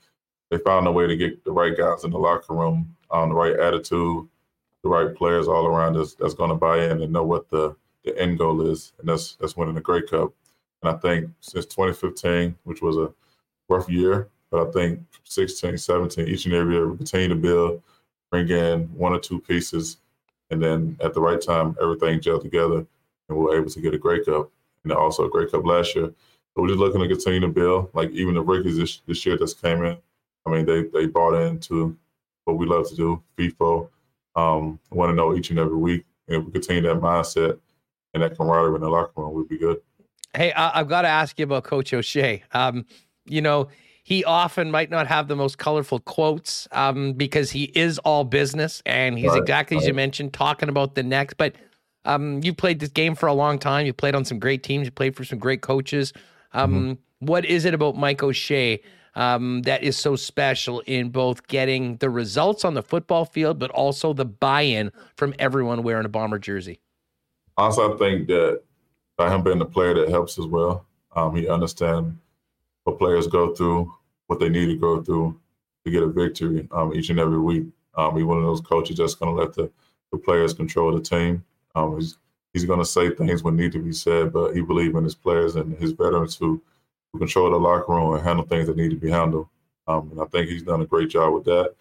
they 0.50 0.58
found 0.58 0.86
a 0.86 0.92
way 0.92 1.06
to 1.06 1.16
get 1.16 1.44
the 1.44 1.52
right 1.52 1.76
guys 1.76 2.04
in 2.04 2.10
the 2.10 2.18
locker 2.18 2.54
room, 2.54 2.96
um, 3.10 3.30
the 3.30 3.34
right 3.34 3.58
attitude, 3.58 4.28
the 4.82 4.88
right 4.88 5.14
players 5.14 5.48
all 5.48 5.66
around 5.66 5.96
us 5.96 6.14
that's 6.14 6.34
going 6.34 6.50
to 6.50 6.56
buy 6.56 6.84
in 6.84 7.02
and 7.02 7.12
know 7.12 7.24
what 7.24 7.48
the 7.50 7.74
the 8.04 8.16
end 8.20 8.38
goal 8.38 8.64
is, 8.64 8.92
and 9.00 9.08
that's 9.08 9.36
that's 9.36 9.56
winning 9.56 9.74
the 9.74 9.80
Grey 9.80 10.02
Cup. 10.02 10.32
And 10.82 10.94
I 10.94 10.98
think 10.98 11.28
since 11.40 11.66
2015, 11.66 12.54
which 12.64 12.82
was 12.82 12.96
a 12.96 13.12
rough 13.68 13.88
year, 13.88 14.28
but 14.50 14.68
I 14.68 14.70
think 14.70 15.00
16, 15.24 15.76
17, 15.76 16.28
each 16.28 16.44
and 16.44 16.54
every 16.54 16.74
year 16.74 16.88
we 16.88 16.96
continue 16.96 17.28
to 17.28 17.34
build 17.34 17.82
bring 18.30 18.48
in 18.48 18.82
one 18.94 19.12
or 19.12 19.18
two 19.18 19.40
pieces, 19.40 19.98
and 20.50 20.62
then 20.62 20.96
at 21.00 21.14
the 21.14 21.20
right 21.20 21.40
time, 21.40 21.76
everything 21.80 22.20
gelled 22.20 22.42
together, 22.42 22.86
and 23.28 23.38
we're 23.38 23.56
able 23.56 23.70
to 23.70 23.80
get 23.80 23.94
a 23.94 23.98
Grey 23.98 24.24
Cup 24.24 24.50
also 24.94 25.24
a 25.24 25.30
Grey 25.30 25.48
Cup 25.48 25.64
last 25.64 25.94
year. 25.94 26.06
So 26.06 26.62
we're 26.62 26.68
just 26.68 26.80
looking 26.80 27.00
to 27.00 27.08
continue 27.08 27.40
to 27.40 27.48
build. 27.48 27.90
Like 27.94 28.10
even 28.10 28.34
the 28.34 28.42
rookies 28.42 28.76
this, 28.76 29.00
this 29.06 29.26
year 29.26 29.36
that's 29.38 29.54
came 29.54 29.84
in, 29.84 29.98
I 30.46 30.50
mean, 30.50 30.64
they 30.64 30.84
they 30.84 31.06
bought 31.06 31.34
into 31.34 31.96
what 32.44 32.56
we 32.56 32.66
love 32.66 32.88
to 32.88 32.96
do, 32.96 33.22
FIFO. 33.36 33.88
Um, 34.36 34.78
want 34.90 35.10
to 35.10 35.14
know 35.14 35.34
each 35.34 35.50
and 35.50 35.58
every 35.58 35.76
week, 35.76 36.04
and 36.28 36.38
if 36.38 36.44
we 36.44 36.52
continue 36.52 36.82
that 36.82 37.00
mindset 37.00 37.58
and 38.14 38.22
that 38.22 38.36
camaraderie 38.36 38.74
in 38.76 38.80
the 38.80 38.88
locker 38.88 39.12
room, 39.16 39.34
we'd 39.34 39.48
be 39.48 39.58
good. 39.58 39.80
Hey, 40.34 40.52
I, 40.52 40.78
have 40.78 40.88
got 40.88 41.02
to 41.02 41.08
ask 41.08 41.38
you 41.38 41.44
about 41.44 41.64
Coach 41.64 41.92
O'Shea. 41.94 42.42
Um, 42.52 42.84
you 43.24 43.40
know, 43.40 43.68
he 44.02 44.24
often 44.24 44.70
might 44.70 44.90
not 44.90 45.06
have 45.06 45.28
the 45.28 45.34
most 45.34 45.58
colorful 45.58 45.98
quotes 45.98 46.68
um, 46.72 47.14
because 47.14 47.50
he 47.50 47.64
is 47.74 47.98
all 48.00 48.22
business 48.22 48.82
and 48.86 49.18
he's 49.18 49.30
right, 49.30 49.40
exactly 49.40 49.76
right. 49.76 49.82
as 49.82 49.88
you 49.88 49.94
mentioned 49.94 50.32
talking 50.32 50.68
about 50.68 50.94
the 50.94 51.02
next. 51.02 51.34
But 51.34 51.56
um, 52.06 52.40
you 52.42 52.54
played 52.54 52.80
this 52.80 52.88
game 52.88 53.14
for 53.14 53.26
a 53.26 53.34
long 53.34 53.58
time. 53.58 53.86
You 53.86 53.92
played 53.92 54.14
on 54.14 54.24
some 54.24 54.38
great 54.38 54.62
teams. 54.62 54.86
You 54.86 54.90
played 54.90 55.16
for 55.16 55.24
some 55.24 55.38
great 55.38 55.60
coaches. 55.60 56.12
Um, 56.52 56.72
mm-hmm. 56.72 57.26
what 57.26 57.44
is 57.44 57.64
it 57.64 57.74
about 57.74 57.96
Mike 57.96 58.22
O'Shea 58.22 58.80
um, 59.14 59.62
that 59.62 59.82
is 59.82 59.96
so 59.96 60.16
special 60.16 60.80
in 60.86 61.10
both 61.10 61.46
getting 61.48 61.96
the 61.96 62.08
results 62.08 62.64
on 62.64 62.74
the 62.74 62.82
football 62.82 63.24
field, 63.24 63.58
but 63.58 63.70
also 63.70 64.12
the 64.12 64.24
buy-in 64.24 64.92
from 65.16 65.34
everyone 65.38 65.82
wearing 65.82 66.06
a 66.06 66.08
bomber 66.08 66.38
jersey? 66.38 66.80
Also, 67.56 67.94
I 67.94 67.98
think 67.98 68.28
that 68.28 68.62
by 69.16 69.34
him 69.34 69.42
being 69.42 69.58
the 69.58 69.66
player 69.66 69.94
that 69.94 70.08
helps 70.08 70.38
as 70.38 70.46
well. 70.46 70.86
Um, 71.14 71.34
he 71.34 71.48
understands 71.48 72.14
what 72.84 72.98
players 72.98 73.26
go 73.26 73.54
through, 73.54 73.92
what 74.26 74.38
they 74.38 74.48
need 74.48 74.66
to 74.66 74.76
go 74.76 75.02
through 75.02 75.40
to 75.84 75.90
get 75.90 76.02
a 76.02 76.08
victory 76.08 76.68
um, 76.72 76.92
each 76.94 77.10
and 77.10 77.18
every 77.18 77.38
week. 77.38 77.64
Um, 77.96 78.14
he's 78.16 78.24
one 78.24 78.38
of 78.38 78.44
those 78.44 78.60
coaches 78.60 78.98
that's 78.98 79.14
going 79.14 79.34
to 79.34 79.42
let 79.42 79.54
the, 79.54 79.70
the 80.12 80.18
players 80.18 80.52
control 80.52 80.92
the 80.92 81.00
team. 81.00 81.42
Um, 81.76 81.96
he's 81.96 82.18
he's 82.56 82.64
going 82.64 82.78
to 82.78 82.86
say 82.86 83.10
things 83.10 83.42
when 83.42 83.54
need 83.54 83.72
to 83.72 83.78
be 83.78 83.92
said, 83.92 84.32
but 84.32 84.54
he 84.54 84.62
believes 84.62 84.94
in 84.96 85.04
his 85.04 85.14
players 85.14 85.56
and 85.56 85.76
his 85.76 85.92
veterans 85.92 86.36
who, 86.36 86.62
who 87.12 87.18
control 87.18 87.50
the 87.50 87.56
locker 87.58 87.92
room 87.92 88.14
and 88.14 88.24
handle 88.24 88.46
things 88.46 88.66
that 88.66 88.78
need 88.78 88.88
to 88.88 88.96
be 88.96 89.10
handled. 89.10 89.46
Um, 89.86 90.08
and 90.10 90.22
I 90.22 90.24
think 90.24 90.48
he's 90.48 90.62
done 90.62 90.80
a 90.80 90.86
great 90.86 91.10
job 91.10 91.34
with 91.34 91.44
that. 91.44 91.74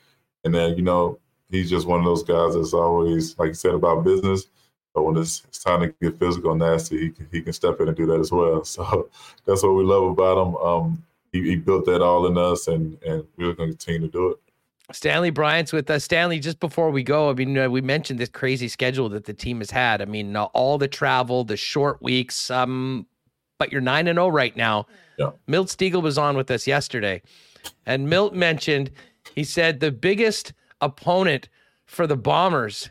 And 0.44 0.54
then, 0.54 0.76
you 0.76 0.84
know, 0.84 1.18
he's 1.50 1.70
just 1.70 1.88
one 1.88 2.00
of 2.00 2.06
those 2.06 2.24
guys 2.24 2.56
that's 2.56 2.74
always, 2.74 3.40
like 3.40 3.48
you 3.48 3.54
said, 3.54 3.74
about 3.74 4.04
business. 4.04 4.48
But 4.94 5.04
when 5.04 5.16
it's, 5.16 5.44
it's 5.48 5.64
time 5.64 5.80
to 5.80 5.96
get 6.02 6.20
physical 6.20 6.52
and 6.52 6.60
nasty, 6.60 7.00
he 7.00 7.10
can, 7.10 7.28
he 7.32 7.42
can 7.42 7.54
step 7.54 7.80
in 7.80 7.88
and 7.88 7.96
do 7.96 8.06
that 8.08 8.20
as 8.20 8.32
well. 8.34 8.64
So 8.66 9.10
that's 9.46 9.64
what 9.64 9.76
we 9.76 9.84
love 9.86 10.04
about 10.04 10.46
him. 10.46 10.56
Um, 10.58 11.04
he, 11.32 11.42
he, 11.42 11.56
built 11.56 11.86
that 11.86 12.02
all 12.02 12.28
in 12.28 12.38
us, 12.38 12.68
and 12.68 12.98
and 13.04 13.26
we're 13.36 13.54
going 13.54 13.72
to 13.72 13.78
continue 13.78 14.08
to 14.08 14.12
do 14.12 14.30
it. 14.32 14.45
Stanley 14.92 15.32
Bryant's 15.32 15.74
with 15.74 15.90
us. 15.90 16.04
Stanley, 16.04 16.40
just 16.40 16.60
before 16.60 16.92
we 16.92 17.04
go, 17.04 17.30
I 17.30 17.34
mean, 17.34 17.72
we 17.72 17.82
mentioned 17.82 18.20
this 18.20 18.30
crazy 18.30 18.68
schedule 18.68 19.10
that 19.10 19.26
the 19.26 19.34
team 19.34 19.60
has 19.60 19.72
had. 19.72 20.02
I 20.02 20.06
mean, 20.06 20.36
all 20.36 20.78
the 20.78 20.88
travel, 20.88 21.44
the 21.44 21.58
short 21.58 22.02
weeks. 22.02 22.52
Um, 22.52 23.08
but 23.58 23.72
you're 23.72 23.82
nine 23.82 24.08
and 24.08 24.18
zero 24.18 24.26
oh 24.28 24.30
right 24.30 24.56
now. 24.56 24.86
Yeah. 25.18 25.32
Milt 25.48 25.70
Stegall 25.70 26.02
was 26.02 26.18
on 26.18 26.36
with 26.36 26.52
us 26.52 26.68
yesterday, 26.68 27.22
and 27.86 28.10
Milt 28.10 28.34
mentioned 28.34 28.92
he 29.34 29.44
said 29.44 29.80
the 29.80 29.92
biggest 29.92 30.54
opponent 30.82 31.50
for 31.86 32.06
the 32.06 32.18
Bombers 32.18 32.90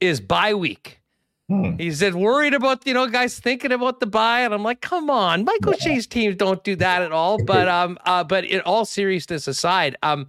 is 0.00 0.20
bye 0.20 0.54
week. 0.54 1.00
Hmm. 1.48 1.76
He 1.76 1.92
said, 1.92 2.16
worried 2.16 2.54
about, 2.54 2.84
you 2.86 2.94
know, 2.94 3.06
guys 3.06 3.38
thinking 3.38 3.70
about 3.70 4.00
the 4.00 4.06
bye. 4.06 4.40
And 4.40 4.52
I'm 4.52 4.64
like, 4.64 4.80
come 4.80 5.10
on, 5.10 5.44
Mike 5.44 5.64
O'Shea's 5.64 6.06
teams 6.06 6.34
don't 6.34 6.64
do 6.64 6.74
that 6.76 7.02
at 7.02 7.12
all. 7.12 7.42
But 7.44 7.68
um, 7.68 7.98
uh, 8.04 8.24
but 8.24 8.44
in 8.44 8.60
all 8.62 8.84
seriousness 8.84 9.46
aside, 9.46 9.96
um, 10.02 10.26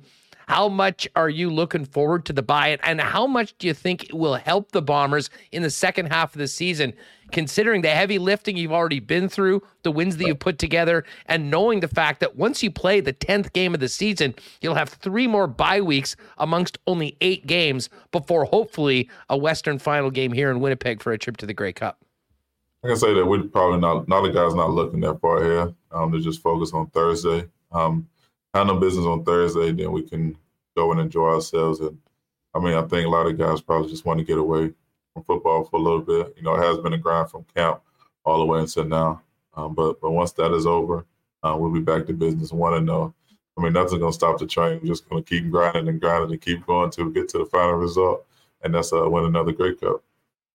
how 0.48 0.69
much 0.69 1.07
are 1.15 1.30
you 1.30 1.49
looking 1.49 1.84
forward 1.84 2.26
to 2.26 2.34
the 2.34 2.41
bye 2.41 2.78
and 2.84 3.02
how 3.02 3.28
much 3.28 3.57
do 3.57 3.68
you 3.68 3.74
think 3.74 4.06
it 4.06 4.14
will 4.14 4.36
help 4.36 4.72
the 4.72 4.82
Bombers 4.82 5.30
in 5.52 5.61
the 5.61 5.69
second 5.69 6.06
half 6.07 6.34
of 6.34 6.40
the 6.40 6.48
season, 6.48 6.94
considering 7.32 7.82
the 7.82 7.90
heavy 7.90 8.18
lifting 8.18 8.56
you've 8.56 8.72
already 8.72 9.02
been 9.02 9.28
through, 9.28 9.61
the 9.84 9.91
wins 9.91 10.15
that 10.15 10.26
you've 10.26 10.40
put 10.40 10.57
together, 10.57 11.03
and 11.26 11.52
knowing 11.52 11.82
the 11.82 11.88
fact 11.88 12.22
that 12.22 12.38
once 12.38 12.64
you 12.64 12.72
play 12.72 13.02
the 13.02 13.11
10th 13.14 13.52
game 13.52 13.74
of 13.74 13.82
the 13.82 13.90
season, 13.90 14.34
you'll 14.61 14.76
have 14.76 14.90
three 14.90 15.28
more 15.28 15.48
bye 15.48 15.82
weeks 15.82 16.15
amongst 16.38 16.78
only 16.88 17.18
eight 17.19 17.45
games 17.45 17.90
before 18.11 18.45
hopefully 18.45 19.10
a 19.30 19.38
Western 19.38 19.78
final 19.78 20.10
game 20.10 20.32
here 20.32 20.49
in 20.49 20.61
Winnipeg 20.61 21.02
for 21.02 21.11
a 21.11 21.18
trip 21.18 21.36
to 21.38 21.45
the 21.45 21.53
Grey 21.53 21.74
Cup? 21.74 21.99
I 22.86 22.88
can 22.88 22.98
say 22.98 23.14
that 23.14 23.26
we're 23.26 23.44
probably 23.44 23.80
not, 23.80 24.07
not 24.07 24.22
the 24.22 24.30
guys 24.30 24.53
not 24.53 24.72
looking 24.72 25.02
that 25.02 25.19
far 25.19 25.44
here. 25.44 25.74
Um, 25.91 26.11
they're 26.11 26.22
just 26.22 26.41
focused 26.41 26.74
on 26.74 26.88
Thursday. 26.91 27.49
Um, 27.74 28.07
handle 28.57 28.77
business 28.77 29.05
on 29.05 29.23
Thursday, 29.23 29.71
then 29.71 29.91
we 29.91 30.01
can 30.01 30.38
go 30.75 30.91
and 30.91 30.99
enjoy 30.99 31.34
ourselves. 31.35 31.79
And 31.79 31.97
I 32.53 32.59
mean, 32.59 32.73
I 32.73 32.81
think 32.81 33.05
a 33.05 33.09
lot 33.09 33.27
of 33.27 33.38
guys 33.38 33.61
probably 33.61 33.89
just 33.89 34.05
want 34.05 34.19
to 34.19 34.25
get 34.25 34.38
away 34.38 34.73
from 35.13 35.23
football 35.23 35.63
for 35.65 35.77
a 35.77 35.81
little 35.81 36.01
bit. 36.01 36.34
You 36.38 36.43
know, 36.43 36.55
it 36.55 36.63
has 36.63 36.77
been 36.79 36.93
a 36.93 36.97
grind 36.97 37.29
from 37.29 37.45
camp 37.55 37.81
all 38.25 38.39
the 38.39 38.45
way 38.45 38.59
until 38.59 38.85
now. 38.85 39.21
Um, 39.55 39.73
but 39.73 39.99
but 40.01 40.11
once 40.11 40.31
that 40.34 40.53
is 40.53 40.65
over, 40.65 41.05
uh, 41.43 41.55
we'll 41.57 41.71
be 41.71 41.79
back 41.79 42.05
to 42.07 42.13
business. 42.13 42.51
Want 42.51 42.75
to 42.75 42.81
know? 42.81 43.13
I 43.57 43.61
mean, 43.63 43.73
nothing's 43.73 43.99
gonna 43.99 44.13
stop 44.13 44.39
the 44.39 44.45
train. 44.45 44.79
We're 44.81 44.89
just 44.89 45.09
gonna 45.09 45.23
keep 45.23 45.49
grinding 45.49 45.88
and 45.88 45.99
grinding 45.99 46.31
and 46.31 46.41
keep 46.41 46.65
going 46.65 46.91
to 46.91 47.11
get 47.11 47.29
to 47.29 47.39
the 47.39 47.45
final 47.45 47.73
result, 47.73 48.25
and 48.61 48.73
that's 48.73 48.93
uh, 48.93 49.09
win 49.09 49.25
another 49.25 49.51
Grey 49.51 49.75
Cup. 49.75 50.03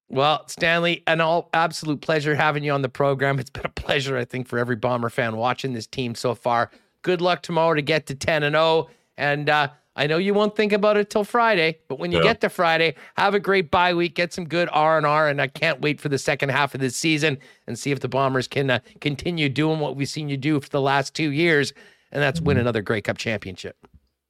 Well, 0.08 0.46
Stanley, 0.46 1.02
an 1.06 1.22
all 1.22 1.48
absolute 1.54 2.02
pleasure 2.02 2.34
having 2.34 2.62
you 2.62 2.72
on 2.72 2.82
the 2.82 2.88
program. 2.88 3.38
It's 3.38 3.48
been 3.48 3.64
a 3.64 3.70
pleasure, 3.70 4.16
I 4.16 4.26
think, 4.26 4.46
for 4.46 4.58
every 4.58 4.76
Bomber 4.76 5.08
fan 5.08 5.36
watching 5.36 5.72
this 5.72 5.86
team 5.86 6.14
so 6.14 6.34
far. 6.34 6.70
Good 7.02 7.20
luck 7.20 7.42
tomorrow 7.42 7.74
to 7.74 7.82
get 7.82 8.06
to 8.06 8.14
10 8.14 8.42
and 8.42 8.54
0. 8.54 8.88
And 9.16 9.50
uh, 9.50 9.68
I 9.94 10.06
know 10.06 10.16
you 10.16 10.32
won't 10.32 10.56
think 10.56 10.72
about 10.72 10.96
it 10.96 11.10
till 11.10 11.24
Friday, 11.24 11.78
but 11.88 11.98
when 11.98 12.12
you 12.12 12.18
yeah. 12.18 12.24
get 12.24 12.40
to 12.40 12.48
Friday, 12.48 12.94
have 13.16 13.34
a 13.34 13.40
great 13.40 13.70
bye 13.70 13.92
week, 13.92 14.14
get 14.14 14.32
some 14.32 14.46
good 14.46 14.68
R 14.72 14.96
and 14.96 15.06
R, 15.06 15.28
and 15.28 15.40
I 15.40 15.48
can't 15.48 15.80
wait 15.82 16.00
for 16.00 16.08
the 16.08 16.18
second 16.18 16.48
half 16.48 16.74
of 16.74 16.80
this 16.80 16.96
season 16.96 17.38
and 17.66 17.78
see 17.78 17.90
if 17.90 18.00
the 18.00 18.08
Bombers 18.08 18.48
can 18.48 18.70
uh, 18.70 18.78
continue 19.00 19.50
doing 19.50 19.80
what 19.80 19.96
we've 19.96 20.08
seen 20.08 20.30
you 20.30 20.38
do 20.38 20.58
for 20.60 20.68
the 20.70 20.80
last 20.80 21.14
two 21.14 21.30
years, 21.30 21.74
and 22.10 22.22
that's 22.22 22.40
win 22.40 22.56
mm-hmm. 22.56 22.62
another 22.62 22.80
Grey 22.80 23.02
Cup 23.02 23.18
championship. 23.18 23.76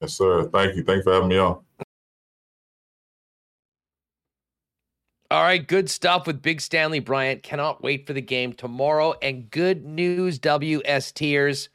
Yes, 0.01 0.15
sir. 0.15 0.49
Thank 0.49 0.75
you. 0.75 0.83
Thanks 0.83 1.05
for 1.05 1.13
having 1.13 1.29
me 1.29 1.39
on. 1.39 1.61
All 5.31 5.43
right, 5.43 5.67
good 5.67 5.89
stuff 5.89 6.27
with 6.27 6.43
Big 6.43 6.61
Stanley 6.61 6.99
Bryant. 6.99 7.43
Cannot 7.43 7.83
wait 7.83 8.07
for 8.07 8.13
the 8.13 8.21
game 8.21 8.53
tomorrow. 8.53 9.15
And 9.23 9.51
good 9.51 9.83
news, 9.83 10.39
WS 10.39 11.13
WSTers. 11.13 11.69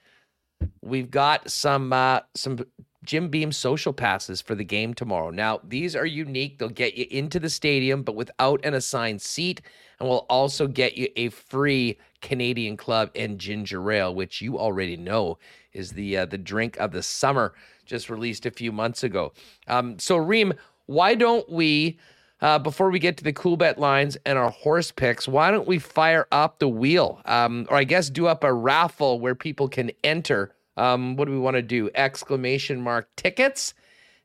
We've 0.82 1.12
got 1.12 1.50
some 1.52 1.92
uh, 1.94 2.22
some 2.34 2.60
Jim 3.04 3.30
Beam 3.30 3.52
social 3.52 3.94
passes 3.94 4.42
for 4.42 4.54
the 4.54 4.64
game 4.64 4.94
tomorrow. 4.94 5.30
Now, 5.30 5.62
these 5.64 5.96
are 5.96 6.06
unique. 6.06 6.60
They'll 6.60 6.70
get 6.70 6.96
you 6.96 7.06
into 7.10 7.40
the 7.40 7.50
stadium, 7.50 8.04
but 8.04 8.16
without 8.16 8.64
an 8.66 8.74
assigned 8.74 9.22
seat, 9.22 9.62
and 10.00 10.10
we'll 10.10 10.26
also 10.30 10.68
get 10.68 10.98
you 10.98 11.08
a 11.16 11.30
free 11.30 11.98
Canadian 12.22 12.76
Club 12.76 13.10
and 13.16 13.40
ginger 13.40 13.92
ale, 13.92 14.14
which 14.14 14.42
you 14.42 14.60
already 14.60 14.98
know 14.98 15.38
is 15.74 15.92
the 15.92 16.18
uh, 16.18 16.26
the 16.26 16.38
drink 16.38 16.78
of 16.78 16.92
the 16.92 17.04
summer, 17.04 17.54
just 17.86 18.10
released 18.10 18.46
a 18.46 18.52
few 18.52 18.72
months 18.72 19.04
ago. 19.04 19.34
Um, 19.68 19.98
so 20.00 20.18
Reem, 20.18 20.54
why 20.86 21.16
don't 21.16 21.50
we? 21.50 21.98
Uh, 22.40 22.60
before 22.60 22.92
we 22.92 23.00
get 23.00 23.18
to 23.18 23.24
the 23.24 23.34
Coolbet 23.34 23.78
lines 23.78 24.16
and 24.26 24.38
our 24.38 24.52
horse 24.52 24.92
picks, 24.92 25.28
why 25.28 25.50
don't 25.50 25.68
we 25.68 25.80
fire 25.80 26.28
up 26.32 26.60
the 26.60 26.68
wheel? 26.68 27.20
Um, 27.26 27.66
or 27.70 27.78
I 27.78 27.84
guess 27.84 28.10
do 28.10 28.28
up 28.28 28.44
a 28.44 28.54
raffle 28.54 29.20
where 29.20 29.34
people 29.34 29.68
can 29.68 29.92
enter. 30.04 30.54
Um, 30.76 31.16
what 31.16 31.26
do 31.26 31.32
we 31.32 31.40
want 31.40 31.56
to 31.56 31.64
do? 31.64 31.90
Exclamation 31.96 32.80
mark 32.80 33.10
tickets, 33.16 33.74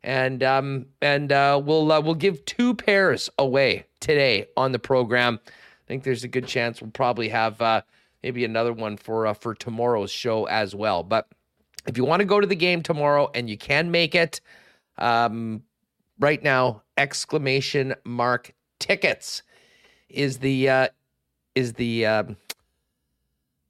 and 0.02 0.43
um, 0.43 0.86
and 1.01 1.32
uh, 1.32 1.60
we'll 1.64 1.90
uh, 1.90 2.01
we'll 2.02 2.14
give 2.14 2.44
two 2.44 2.74
pairs 2.74 3.30
away 3.39 3.86
today 4.01 4.47
on 4.59 4.72
the 4.72 4.78
program. 4.78 5.40
I 5.47 5.89
think 5.89 6.05
there's 6.05 6.24
a 6.24 6.28
good 6.28 6.47
chance 6.47 6.82
we'll 6.82 6.90
probably 6.90 7.30
have 7.30 7.60
uh, 7.62 7.80
maybe 8.22 8.44
another 8.44 8.74
one 8.74 8.98
for 8.98 9.26
uh, 9.26 9.32
for 9.32 9.55
tomorrow's 9.55 10.10
show 10.10 10.44
as 10.44 10.74
well. 10.74 11.02
But 11.02 11.28
if 11.86 11.97
you 11.97 12.05
want 12.05 12.20
to 12.20 12.26
go 12.26 12.40
to 12.40 12.47
the 12.47 12.55
game 12.56 12.82
tomorrow 12.82 13.30
and 13.34 13.48
you 13.48 13.56
can 13.56 13.90
make 13.90 14.14
it, 14.14 14.43
um, 14.98 15.62
right 16.18 16.43
now 16.43 16.82
exclamation 16.97 17.94
mark 18.05 18.52
tickets 18.78 19.43
is 20.09 20.39
the 20.39 20.69
uh 20.69 20.89
is 21.55 21.74
the 21.74 22.06
um 22.06 22.36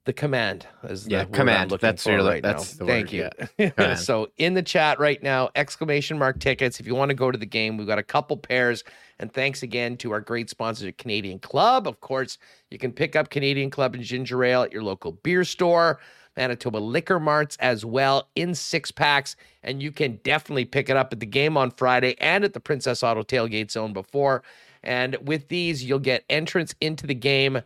the 0.05 0.13
command 0.13 0.67
is 0.83 1.07
Yeah, 1.07 1.19
the 1.19 1.23
word 1.23 1.27
I'm 1.29 1.33
command. 1.33 1.71
That's 1.79 2.05
your- 2.05 2.23
right 2.23 2.43
that's 2.43 2.77
now. 2.77 2.85
Thank 2.85 3.13
word, 3.13 3.33
you. 3.57 3.71
Command. 3.71 3.99
so 3.99 4.27
in 4.37 4.53
the 4.53 4.61
chat 4.61 4.99
right 4.99 5.21
now, 5.23 5.49
exclamation 5.55 6.19
mark 6.19 6.39
tickets. 6.39 6.81
If 6.81 6.87
you 6.87 6.93
want 6.93 7.09
to 7.09 7.15
go 7.15 7.31
to 7.31 7.37
the 7.37 7.45
game, 7.45 7.77
we've 7.77 7.87
got 7.87 7.99
a 7.99 8.03
couple 8.03 8.35
pairs. 8.35 8.83
And 9.19 9.31
thanks 9.31 9.63
again 9.63 9.95
to 9.97 10.11
our 10.11 10.19
great 10.19 10.49
sponsors 10.49 10.87
at 10.87 10.97
Canadian 10.97 11.39
Club. 11.39 11.87
Of 11.87 12.01
course, 12.01 12.37
you 12.69 12.77
can 12.77 12.91
pick 12.91 13.15
up 13.15 13.29
Canadian 13.29 13.69
Club 13.69 13.95
and 13.95 14.03
ginger 14.03 14.43
ale 14.43 14.63
at 14.63 14.73
your 14.73 14.83
local 14.83 15.13
beer 15.13 15.45
store. 15.45 15.99
Manitoba 16.35 16.77
Liquor 16.77 17.19
Marts 17.19 17.57
as 17.59 17.85
well 17.85 18.29
in 18.35 18.55
six 18.55 18.91
packs. 18.91 19.35
And 19.63 19.81
you 19.81 19.91
can 19.91 20.19
definitely 20.23 20.65
pick 20.65 20.89
it 20.89 20.97
up 20.97 21.13
at 21.13 21.19
the 21.19 21.25
game 21.25 21.57
on 21.57 21.71
Friday 21.71 22.15
and 22.19 22.43
at 22.43 22.53
the 22.53 22.59
Princess 22.59 23.03
Auto 23.03 23.23
Tailgate 23.23 23.71
Zone 23.71 23.93
before. 23.93 24.43
And 24.83 25.15
with 25.21 25.47
these, 25.47 25.83
you'll 25.83 25.99
get 25.99 26.25
entrance 26.29 26.75
into 26.81 27.07
the 27.07 27.15
game 27.15 27.61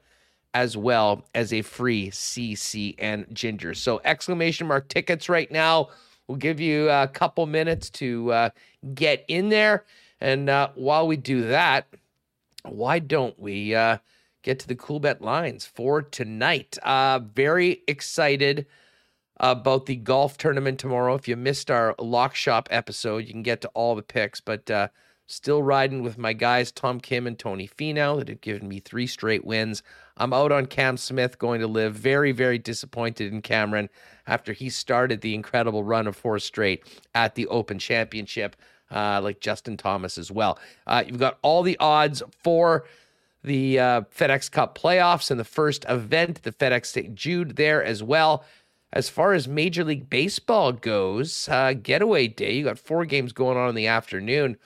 as 0.54 0.78
well 0.78 1.26
as 1.36 1.54
a 1.54 1.62
free 1.62 2.10
CC 2.10 2.96
and 2.98 3.26
ginger. 3.34 3.74
So 3.74 4.02
exclamation 4.04 4.68
mark 4.68 4.88
tickets 4.88 5.30
right 5.30 5.52
now. 5.52 5.90
We'll 6.28 6.38
give 6.38 6.60
you 6.60 6.90
a 6.90 7.08
couple 7.08 7.46
minutes 7.46 7.90
to 7.92 8.32
uh, 8.32 8.50
get 8.94 9.24
in 9.28 9.50
there. 9.50 9.86
And 10.20 10.50
uh, 10.50 10.70
while 10.76 11.08
we 11.08 11.16
do 11.16 11.48
that, 11.48 11.88
why 12.64 13.00
don't 13.00 13.38
we 13.40 13.76
uh, 13.76 13.98
get 14.44 14.60
to 14.60 14.68
the 14.68 14.76
Coolbet 14.76 15.22
lines 15.22 15.66
for 15.66 16.02
tonight? 16.02 16.78
Uh, 16.84 17.20
very 17.20 17.84
excited 17.88 18.66
about 19.40 19.86
the 19.86 19.96
golf 19.96 20.38
tournament 20.38 20.80
tomorrow. 20.80 21.16
If 21.16 21.28
you 21.28 21.36
missed 21.36 21.70
our 21.70 21.96
lock 22.00 22.36
shop 22.36 22.68
episode, 22.72 23.26
you 23.26 23.32
can 23.32 23.44
get 23.44 23.62
to 23.62 23.68
all 23.70 23.96
the 23.96 24.02
picks, 24.02 24.42
but 24.42 24.70
uh, 24.70 24.88
still 25.28 25.62
riding 25.62 26.02
with 26.02 26.18
my 26.18 26.34
guys, 26.34 26.72
Tom 26.72 27.00
Kim 27.00 27.28
and 27.28 27.38
Tony 27.38 27.68
Finau, 27.68 28.18
that 28.18 28.30
have 28.30 28.42
given 28.42 28.68
me 28.68 28.80
three 28.80 29.06
straight 29.06 29.46
wins. 29.46 29.84
I'm 30.18 30.34
out 30.34 30.52
on 30.52 30.66
Cam 30.66 30.98
Smith, 30.98 31.38
going 31.38 31.62
to 31.62 31.68
LIV 31.68 31.94
very, 31.94 32.32
very 32.32 32.58
disappointed 32.58 33.32
in 33.32 33.42
Cameron 33.42 33.90
after 34.26 34.54
he 34.54 34.70
started 34.70 35.22
the 35.22 35.36
incredible 35.36 35.84
run 35.84 36.08
of 36.08 36.16
four 36.16 36.40
straight 36.40 36.84
at 37.14 37.36
the 37.36 37.46
Open 37.48 37.78
Championship, 37.78 38.56
uh, 38.90 39.22
like 39.22 39.40
Justin 39.40 39.78
Thomas 39.78 40.18
as 40.18 40.32
well. 40.32 40.58
Uh, 40.88 41.04
you've 41.06 41.20
got 41.20 41.38
all 41.44 41.62
the 41.62 41.78
odds 41.80 42.24
for 42.42 42.86
the 43.44 43.80
uh, 43.80 44.02
FedEx 44.02 44.52
Cup 44.52 44.78
playoffs 44.78 45.32
and 45.32 45.40
the 45.40 45.46
first 45.46 45.86
event, 45.88 46.44
the 46.44 46.52
FedEx 46.52 46.88
St. 46.88 47.16
Jude, 47.16 47.56
there 47.56 47.84
as 47.84 48.04
well. 48.04 48.44
As 48.94 49.10
far 49.10 49.34
as 49.34 49.48
Major 49.48 49.84
League 49.84 50.10
Baseball 50.10 50.72
goes, 50.72 51.50
uh, 51.50 51.74
getaway 51.74 52.28
day, 52.28 52.54
you 52.54 52.64
got 52.64 52.80
four 52.80 53.06
games 53.06 53.34
going 53.34 53.58
on 53.58 53.70
in 53.70 53.76
the 53.76 53.88
afternoon. 53.88 54.58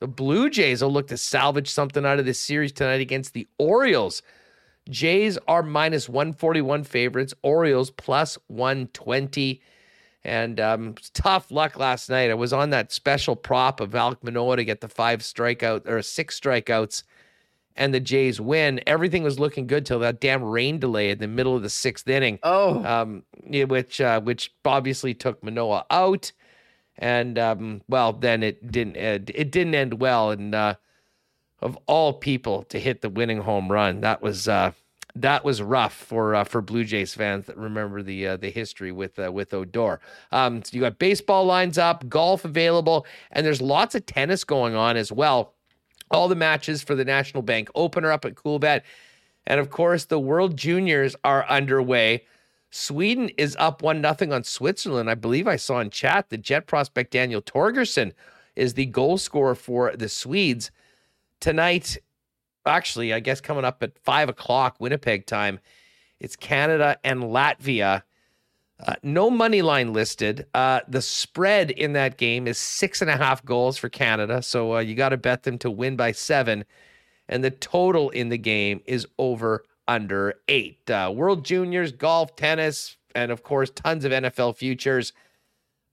The 0.00 0.08
Blue 0.08 0.50
Jays 0.50 0.82
will 0.82 0.92
look 0.92 1.08
to 1.08 1.16
salvage 1.16 1.70
something 1.70 2.04
out 2.04 2.18
of 2.18 2.26
this 2.26 2.38
series 2.38 2.72
tonight 2.72 3.00
against 3.00 3.32
the 3.32 3.48
Orioles. 3.58 4.22
Jays 4.90 5.38
are 5.48 5.62
minus 5.62 6.08
141 6.08 6.84
favorites, 6.84 7.32
Orioles 7.42 7.90
plus 7.90 8.36
120. 8.48 9.62
And 10.24 10.60
um, 10.60 10.94
tough 11.14 11.50
luck 11.50 11.78
last 11.78 12.10
night. 12.10 12.30
I 12.30 12.34
was 12.34 12.52
on 12.52 12.70
that 12.70 12.92
special 12.92 13.36
prop 13.36 13.80
of 13.80 13.90
Alek 13.90 14.22
Manoah 14.22 14.56
to 14.56 14.64
get 14.64 14.80
the 14.80 14.88
five 14.88 15.20
strikeout 15.20 15.88
or 15.88 16.02
six 16.02 16.38
strikeouts 16.38 17.04
and 17.76 17.92
the 17.94 18.00
Jays 18.00 18.40
win. 18.40 18.80
Everything 18.86 19.22
was 19.22 19.38
looking 19.38 19.66
good 19.66 19.86
till 19.86 19.98
that 20.00 20.20
damn 20.20 20.42
rain 20.42 20.78
delay 20.78 21.10
in 21.10 21.18
the 21.18 21.28
middle 21.28 21.56
of 21.56 21.62
the 21.62 21.70
sixth 21.70 22.08
inning 22.08 22.38
Oh, 22.42 22.84
um, 22.84 23.24
which 23.46 24.00
uh, 24.00 24.20
which 24.20 24.52
obviously 24.64 25.14
took 25.14 25.42
Manoah 25.42 25.86
out, 25.90 26.32
and 26.98 27.38
um, 27.38 27.82
well, 27.88 28.12
then 28.12 28.42
it 28.42 28.70
didn't 28.70 28.96
end, 28.96 29.30
it 29.34 29.50
didn't 29.50 29.74
end 29.74 30.00
well. 30.00 30.30
And 30.30 30.54
uh, 30.54 30.74
of 31.60 31.78
all 31.86 32.12
people 32.12 32.64
to 32.64 32.78
hit 32.78 33.00
the 33.00 33.10
winning 33.10 33.42
home 33.42 33.70
run, 33.70 34.00
that 34.00 34.22
was 34.22 34.48
uh, 34.48 34.72
that 35.14 35.44
was 35.44 35.60
rough 35.62 35.94
for 35.94 36.34
uh, 36.34 36.44
for 36.44 36.60
Blue 36.60 36.84
Jays 36.84 37.14
fans 37.14 37.46
that 37.46 37.56
remember 37.56 38.02
the 38.02 38.28
uh, 38.28 38.36
the 38.36 38.50
history 38.50 38.92
with 38.92 39.18
uh, 39.18 39.30
with 39.32 39.52
Odor. 39.52 40.00
Um, 40.30 40.62
so 40.64 40.74
you 40.74 40.80
got 40.80 40.98
baseball 40.98 41.44
lines 41.44 41.78
up, 41.78 42.08
golf 42.08 42.44
available, 42.44 43.06
and 43.30 43.44
there's 43.44 43.60
lots 43.60 43.94
of 43.94 44.06
tennis 44.06 44.44
going 44.44 44.74
on 44.74 44.96
as 44.96 45.12
well. 45.12 45.54
All 46.12 46.28
the 46.28 46.34
matches 46.34 46.82
for 46.82 46.94
the 46.94 47.04
National 47.04 47.42
Bank 47.42 47.70
Opener 47.74 48.12
up 48.12 48.24
at 48.24 48.34
Coolbet. 48.34 48.82
And 49.46 49.58
of 49.58 49.70
course, 49.70 50.04
the 50.04 50.20
World 50.20 50.56
Juniors 50.56 51.16
are 51.24 51.48
underway. 51.48 52.24
Sweden 52.70 53.28
is 53.30 53.56
up 53.58 53.82
one 53.82 54.00
nothing 54.00 54.32
on 54.32 54.44
Switzerland. 54.44 55.10
I 55.10 55.14
believe 55.14 55.48
I 55.48 55.56
saw 55.56 55.80
in 55.80 55.90
chat 55.90 56.30
the 56.30 56.38
Jet 56.38 56.66
prospect 56.66 57.10
Daniel 57.10 57.42
Torgersson 57.42 58.12
is 58.56 58.74
the 58.74 58.86
goal 58.86 59.18
scorer 59.18 59.54
for 59.54 59.96
the 59.96 60.08
Swedes 60.08 60.70
tonight. 61.40 61.98
Actually, 62.64 63.12
I 63.12 63.20
guess 63.20 63.40
coming 63.40 63.64
up 63.64 63.82
at 63.82 63.98
five 63.98 64.28
o'clock 64.28 64.76
Winnipeg 64.78 65.26
time, 65.26 65.58
it's 66.20 66.36
Canada 66.36 66.98
and 67.02 67.22
Latvia. 67.24 68.02
Uh, 68.86 68.94
no 69.02 69.30
money 69.30 69.62
line 69.62 69.92
listed. 69.92 70.46
Uh, 70.54 70.80
the 70.88 71.02
spread 71.02 71.70
in 71.70 71.92
that 71.92 72.16
game 72.16 72.46
is 72.48 72.58
six 72.58 73.00
and 73.00 73.10
a 73.10 73.16
half 73.16 73.44
goals 73.44 73.78
for 73.78 73.88
Canada. 73.88 74.42
So 74.42 74.76
uh, 74.76 74.80
you 74.80 74.94
got 74.94 75.10
to 75.10 75.16
bet 75.16 75.44
them 75.44 75.58
to 75.58 75.70
win 75.70 75.96
by 75.96 76.12
seven. 76.12 76.64
And 77.28 77.44
the 77.44 77.50
total 77.50 78.10
in 78.10 78.28
the 78.28 78.38
game 78.38 78.80
is 78.84 79.06
over 79.18 79.64
under 79.86 80.34
eight. 80.48 80.90
Uh, 80.90 81.12
World 81.14 81.44
Juniors, 81.44 81.92
golf, 81.92 82.34
tennis, 82.34 82.96
and 83.14 83.30
of 83.30 83.42
course, 83.42 83.70
tons 83.70 84.04
of 84.04 84.12
NFL 84.12 84.56
futures 84.56 85.12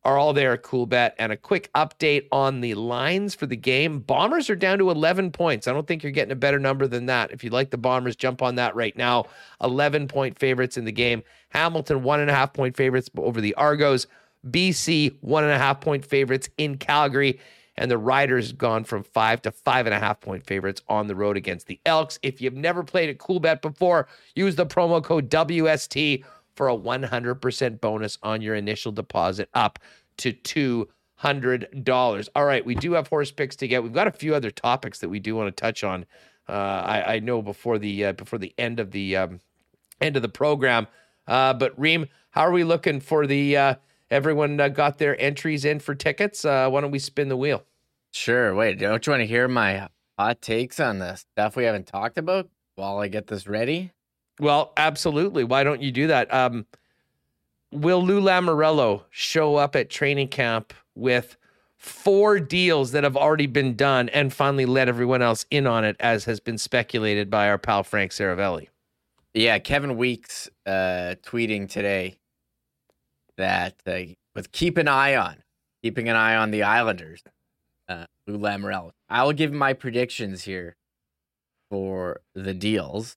are 0.04 0.18
all 0.18 0.34
there 0.34 0.54
at 0.54 0.64
Coolbet. 0.64 1.14
And 1.18 1.32
a 1.32 1.38
quick 1.38 1.72
update 1.74 2.28
on 2.32 2.62
the 2.62 2.74
lines 2.76 3.36
for 3.36 3.46
the 3.46 3.58
game. 3.58 4.00
Bombers 4.00 4.50
are 4.50 4.56
down 4.56 4.80
to 4.80 4.90
11 4.90 5.32
points. 5.32 5.68
I 5.68 5.74
don't 5.74 5.88
think 5.88 6.04
you're 6.04 6.12
getting 6.12 6.32
a 6.32 6.36
better 6.36 6.60
number 6.60 6.88
than 6.88 7.08
that. 7.08 7.32
If 7.32 7.44
you 7.44 7.50
like 7.50 7.70
the 7.70 7.78
Bombers, 7.78 8.16
jump 8.16 8.42
on 8.42 8.56
that 8.56 8.76
right 8.76 8.96
now. 8.96 9.26
11 9.62 10.08
point 10.08 10.40
favorites 10.40 10.78
in 10.78 10.86
the 10.86 10.92
game. 10.92 11.24
Hamilton, 11.50 12.04
one 12.04 12.20
and 12.20 12.30
a 12.30 12.34
half 12.34 12.54
point 12.54 12.78
favorites 12.78 13.10
over 13.18 13.42
the 13.42 13.54
Argos. 13.56 14.08
BC, 14.50 15.18
one 15.22 15.44
and 15.44 15.52
a 15.54 15.58
half 15.58 15.82
point 15.82 16.06
favorites 16.06 16.50
in 16.58 16.78
Calgary. 16.78 17.40
And 17.76 17.90
the 17.90 17.98
Riders 17.98 18.52
gone 18.52 18.84
from 18.84 19.04
five 19.04 19.42
to 19.44 19.52
five 19.52 19.86
and 19.86 19.96
a 19.96 20.00
half 20.00 20.20
point 20.20 20.46
favorites 20.46 20.82
on 20.90 21.08
the 21.08 21.16
road 21.16 21.38
against 21.38 21.68
the 21.68 21.80
Elks. 21.86 22.20
If 22.22 22.42
you've 22.42 22.54
never 22.54 22.84
played 22.84 23.10
a 23.10 23.16
Coolbet 23.16 23.62
before, 23.62 24.08
use 24.36 24.56
the 24.56 24.66
promo 24.66 25.02
code 25.02 25.30
WST 25.30 26.24
for 26.60 26.68
a 26.68 26.78
100% 26.78 27.80
bonus 27.80 28.18
on 28.22 28.42
your 28.42 28.54
initial 28.54 28.92
deposit 28.92 29.48
up 29.54 29.80
to 30.18 30.34
$200. 31.24 32.30
All 32.36 32.44
right, 32.44 32.66
we 32.66 32.76
do 32.76 32.92
have 32.92 33.08
horse 33.08 33.32
picks 33.32 33.56
to 33.56 33.68
get. 33.70 33.82
We've 33.82 33.94
got 33.94 34.08
a 34.08 34.12
few 34.12 34.36
other 34.36 34.52
topics 34.52 35.00
that 35.00 35.08
we 35.08 35.20
do 35.20 35.38
want 35.38 35.56
to 35.56 35.58
touch 35.58 35.86
on. 35.86 36.06
Uh, 36.50 36.52
I, 36.52 37.16
I 37.16 37.20
know 37.20 37.42
before 37.42 37.80
the 37.80 38.08
uh, 38.08 38.12
before 38.12 38.40
the 38.40 38.54
end 38.58 38.82
of 38.82 38.92
the 38.92 39.16
um, 39.16 39.40
end 40.02 40.18
of 40.18 40.22
the 40.22 40.28
program. 40.28 40.88
Uh, 41.28 41.54
but 41.54 41.80
Reem, 41.80 42.08
how 42.32 42.42
are 42.42 42.52
we 42.52 42.66
looking 42.66 43.00
for 43.00 43.26
the 43.26 43.56
uh, 43.56 43.76
everyone 44.12 44.58
got 44.74 44.98
their 44.98 45.18
entries 45.22 45.64
in 45.64 45.80
for 45.80 45.96
tickets? 45.96 46.44
Uh, 46.44 46.70
why 46.70 46.82
don't 46.82 46.92
we 46.92 47.00
spin 47.00 47.30
the 47.30 47.38
wheel? 47.38 47.64
sure. 48.12 48.54
Wait, 48.54 48.80
don't 48.80 49.08
you 49.08 49.12
want 49.12 49.22
to 49.22 49.28
hear 49.28 49.48
my 49.48 49.88
hot 50.18 50.42
takes 50.42 50.82
on 50.82 51.00
the 51.00 51.16
stuff 51.16 51.56
we 51.56 51.64
haven't 51.64 51.88
talked 51.88 52.18
about 52.18 52.50
while 52.76 52.98
I 52.98 53.08
get 53.08 53.28
this 53.28 53.48
ready? 53.48 53.94
Well, 54.40 54.72
absolutely. 54.78 55.44
Why 55.44 55.64
don't 55.64 55.82
you 55.82 55.92
do 55.92 56.08
that? 56.08 56.34
Um, 56.34 56.66
will 57.72 58.04
Lou 58.04 58.22
Lamoriello 58.22 59.04
show 59.10 59.56
up 59.56 59.76
at 59.76 59.90
training 59.90 60.30
camp 60.30 60.74
with 60.96 61.38
four 61.78 62.40
deals 62.40 62.92
that 62.92 63.04
have 63.04 63.16
already 63.16 63.48
been 63.48 63.76
done 63.76 64.10
and 64.10 64.34
finally 64.34 64.66
let 64.66 64.88
everyone 64.88 65.22
else 65.22 65.46
in 65.50 65.68
on 65.68 65.84
it, 65.84 65.96
as 66.00 66.26
has 66.26 66.40
been 66.40 66.58
speculated 66.58 67.30
by 67.30 67.50
our 67.50 67.58
pal 67.58 67.84
Frank 67.84 68.12
Seravalli? 68.12 68.68
Yeah, 69.34 69.60
Kevin 69.60 69.96
Weeks 69.98 70.50
uh, 70.66 71.16
tweeting 71.24 71.70
today 71.70 72.18
that 73.38 73.76
uh, 73.86 74.00
with 74.36 74.52
keep 74.52 74.78
an 74.78 74.88
eye 74.88 75.16
on, 75.16 75.38
keeping 75.82 76.10
an 76.10 76.16
eye 76.16 76.36
on 76.36 76.52
the 76.52 76.64
Islanders, 76.64 77.24
uh, 77.88 78.06
Lou 78.28 78.38
Lamoriello. 78.38 78.92
I 79.10 79.24
will 79.24 79.34
give 79.34 79.54
my 79.54 79.74
predictions 79.74 80.44
here 80.44 80.76
for 81.70 82.22
the 82.34 82.54
deals 82.54 83.16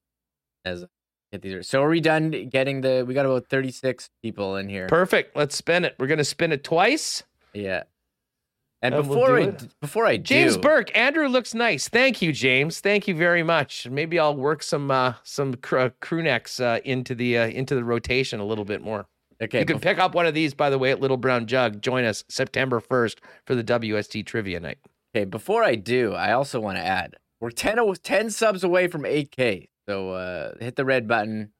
as 0.65 0.85
get 1.33 1.43
these. 1.43 1.67
So 1.67 1.83
are 1.83 1.89
we 1.89 2.01
done 2.01 2.31
getting 2.51 2.81
the? 2.83 3.05
We 3.07 3.15
got 3.15 3.27
about 3.27 3.47
thirty 3.49 3.71
six 3.73 4.11
people 4.23 4.57
in 4.57 4.69
here. 4.69 4.87
Perfect. 4.87 5.35
Let's 5.37 5.57
spin 5.57 5.85
it. 5.85 5.97
We're 5.99 6.07
gonna 6.07 6.25
spin 6.25 6.53
it 6.53 6.63
twice. 6.63 7.25
yeah. 7.53 7.85
And 8.85 8.95
we'll 8.97 9.05
before 9.05 9.27
do 9.29 9.35
I 9.35 9.41
it. 9.47 9.69
before 9.81 10.07
I 10.07 10.17
James 10.17 10.57
do, 10.57 10.61
Burke, 10.63 10.91
Andrew 10.99 11.29
looks 11.29 11.55
nice. 11.55 11.89
Thank 11.89 12.21
you, 12.21 12.33
James. 12.33 12.81
Thank 12.81 13.07
you 13.07 13.15
very 13.15 13.45
much. 13.45 13.89
Maybe 13.89 14.19
I'll 14.19 14.35
work 14.35 14.61
some 14.65 14.91
uh, 14.91 15.15
some 15.23 15.55
cr- 15.55 15.79
uh, 15.79 15.91
crew 16.01 16.21
necks 16.23 16.59
uh, 16.59 16.81
into 16.85 17.15
the 17.15 17.39
uh, 17.39 17.47
into 17.47 17.77
the 17.77 17.85
rotation 17.85 18.41
a 18.41 18.45
little 18.45 18.65
bit 18.65 18.83
more. 18.83 19.07
okay, 19.41 19.61
you 19.61 19.67
can 19.67 19.79
pick 19.79 19.99
up 19.99 20.17
one 20.17 20.27
of 20.27 20.35
these, 20.35 20.53
by 20.53 20.69
the 20.69 20.79
way, 20.81 20.91
at 20.91 21.01
Little 21.01 21.17
Brown 21.17 21.47
Jug. 21.47 21.81
Join 21.81 22.05
us 22.05 22.25
September 22.29 22.81
first 22.81 23.21
for 23.47 23.55
the 23.55 23.63
WST 23.63 24.27
Trivia 24.27 24.59
Night. 24.59 24.79
okay. 25.15 25.27
Before 25.27 25.63
I 25.63 25.77
do, 25.77 26.15
I 26.15 26.33
also 26.33 26.59
want 26.59 26.77
to 26.77 26.83
add 26.85 27.15
we're 27.41 27.51
10, 27.53 27.79
o- 27.79 27.95
10 27.95 28.31
subs 28.31 28.65
away 28.65 28.89
from 28.89 29.07
eight 29.07 29.31
k. 29.31 29.69
So 29.89 30.11
uh, 30.11 30.53
hit 30.61 30.77
the 30.77 30.85
red 30.85 31.09
button, 31.09 31.53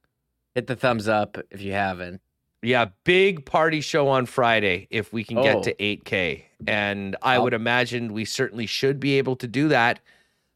hit 0.55 0.67
the 0.67 0.75
thumbs 0.75 1.07
up 1.07 1.37
if 1.51 1.61
you 1.61 1.73
haven't. 1.73 2.21
Yeah, 2.61 2.85
big 3.03 3.45
party 3.45 3.81
show 3.81 4.07
on 4.07 4.25
Friday 4.25 4.87
if 4.89 5.11
we 5.11 5.23
can 5.25 5.37
Oh. 5.37 5.43
get 5.43 5.63
to 5.63 5.75
8K. 5.83 6.45
And 6.65 7.17
I 7.21 7.37
would 7.37 7.53
imagine 7.53 8.13
we 8.13 8.23
certainly 8.23 8.65
should 8.65 8.99
be 9.01 9.17
able 9.17 9.35
to 9.37 9.47
do 9.47 9.67
that. 9.67 9.99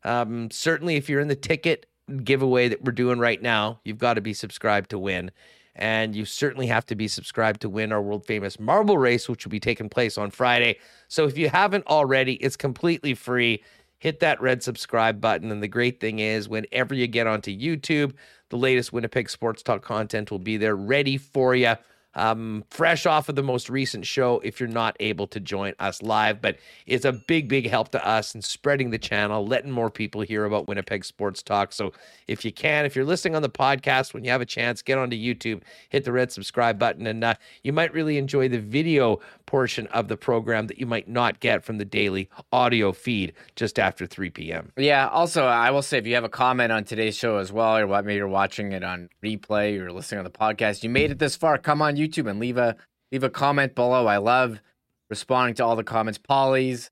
Um, 0.03 0.49
certainly, 0.49 0.95
if 0.95 1.09
you're 1.09 1.19
in 1.19 1.27
the 1.27 1.35
ticket 1.35 1.85
giveaway 2.23 2.69
that 2.69 2.81
we're 2.85 2.93
doing 2.93 3.19
right 3.19 3.41
now, 3.41 3.81
you've 3.83 3.97
got 3.97 4.13
to 4.13 4.21
be 4.21 4.33
subscribed 4.33 4.89
to 4.91 4.99
win. 4.99 5.31
And 5.75 6.15
you 6.15 6.23
certainly 6.23 6.67
have 6.67 6.85
to 6.87 6.95
be 6.95 7.09
subscribed 7.09 7.61
to 7.61 7.69
win 7.69 7.91
our 7.91 8.01
world 8.01 8.25
famous 8.25 8.57
marble 8.57 8.97
race, 8.97 9.27
which 9.27 9.45
will 9.45 9.51
be 9.51 9.59
taking 9.59 9.89
place 9.89 10.17
on 10.17 10.31
Friday. 10.31 10.79
So 11.09 11.25
if 11.27 11.37
you 11.37 11.49
haven't 11.49 11.85
already, 11.87 12.35
it's 12.35 12.55
completely 12.55 13.13
free. 13.13 13.61
Hit 13.99 14.19
that 14.19 14.41
red 14.41 14.63
subscribe 14.63 15.19
button. 15.19 15.51
And 15.51 15.61
the 15.61 15.67
great 15.67 15.99
thing 15.99 16.19
is, 16.19 16.47
whenever 16.47 16.93
you 16.93 17.07
get 17.07 17.27
onto 17.27 17.55
YouTube, 17.57 18.13
the 18.49 18.57
latest 18.57 18.93
Winnipeg 18.93 19.29
Sports 19.29 19.63
Talk 19.63 19.81
content 19.81 20.31
will 20.31 20.39
be 20.39 20.57
there 20.57 20.75
ready 20.75 21.17
for 21.17 21.55
you 21.55 21.75
um, 22.17 22.63
fresh 22.71 23.05
off 23.05 23.29
of 23.29 23.35
the 23.35 23.43
most 23.43 23.69
recent 23.69 24.05
show 24.05 24.39
if 24.43 24.59
you're 24.59 24.67
not 24.67 24.97
able 24.99 25.27
to 25.27 25.39
join 25.39 25.73
us 25.79 26.01
live. 26.01 26.41
But 26.41 26.57
it's 26.87 27.05
a 27.05 27.13
big, 27.13 27.47
big 27.47 27.69
help 27.69 27.89
to 27.89 28.05
us 28.05 28.33
in 28.33 28.41
spreading 28.41 28.89
the 28.89 28.97
channel, 28.97 29.45
letting 29.45 29.71
more 29.71 29.91
people 29.91 30.21
hear 30.21 30.43
about 30.43 30.67
Winnipeg 30.67 31.05
Sports 31.05 31.43
Talk. 31.43 31.71
So 31.71 31.93
if 32.27 32.43
you 32.43 32.51
can, 32.51 32.85
if 32.85 32.95
you're 32.95 33.05
listening 33.05 33.35
on 33.35 33.43
the 33.43 33.49
podcast, 33.49 34.13
when 34.13 34.23
you 34.23 34.31
have 34.31 34.41
a 34.41 34.45
chance, 34.45 34.81
get 34.81 34.97
onto 34.97 35.15
YouTube, 35.15 35.61
hit 35.89 36.03
the 36.03 36.11
red 36.11 36.31
subscribe 36.31 36.79
button, 36.79 37.05
and 37.05 37.23
uh, 37.23 37.35
you 37.63 37.71
might 37.71 37.93
really 37.93 38.17
enjoy 38.17 38.49
the 38.49 38.59
video 38.59 39.19
portion 39.47 39.87
of 39.87 40.07
the 40.07 40.15
program 40.15 40.67
that 40.67 40.77
you 40.77 40.85
might 40.85 41.07
not 41.07 41.39
get 41.39 41.63
from 41.63 41.79
the 41.79 41.85
daily 41.85 42.29
audio 42.51 42.91
feed 42.91 43.33
just 43.55 43.79
after 43.79 44.05
3 44.05 44.29
p.m. 44.29 44.71
Yeah. 44.77 45.07
Also, 45.07 45.45
I 45.45 45.71
will 45.71 45.81
say 45.81 45.97
if 45.97 46.05
you 46.05 46.13
have 46.13 46.23
a 46.23 46.29
comment 46.29 46.71
on 46.71 46.83
today's 46.83 47.17
show 47.17 47.37
as 47.37 47.51
well, 47.51 47.77
or 47.77 47.87
what 47.87 48.05
maybe 48.05 48.17
you're 48.17 48.27
watching 48.27 48.73
it 48.73 48.83
on 48.83 49.09
replay 49.23 49.79
or 49.79 49.91
listening 49.91 50.19
on 50.19 50.23
the 50.25 50.29
podcast, 50.29 50.83
you 50.83 50.89
made 50.89 51.09
it 51.09 51.17
this 51.17 51.35
far. 51.35 51.57
Come 51.57 51.81
on 51.81 51.95
YouTube 51.95 52.29
and 52.29 52.39
leave 52.39 52.57
a 52.57 52.75
leave 53.11 53.23
a 53.23 53.29
comment 53.29 53.73
below. 53.73 54.05
I 54.05 54.17
love 54.17 54.61
responding 55.09 55.55
to 55.55 55.65
all 55.65 55.75
the 55.75 55.83
comments. 55.83 56.19
Polly's 56.19 56.91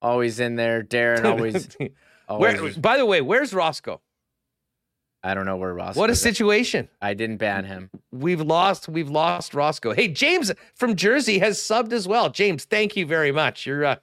always 0.00 0.40
in 0.40 0.56
there. 0.56 0.82
Darren 0.82 1.24
always. 1.30 1.68
always 2.28 2.60
Where, 2.60 2.72
by 2.74 2.96
the 2.96 3.04
way, 3.04 3.20
where's 3.20 3.52
Roscoe? 3.52 4.00
I 5.26 5.34
don't 5.34 5.44
know 5.44 5.56
where 5.56 5.74
Ross. 5.74 5.96
What 5.96 6.08
a 6.08 6.14
situation. 6.14 6.88
I 7.02 7.12
didn't 7.14 7.38
ban 7.38 7.64
him. 7.64 7.90
We've 8.12 8.40
lost. 8.40 8.88
We've 8.88 9.10
lost 9.10 9.54
Roscoe. 9.54 9.92
Hey, 9.92 10.06
James 10.06 10.52
from 10.76 10.94
Jersey 10.94 11.40
has 11.40 11.58
subbed 11.58 11.92
as 11.92 12.06
well. 12.06 12.30
James, 12.30 12.64
thank 12.64 12.94
you 12.94 13.04
very 13.06 13.32
much. 13.32 13.66
You're 13.66 13.84
uh, 13.84 13.96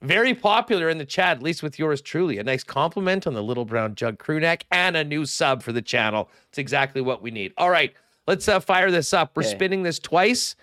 very 0.00 0.32
popular 0.32 0.88
in 0.88 0.96
the 0.96 1.04
chat, 1.04 1.36
at 1.36 1.42
least 1.42 1.62
with 1.62 1.78
yours 1.78 2.00
truly. 2.00 2.38
A 2.38 2.42
nice 2.42 2.64
compliment 2.64 3.26
on 3.26 3.34
the 3.34 3.42
Little 3.42 3.66
Brown 3.66 3.94
Jug 3.94 4.18
crew 4.18 4.40
neck 4.40 4.64
and 4.70 4.96
a 4.96 5.04
new 5.04 5.26
sub 5.26 5.62
for 5.62 5.72
the 5.72 5.82
channel. 5.82 6.30
It's 6.48 6.56
exactly 6.56 7.02
what 7.02 7.20
we 7.20 7.30
need. 7.30 7.52
All 7.58 7.68
right, 7.68 7.92
let's 8.26 8.48
uh, 8.48 8.58
fire 8.58 8.90
this 8.90 9.12
up. 9.12 9.36
We're 9.36 9.42
spinning 9.42 9.82
this 9.82 9.98
twice. 9.98 10.56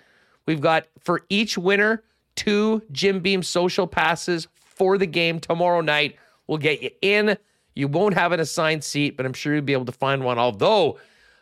We've 0.48 0.62
got 0.62 0.88
for 1.00 1.22
each 1.30 1.60
winner 1.60 2.02
two 2.36 2.82
Jim 2.92 3.20
Beam 3.20 3.44
social 3.44 3.86
passes 3.86 4.48
for 4.56 4.98
the 4.98 5.06
game 5.06 5.40
tomorrow 5.40 5.82
night. 5.82 6.16
We'll 6.48 6.58
get 6.58 6.82
you 6.82 6.90
in. 7.04 7.38
You 7.76 7.88
won't 7.88 8.16
have 8.16 8.32
an 8.32 8.40
assigned 8.40 8.84
seat, 8.84 9.18
but 9.18 9.26
I'm 9.26 9.34
sure 9.34 9.54
you'll 9.54 9.64
be 9.64 9.74
able 9.74 9.86
to 9.86 9.92
find 9.92 10.24
one. 10.24 10.40
Although 10.40 10.98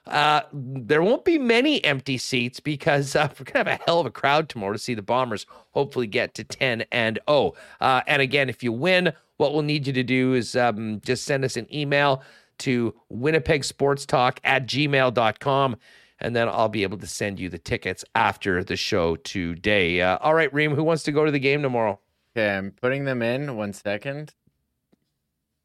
uh, 0.07 0.41
there 0.51 1.01
won't 1.01 1.23
be 1.23 1.38
many 1.38 1.84
empty 1.85 2.18
seats 2.18 2.60
because 2.60 3.15
uh, 3.15 3.30
we're 3.39 3.45
gonna 3.45 3.69
have 3.69 3.80
a 3.80 3.84
hell 3.85 3.99
of 3.99 4.05
a 4.05 4.11
crowd 4.11 4.49
tomorrow 4.49 4.73
to 4.73 4.80
see 4.80 4.93
the 4.93 5.01
Bombers 5.01 5.45
hopefully 5.72 6.07
get 6.07 6.34
to 6.35 6.43
10 6.43 6.85
and 6.91 7.19
0. 7.30 7.53
Uh, 7.80 8.01
and 8.07 8.22
again, 8.22 8.49
if 8.49 8.64
you 8.64 8.72
win, 8.72 9.14
what 9.38 9.53
we'll 9.53 9.61
need 9.61 9.88
you 9.88 9.93
to 9.93 10.03
do 10.03 10.34
is 10.34 10.55
um, 10.55 11.01
just 11.05 11.23
send 11.26 11.45
us 11.45 11.55
an 11.55 11.73
email 11.73 12.22
to 12.60 12.93
Winnipeg 13.10 13.64
Sports 13.64 14.05
Talk 14.05 14.39
at 14.43 14.68
gmail.com. 14.68 15.76
And 16.19 16.35
then 16.35 16.47
I'll 16.47 16.69
be 16.69 16.84
able 16.84 16.97
to 16.99 17.07
send 17.07 17.39
you 17.39 17.49
the 17.49 17.57
tickets 17.57 18.05
after 18.15 18.64
the 18.64 18.77
show 18.77 19.18
today. 19.18 20.01
Uh, 20.01 20.18
all 20.22 20.34
right, 20.34 20.53
Reem, 20.53 20.73
who 20.73 20.84
wants 20.84 21.03
to 21.03 21.11
go 21.11 21.26
to 21.26 21.31
the 21.31 21.39
game 21.39 21.61
tomorrow? 21.61 21.99
Okay, 22.35 22.55
I'm 22.55 22.72
putting 22.72 23.05
them 23.05 23.22
in. 23.22 23.57
One 23.57 23.73
second. 23.73 24.34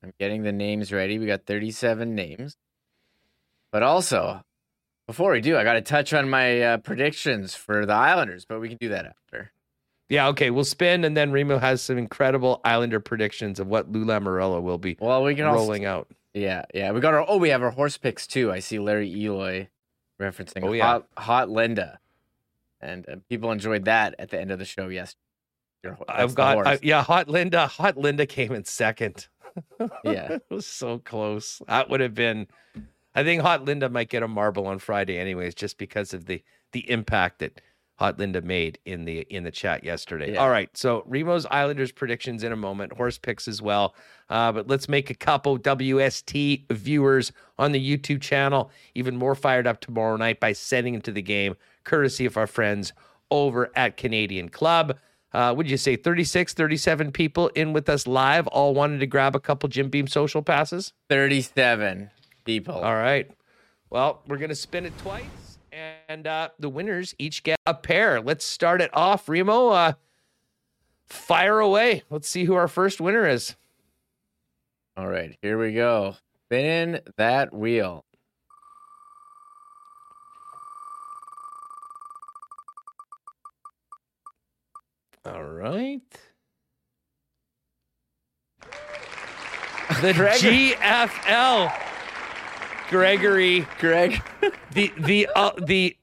I'm 0.03 0.13
getting 0.19 0.43
the 0.43 0.53
names 0.53 0.93
ready. 0.93 1.19
We 1.19 1.27
got 1.27 1.45
37 1.47 2.15
names. 2.15 2.57
But 3.73 3.83
also, 3.83 4.43
before 5.07 5.33
we 5.33 5.41
do, 5.41 5.57
I 5.57 5.65
got 5.65 5.75
to 5.75 5.81
touch 5.81 6.13
on 6.13 6.31
my 6.31 6.61
uh, 6.63 6.77
predictions 6.79 7.55
for 7.55 7.85
the 7.85 7.93
Islanders, 7.95 8.45
but 8.45 8.61
we 8.61 8.69
can 8.69 8.79
do 8.81 8.89
that 8.91 9.07
after. 9.07 9.51
Yeah, 10.09 10.29
okay, 10.29 10.49
we'll 10.51 10.65
spin, 10.65 11.05
and 11.05 11.15
then 11.15 11.33
Remo 11.33 11.59
has 11.59 11.83
some 11.83 11.99
incredible 11.99 12.63
Islander 12.65 12.99
predictions 13.01 13.61
of 13.61 13.67
what 13.67 13.93
Lou 13.93 14.07
Lamoriello 14.07 14.63
will 14.63 14.79
be 14.79 14.97
Well, 15.01 15.23
we 15.23 15.35
can 15.35 15.45
also. 15.45 15.59
rolling 15.61 15.85
out. 15.85 16.09
Yeah, 16.33 16.65
yeah. 16.73 16.93
We 16.93 17.01
got 17.01 17.13
our. 17.13 17.25
Oh, 17.29 17.37
we 17.37 17.51
have 17.51 17.63
our 17.63 17.71
horse 17.73 17.99
picks 17.99 18.27
too. 18.27 18.51
I 18.51 18.61
see 18.61 18.79
Larry 18.79 19.11
Eloy 19.15 19.69
referencing 20.21 20.65
Oh, 20.65 20.73
yeah. 20.73 20.85
Hot, 20.87 21.07
Hot 21.19 21.51
Linda. 21.51 21.99
And 22.81 23.07
uh, 23.09 23.17
people 23.29 23.51
enjoyed 23.53 23.85
that 23.87 24.15
at 24.19 24.31
the 24.31 24.41
end 24.41 24.51
of 24.51 24.59
the 24.59 24.65
show 24.65 24.89
yesterday. 24.89 25.19
Your 25.85 25.99
I've 26.09 26.35
got. 26.35 26.67
I, 26.67 26.79
yeah, 26.83 27.03
Hot 27.03 27.29
Linda. 27.29 27.67
Hot 27.67 27.97
Linda 27.99 28.25
came 28.25 28.53
in 28.53 28.65
second. 28.65 29.29
Yeah. 30.05 30.33
it 30.33 30.43
was 30.51 30.67
so 30.67 30.99
close. 30.99 31.61
That 31.69 31.91
would 31.91 32.01
have 32.01 32.15
been. 32.15 32.47
I 33.15 33.25
think 33.25 33.43
Hot 33.43 33.65
Linda 33.65 33.89
might 33.89 34.11
get 34.11 34.23
a 34.23 34.29
marble 34.29 34.67
on 34.67 34.79
Friday, 34.79 35.19
anyways, 35.19 35.55
just 35.55 35.79
because 35.79 36.15
of 36.15 36.27
the 36.27 36.43
the 36.73 36.89
impact 36.91 37.41
that 37.41 37.61
Hot 37.99 38.17
Linda 38.17 38.41
made 38.41 38.79
in 38.85 39.05
the 39.05 39.21
in 39.23 39.43
the 39.43 39.51
chat 39.51 39.83
yesterday. 39.83 40.35
Yeah. 40.35 40.39
All 40.41 40.51
right, 40.51 40.75
so 40.77 41.05
Remo's 41.09 41.47
Islanders 41.51 41.91
predictions 41.91 42.45
in 42.45 42.53
a 42.53 42.57
moment, 42.57 42.93
horse 42.93 43.19
picks 43.19 43.49
as 43.49 43.61
well. 43.61 43.95
Uh, 44.31 44.53
but 44.53 44.69
let's 44.69 44.89
make 44.89 45.11
a 45.11 45.15
couple 45.15 45.59
WST 45.59 46.71
viewers 46.71 47.33
on 47.59 47.73
the 47.73 47.97
YouTube 47.99 48.21
channel 48.21 48.71
even 48.95 49.17
more 49.17 49.35
fired 49.35 49.67
up 49.67 49.81
tomorrow 49.81 50.17
night 50.17 50.39
by 50.39 50.53
sending 50.53 50.95
into 50.95 51.11
the 51.11 51.23
game, 51.23 51.57
courtesy 51.83 52.25
of 52.25 52.37
our 52.37 52.47
friends 52.47 52.93
over 53.33 53.73
at 53.75 53.97
Canadian 53.97 54.49
Club. 54.49 54.97
Uh, 55.33 55.53
would 55.57 55.69
you 55.71 55.77
say 55.77 55.95
36, 55.97 56.55
37 56.55 57.13
people 57.13 57.49
in 57.49 57.73
with 57.73 57.89
us 57.89 58.07
live, 58.07 58.47
all 58.47 58.75
wanted 58.75 58.99
to 59.01 59.07
grab 59.07 59.37
a 59.37 59.41
couple 59.41 59.69
Jim 59.69 59.91
Beam 59.91 60.07
social 60.07 60.43
passes? 60.43 60.95
37 61.11 62.11
people. 62.45 62.75
All 62.75 62.95
right. 62.95 63.31
Well, 63.91 64.23
we're 64.27 64.39
going 64.39 64.49
to 64.51 64.55
spin 64.55 64.87
it 64.87 64.97
twice, 64.99 65.59
and 66.09 66.27
uh, 66.27 66.51
the 66.59 66.69
winners 66.69 67.15
each 67.19 67.43
get 67.43 67.59
a 67.67 67.75
pair. 67.75 68.21
Let's 68.21 68.45
start 68.45 68.81
it 68.81 68.91
off. 68.95 69.29
Remo, 69.29 69.69
uh, 69.69 69.93
fire 71.07 71.59
away. 71.59 72.03
Let's 72.11 72.29
see 72.29 72.45
who 72.45 72.55
our 72.55 72.69
first 72.69 73.01
winner 73.01 73.27
is. 73.27 73.55
All 74.97 75.09
right, 75.09 75.37
here 75.43 75.59
we 75.59 75.73
go. 75.73 76.17
Spin 76.47 77.01
that 77.17 77.55
wheel. 77.55 78.05
All 85.29 85.45
right. 85.45 86.01
The 90.03 90.13
Gregory. 90.13 90.75
GFL. 90.75 91.73
Gregory, 92.91 93.67
Greg. 93.79 94.23
the 94.73 94.93
the 94.99 95.29
uh, 95.35 95.53
the 95.61 95.97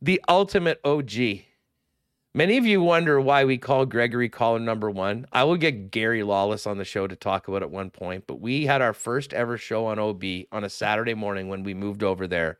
the 0.00 0.20
ultimate 0.28 0.80
OG. 0.84 1.12
Many 2.34 2.56
of 2.56 2.64
you 2.64 2.80
wonder 2.82 3.20
why 3.20 3.44
we 3.44 3.58
call 3.58 3.84
Gregory 3.86 4.28
caller 4.30 4.58
number 4.58 4.90
one. 4.90 5.26
I 5.32 5.44
will 5.44 5.56
get 5.56 5.90
Gary 5.90 6.22
Lawless 6.22 6.66
on 6.66 6.78
the 6.78 6.84
show 6.84 7.06
to 7.06 7.14
talk 7.14 7.46
about 7.46 7.62
at 7.62 7.70
one 7.70 7.90
point, 7.90 8.24
but 8.26 8.40
we 8.40 8.66
had 8.66 8.80
our 8.80 8.94
first 8.94 9.32
ever 9.34 9.58
show 9.58 9.86
on 9.86 9.98
OB 9.98 10.22
on 10.50 10.64
a 10.64 10.70
Saturday 10.70 11.14
morning 11.14 11.48
when 11.48 11.62
we 11.62 11.74
moved 11.74 12.02
over 12.02 12.26
there, 12.26 12.58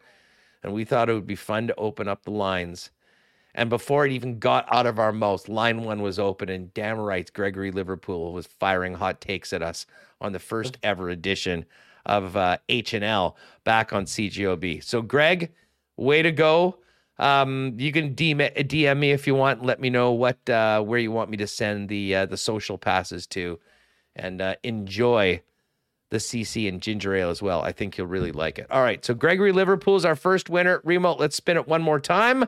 and 0.63 0.73
we 0.75 0.85
thought 0.85 1.09
it 1.09 1.15
would 1.15 1.27
be 1.27 1.37
fun 1.37 1.69
to 1.69 1.75
open 1.77 2.07
up 2.07 2.25
the 2.25 2.33
lines. 2.33 2.91
And 3.55 3.69
before 3.69 4.07
it 4.07 4.13
even 4.13 4.39
got 4.39 4.67
out 4.73 4.87
of 4.87 4.99
our 4.99 5.13
mouth, 5.13 5.49
line 5.49 5.83
one 5.83 6.03
was 6.03 6.19
open, 6.19 6.49
and 6.49 6.73
damn 6.73 6.99
right, 6.99 7.31
Gregory 7.33 7.71
Liverpool 7.71 8.33
was 8.33 8.47
firing 8.47 8.95
hot 8.95 9.21
takes 9.21 9.53
at 9.53 9.63
us 9.63 9.87
on 10.21 10.33
the 10.33 10.39
first 10.39 10.79
ever 10.83 11.11
edition 11.11 11.65
of 12.07 12.37
uh, 12.37 12.59
H 12.69 12.95
and 12.95 13.05
L 13.05 13.37
back 13.65 13.93
on 13.93 14.05
CJOB. 14.05 14.83
So, 14.85 15.03
Greg, 15.03 15.53
way 15.97 16.23
to 16.23 16.33
go! 16.33 16.77
Um, 17.19 17.75
you 17.77 17.93
can 17.93 18.15
DM, 18.15 18.39
DM 18.67 18.99
me 18.99 19.11
if 19.11 19.27
you 19.27 19.35
want. 19.35 19.63
Let 19.63 19.81
me 19.81 19.91
know 19.91 20.13
what 20.13 20.49
uh, 20.49 20.81
where 20.83 20.99
you 20.99 21.13
want 21.13 21.31
me 21.31 21.37
to 21.39 21.47
send 21.47 21.89
the 21.89 22.15
uh, 22.15 22.27
the 22.27 22.37
social 22.37 22.79
passes 22.79 23.27
to, 23.29 23.59
and 24.17 24.41
uh, 24.41 24.55
enjoy 24.63 25.43
the 26.09 26.17
CC 26.17 26.69
and 26.69 26.81
ginger 26.81 27.15
ale 27.15 27.31
as 27.31 27.43
well. 27.43 27.63
I 27.63 27.73
think 27.73 27.99
you'll 27.99 28.07
really 28.07 28.33
like 28.33 28.59
it. 28.59 28.67
All 28.71 28.83
right, 28.83 29.05
so 29.05 29.13
Gregory 29.13 29.53
Liverpool's 29.53 30.05
our 30.05 30.17
first 30.17 30.49
winner. 30.49 30.81
Remo, 30.83 31.15
let's 31.15 31.37
spin 31.37 31.57
it 31.57 31.69
one 31.69 31.83
more 31.83 32.01
time. 32.01 32.47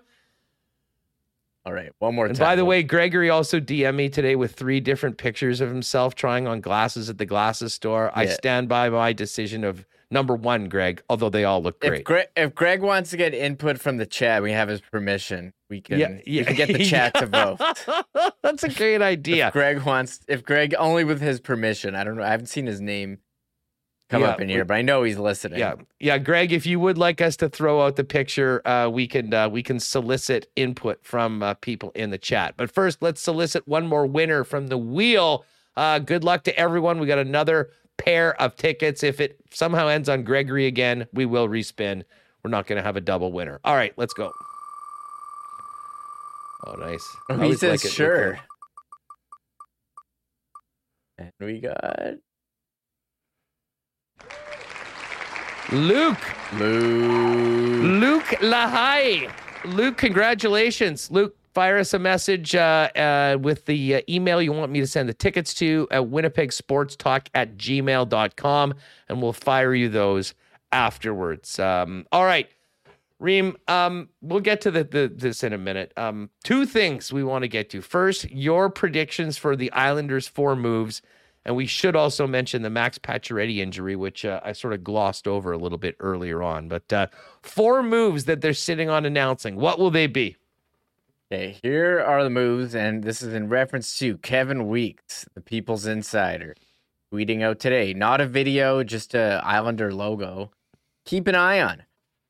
All 1.64 1.72
right, 1.72 1.92
one 2.00 2.14
more 2.14 2.26
And 2.26 2.34
time. 2.36 2.44
by 2.44 2.56
the 2.56 2.64
way, 2.64 2.82
Gregory 2.82 3.30
also 3.30 3.60
DM 3.60 3.94
me 3.94 4.08
today 4.08 4.34
with 4.34 4.54
three 4.54 4.80
different 4.80 5.16
pictures 5.16 5.60
of 5.60 5.68
himself 5.68 6.14
trying 6.16 6.48
on 6.48 6.60
glasses 6.60 7.08
at 7.08 7.18
the 7.18 7.26
glasses 7.26 7.72
store. 7.72 8.10
I 8.14 8.26
stand 8.26 8.68
by 8.68 8.88
my 8.88 9.12
decision 9.12 9.62
of 9.62 9.86
number 10.10 10.34
one, 10.34 10.68
Greg, 10.68 11.02
although 11.08 11.28
they 11.30 11.44
all 11.44 11.62
look 11.62 11.80
great. 11.80 12.00
if 12.00 12.04
Greg, 12.04 12.26
if 12.36 12.54
Greg 12.56 12.82
wants 12.82 13.10
to 13.10 13.16
get 13.16 13.32
input 13.32 13.78
from 13.78 13.96
the 13.96 14.06
chat, 14.06 14.42
we 14.42 14.50
have 14.50 14.68
his 14.68 14.80
permission. 14.80 15.52
We 15.70 15.80
can, 15.80 16.00
yeah, 16.00 16.18
yeah. 16.26 16.40
we 16.42 16.44
can 16.46 16.56
get 16.56 16.68
the 16.68 16.84
chat 16.84 17.14
to 17.14 17.26
vote. 17.26 17.60
That's 18.42 18.64
a 18.64 18.68
great 18.68 19.00
idea. 19.00 19.46
If 19.46 19.52
Greg 19.52 19.82
wants, 19.82 20.18
if 20.26 20.42
Greg 20.44 20.74
only 20.78 21.04
with 21.04 21.20
his 21.20 21.38
permission. 21.38 21.94
I 21.94 22.02
don't 22.02 22.16
know. 22.16 22.24
I 22.24 22.30
haven't 22.30 22.46
seen 22.46 22.66
his 22.66 22.80
name 22.80 23.18
come 24.12 24.22
Yeah, 24.22 24.28
up 24.28 24.40
in 24.42 24.48
here, 24.48 24.58
we- 24.60 24.64
but 24.64 24.74
I 24.74 24.82
know 24.82 25.02
he's 25.02 25.18
listening. 25.18 25.58
Yeah, 25.58 25.74
yeah, 25.98 26.18
Greg. 26.18 26.52
If 26.52 26.66
you 26.66 26.78
would 26.78 26.98
like 26.98 27.20
us 27.20 27.34
to 27.38 27.48
throw 27.48 27.80
out 27.82 27.96
the 27.96 28.04
picture, 28.04 28.60
uh, 28.68 28.88
we 28.88 29.06
can 29.08 29.32
uh, 29.32 29.48
we 29.48 29.62
can 29.62 29.80
solicit 29.80 30.48
input 30.54 31.02
from 31.02 31.42
uh, 31.42 31.54
people 31.54 31.90
in 31.94 32.10
the 32.10 32.18
chat. 32.18 32.54
But 32.56 32.70
first, 32.70 33.00
let's 33.02 33.20
solicit 33.22 33.66
one 33.66 33.86
more 33.86 34.06
winner 34.06 34.44
from 34.44 34.66
the 34.68 34.78
wheel. 34.78 35.44
Uh, 35.76 35.98
good 35.98 36.22
luck 36.24 36.44
to 36.44 36.56
everyone. 36.58 37.00
We 37.00 37.06
got 37.06 37.18
another 37.18 37.70
pair 37.96 38.40
of 38.40 38.54
tickets. 38.56 39.02
If 39.02 39.18
it 39.20 39.40
somehow 39.50 39.88
ends 39.88 40.08
on 40.08 40.22
Gregory 40.24 40.66
again, 40.66 41.06
we 41.12 41.24
will 41.24 41.48
respin. 41.48 42.02
We're 42.44 42.50
not 42.50 42.66
going 42.66 42.76
to 42.76 42.82
have 42.82 42.96
a 42.96 43.00
double 43.00 43.32
winner. 43.32 43.60
All 43.64 43.74
right, 43.74 43.94
let's 43.96 44.12
go. 44.12 44.30
Oh, 46.66 46.74
nice. 46.74 47.16
Oh, 47.30 47.38
he 47.38 47.54
says 47.54 47.82
like 47.84 47.92
sure. 47.92 48.38
And 51.18 51.30
we 51.40 51.60
got 51.60 52.14
the- 55.72 55.76
Luke. 55.78 56.18
Luke 57.82 58.40
Lahai. 58.42 59.30
Luke, 59.64 59.96
congratulations. 59.96 61.10
Luke, 61.10 61.34
fire 61.54 61.78
us 61.78 61.94
a 61.94 61.98
message 61.98 62.54
uh, 62.54 62.88
uh, 62.94 63.38
with 63.40 63.64
the 63.66 63.96
uh, 63.96 64.00
email 64.08 64.42
you 64.42 64.52
want 64.52 64.70
me 64.70 64.80
to 64.80 64.86
send 64.86 65.08
the 65.08 65.14
tickets 65.14 65.54
to 65.54 65.88
at 65.90 66.08
Winnipeg 66.08 66.52
Sports 66.52 66.94
Talk 66.96 67.28
at 67.34 67.56
gmail.com, 67.56 68.74
and 69.08 69.22
we'll 69.22 69.32
fire 69.32 69.74
you 69.74 69.88
those 69.88 70.34
afterwards. 70.72 71.58
Um, 71.58 72.06
all 72.12 72.24
right. 72.24 72.48
Reem, 73.18 73.56
um, 73.68 74.08
we'll 74.20 74.40
get 74.40 74.60
to 74.62 74.70
the, 74.72 74.82
the 74.82 75.12
this 75.14 75.44
in 75.44 75.52
a 75.52 75.58
minute. 75.58 75.92
Um, 75.96 76.28
two 76.42 76.66
things 76.66 77.12
we 77.12 77.22
want 77.22 77.42
to 77.42 77.48
get 77.48 77.70
to. 77.70 77.80
First, 77.80 78.28
your 78.30 78.68
predictions 78.68 79.38
for 79.38 79.54
the 79.54 79.70
Islanders' 79.72 80.26
four 80.26 80.56
moves, 80.56 81.02
and 81.44 81.56
we 81.56 81.66
should 81.66 81.96
also 81.96 82.26
mention 82.26 82.62
the 82.62 82.70
Max 82.70 82.98
Pacioretty 82.98 83.58
injury, 83.58 83.96
which 83.96 84.24
uh, 84.24 84.40
I 84.44 84.52
sort 84.52 84.74
of 84.74 84.84
glossed 84.84 85.26
over 85.26 85.52
a 85.52 85.58
little 85.58 85.78
bit 85.78 85.96
earlier 85.98 86.42
on. 86.42 86.68
But 86.68 86.92
uh, 86.92 87.06
four 87.42 87.82
moves 87.82 88.24
that 88.26 88.40
they're 88.40 88.54
sitting 88.54 88.88
on 88.88 89.04
announcing. 89.04 89.56
What 89.56 89.78
will 89.78 89.90
they 89.90 90.06
be? 90.06 90.36
Okay, 91.32 91.56
here 91.62 91.98
are 92.00 92.22
the 92.22 92.30
moves, 92.30 92.74
and 92.74 93.02
this 93.02 93.22
is 93.22 93.32
in 93.32 93.48
reference 93.48 93.98
to 93.98 94.18
Kevin 94.18 94.68
Weeks, 94.68 95.26
the 95.34 95.40
People's 95.40 95.86
Insider, 95.86 96.54
tweeting 97.12 97.42
out 97.42 97.58
today. 97.58 97.94
Not 97.94 98.20
a 98.20 98.26
video, 98.26 98.84
just 98.84 99.14
a 99.14 99.40
Islander 99.42 99.94
logo. 99.94 100.50
Keep 101.06 101.28
an 101.28 101.34
eye 101.34 101.60
on. 101.60 101.84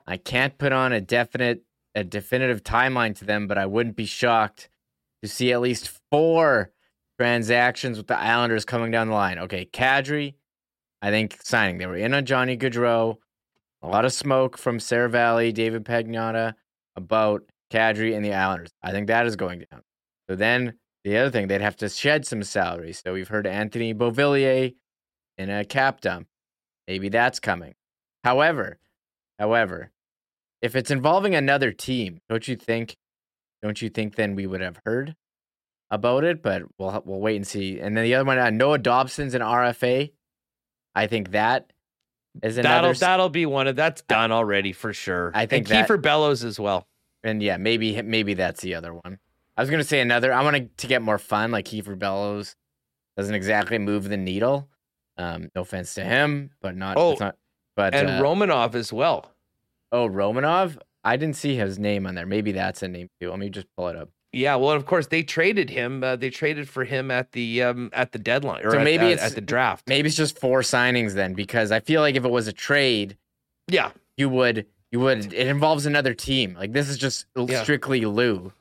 I 0.07 0.17
can't 0.17 0.57
put 0.57 0.73
on 0.73 0.93
a 0.93 1.01
definite, 1.01 1.65
a 1.95 2.05
definitive 2.05 2.63
timeline 2.63 3.17
to 3.19 3.25
them, 3.25 3.47
but 3.47 3.59
I 3.59 3.67
wouldn't 3.67 3.97
be 3.97 4.07
shocked 4.07 4.69
to 5.21 5.29
see 5.29 5.53
at 5.53 5.61
least 5.61 6.01
four 6.11 6.71
transactions 7.23 7.99
with 7.99 8.09
the 8.09 8.19
Islanders 8.19 8.65
coming 8.65 8.91
down 8.91 9.07
the 9.07 9.15
line. 9.15 9.39
Okay, 9.39 9.65
Kadri, 9.65 10.35
I 11.01 11.11
think 11.11 11.39
signing. 11.41 11.79
They 11.79 11.87
were 11.87 11.97
in 11.97 12.15
on 12.15 12.27
Johnny 12.27 12.57
Gaudreau. 12.57 13.19
A 13.81 13.87
lot 13.87 14.05
of 14.05 14.13
smoke 14.13 14.59
from 14.59 14.79
Seravalli, 14.79 15.55
David 15.55 15.85
Pagnotta 15.85 16.55
about 16.97 17.43
Kadri 17.73 18.17
and 18.17 18.25
the 18.25 18.35
Islanders. 18.35 18.73
I 18.83 18.91
think 18.91 19.07
that 19.07 19.25
is 19.27 19.37
going 19.37 19.65
down. 19.71 19.83
So 20.29 20.35
then 20.35 20.75
the 21.05 21.17
other 21.17 21.31
thing, 21.31 21.47
they'd 21.47 21.61
have 21.61 21.77
to 21.77 21.89
shed 21.89 22.27
some 22.27 22.43
salary. 22.43 22.93
So 22.93 23.13
we've 23.13 23.29
heard 23.29 23.47
Anthony 23.47 23.95
Beauvillier 23.95 24.75
in 25.39 25.49
a 25.49 25.65
cap 25.65 26.01
dump. 26.01 26.27
Maybe 26.89 27.09
that's 27.09 27.39
coming. 27.39 27.75
However, 28.25 28.81
however, 29.39 29.93
if 30.61 30.75
it's 30.75 30.91
involving 30.91 31.37
another 31.37 31.71
team, 31.71 32.19
don't 32.29 32.49
you 32.49 32.57
think? 32.57 32.97
Don't 33.63 33.81
you 33.81 33.91
think 33.91 34.17
then 34.17 34.35
we 34.35 34.49
would 34.49 34.61
have 34.61 34.81
heard 34.85 35.15
about 35.93 36.25
it? 36.25 36.43
But 36.43 36.63
we'll 36.79 37.01
we'll 37.05 37.21
wait 37.21 37.37
and 37.37 37.47
see. 37.47 37.79
And 37.79 37.97
then 37.97 38.03
the 38.03 38.15
other 38.17 38.25
one, 38.25 38.39
uh, 38.39 38.51
Noah 38.51 38.79
Dobson's 38.79 39.35
an 39.35 39.43
RFA. 39.43 40.11
I 40.95 41.07
think 41.07 41.31
that 41.31 41.73
is 42.43 42.59
another. 42.59 42.89
That'll 42.89 42.99
that'll 43.01 43.29
be 43.29 43.47
one 43.47 43.69
of 43.69 43.77
that's 43.77 44.03
done 44.03 44.33
already 44.33 44.73
for 44.73 44.93
sure. 44.93 45.31
I 45.35 45.47
think 45.47 45.69
and 45.69 45.77
that- 45.77 45.89
Kiefer 45.89 46.03
Bellows 46.03 46.43
as 46.43 46.59
well. 46.59 46.89
And 47.23 47.41
yeah, 47.41 47.57
maybe 47.59 48.03
maybe 48.03 48.35
that's 48.35 48.63
the 48.63 48.75
other 48.75 48.93
one. 48.93 49.21
I 49.57 49.63
was 49.63 49.71
gonna 49.71 49.85
say 49.85 50.01
another. 50.01 50.33
I 50.33 50.43
want 50.43 50.77
to 50.79 50.87
get 50.89 51.03
more 51.03 51.19
fun, 51.19 51.53
like 51.53 51.67
Kiefer 51.67 51.97
Bellows 51.97 52.57
doesn't 53.17 53.35
exactly 53.35 53.79
move 53.79 54.09
the 54.09 54.17
needle. 54.17 54.69
Um, 55.19 55.51
no 55.55 55.61
offense 55.61 55.95
to 55.95 56.05
him, 56.05 56.51
but 56.63 56.75
not. 56.75 56.97
Oh, 56.97 57.17
not 57.21 57.37
but 57.77 57.95
And 57.95 58.09
uh, 58.09 58.23
Romanov 58.23 58.75
as 58.75 58.93
well. 58.93 59.31
oh 59.93 60.09
Romanov, 60.09 60.79
I 61.05 61.17
didn't 61.17 61.37
see 61.37 61.55
his 61.57 61.79
name 61.79 62.07
on 62.07 62.15
there. 62.15 62.27
Maybe 62.27 62.53
that's 62.53 62.83
a 62.83 62.89
name 62.89 63.09
too. 63.21 63.31
Let 63.31 63.39
me 63.39 63.51
just 63.51 63.67
pull 63.77 63.89
it 63.89 63.97
up. 63.97 64.09
Yeah, 64.33 64.55
well, 64.57 64.71
of 64.71 64.87
course 64.87 65.09
they 65.09 65.23
traded 65.23 65.69
him. 65.71 66.03
Uh, 66.03 66.17
they 66.17 66.31
traded 66.31 66.69
for 66.69 66.85
him 66.85 67.11
at 67.11 67.33
the 67.33 67.63
um, 67.63 67.91
at 67.93 68.13
the 68.13 68.19
deadline 68.19 68.65
or 68.65 68.71
So 68.71 68.79
at, 68.79 68.85
maybe 68.85 69.05
at- 69.07 69.13
it's- 69.13 69.29
at 69.31 69.35
the 69.35 69.41
draft. 69.43 69.87
Maybe 69.89 70.09
it's 70.09 70.17
just 70.17 70.39
four 70.39 70.61
signings 70.63 71.13
then, 71.15 71.35
because 71.35 71.71
I 71.71 71.81
feel 71.81 72.01
like 72.01 72.15
if 72.17 72.25
it 72.25 72.31
was 72.31 72.49
a 72.49 72.53
trade, 72.53 73.17
Yeah, 73.69 73.91
you 74.17 74.29
would 74.31 74.67
you 74.91 75.01
would 75.01 75.33
it 75.33 75.47
involves 75.49 75.87
another 75.87 76.15
team. 76.15 76.55
Like 76.59 76.73
this 76.73 76.89
is 76.89 76.97
just 76.99 77.27
Yeah. 77.37 77.63
strictly 77.63 78.01
Lou. 78.07 78.53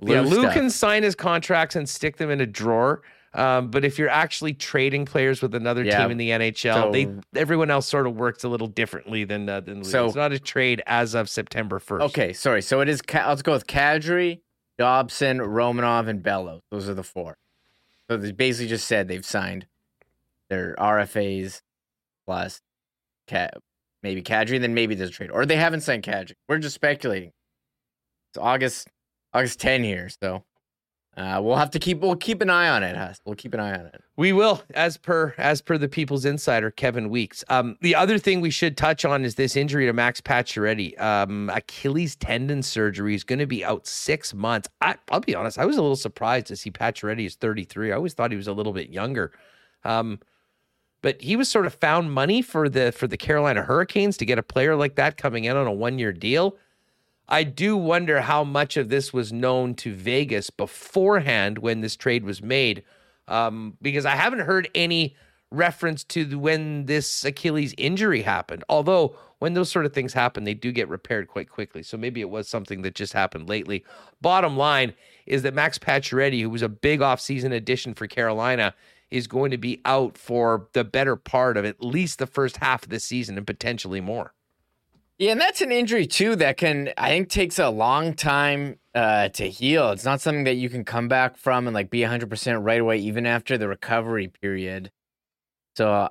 yeah. 0.00 0.20
Lou 0.22 0.40
stuff. 0.42 0.52
can 0.54 0.68
sign 0.70 1.02
his 1.04 1.14
contracts 1.14 1.76
and 1.76 1.88
stick 1.88 2.16
them 2.16 2.30
in 2.30 2.40
a 2.40 2.46
drawer. 2.46 3.02
Um, 3.32 3.70
but 3.70 3.84
if 3.84 3.96
you're 3.96 4.08
actually 4.08 4.54
trading 4.54 5.04
players 5.04 5.40
with 5.40 5.54
another 5.54 5.84
Yeah, 5.84 6.02
team 6.02 6.10
in 6.10 6.16
the 6.18 6.30
NHL, 6.30 6.90
they 6.92 7.08
everyone 7.38 7.70
else 7.70 7.86
sort 7.86 8.08
of 8.08 8.16
works 8.16 8.42
a 8.42 8.48
little 8.48 8.66
differently 8.66 9.22
than 9.22 9.48
uh, 9.48 9.60
than 9.60 9.78
Lou. 9.78 9.84
So- 9.84 10.06
it's 10.06 10.16
not 10.16 10.32
a 10.32 10.40
trade 10.40 10.82
as 10.88 11.14
of 11.14 11.28
September 11.30 11.78
first. 11.78 12.02
Okay, 12.06 12.32
sorry. 12.32 12.62
So 12.62 12.80
it 12.80 12.88
is. 12.88 13.00
Let's 13.14 13.42
go 13.42 13.52
with 13.52 13.68
Kadri, 13.68 14.40
Dobson, 14.80 15.40
Romanov, 15.40 16.08
and 16.08 16.22
Bellows. 16.22 16.62
Those 16.70 16.88
are 16.88 16.94
the 16.94 17.02
four. 17.02 17.36
So 18.08 18.16
they 18.16 18.32
basically 18.32 18.68
just 18.68 18.88
said 18.88 19.08
they've 19.08 19.22
signed 19.22 19.66
their 20.48 20.74
RFAs 20.76 21.60
plus 22.24 22.62
Ka- 23.28 23.50
maybe 24.02 24.22
Kadri, 24.22 24.58
then 24.58 24.72
maybe 24.72 24.94
there's 24.94 25.10
a 25.10 25.12
trade, 25.12 25.30
or 25.30 25.44
they 25.44 25.56
haven't 25.56 25.82
signed 25.82 26.02
Kadri. 26.02 26.32
We're 26.48 26.56
just 26.56 26.74
speculating. 26.74 27.32
It's 28.30 28.38
August 28.38 28.88
August 29.34 29.60
10 29.60 29.84
here, 29.84 30.08
so 30.22 30.44
uh, 31.16 31.40
we'll 31.42 31.56
have 31.56 31.70
to 31.70 31.78
keep 31.78 32.00
we'll 32.00 32.14
keep 32.14 32.40
an 32.40 32.48
eye 32.48 32.68
on 32.68 32.82
it. 32.82 33.18
We'll 33.24 33.34
keep 33.34 33.52
an 33.52 33.60
eye 33.60 33.78
on 33.78 33.86
it. 33.86 34.00
We 34.16 34.32
will, 34.32 34.62
as 34.74 34.96
per 34.96 35.34
as 35.38 35.60
per 35.60 35.76
the 35.76 35.88
People's 35.88 36.24
Insider, 36.24 36.70
Kevin 36.70 37.10
Weeks. 37.10 37.44
Um, 37.48 37.76
the 37.80 37.96
other 37.96 38.16
thing 38.16 38.40
we 38.40 38.50
should 38.50 38.76
touch 38.76 39.04
on 39.04 39.24
is 39.24 39.34
this 39.34 39.56
injury 39.56 39.86
to 39.86 39.92
Max 39.92 40.20
Pacioretty. 40.20 40.98
Um, 41.00 41.50
Achilles 41.52 42.14
tendon 42.16 42.62
surgery 42.62 43.14
is 43.14 43.24
going 43.24 43.40
to 43.40 43.46
be 43.46 43.64
out 43.64 43.86
six 43.86 44.32
months. 44.32 44.68
I, 44.80 44.96
I'll 45.10 45.20
be 45.20 45.34
honest, 45.34 45.58
I 45.58 45.66
was 45.66 45.76
a 45.76 45.82
little 45.82 45.96
surprised 45.96 46.46
to 46.46 46.56
see 46.56 46.70
Pacioretty 46.70 47.26
is 47.26 47.34
33. 47.34 47.90
I 47.90 47.96
always 47.96 48.14
thought 48.14 48.30
he 48.30 48.36
was 48.36 48.48
a 48.48 48.52
little 48.52 48.72
bit 48.72 48.90
younger. 48.90 49.32
Um, 49.84 50.20
but 51.02 51.20
he 51.20 51.34
was 51.34 51.48
sort 51.48 51.66
of 51.66 51.74
found 51.74 52.12
money 52.12 52.40
for 52.40 52.68
the 52.68 52.92
for 52.92 53.06
the 53.06 53.16
Carolina 53.16 53.62
Hurricanes 53.62 54.16
to 54.18 54.24
get 54.24 54.38
a 54.38 54.42
player 54.42 54.76
like 54.76 54.94
that 54.94 55.16
coming 55.16 55.44
in 55.44 55.56
on 55.56 55.66
a 55.66 55.72
one 55.72 55.98
year 55.98 56.12
deal. 56.12 56.56
I 57.30 57.44
do 57.44 57.76
wonder 57.76 58.20
how 58.20 58.42
much 58.42 58.76
of 58.76 58.88
this 58.88 59.12
was 59.12 59.32
known 59.32 59.74
to 59.76 59.94
Vegas 59.94 60.50
beforehand 60.50 61.58
when 61.58 61.80
this 61.80 61.94
trade 61.94 62.24
was 62.24 62.42
made, 62.42 62.82
um, 63.28 63.76
because 63.80 64.04
I 64.04 64.16
haven't 64.16 64.40
heard 64.40 64.68
any 64.74 65.14
reference 65.52 66.02
to 66.04 66.38
when 66.38 66.86
this 66.86 67.24
Achilles 67.24 67.74
injury 67.78 68.22
happened. 68.22 68.64
Although 68.68 69.16
when 69.38 69.54
those 69.54 69.70
sort 69.70 69.86
of 69.86 69.92
things 69.92 70.12
happen, 70.12 70.44
they 70.44 70.54
do 70.54 70.72
get 70.72 70.88
repaired 70.88 71.28
quite 71.28 71.48
quickly. 71.48 71.82
So 71.82 71.96
maybe 71.96 72.20
it 72.20 72.30
was 72.30 72.48
something 72.48 72.82
that 72.82 72.94
just 72.94 73.12
happened 73.12 73.48
lately. 73.48 73.84
Bottom 74.20 74.56
line 74.56 74.92
is 75.26 75.42
that 75.42 75.54
Max 75.54 75.78
Pacioretty, 75.78 76.40
who 76.42 76.50
was 76.50 76.62
a 76.62 76.68
big 76.68 77.00
offseason 77.00 77.52
addition 77.52 77.94
for 77.94 78.06
Carolina, 78.06 78.74
is 79.10 79.26
going 79.26 79.50
to 79.50 79.58
be 79.58 79.80
out 79.84 80.18
for 80.18 80.68
the 80.72 80.84
better 80.84 81.16
part 81.16 81.56
of 81.56 81.64
at 81.64 81.82
least 81.82 82.18
the 82.18 82.26
first 82.26 82.58
half 82.58 82.84
of 82.84 82.90
the 82.90 83.00
season 83.00 83.36
and 83.36 83.46
potentially 83.46 84.00
more. 84.00 84.34
Yeah, 85.20 85.32
and 85.32 85.40
that's 85.40 85.60
an 85.60 85.70
injury 85.70 86.06
too 86.06 86.34
that 86.36 86.56
can 86.56 86.94
I 86.96 87.10
think 87.10 87.28
takes 87.28 87.58
a 87.58 87.68
long 87.68 88.14
time 88.14 88.78
uh, 88.94 89.28
to 89.28 89.50
heal. 89.50 89.90
It's 89.90 90.06
not 90.06 90.22
something 90.22 90.44
that 90.44 90.54
you 90.54 90.70
can 90.70 90.82
come 90.82 91.08
back 91.08 91.36
from 91.36 91.66
and 91.66 91.74
like 91.74 91.90
be 91.90 92.00
100% 92.00 92.64
right 92.64 92.80
away 92.80 92.96
even 92.96 93.26
after 93.26 93.58
the 93.58 93.68
recovery 93.68 94.28
period. 94.28 94.90
So 95.76 95.92
uh, 95.92 96.08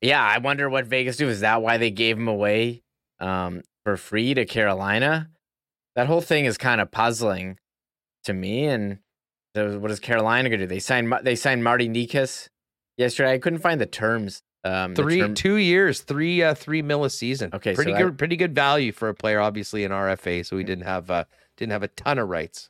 yeah, 0.00 0.20
I 0.20 0.38
wonder 0.38 0.68
what 0.68 0.86
Vegas 0.86 1.16
do. 1.16 1.28
Is 1.28 1.40
that 1.40 1.62
why 1.62 1.78
they 1.78 1.92
gave 1.92 2.18
him 2.18 2.26
away 2.26 2.82
um, 3.20 3.62
for 3.84 3.96
free 3.96 4.34
to 4.34 4.44
Carolina? 4.44 5.30
That 5.94 6.08
whole 6.08 6.20
thing 6.20 6.44
is 6.44 6.58
kind 6.58 6.80
of 6.80 6.90
puzzling 6.90 7.56
to 8.24 8.32
me. 8.32 8.64
And 8.64 8.98
so 9.54 9.78
what 9.78 9.92
is 9.92 10.00
Carolina 10.00 10.48
going 10.48 10.58
to 10.58 10.66
do? 10.66 10.68
They 10.68 10.80
signed 10.80 11.14
they 11.22 11.36
signed 11.36 11.62
Marty 11.62 11.88
Necas 11.88 12.48
yesterday. 12.96 13.30
I 13.30 13.38
couldn't 13.38 13.60
find 13.60 13.80
the 13.80 13.86
terms 13.86 14.42
Um, 14.62 14.94
Three, 14.94 15.20
term- 15.20 15.34
two 15.34 15.56
years, 15.56 16.00
three, 16.02 16.42
uh, 16.42 16.54
three 16.54 16.82
mil 16.82 17.04
a 17.04 17.10
season. 17.10 17.50
Okay, 17.54 17.74
pretty 17.74 17.92
so 17.92 17.98
good, 17.98 18.12
I- 18.12 18.16
pretty 18.16 18.36
good 18.36 18.54
value 18.54 18.92
for 18.92 19.08
a 19.08 19.14
player, 19.14 19.40
obviously 19.40 19.84
in 19.84 19.90
RFA. 19.90 20.44
So 20.44 20.56
we 20.56 20.64
didn't 20.64 20.84
have, 20.84 21.10
uh, 21.10 21.24
didn't 21.56 21.72
have 21.72 21.82
a 21.82 21.88
ton 21.88 22.18
of 22.18 22.28
rights. 22.28 22.68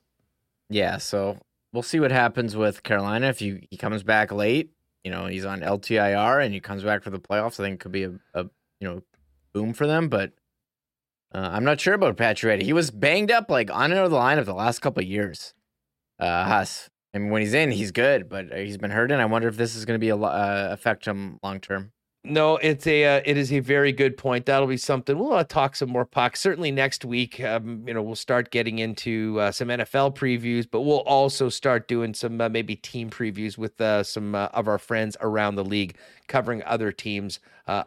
Yeah, 0.68 0.98
so 0.98 1.38
we'll 1.72 1.82
see 1.82 1.98
what 1.98 2.12
happens 2.12 2.56
with 2.56 2.82
Carolina 2.82 3.26
if 3.28 3.42
you 3.42 3.60
he 3.70 3.76
comes 3.76 4.02
back 4.02 4.30
late. 4.30 4.70
You 5.02 5.10
know, 5.10 5.26
he's 5.26 5.44
on 5.44 5.60
LTIR 5.62 6.44
and 6.44 6.52
he 6.52 6.60
comes 6.60 6.84
back 6.84 7.02
for 7.02 7.10
the 7.10 7.18
playoffs. 7.18 7.58
I 7.58 7.64
think 7.64 7.74
it 7.74 7.80
could 7.80 7.92
be 7.92 8.04
a, 8.04 8.12
a 8.34 8.44
you 8.78 8.88
know 8.88 9.02
boom 9.52 9.72
for 9.72 9.86
them, 9.86 10.08
but 10.08 10.32
uh, 11.34 11.48
I'm 11.52 11.64
not 11.64 11.80
sure 11.80 11.94
about 11.94 12.16
Pacioretty. 12.16 12.62
He 12.62 12.72
was 12.72 12.90
banged 12.90 13.30
up 13.30 13.50
like 13.50 13.70
on 13.70 13.90
and 13.90 13.94
out 13.94 14.04
of 14.04 14.10
the 14.10 14.16
lineup 14.18 14.44
the 14.44 14.54
last 14.54 14.80
couple 14.80 15.02
of 15.02 15.08
years. 15.08 15.54
Uh, 16.18 16.44
Huss. 16.44 16.89
I 17.14 17.18
mean, 17.18 17.30
when 17.30 17.42
he's 17.42 17.54
in, 17.54 17.70
he's 17.72 17.90
good, 17.90 18.28
but 18.28 18.52
uh, 18.52 18.56
he's 18.56 18.78
been 18.78 18.90
hurting. 18.90 19.18
I 19.18 19.24
wonder 19.24 19.48
if 19.48 19.56
this 19.56 19.74
is 19.74 19.84
going 19.84 19.96
to 19.96 20.00
be 20.00 20.10
a 20.10 20.16
uh, 20.16 20.68
affect 20.70 21.06
him 21.06 21.38
long 21.42 21.60
term. 21.60 21.92
No, 22.22 22.58
it's 22.58 22.86
a 22.86 23.04
uh, 23.16 23.22
it 23.24 23.38
is 23.38 23.50
a 23.50 23.60
very 23.60 23.92
good 23.92 24.18
point. 24.18 24.44
That'll 24.44 24.68
be 24.68 24.76
something 24.76 25.18
we'll 25.18 25.32
uh, 25.32 25.42
talk 25.44 25.74
some 25.74 25.88
more 25.88 26.04
pucks. 26.04 26.38
Certainly 26.38 26.70
next 26.70 27.02
week, 27.02 27.40
um, 27.40 27.82
you 27.88 27.94
know, 27.94 28.02
we'll 28.02 28.14
start 28.14 28.50
getting 28.50 28.78
into 28.78 29.40
uh, 29.40 29.50
some 29.50 29.68
NFL 29.68 30.14
previews, 30.14 30.66
but 30.70 30.82
we'll 30.82 31.00
also 31.00 31.48
start 31.48 31.88
doing 31.88 32.12
some 32.12 32.38
uh, 32.38 32.50
maybe 32.50 32.76
team 32.76 33.08
previews 33.08 33.56
with 33.56 33.80
uh, 33.80 34.02
some 34.02 34.34
uh, 34.34 34.48
of 34.52 34.68
our 34.68 34.76
friends 34.76 35.16
around 35.22 35.54
the 35.54 35.64
league, 35.64 35.96
covering 36.28 36.62
other 36.64 36.92
teams 36.92 37.40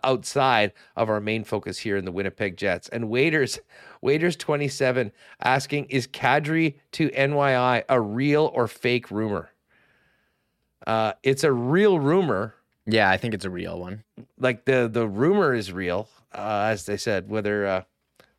outside 0.04 0.72
of 0.96 1.10
our 1.10 1.20
main 1.20 1.44
focus 1.44 1.78
here 1.78 1.98
in 1.98 2.06
the 2.06 2.12
Winnipeg 2.12 2.58
Jets. 2.58 2.90
And 2.90 3.10
waiters, 3.10 3.60
waiters 4.02 4.36
twenty 4.36 4.68
seven 4.68 5.12
asking, 5.44 5.86
is 5.86 6.08
Kadri 6.08 6.74
to 6.94 7.10
NYI 7.12 7.84
a 7.88 8.02
real 8.02 8.50
or 8.56 8.68
fake 8.68 9.12
rumor? 9.12 9.52
It's 11.22 11.44
a 11.44 11.52
real 11.52 12.00
rumor 12.00 12.56
Yeah, 12.86 13.10
I 13.10 13.18
think 13.18 13.34
it's 13.34 13.46
a 13.46 13.50
real 13.50 13.80
one. 13.80 14.04
like 14.38 14.66
the 14.66 14.90
the 14.92 15.08
rumor 15.08 15.54
is 15.54 15.72
real, 15.72 16.10
uh, 16.34 16.68
as 16.72 16.86
they 16.86 16.98
said. 16.98 17.30
Whether 17.30 17.66
uh, 17.66 17.84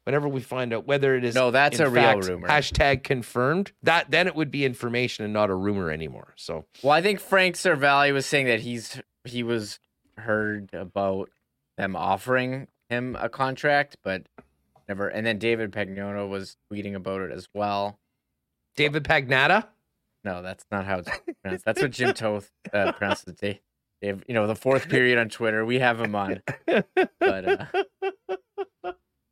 whenever 0.04 0.28
we 0.28 0.40
find 0.40 0.72
out 0.72 0.86
whether 0.86 1.16
it 1.16 1.24
is 1.24 1.34
No, 1.34 1.50
that's 1.50 1.80
a 1.80 1.88
real 1.88 2.20
rumor. 2.20 2.48
Hashtag 2.48 3.02
confirmed. 3.02 3.72
That 3.82 4.10
then 4.10 4.26
it 4.26 4.34
would 4.34 4.50
be 4.50 4.64
information 4.64 5.24
and 5.24 5.32
not 5.32 5.50
a 5.50 5.54
rumor 5.54 5.90
anymore. 5.90 6.34
So 6.36 6.66
Well, 6.82 6.92
I 6.92 7.02
think 7.02 7.20
Frank 7.20 7.56
Seravalli 7.56 8.12
was 8.12 8.26
saying 8.26 8.46
that 8.46 8.60
he's 8.60 9.00
he 9.24 9.42
was 9.42 9.80
heard 10.18 10.70
about 10.72 11.30
them 11.76 11.96
offering 11.96 12.68
him 12.88 13.16
a 13.18 13.28
contract, 13.28 13.96
but 14.04 14.22
never. 14.88 15.08
And 15.08 15.26
then 15.26 15.38
David 15.38 15.72
Pagnotta 15.72 16.28
was 16.28 16.56
tweeting 16.70 16.94
about 16.94 17.22
it 17.22 17.32
as 17.32 17.48
well. 17.54 17.98
David 18.76 19.04
Pagnatta. 19.04 19.68
No, 20.22 20.42
that's 20.42 20.64
not 20.70 20.84
how 20.86 20.98
it's 20.98 21.10
pronounced. 21.42 21.64
That's 21.64 21.82
what 21.82 21.90
Jim 21.90 22.14
Toth 22.14 22.50
uh, 22.72 22.92
pronounces 22.92 23.34
it. 23.42 23.62
You 24.04 24.34
know, 24.34 24.46
the 24.46 24.54
fourth 24.54 24.88
period 24.88 25.18
on 25.18 25.28
Twitter. 25.28 25.64
We 25.64 25.78
have 25.78 26.00
him 26.00 26.14
on, 26.14 26.42
but 26.66 26.84
uh, 27.22 27.66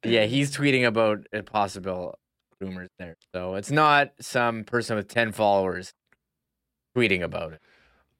yeah, 0.05 0.25
he's 0.25 0.57
tweeting 0.57 0.87
about 0.87 1.27
a 1.33 1.43
possible 1.43 2.19
rumors 2.61 2.91
there. 2.99 3.17
So 3.35 3.55
it's 3.55 3.71
not 3.71 4.13
some 4.21 4.65
person 4.65 4.97
with 4.97 5.09
ten 5.09 5.33
followers 5.33 5.93
tweeting 6.97 7.23
about 7.23 7.53
it. 7.55 7.61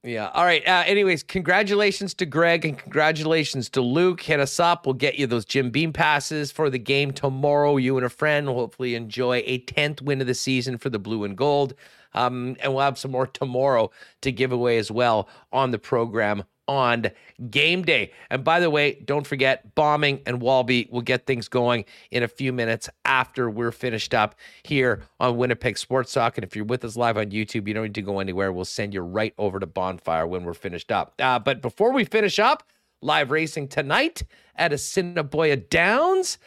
Yeah. 0.05 0.31
All 0.35 0.45
right. 0.45 0.67
Uh, 0.67 0.83
anyways, 0.85 1.23
congratulations 1.23 2.13
to 2.15 2.27
Greg 2.27 2.65
and 2.65 2.77
congratulations 2.77 3.71
to 3.71 3.81
Luke. 3.81 4.21
Hit 4.21 4.41
us 4.41 4.59
up. 4.59 4.85
We'll 4.85 4.95
get 4.95 5.17
you 5.17 5.29
those 5.29 5.45
Jim 5.45 5.71
Beam 5.71 5.93
passes 5.93 6.51
for 6.51 6.71
the 6.71 6.79
game 6.79 7.13
tomorrow. 7.13 7.77
You 7.77 7.97
and 7.99 8.05
a 8.05 8.09
friend 8.09 8.49
will 8.49 8.55
hopefully 8.55 8.97
enjoy 8.97 9.45
a 9.47 9.61
10th 9.61 10.03
win 10.03 10.21
of 10.21 10.27
the 10.27 10.35
season 10.35 10.77
for 10.77 10.91
the 10.91 10.99
blue 10.99 11.23
and 11.23 11.37
gold. 11.37 11.75
Um, 12.15 12.57
and 12.61 12.75
we'll 12.75 12.85
have 12.85 12.99
some 12.99 13.11
more 13.11 13.27
tomorrow 13.27 13.91
to 14.23 14.33
give 14.33 14.53
away 14.53 14.79
as 14.79 14.91
well 14.91 15.29
on 15.53 15.71
the 15.71 15.79
program 15.79 16.45
on 16.69 17.11
game 17.51 17.83
day. 17.83 18.13
And 18.31 18.45
by 18.45 18.61
the 18.61 18.71
way, 18.71 19.01
don't 19.05 19.27
forget 19.27 19.75
bombing 19.75 20.21
and 20.27 20.41
Walby 20.41 20.89
will 20.91 21.03
get 21.03 21.27
things 21.27 21.49
going 21.49 21.85
in 22.11 22.23
a 22.23 22.29
few 22.29 22.53
minutes 22.53 22.89
after 23.05 23.51
we're 23.51 23.73
finished 23.73 24.15
up 24.15 24.37
here 24.63 25.03
on 25.19 25.37
Winnipeg 25.37 25.77
Sports 25.77 26.13
Talk. 26.13 26.39
And 26.39 26.45
if 26.45 26.55
you're 26.55 26.65
with 26.65 26.85
us 26.85 26.97
live 26.97 27.19
on 27.19 27.27
YouTube, 27.27 27.67
you 27.67 27.75
don't 27.75 27.85
need 27.85 27.95
to 27.97 28.03
go 28.03 28.21
anywhere. 28.21 28.53
We'll 28.53 28.65
send 28.65 28.95
you 28.95 29.01
right 29.01 29.35
over 29.39 29.59
to 29.59 29.67
Bonfire 29.67 30.27
when 30.27 30.45
we're 30.45 30.55
finished 30.55 30.93
up. 30.93 31.15
Uh, 31.19 31.39
but 31.39 31.61
before 31.63 31.93
we 31.93 32.05
finish 32.05 32.39
up, 32.39 32.63
live 33.01 33.31
racing 33.31 33.69
tonight 33.69 34.23
at 34.57 34.73
Assiniboia 34.73 35.57
Downs. 35.57 36.39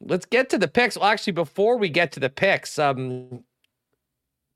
Let's 0.00 0.26
get 0.26 0.50
to 0.50 0.58
the 0.58 0.66
picks. 0.66 0.96
Well, 0.96 1.08
actually, 1.08 1.34
before 1.34 1.78
we 1.78 1.88
get 1.88 2.10
to 2.12 2.20
the 2.20 2.28
picks, 2.30 2.78
um, 2.78 3.44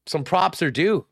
some 0.06 0.24
props 0.24 0.62
are 0.62 0.70
due. 0.70 1.06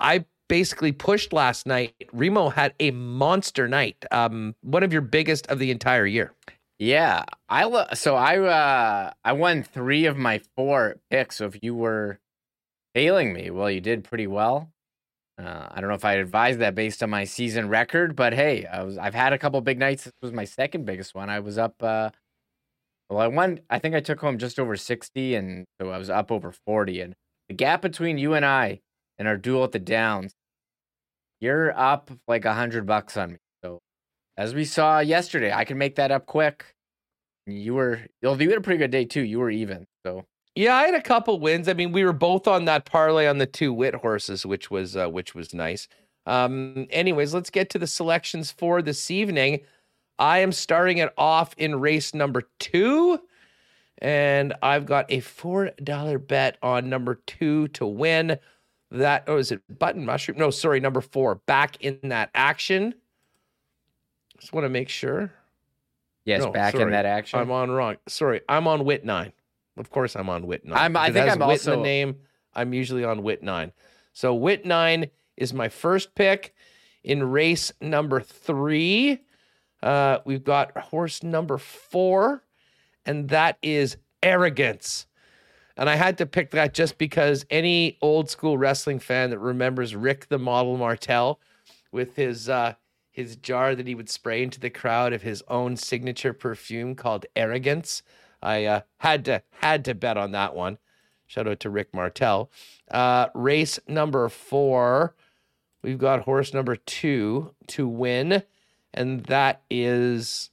I 0.00 0.24
basically 0.48 0.92
pushed 0.92 1.32
last 1.32 1.66
night. 1.66 1.94
Remo 2.12 2.48
had 2.48 2.74
a 2.80 2.90
monster 2.92 3.68
night. 3.68 4.04
Um, 4.10 4.54
one 4.62 4.82
of 4.82 4.92
your 4.92 5.02
biggest 5.02 5.46
of 5.48 5.58
the 5.58 5.70
entire 5.70 6.06
year. 6.06 6.32
Yeah, 6.78 7.24
I 7.48 7.64
lo- 7.64 7.88
so 7.94 8.14
I 8.14 8.38
uh 8.38 9.10
I 9.24 9.32
won 9.32 9.64
three 9.64 10.06
of 10.06 10.16
my 10.16 10.40
four 10.56 10.96
picks. 11.10 11.36
So 11.36 11.46
if 11.46 11.58
you 11.62 11.74
were 11.74 12.20
failing 12.94 13.32
me, 13.32 13.50
well, 13.50 13.70
you 13.70 13.80
did 13.80 14.04
pretty 14.04 14.26
well. 14.28 14.70
Uh, 15.38 15.68
I 15.70 15.80
don't 15.80 15.88
know 15.88 15.94
if 15.96 16.04
I 16.04 16.14
advised 16.14 16.58
that 16.60 16.74
based 16.74 17.02
on 17.02 17.10
my 17.10 17.24
season 17.24 17.68
record, 17.68 18.16
but 18.16 18.32
hey, 18.32 18.66
I 18.66 18.82
was 18.82 18.96
I've 18.98 19.14
had 19.14 19.32
a 19.32 19.38
couple 19.38 19.60
big 19.60 19.78
nights. 19.78 20.04
This 20.04 20.12
was 20.22 20.32
my 20.32 20.44
second 20.44 20.84
biggest 20.84 21.14
one. 21.14 21.30
I 21.30 21.40
was 21.40 21.58
up. 21.58 21.82
uh 21.82 22.10
Well, 23.10 23.20
I 23.20 23.26
won. 23.28 23.60
I 23.70 23.78
think 23.78 23.94
I 23.94 24.00
took 24.00 24.20
home 24.20 24.38
just 24.38 24.58
over 24.60 24.76
sixty, 24.76 25.34
and 25.34 25.66
so 25.80 25.90
I 25.90 25.98
was 25.98 26.10
up 26.10 26.30
over 26.30 26.52
forty. 26.52 27.00
And 27.00 27.14
the 27.48 27.54
gap 27.54 27.82
between 27.82 28.18
you 28.18 28.34
and 28.34 28.44
I 28.44 28.80
and 29.18 29.26
our 29.26 29.36
duel 29.36 29.64
at 29.64 29.72
the 29.72 29.78
Downs, 29.78 30.34
you're 31.40 31.78
up 31.78 32.10
like 32.26 32.44
a 32.44 32.54
hundred 32.54 32.86
bucks 32.86 33.16
on 33.16 33.32
me. 33.32 33.38
So 33.62 33.80
as 34.36 34.54
we 34.54 34.64
saw 34.64 35.00
yesterday, 35.00 35.52
I 35.52 35.64
can 35.64 35.78
make 35.78 35.96
that 35.96 36.10
up 36.10 36.26
quick. 36.26 36.74
You 37.46 37.74
were, 37.74 38.00
well, 38.22 38.40
you 38.40 38.50
had 38.50 38.58
a 38.58 38.62
pretty 38.62 38.78
good 38.78 38.90
day 38.90 39.04
too. 39.04 39.22
You 39.22 39.38
were 39.38 39.50
even. 39.50 39.86
So 40.04 40.24
Yeah, 40.54 40.74
I 40.74 40.84
had 40.84 40.94
a 40.94 41.02
couple 41.02 41.40
wins. 41.40 41.68
I 41.68 41.72
mean, 41.72 41.92
we 41.92 42.04
were 42.04 42.12
both 42.12 42.46
on 42.46 42.66
that 42.66 42.84
parlay 42.84 43.26
on 43.26 43.38
the 43.38 43.46
two 43.46 43.72
wit 43.72 43.94
horses, 43.94 44.44
which 44.44 44.70
was 44.70 44.96
uh, 44.96 45.08
which 45.08 45.34
was 45.34 45.54
nice. 45.54 45.88
Um, 46.26 46.86
anyways, 46.90 47.32
let's 47.32 47.48
get 47.48 47.70
to 47.70 47.78
the 47.78 47.86
selections 47.86 48.50
for 48.50 48.82
this 48.82 49.10
evening. 49.10 49.60
I 50.18 50.38
am 50.38 50.52
starting 50.52 50.98
it 50.98 51.12
off 51.16 51.54
in 51.56 51.80
race 51.80 52.12
number 52.12 52.42
two, 52.58 53.20
and 53.98 54.54
I've 54.62 54.86
got 54.86 55.06
a 55.10 55.20
four 55.20 55.70
dollar 55.82 56.18
bet 56.18 56.56
on 56.62 56.88
number 56.88 57.16
two 57.26 57.68
to 57.68 57.86
win. 57.86 58.38
That 58.90 59.24
oh, 59.26 59.36
is 59.36 59.52
it 59.52 59.60
button 59.78 60.04
mushroom? 60.06 60.38
No, 60.38 60.50
sorry, 60.50 60.80
number 60.80 61.00
four. 61.00 61.36
Back 61.36 61.82
in 61.82 61.98
that 62.04 62.30
action. 62.34 62.94
Just 64.38 64.52
want 64.52 64.64
to 64.64 64.68
make 64.70 64.88
sure. 64.88 65.32
yes, 66.24 66.42
No, 66.44 66.52
back 66.52 66.74
in 66.74 66.90
that 66.90 67.04
action. 67.06 67.38
I'm 67.40 67.50
on 67.50 67.70
wrong. 67.70 67.96
Sorry, 68.06 68.40
I'm 68.48 68.66
on 68.68 68.84
Wit 68.84 69.04
nine. 69.04 69.32
Of 69.76 69.90
course, 69.90 70.16
I'm 70.16 70.28
on 70.30 70.46
Wit 70.46 70.64
nine. 70.64 70.78
I'm- 70.78 70.96
I 70.96 71.10
think 71.10 71.28
I'm 71.30 71.38
Wit 71.38 71.48
also- 71.48 71.72
the 71.76 71.82
name. 71.82 72.16
I'm 72.54 72.72
usually 72.72 73.04
on 73.04 73.22
Wit 73.22 73.42
nine. 73.42 73.72
So 74.12 74.34
Wit 74.34 74.64
nine 74.64 75.10
is 75.36 75.52
my 75.52 75.68
first 75.68 76.14
pick 76.14 76.54
in 77.04 77.22
race 77.30 77.72
number 77.80 78.20
three. 78.20 79.20
Uh, 79.82 80.18
we've 80.24 80.42
got 80.42 80.76
horse 80.76 81.22
number 81.22 81.56
four, 81.58 82.42
and 83.08 83.30
that 83.30 83.56
is 83.62 83.96
arrogance. 84.22 85.06
And 85.76 85.88
I 85.88 85.96
had 85.96 86.18
to 86.18 86.26
pick 86.26 86.50
that 86.50 86.74
just 86.74 86.98
because 86.98 87.46
any 87.50 87.96
old 88.02 88.28
school 88.28 88.58
wrestling 88.58 88.98
fan 88.98 89.30
that 89.30 89.38
remembers 89.38 89.96
Rick 89.96 90.28
the 90.28 90.38
Model 90.38 90.76
Martel 90.76 91.40
with 91.90 92.16
his 92.16 92.48
uh, 92.48 92.74
his 93.10 93.36
jar 93.36 93.74
that 93.74 93.86
he 93.86 93.94
would 93.94 94.10
spray 94.10 94.42
into 94.42 94.60
the 94.60 94.70
crowd 94.70 95.12
of 95.12 95.22
his 95.22 95.42
own 95.48 95.76
signature 95.76 96.32
perfume 96.32 96.94
called 96.94 97.26
Arrogance, 97.34 98.02
I 98.42 98.64
uh, 98.66 98.80
had 98.98 99.24
to 99.24 99.42
had 99.50 99.84
to 99.86 99.94
bet 99.94 100.18
on 100.18 100.32
that 100.32 100.54
one. 100.54 100.78
Shout 101.26 101.48
out 101.48 101.60
to 101.60 101.70
Rick 101.70 101.94
Martel. 101.94 102.50
Uh, 102.90 103.28
race 103.34 103.78
number 103.88 104.28
four, 104.28 105.14
we've 105.82 105.98
got 105.98 106.22
horse 106.22 106.52
number 106.52 106.76
two 106.76 107.54
to 107.68 107.88
win, 107.88 108.42
and 108.92 109.24
that 109.24 109.62
is 109.70 110.50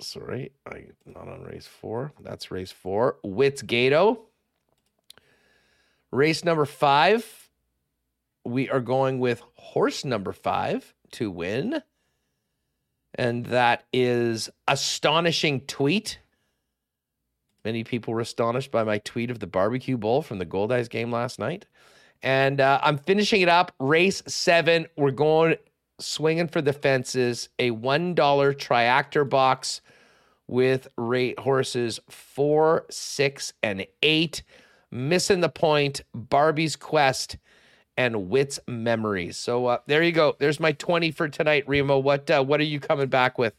sorry, 0.00 0.52
I 0.66 0.86
not 1.04 1.28
on 1.28 1.42
race 1.42 1.66
four. 1.66 2.12
That's 2.20 2.50
race 2.50 2.72
four. 2.72 3.16
Wits 3.22 3.62
Gato. 3.62 4.26
Race 6.10 6.44
number 6.44 6.64
five, 6.64 7.50
we 8.44 8.70
are 8.70 8.80
going 8.80 9.18
with 9.18 9.42
horse 9.54 10.04
number 10.04 10.32
five 10.32 10.94
to 11.12 11.30
win. 11.30 11.82
And 13.14 13.46
that 13.46 13.84
is 13.92 14.50
astonishing 14.68 15.62
tweet. 15.62 16.20
Many 17.64 17.82
people 17.82 18.14
were 18.14 18.20
astonished 18.20 18.70
by 18.70 18.84
my 18.84 18.98
tweet 18.98 19.30
of 19.30 19.40
the 19.40 19.46
barbecue 19.46 19.96
bowl 19.96 20.22
from 20.22 20.38
the 20.38 20.46
Goldeyes 20.46 20.88
game 20.88 21.10
last 21.10 21.38
night. 21.38 21.66
And 22.22 22.60
uh, 22.60 22.78
I'm 22.82 22.98
finishing 22.98 23.40
it 23.40 23.48
up. 23.48 23.72
Race 23.80 24.22
seven, 24.26 24.86
we're 24.96 25.10
going 25.10 25.56
swinging 25.98 26.48
for 26.48 26.60
the 26.60 26.72
fences. 26.72 27.48
A 27.58 27.70
$1 27.70 28.14
triactor 28.14 29.28
box 29.28 29.80
with 30.48 30.88
rate 30.96 31.38
horses 31.40 32.00
four, 32.08 32.86
six, 32.90 33.52
and 33.62 33.86
eight. 34.02 34.42
Missing 34.90 35.40
the 35.40 35.48
point, 35.48 36.02
Barbie's 36.14 36.76
Quest, 36.76 37.36
and 37.96 38.30
Wit's 38.30 38.60
Memories. 38.68 39.36
So 39.36 39.66
uh, 39.66 39.78
there 39.86 40.02
you 40.02 40.12
go. 40.12 40.36
There's 40.38 40.60
my 40.60 40.72
20 40.72 41.10
for 41.10 41.28
tonight, 41.28 41.64
Remo. 41.66 41.98
What 41.98 42.30
uh, 42.30 42.44
what 42.44 42.60
are 42.60 42.64
you 42.64 42.78
coming 42.78 43.08
back 43.08 43.38
with? 43.38 43.54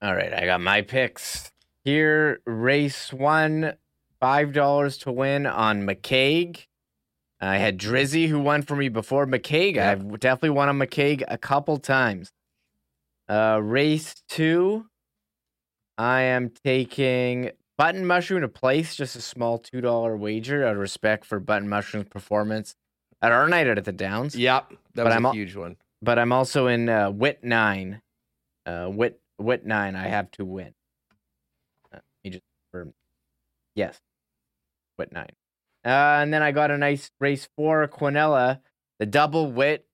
All 0.00 0.14
right, 0.14 0.32
I 0.32 0.46
got 0.46 0.60
my 0.60 0.82
picks 0.82 1.52
here. 1.84 2.40
Race 2.46 3.12
one, 3.12 3.74
five 4.20 4.52
dollars 4.52 4.98
to 4.98 5.12
win 5.12 5.46
on 5.46 5.86
McCaig. 5.86 6.66
I 7.42 7.58
had 7.58 7.76
Drizzy 7.76 8.28
who 8.28 8.38
won 8.38 8.62
for 8.62 8.76
me 8.76 8.88
before 8.88 9.26
McCaig. 9.26 9.74
Yep. 9.74 9.98
I've 9.98 10.20
definitely 10.20 10.50
won 10.50 10.68
on 10.68 10.78
McCaig 10.78 11.24
a 11.26 11.36
couple 11.36 11.76
times. 11.78 12.30
Uh, 13.28 13.58
race 13.60 14.14
two, 14.28 14.86
I 15.98 16.22
am 16.22 16.50
taking 16.64 17.50
Button 17.76 18.06
Mushroom 18.06 18.42
to 18.42 18.48
place, 18.48 18.94
just 18.94 19.16
a 19.16 19.20
small 19.20 19.58
two 19.58 19.80
dollar 19.80 20.16
wager 20.16 20.64
out 20.64 20.74
of 20.74 20.78
respect 20.78 21.24
for 21.24 21.40
Button 21.40 21.68
Mushroom's 21.68 22.08
performance 22.08 22.76
at 23.20 23.32
our 23.32 23.48
night 23.48 23.66
at 23.66 23.84
the 23.84 23.92
Downs. 23.92 24.36
Yep, 24.36 24.70
that 24.70 24.78
But 24.94 25.04
was 25.06 25.14
I'm 25.14 25.24
a 25.24 25.28
al- 25.28 25.34
huge 25.34 25.56
one. 25.56 25.76
But 26.00 26.18
I'm 26.20 26.32
also 26.32 26.68
in 26.68 26.88
uh, 26.88 27.10
Wit 27.10 27.42
nine. 27.42 28.02
Uh, 28.66 28.88
Wit 28.88 29.20
Wit 29.38 29.66
nine. 29.66 29.96
I 29.96 30.06
have 30.06 30.30
to 30.32 30.44
win. 30.44 30.74
Uh, 31.92 31.98
just. 32.24 32.42
Yes, 33.74 33.98
Wit 34.96 35.12
nine. 35.12 35.30
Uh, 35.84 36.20
and 36.22 36.32
then 36.32 36.42
I 36.42 36.52
got 36.52 36.70
a 36.70 36.78
nice 36.78 37.10
race 37.20 37.48
four 37.56 37.86
Quinella. 37.88 38.60
The 38.98 39.06
double 39.06 39.50
Wit 39.50 39.86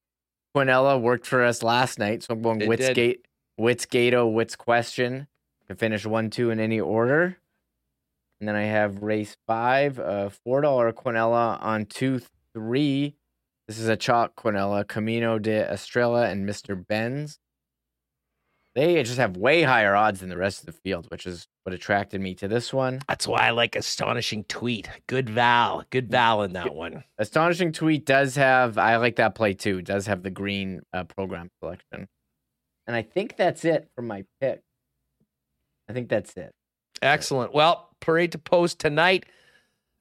Quinella 0.55 1.01
worked 1.01 1.27
for 1.27 1.45
us 1.45 1.63
last 1.63 1.99
night, 1.99 2.23
so 2.23 2.35
I'm 2.35 2.43
going 2.43 2.61
It 2.61 2.69
Wits. 2.69 2.91
Gate, 2.91 3.27
Wits 3.57 3.87
Gato, 3.87 4.27
Wits 4.27 4.57
Question. 4.57 5.29
Can 5.67 5.77
finish 5.77 6.07
one 6.07 6.31
two 6.31 6.51
in 6.51 6.61
any 6.61 6.81
order. 6.81 7.39
And 8.41 8.49
then 8.49 8.57
I 8.57 8.63
have 8.63 9.03
race 9.03 9.37
five, 9.47 9.99
uh, 9.99 10.31
four 10.31 10.61
dollar 10.61 10.93
Quinella 10.93 11.63
on 11.63 11.87
two 11.87 12.21
three. 12.55 13.17
This 13.67 13.79
is 13.79 13.89
a 13.89 13.97
chalk 13.97 14.35
Quinella, 14.35 14.87
Camino 14.87 15.39
de 15.39 15.71
Estrella, 15.71 16.29
and 16.29 16.49
Mr. 16.49 16.87
Benz. 16.87 17.39
They 18.79 19.03
just 19.03 19.19
have 19.19 19.37
way 19.37 19.63
higher 19.63 19.97
odds 19.97 20.21
than 20.21 20.29
the 20.29 20.37
rest 20.37 20.61
of 20.61 20.67
the 20.67 20.73
field, 20.73 21.11
which 21.11 21.27
is 21.27 21.49
what 21.65 21.75
attracted 21.75 22.21
me 22.21 22.37
to 22.37 22.47
this 22.47 22.73
one. 22.73 23.01
That's 23.09 23.27
why 23.27 23.49
I 23.49 23.51
like 23.51 23.75
astonishing 23.75 24.45
tweet. 24.45 24.89
Good 25.09 25.29
Val, 25.29 25.83
good 25.91 26.09
Val 26.09 26.45
in 26.45 26.53
that 26.53 26.73
one. 26.73 27.03
Astonishing 27.19 27.73
Tweet 27.73 28.07
does 28.07 28.37
have, 28.37 28.79
I 28.79 28.99
like 28.99 29.17
that 29.17 29.35
play 29.35 29.55
too, 29.55 29.83
does 29.83 30.07
have 30.07 30.23
the 30.23 30.31
green 30.31 30.83
uh, 30.93 31.03
program 31.03 31.51
selection. 31.59 32.07
And 32.87 32.95
I 32.95 33.03
think 33.03 33.37
that's 33.37 33.65
it 33.65 33.89
for 33.97 34.03
my 34.03 34.25
pick. 34.41 34.61
I 35.89 35.93
think 35.93 36.09
that's 36.09 36.37
it. 36.37 36.53
Excellent. 37.03 37.53
Well, 37.53 37.89
parade 37.99 38.31
to 38.31 38.39
post 38.39 38.79
tonight 38.79 39.27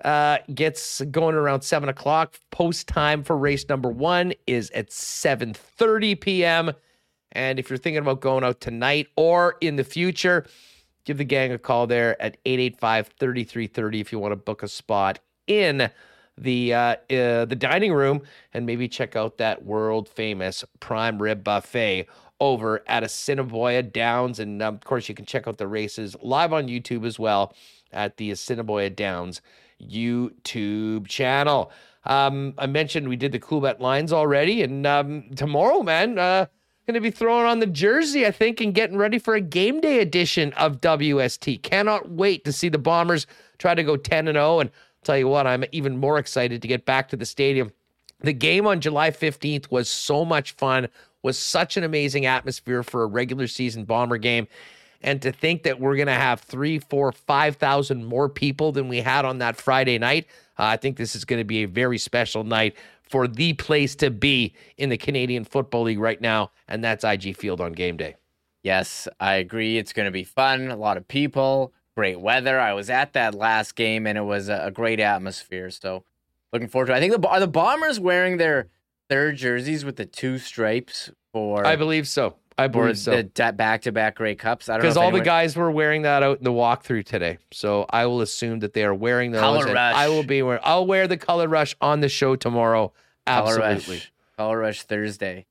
uh, 0.06 0.38
gets 0.54 1.02
going 1.10 1.34
around 1.34 1.62
seven 1.62 1.90
o'clock. 1.90 2.36
Post 2.52 2.88
time 2.88 3.24
for 3.24 3.36
race 3.36 3.68
number 3.68 3.90
one 3.90 4.34
is 4.46 4.70
at 4.70 4.92
seven 4.92 5.56
thirty 5.56 6.14
p.m. 6.14 6.74
And 7.32 7.60
if 7.60 7.70
you're 7.70 7.78
thinking 7.78 8.02
about 8.02 8.22
going 8.22 8.44
out 8.44 8.62
tonight 8.62 9.08
or 9.16 9.58
in 9.62 9.76
the 9.76 9.84
future, 9.84 10.46
give 11.06 11.18
the 11.18 11.24
gang 11.24 11.52
a 11.52 11.58
call 11.58 11.88
there 11.88 12.22
at 12.22 12.44
885-3330 12.46 14.02
if 14.02 14.12
you 14.12 14.20
want 14.20 14.32
to 14.32 14.38
book 14.38 14.64
a 14.64 14.68
spot 14.68 15.20
in 15.48 15.90
the 16.38 16.74
uh, 16.74 16.96
uh, 17.10 17.46
the 17.46 17.58
dining 17.58 17.94
room 17.94 18.22
and 18.54 18.66
maybe 18.66 18.88
check 18.88 19.16
out 19.16 19.38
that 19.38 19.66
world 19.66 20.08
famous 20.08 20.64
prime 20.80 21.20
rib 21.22 21.44
buffet 21.44 22.08
over 22.40 22.84
at 22.88 23.04
Assiniboia 23.04 23.84
Downs. 23.84 24.40
And 24.40 24.62
um, 24.62 24.76
of 24.76 24.84
course, 24.84 25.10
you 25.10 25.16
can 25.16 25.26
check 25.26 25.48
out 25.48 25.58
the 25.58 25.68
races 25.68 26.16
live 26.22 26.54
on 26.54 26.68
YouTube 26.68 27.06
as 27.06 27.18
well 27.18 27.54
at 27.92 28.18
the 28.18 28.32
Assiniboia 28.32 28.90
Downs 28.90 29.42
YouTube 29.82 31.08
channel. 31.08 31.72
Um, 32.06 32.54
I 32.58 32.68
mentioned 32.68 33.10
we 33.10 33.16
did 33.16 33.32
the 33.32 33.40
Coolbet 33.40 33.80
lines 33.80 34.14
already, 34.14 34.64
and 34.64 34.88
um, 34.88 35.30
tomorrow, 35.36 35.84
man, 35.84 36.18
uh, 36.18 36.46
going 36.88 36.94
to 36.94 37.02
be 37.02 37.12
throwing 37.12 37.46
on 37.46 37.60
the 37.60 37.66
jersey, 37.66 38.26
I 38.26 38.32
think, 38.32 38.62
and 38.62 38.74
getting 38.74 38.96
ready 38.96 39.20
for 39.20 39.36
a 39.36 39.42
game 39.42 39.82
day 39.82 40.00
edition 40.00 40.54
of 40.54 40.80
WST. 40.80 41.62
Cannot 41.62 42.10
wait 42.10 42.46
to 42.46 42.54
see 42.54 42.70
the 42.70 42.78
Bombers 42.78 43.28
try 43.58 43.76
to 43.76 43.84
go 43.84 43.98
10 43.98 44.30
and 44.30 44.38
0. 44.38 44.62
And 44.62 44.72
tell 45.04 45.18
you 45.18 45.28
what, 45.28 45.46
I'm 45.46 45.66
even 45.74 45.98
more 45.98 46.18
excited 46.18 46.62
to 46.62 46.68
get 46.68 46.86
back 46.86 47.10
to 47.10 47.18
the 47.18 47.26
stadium. 47.26 47.74
The 48.22 48.32
game 48.32 48.66
on 48.66 48.80
July 48.80 49.12
15th 49.12 49.70
was 49.70 49.90
so 49.90 50.24
much 50.24 50.54
fun, 50.54 50.88
was 51.24 51.38
such 51.38 51.76
an 51.76 51.84
amazing 51.84 52.26
atmosphere 52.26 52.84
for 52.84 53.04
a 53.04 53.08
regular 53.08 53.48
season 53.48 53.84
Bomber 53.84 54.18
game. 54.18 54.48
And 55.02 55.22
to 55.22 55.32
think 55.32 55.64
that 55.64 55.80
we're 55.80 55.96
going 55.96 56.08
to 56.08 56.14
have 56.14 56.42
three, 56.42 56.80
four, 56.80 57.12
5,000 57.12 58.06
more 58.06 58.30
people 58.30 58.72
than 58.72 58.88
we 58.88 59.02
had 59.02 59.26
on 59.26 59.38
that 59.40 59.56
Friday 59.56 59.98
night, 59.98 60.28
uh, 60.58 60.64
I 60.64 60.78
think 60.78 60.98
this 60.98 61.16
is 61.16 61.26
going 61.26 61.40
to 61.40 61.46
be 61.46 61.64
a 61.64 61.68
very 61.68 61.98
special 61.98 62.44
night 62.44 62.76
for 63.04 63.28
the 63.28 63.54
place 63.54 63.96
to 63.96 64.10
be 64.10 64.54
in 64.78 64.90
the 64.90 64.98
Canadian 64.98 65.46
Football 65.46 65.84
League 65.84 66.00
right 66.00 66.20
now. 66.20 66.52
And 66.68 66.84
that's 66.84 67.04
IG 67.04 67.36
Field 67.36 67.62
on 67.62 67.74
game 67.74 67.98
day. 67.98 68.16
Yes, 68.64 69.08
I 69.20 69.36
agree. 69.36 69.78
It's 69.78 69.94
going 69.94 70.08
to 70.08 70.12
be 70.12 70.24
fun. 70.24 70.72
A 70.72 70.76
lot 70.76 70.98
of 70.98 71.08
people, 71.08 71.74
great 71.96 72.20
weather. 72.20 72.60
I 72.60 72.74
was 72.74 72.90
at 72.90 73.14
that 73.14 73.34
last 73.34 73.76
game 73.76 74.06
and 74.06 74.18
it 74.18 74.24
was 74.24 74.50
a, 74.50 74.72
great 74.74 75.00
atmosphere. 75.00 75.70
So 75.70 76.04
looking 76.52 76.68
forward 76.68 76.88
to 76.88 76.94
it. 76.94 76.98
I 76.98 77.00
think 77.00 77.20
the 77.20 77.28
are 77.28 77.40
the 77.40 77.48
Bombers 77.48 78.00
wearing 78.00 78.38
their 78.38 78.68
third 79.10 79.38
jerseys 79.38 79.86
with 79.86 79.96
the 79.96 80.06
two 80.06 80.38
stripes 80.38 81.12
for 81.32 81.66
I 81.66 81.76
believe 81.76 82.08
so. 82.08 82.36
I 82.58 82.68
believe 82.68 82.98
so. 82.98 83.22
the 83.22 83.54
back 83.54 83.84
to 83.84 83.92
back 83.92 84.16
Grey 84.16 84.36
Cups. 84.36 84.68
I 84.68 84.74
don't 84.74 84.80
know 84.80 84.82
Because 84.84 84.98
all 84.98 85.12
the 85.12 85.22
guys 85.22 85.56
were 85.56 85.70
wearing 85.70 86.02
that 86.04 86.24
out 86.24 86.40
in 86.40 86.44
the 86.44 86.52
walkthrough 86.52 87.06
today, 87.06 87.38
so 87.52 87.86
I 87.90 88.08
will 88.08 88.22
assume 88.22 88.60
that 88.60 88.74
they 88.74 88.84
are 88.84 88.96
wearing 88.96 89.32
those. 89.32 89.42
Color 89.42 89.74
Rush. 89.74 89.96
I 89.96 90.10
will 90.10 90.24
be 90.24 90.42
wearing. 90.42 90.62
I'll 90.64 90.88
wear 90.88 91.08
the 91.08 91.18
color 91.18 91.48
rush 91.48 91.76
on 91.82 92.00
the 92.00 92.10
show 92.10 92.36
tomorrow. 92.36 92.94
Color 93.28 93.62
Absolutely. 93.62 93.96
Rush, 93.98 94.12
Color 94.38 94.58
Rush 94.60 94.84
Thursday. 94.84 95.46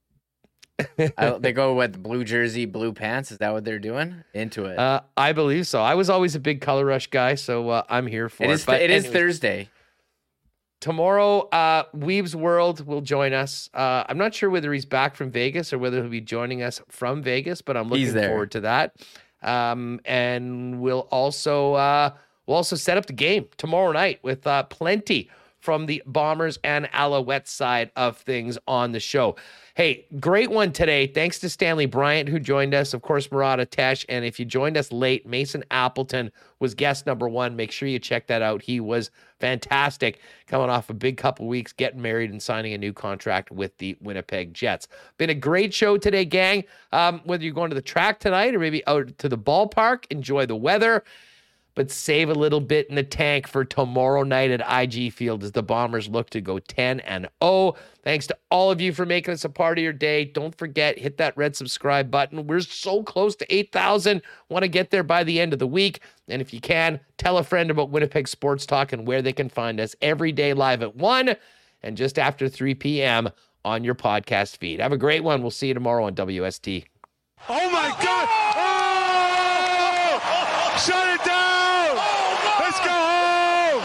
I, 1.17 1.31
they 1.39 1.53
go 1.53 1.75
with 1.75 2.03
blue 2.03 2.25
jersey, 2.25 2.67
blue 2.67 2.93
pants. 2.93 3.31
Is 3.31 3.39
that 3.39 3.53
what 3.53 3.65
they're 3.65 3.79
doing? 3.79 4.25
Into 4.35 4.67
it. 4.67 4.79
Uh, 4.79 5.01
I 5.17 5.33
believe 5.33 5.67
so. 5.67 5.81
I 5.81 5.95
was 5.95 6.11
always 6.11 6.35
a 6.35 6.41
big 6.41 6.61
color 6.61 6.85
rush 6.85 7.07
guy, 7.07 7.35
so 7.37 7.69
uh, 7.71 7.83
I'm 7.89 8.07
here 8.07 8.29
for 8.29 8.45
it 8.45 8.51
it. 8.51 8.53
is. 8.53 8.65
But 8.67 8.83
it 8.83 8.91
is 8.91 9.05
anyways, 9.05 9.21
Thursday. 9.21 9.71
Tomorrow. 10.87 11.49
Uh, 11.49 11.83
Wiebe's 11.97 12.37
World 12.37 12.87
will 12.87 13.01
join 13.01 13.33
us. 13.33 13.69
Uh, 13.75 14.05
I'm 14.09 14.19
not 14.19 14.33
sure 14.33 14.49
whether 14.49 14.73
he's 14.73 14.85
back 14.85 15.17
from 15.17 15.33
Vegas 15.33 15.73
or 15.73 15.79
whether 15.79 16.01
he'll 16.01 16.09
be 16.09 16.21
joining 16.21 16.63
us 16.63 16.81
from 16.87 17.25
Vegas, 17.25 17.61
but 17.61 17.77
I'm 17.77 17.89
looking 17.89 18.05
forward 18.29 18.53
to 18.53 18.61
that. 18.61 18.95
Um, 19.43 19.99
and 20.05 20.81
we'll 20.81 21.09
also 21.11 21.75
uh, 21.75 22.11
we'll 22.47 22.57
also 22.57 22.77
set 22.77 22.97
up 22.97 23.07
the 23.07 23.15
game 23.15 23.47
tomorrow 23.57 23.91
night 23.91 24.21
with 24.23 24.47
uh, 24.47 24.63
plenty 24.63 25.29
from 25.67 25.87
the 25.87 26.01
Bombers 26.07 26.61
and 26.63 26.87
Alouettes 26.93 27.49
side 27.49 27.91
of 27.97 28.19
things 28.19 28.57
on 28.69 28.93
the 28.93 29.01
show. 29.01 29.35
Hey, 29.75 30.07
great 30.21 30.49
one 30.49 30.71
today. 30.71 31.09
Thanks 31.09 31.41
to 31.41 31.49
Stanley 31.51 31.87
Bryant 31.87 32.29
who 32.29 32.39
joined 32.39 32.73
us. 32.73 32.95
Of 32.95 33.03
course, 33.03 33.29
Murat 33.33 33.59
Ates. 33.59 34.07
And 34.09 34.25
if 34.25 34.39
you 34.39 34.45
joined 34.45 34.77
us 34.77 34.93
late, 34.93 35.27
Mason 35.27 35.65
Appleton 35.73 36.31
was 36.61 36.77
guest 36.77 37.05
number 37.05 37.29
one. 37.29 37.57
Make 37.57 37.73
sure 37.73 37.89
you 37.89 37.99
check 37.99 38.29
that 38.29 38.43
out. 38.43 38.63
He 38.63 38.79
was 38.79 39.11
fantastic, 39.41 40.21
coming 40.47 40.71
off 40.71 40.89
a 40.89 40.95
big 40.95 41.17
couple 41.17 41.49
weeks, 41.49 41.73
getting 41.73 42.01
married 42.01 42.31
and 42.31 42.41
signing 42.41 42.73
a 42.73 42.79
new 42.79 42.93
contract 42.93 43.51
with 43.51 43.77
the 43.79 43.97
Winnipeg 44.01 44.55
Jets. 44.55 44.87
Been 45.19 45.31
a 45.31 45.35
great 45.35 45.75
show 45.75 45.99
today, 45.99 46.25
gang. 46.25 46.63
Um, 46.93 47.23
whether 47.25 47.43
you're 47.43 47.53
going 47.53 47.71
to 47.71 47.75
the 47.75 47.83
track 47.83 48.21
tonight 48.21 48.55
or 48.55 48.61
maybe 48.61 48.87
out 48.87 49.19
to 49.19 49.29
the 49.29 49.37
ballpark, 49.37 50.05
enjoy 50.11 50.47
the 50.47 50.55
weather 50.55 51.03
but 51.77 51.93
save 51.93 52.29
a 52.29 52.35
little 52.35 52.61
bit 52.61 52.89
in 52.89 52.97
the 52.97 53.05
tank 53.05 53.47
for 53.47 53.65
tomorrow 53.65 54.25
night 54.25 54.51
at 54.51 54.61
IG 54.69 55.13
Field 55.13 55.45
as 55.45 55.53
the 55.53 55.63
Bombers 55.63 56.09
look 56.09 56.31
to 56.31 56.41
go 56.41 56.59
10 56.59 56.99
and 57.01 57.29
0. 57.41 57.77
Thanks 58.03 58.27
to 58.27 58.37
all 58.51 58.73
of 58.73 58.81
you 58.81 58.93
for 58.93 59.07
making 59.07 59.33
us 59.35 59.45
a 59.45 59.49
part 59.49 59.79
of 59.79 59.85
your 59.85 59.93
day. 59.93 60.25
Don't 60.25 60.57
forget, 60.57 60.99
hit 60.99 61.19
that 61.19 61.37
red 61.37 61.55
subscribe 61.55 62.11
button. 62.11 62.49
We're 62.49 62.61
so 62.61 63.05
close 63.05 63.37
to 63.37 63.55
8,000. 63.55 64.23
Want 64.49 64.65
to 64.65 64.69
get 64.69 64.91
there 64.91 65.05
by 65.05 65.23
the 65.23 65.41
end 65.41 65.53
of 65.53 65.61
the 65.61 65.67
week. 65.69 66.01
And 66.27 66.43
if 66.43 66.53
you 66.53 66.61
can, 66.61 66.99
tell 67.19 67.39
a 67.39 67.45
friend 67.45 67.71
about 67.71 67.91
Winnipeg 67.91 68.27
Sports 68.27 68.67
Talk 68.67 68.93
and 68.93 69.07
where 69.07 69.23
they 69.23 69.33
can 69.33 69.49
find 69.49 69.79
us 69.79 69.95
every 70.03 70.33
day 70.33 70.55
live 70.55 70.83
at 70.83 70.97
1 70.97 71.37
and 71.83 71.97
just 71.97 72.19
after 72.19 72.49
3 72.49 72.75
p.m. 72.75 73.29
on 73.65 73.85
your 73.85 73.95
podcast 73.95 74.57
feed. 74.57 74.81
Have 74.81 74.93
a 74.93 74.97
great 74.97 75.23
one. 75.23 75.43
We'll 75.43 75.51
see 75.51 75.69
you 75.69 75.75
tomorrow 75.75 76.07
on 76.07 76.15
WST. 76.15 76.85
Oh 77.49 77.71
my 77.71 77.89
God! 78.03 78.29
Oh! 78.57 78.97
Shut 80.79 81.09
it 81.09 81.25
down! 81.25 81.97
Let's 82.61 82.81
go 82.81 82.91
home! 82.91 83.85